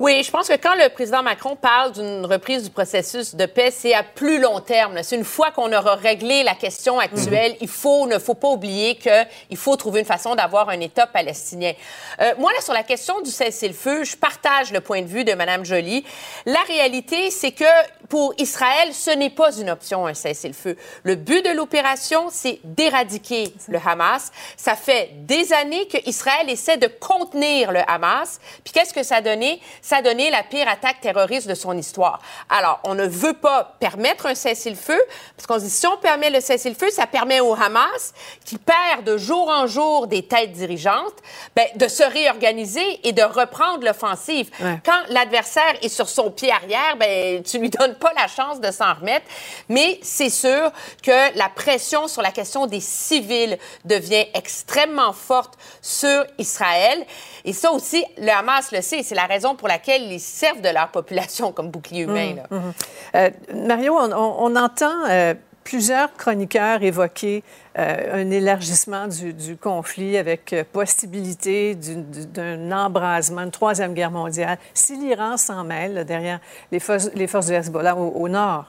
Oui, 0.00 0.24
je 0.24 0.30
pense 0.32 0.48
que 0.48 0.56
quand 0.56 0.74
le 0.74 0.88
président 0.88 1.22
Macron 1.22 1.54
parle 1.54 1.92
d'une 1.92 2.26
reprise 2.26 2.64
du 2.64 2.70
processus 2.70 3.36
de 3.36 3.46
paix, 3.46 3.70
c'est 3.70 3.94
à 3.94 4.02
plus 4.02 4.40
long 4.40 4.58
terme. 4.58 5.00
C'est 5.04 5.14
une 5.14 5.22
fois 5.22 5.52
qu'on 5.52 5.72
aura 5.72 5.94
réglé 5.94 6.42
la 6.42 6.56
question 6.56 6.98
actuelle, 6.98 7.54
il 7.60 7.68
faut 7.68 8.08
ne 8.08 8.18
faut 8.18 8.34
pas 8.34 8.48
oublier 8.48 8.96
qu'il 8.96 9.56
faut 9.56 9.76
trouver 9.76 10.00
une 10.00 10.06
façon 10.06 10.34
d'avoir 10.34 10.68
un 10.68 10.80
État 10.80 11.06
palestinien. 11.06 11.74
Euh, 12.20 12.34
moi, 12.38 12.52
là, 12.52 12.60
sur 12.60 12.72
la 12.72 12.82
question 12.82 13.20
du 13.20 13.30
cessez-le-feu, 13.30 14.02
je 14.02 14.16
partage 14.16 14.72
le 14.72 14.80
point 14.80 15.00
de 15.00 15.06
vue 15.06 15.22
de 15.22 15.32
Mme 15.32 15.64
Joly. 15.64 16.04
La 16.44 16.62
réalité, 16.66 17.30
c'est 17.30 17.52
que 17.52 17.64
pour 18.08 18.34
Israël, 18.38 18.92
ce 18.92 19.10
n'est 19.10 19.30
pas 19.30 19.56
une 19.56 19.70
option, 19.70 20.06
un 20.06 20.14
cessez-le-feu. 20.14 20.76
Le 21.04 21.14
but 21.14 21.44
de 21.44 21.50
l'opération, 21.50 22.26
c'est 22.30 22.58
d'éradiquer 22.64 23.54
le 23.68 23.78
Hamas. 23.84 24.32
Ça 24.56 24.74
fait 24.74 25.10
des 25.20 25.52
années 25.52 25.86
qu'Israël 25.86 26.50
essaie 26.50 26.78
de 26.78 26.88
contenir 26.88 27.70
le 27.70 27.80
Hamas. 27.88 28.40
Puis 28.64 28.72
qu'est-ce 28.72 28.92
que 28.92 29.02
ça 29.02 29.16
a 29.16 29.20
donné? 29.20 29.60
Ça 29.82 29.93
a 29.94 30.02
donné 30.02 30.30
la 30.30 30.42
pire 30.42 30.68
attaque 30.68 31.00
terroriste 31.00 31.48
de 31.48 31.54
son 31.54 31.76
histoire. 31.76 32.20
Alors, 32.50 32.80
on 32.84 32.94
ne 32.94 33.06
veut 33.06 33.34
pas 33.34 33.76
permettre 33.78 34.26
un 34.26 34.34
cessez-le-feu, 34.34 35.00
parce 35.36 35.46
qu'on 35.46 35.58
se 35.58 35.64
dit, 35.64 35.70
si 35.70 35.86
on 35.86 35.96
permet 35.96 36.30
le 36.30 36.40
cessez-le-feu, 36.40 36.90
ça 36.90 37.06
permet 37.06 37.40
au 37.40 37.54
Hamas, 37.54 38.12
qui 38.44 38.58
perd 38.58 39.04
de 39.04 39.16
jour 39.16 39.48
en 39.48 39.66
jour 39.66 40.06
des 40.06 40.26
têtes 40.26 40.52
dirigeantes, 40.52 41.14
ben, 41.54 41.66
de 41.76 41.88
se 41.88 42.02
réorganiser 42.02 43.00
et 43.04 43.12
de 43.12 43.22
reprendre 43.22 43.84
l'offensive. 43.84 44.50
Ouais. 44.60 44.80
Quand 44.84 45.00
l'adversaire 45.08 45.74
est 45.82 45.88
sur 45.88 46.08
son 46.08 46.30
pied 46.30 46.50
arrière, 46.50 46.96
ben, 46.98 47.42
tu 47.42 47.58
lui 47.58 47.70
donnes 47.70 47.94
pas 47.94 48.12
la 48.16 48.26
chance 48.26 48.60
de 48.60 48.70
s'en 48.70 48.94
remettre. 48.94 49.26
Mais 49.68 49.98
c'est 50.02 50.30
sûr 50.30 50.72
que 51.02 51.38
la 51.38 51.48
pression 51.48 52.08
sur 52.08 52.22
la 52.22 52.30
question 52.30 52.66
des 52.66 52.80
civils 52.80 53.58
devient 53.84 54.26
extrêmement 54.34 55.12
forte 55.12 55.54
sur 55.80 56.24
Israël. 56.38 57.04
Et 57.44 57.52
ça 57.52 57.70
aussi, 57.72 58.04
le 58.18 58.30
Hamas 58.30 58.72
le 58.72 58.80
sait. 58.80 59.02
C'est 59.02 59.14
la 59.14 59.26
raison 59.26 59.54
pour 59.54 59.68
laquelle 59.68 59.73
ils 59.88 60.20
servent 60.20 60.60
de 60.60 60.68
leur 60.68 60.88
population 60.88 61.52
comme 61.52 61.70
bouclier 61.70 62.02
humain. 62.02 62.34
là. 62.36 62.42
Mhm, 62.50 62.58
mhm. 62.58 62.72
Euh, 63.16 63.30
Mario, 63.66 63.94
on, 63.98 64.12
on- 64.12 64.36
on 64.52 64.56
entend 64.56 64.92
euh, 65.08 65.34
plusieurs 65.62 66.12
chroniqueurs 66.14 66.82
évoquer 66.82 67.42
euh, 67.78 68.22
un 68.22 68.30
élargissement 68.30 69.08
du, 69.08 69.32
du 69.32 69.56
conflit 69.56 70.16
avec 70.18 70.54
possibilité 70.72 71.74
d'un 71.74 72.70
embrasement, 72.70 73.42
une 73.42 73.50
troisième 73.50 73.94
guerre 73.94 74.10
mondiale, 74.10 74.58
si 74.74 74.96
l'Iran 74.96 75.36
s'en 75.36 75.64
mêle 75.64 75.94
là, 75.94 76.04
derrière 76.04 76.38
les 76.70 76.80
forces, 76.80 77.10
les 77.14 77.26
forces 77.26 77.46
du 77.46 77.54
Hezbollah 77.54 77.96
au, 77.96 78.10
au 78.10 78.28
nord. 78.28 78.66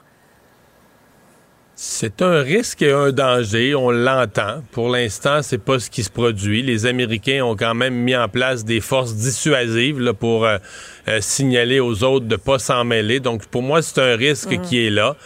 C'est 1.77 2.21
un 2.21 2.39
risque 2.41 2.81
et 2.83 2.91
un 2.93 3.11
danger, 3.11 3.75
on 3.75 3.91
l'entend. 3.91 4.63
Pour 4.71 4.87
l'instant, 4.89 5.41
c'est 5.41 5.57
pas 5.57 5.77
ce 5.77 5.89
qui 5.89 6.03
se 6.03 6.09
produit. 6.09 6.61
Les 6.61 6.85
Américains 6.85 7.43
ont 7.43 7.57
quand 7.57 7.75
même 7.75 7.95
mis 7.95 8.15
en 8.15 8.29
place 8.29 8.63
des 8.63 8.79
forces 8.79 9.13
dissuasives 9.13 9.99
là, 9.99 10.13
pour 10.13 10.45
euh, 10.45 10.57
euh, 11.09 11.19
signaler 11.19 11.81
aux 11.81 12.01
autres 12.05 12.27
de 12.27 12.37
pas 12.37 12.59
s'en 12.59 12.85
mêler. 12.85 13.19
Donc, 13.19 13.45
pour 13.47 13.61
moi, 13.61 13.81
c'est 13.81 13.99
un 13.99 14.15
risque 14.15 14.51
Mhm. 14.51 14.61
qui 14.61 14.87
est 14.87 14.89
là. 14.89 15.17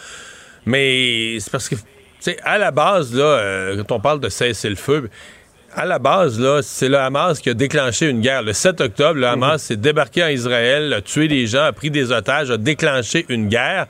Mais 0.66 1.38
c'est 1.38 1.52
parce 1.52 1.68
que, 1.68 1.76
tu 1.76 1.82
sais, 2.18 2.36
à 2.42 2.58
la 2.58 2.72
base, 2.72 3.14
là, 3.14 3.22
euh, 3.24 3.76
quand 3.84 3.94
on 3.94 4.00
parle 4.00 4.18
de 4.18 4.28
cesser 4.28 4.68
le 4.70 4.74
feu, 4.76 5.08
à 5.74 5.86
la 5.86 5.98
base, 5.98 6.40
là, 6.40 6.60
c'est 6.62 6.88
le 6.88 6.98
Hamas 6.98 7.38
qui 7.38 7.48
a 7.48 7.54
déclenché 7.54 8.08
une 8.08 8.20
guerre. 8.20 8.42
Le 8.42 8.52
7 8.52 8.80
octobre, 8.80 9.20
le 9.20 9.26
Hamas 9.26 9.62
s'est 9.62 9.76
débarqué 9.76 10.24
en 10.24 10.28
Israël, 10.28 10.92
a 10.92 11.00
tué 11.00 11.28
des 11.28 11.46
gens, 11.46 11.62
a 11.62 11.72
pris 11.72 11.90
des 11.90 12.10
otages, 12.10 12.50
a 12.50 12.56
déclenché 12.56 13.24
une 13.28 13.48
guerre. 13.48 13.86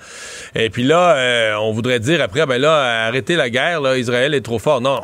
Et 0.55 0.69
puis 0.69 0.82
là, 0.82 1.16
euh, 1.16 1.55
on 1.55 1.73
voudrait 1.73 1.98
dire 1.98 2.20
après, 2.23 2.44
ben 2.44 2.61
là, 2.61 3.07
arrêtez 3.07 3.36
la 3.36 3.48
guerre, 3.48 3.81
là, 3.81 3.97
Israël 3.97 4.35
est 4.35 4.43
trop 4.43 4.59
fort. 4.59 4.81
Non, 4.81 5.01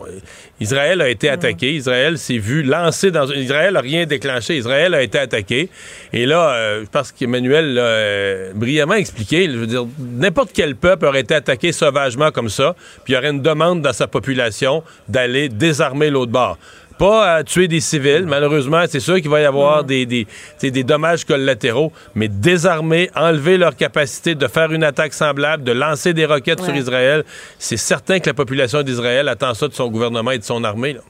Israël 0.61 1.01
a 1.01 1.09
été 1.09 1.29
attaqué. 1.29 1.75
Israël 1.75 2.19
s'est 2.19 2.39
vu 2.39 2.63
lancer 2.63 3.11
dans... 3.11 3.31
Israël 3.31 3.77
a 3.77 3.81
rien 3.81 4.07
déclenché. 4.07 4.57
Israël 4.57 4.95
a 4.95 5.03
été 5.03 5.19
attaqué. 5.19 5.69
Et 6.13 6.27
là, 6.27 6.51
euh, 6.51 6.85
je 6.85 6.91
pense 6.91 7.13
qu'Emmanuel 7.13 7.75
l'a 7.75 7.83
euh, 7.83 8.53
brillamment 8.55 8.95
expliqué. 8.95 9.51
Je 9.51 9.57
veux 9.57 9.67
dire, 9.67 9.87
n'importe 9.99 10.51
quel 10.55 10.77
peuple 10.77 11.07
aurait 11.07 11.21
été 11.21 11.35
attaqué 11.35 11.73
sauvagement 11.73 12.31
comme 12.31 12.49
ça, 12.49 12.75
puis 13.05 13.13
il 13.13 13.17
y 13.17 13.19
aurait 13.19 13.31
une 13.31 13.43
demande 13.43 13.83
dans 13.83 13.93
sa 13.93 14.07
population 14.07 14.83
d'aller 15.09 15.49
désarmer 15.49 16.11
l'autre 16.11 16.33
bord. 16.33 16.59
Pas 16.99 17.35
à 17.35 17.45
tuer 17.45 17.69
des 17.69 17.81
civils, 17.81 18.25
malheureusement, 18.27 18.85
c'est 18.89 19.01
sûr 19.01 19.17
qu'il 19.17 19.29
va 19.29 19.41
y 19.41 19.45
avoir 19.45 19.85
des, 19.85 20.07
des, 20.07 20.85
dommages 20.85 21.25
collatéraux, 21.25 21.93
mais 22.15 22.29
désarmer, 22.29 23.11
enlever 23.15 23.59
leur 23.59 23.77
capacité 23.77 24.35
de 24.35 24.47
faire 24.47 24.73
une 24.73 24.85
attaque 24.85 25.13
semblable, 25.13 25.65
de 25.65 25.73
lancer 25.73 26.15
des 26.15 26.25
roquettes 26.25 26.63
sur. 26.63 26.77
Israël, 26.77 27.25
c'est 27.59 27.77
certain 27.77 28.21
que 28.21 28.29
la 28.29 28.35
population 28.35 28.83
d'Israël 28.83 29.29
attend 29.29 29.55
ça 29.55 29.67
de 29.69 29.73
son 29.73 29.89
gouvernement 29.89 30.31
et 30.31 30.39
de 30.39 30.45
son 30.45 30.63
armée. 30.63 30.93
là. 30.93 31.01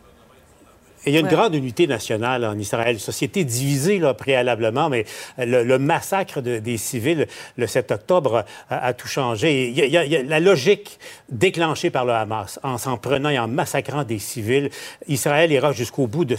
Et 1.06 1.10
il 1.10 1.14
y 1.14 1.16
a 1.16 1.20
une 1.20 1.26
Ouais. 1.26 1.32
grande 1.32 1.54
unité 1.54 1.86
nationale 1.86 2.44
en 2.44 2.58
Israël, 2.58 2.98
société 2.98 3.44
divisée 3.44 3.98
là, 4.00 4.12
préalablement, 4.12 4.88
mais 4.88 5.04
le, 5.38 5.62
le 5.62 5.78
massacre 5.78 6.40
de- 6.40 6.58
des 6.58 6.76
civils 6.76 7.26
le 7.56 7.66
7 7.68 7.92
octobre 7.92 8.44
a, 8.68 8.86
a 8.86 8.92
tout 8.92 9.06
changé. 9.06 9.68
Il 9.68 9.78
y 9.78 9.96
a, 9.96 10.04
il 10.04 10.12
y 10.12 10.22
la 10.24 10.40
logique 10.40 10.98
déclenchée 11.30 11.90
par 11.90 12.04
le 12.04 12.12
Hamas 12.12 12.58
en 12.64 12.76
s'en 12.76 12.96
prenant 12.96 13.28
et 13.28 13.38
en 13.38 13.46
massacrant 13.48 14.02
des 14.04 14.18
civils. 14.18 14.68
Israël 15.06 15.52
ira 15.52 15.72
jusqu'au 15.72 16.06
bout 16.08 16.24
de 16.24 16.36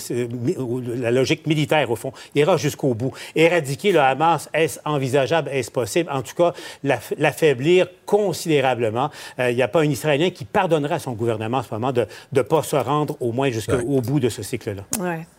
la 1.02 1.12
logique 1.12 1.48
militaire, 1.48 1.90
au 1.90 1.96
fond, 1.96 2.12
ira 2.36 2.58
jusqu'au 2.58 2.94
bout. 2.94 3.14
Éradiquer 3.36 3.92
le 3.94 4.02
Hamas, 4.02 4.50
est-ce 4.54 4.80
envisageable, 4.84 5.50
est-ce 5.54 5.72
possible? 5.72 6.10
En 6.12 6.22
tout 6.22 6.36
cas, 6.36 6.54
l'aff- 6.84 7.14
l'affaiblir 7.18 7.88
considérablement. 8.06 9.10
Euh, 9.40 9.52
Il 9.52 9.56
n'y 9.56 9.62
a 9.62 9.68
pas 9.68 9.82
un 9.82 9.90
Israélien 9.90 10.30
qui 10.30 10.44
pardonnerait 10.46 10.96
à 10.96 11.00
son 11.00 11.14
gouvernement 11.14 11.60
en 11.60 11.64
ce 11.64 11.74
moment 11.74 11.92
de 11.94 12.06
ne 12.34 12.42
pas 12.42 12.64
se 12.64 12.76
rendre 12.76 13.16
au 13.22 13.32
moins 13.32 13.50
jusqu'au 13.50 14.02
bout 14.02 14.20
de 14.20 14.30
ce 14.30 14.42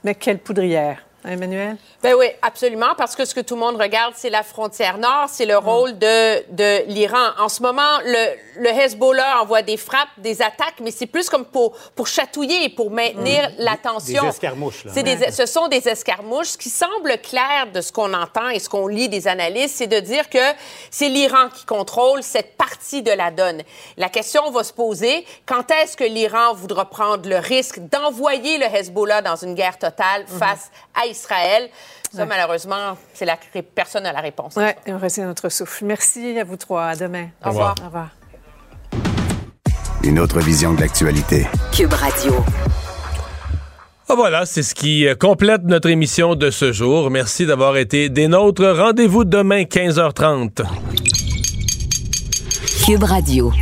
Mais 0.04 0.14
quelle 0.14 0.38
poudrière, 0.38 1.06
Emmanuel? 1.24 1.76
Ben 2.02 2.14
oui, 2.14 2.26
absolument, 2.42 2.94
parce 2.96 3.16
que 3.16 3.24
ce 3.24 3.34
que 3.34 3.40
tout 3.40 3.54
le 3.54 3.60
monde 3.60 3.76
regarde, 3.80 4.14
c'est 4.16 4.30
la 4.30 4.42
frontière 4.44 4.98
nord, 4.98 5.26
c'est 5.28 5.46
le 5.46 5.58
rôle 5.58 5.98
de, 5.98 6.44
de 6.52 6.84
l'Iran. 6.86 7.30
En 7.38 7.48
ce 7.48 7.60
moment, 7.60 7.98
le, 8.04 8.36
le 8.62 8.68
Hezbollah 8.68 9.42
envoie 9.42 9.62
des 9.62 9.76
frappes, 9.76 10.08
des 10.18 10.40
attaques, 10.40 10.76
mais 10.80 10.92
c'est 10.92 11.06
plus 11.06 11.28
comme 11.28 11.44
pour, 11.44 11.72
pour 11.96 12.06
chatouiller, 12.06 12.68
pour 12.68 12.90
maintenir 12.92 13.50
la 13.58 13.76
tension. 13.76 14.22
Des 14.22 14.28
escarmouches, 14.28 14.84
là. 14.84 14.92
C'est 14.94 15.02
des- 15.02 15.16
Ouais. 15.18 15.32
ce 15.32 15.46
sont 15.46 15.66
des 15.68 15.88
escarmouches. 15.88 16.50
Ce 16.50 16.58
qui 16.58 16.70
semble 16.70 17.18
clair 17.18 17.66
de 17.74 17.80
ce 17.80 17.90
qu'on 17.90 18.14
entend 18.14 18.48
et 18.50 18.60
ce 18.60 18.68
qu'on 18.68 18.86
lit 18.86 19.08
des 19.08 19.26
analystes, 19.26 19.74
c'est 19.78 19.86
de 19.88 19.98
dire 19.98 20.30
que 20.30 20.38
c'est 20.90 21.08
l'Iran 21.08 21.48
qui 21.52 21.64
contrôle 21.66 22.22
cette 22.22 22.56
partie 22.56 23.02
de 23.02 23.10
la 23.10 23.32
donne. 23.32 23.62
La 23.96 24.08
question 24.08 24.50
va 24.52 24.62
se 24.62 24.72
poser, 24.72 25.26
quand 25.46 25.68
est-ce 25.72 25.96
que 25.96 26.04
l'Iran 26.04 26.54
voudra 26.54 26.84
prendre 26.88 27.28
le 27.28 27.38
risque 27.38 27.80
d'envoyer 27.80 28.58
le 28.58 28.66
Hezbollah 28.66 29.20
dans 29.22 29.36
une 29.36 29.54
guerre 29.54 29.78
totale 29.78 30.24
face 30.28 30.70
à 31.02 31.06
Israël? 31.06 31.68
Ça, 32.12 32.22
Ouais. 32.22 32.26
malheureusement, 32.26 32.96
c'est 33.12 33.26
la, 33.26 33.36
personne 33.74 34.04
n'a 34.04 34.12
la 34.12 34.20
réponse. 34.20 34.54
Oui, 34.56 34.64
on 34.86 34.98
retient 34.98 35.26
notre 35.26 35.48
souffle. 35.50 35.84
Merci 35.84 36.38
à 36.38 36.44
vous 36.44 36.56
trois. 36.56 36.84
À 36.86 36.96
demain. 36.96 37.28
Au 37.44 37.48
revoir. 37.50 37.74
Au 37.82 37.84
revoir. 37.86 38.08
Une 40.04 40.18
autre 40.18 40.38
vision 40.40 40.72
de 40.74 40.80
l'actualité. 40.80 41.46
Cube 41.72 41.92
Radio. 41.92 42.34
Ah, 44.08 44.14
voilà, 44.14 44.46
c'est 44.46 44.62
ce 44.62 44.74
qui 44.74 45.06
euh, 45.06 45.14
complète 45.14 45.64
notre 45.64 45.90
émission 45.90 46.34
de 46.34 46.50
ce 46.50 46.72
jour. 46.72 47.10
Merci 47.10 47.44
d'avoir 47.44 47.76
été 47.76 48.08
des 48.08 48.26
nôtres. 48.26 48.64
Rendez-vous 48.64 49.24
demain 49.24 49.64
15h30. 49.64 50.62
Cube 52.86 53.02
Radio. 53.04 53.52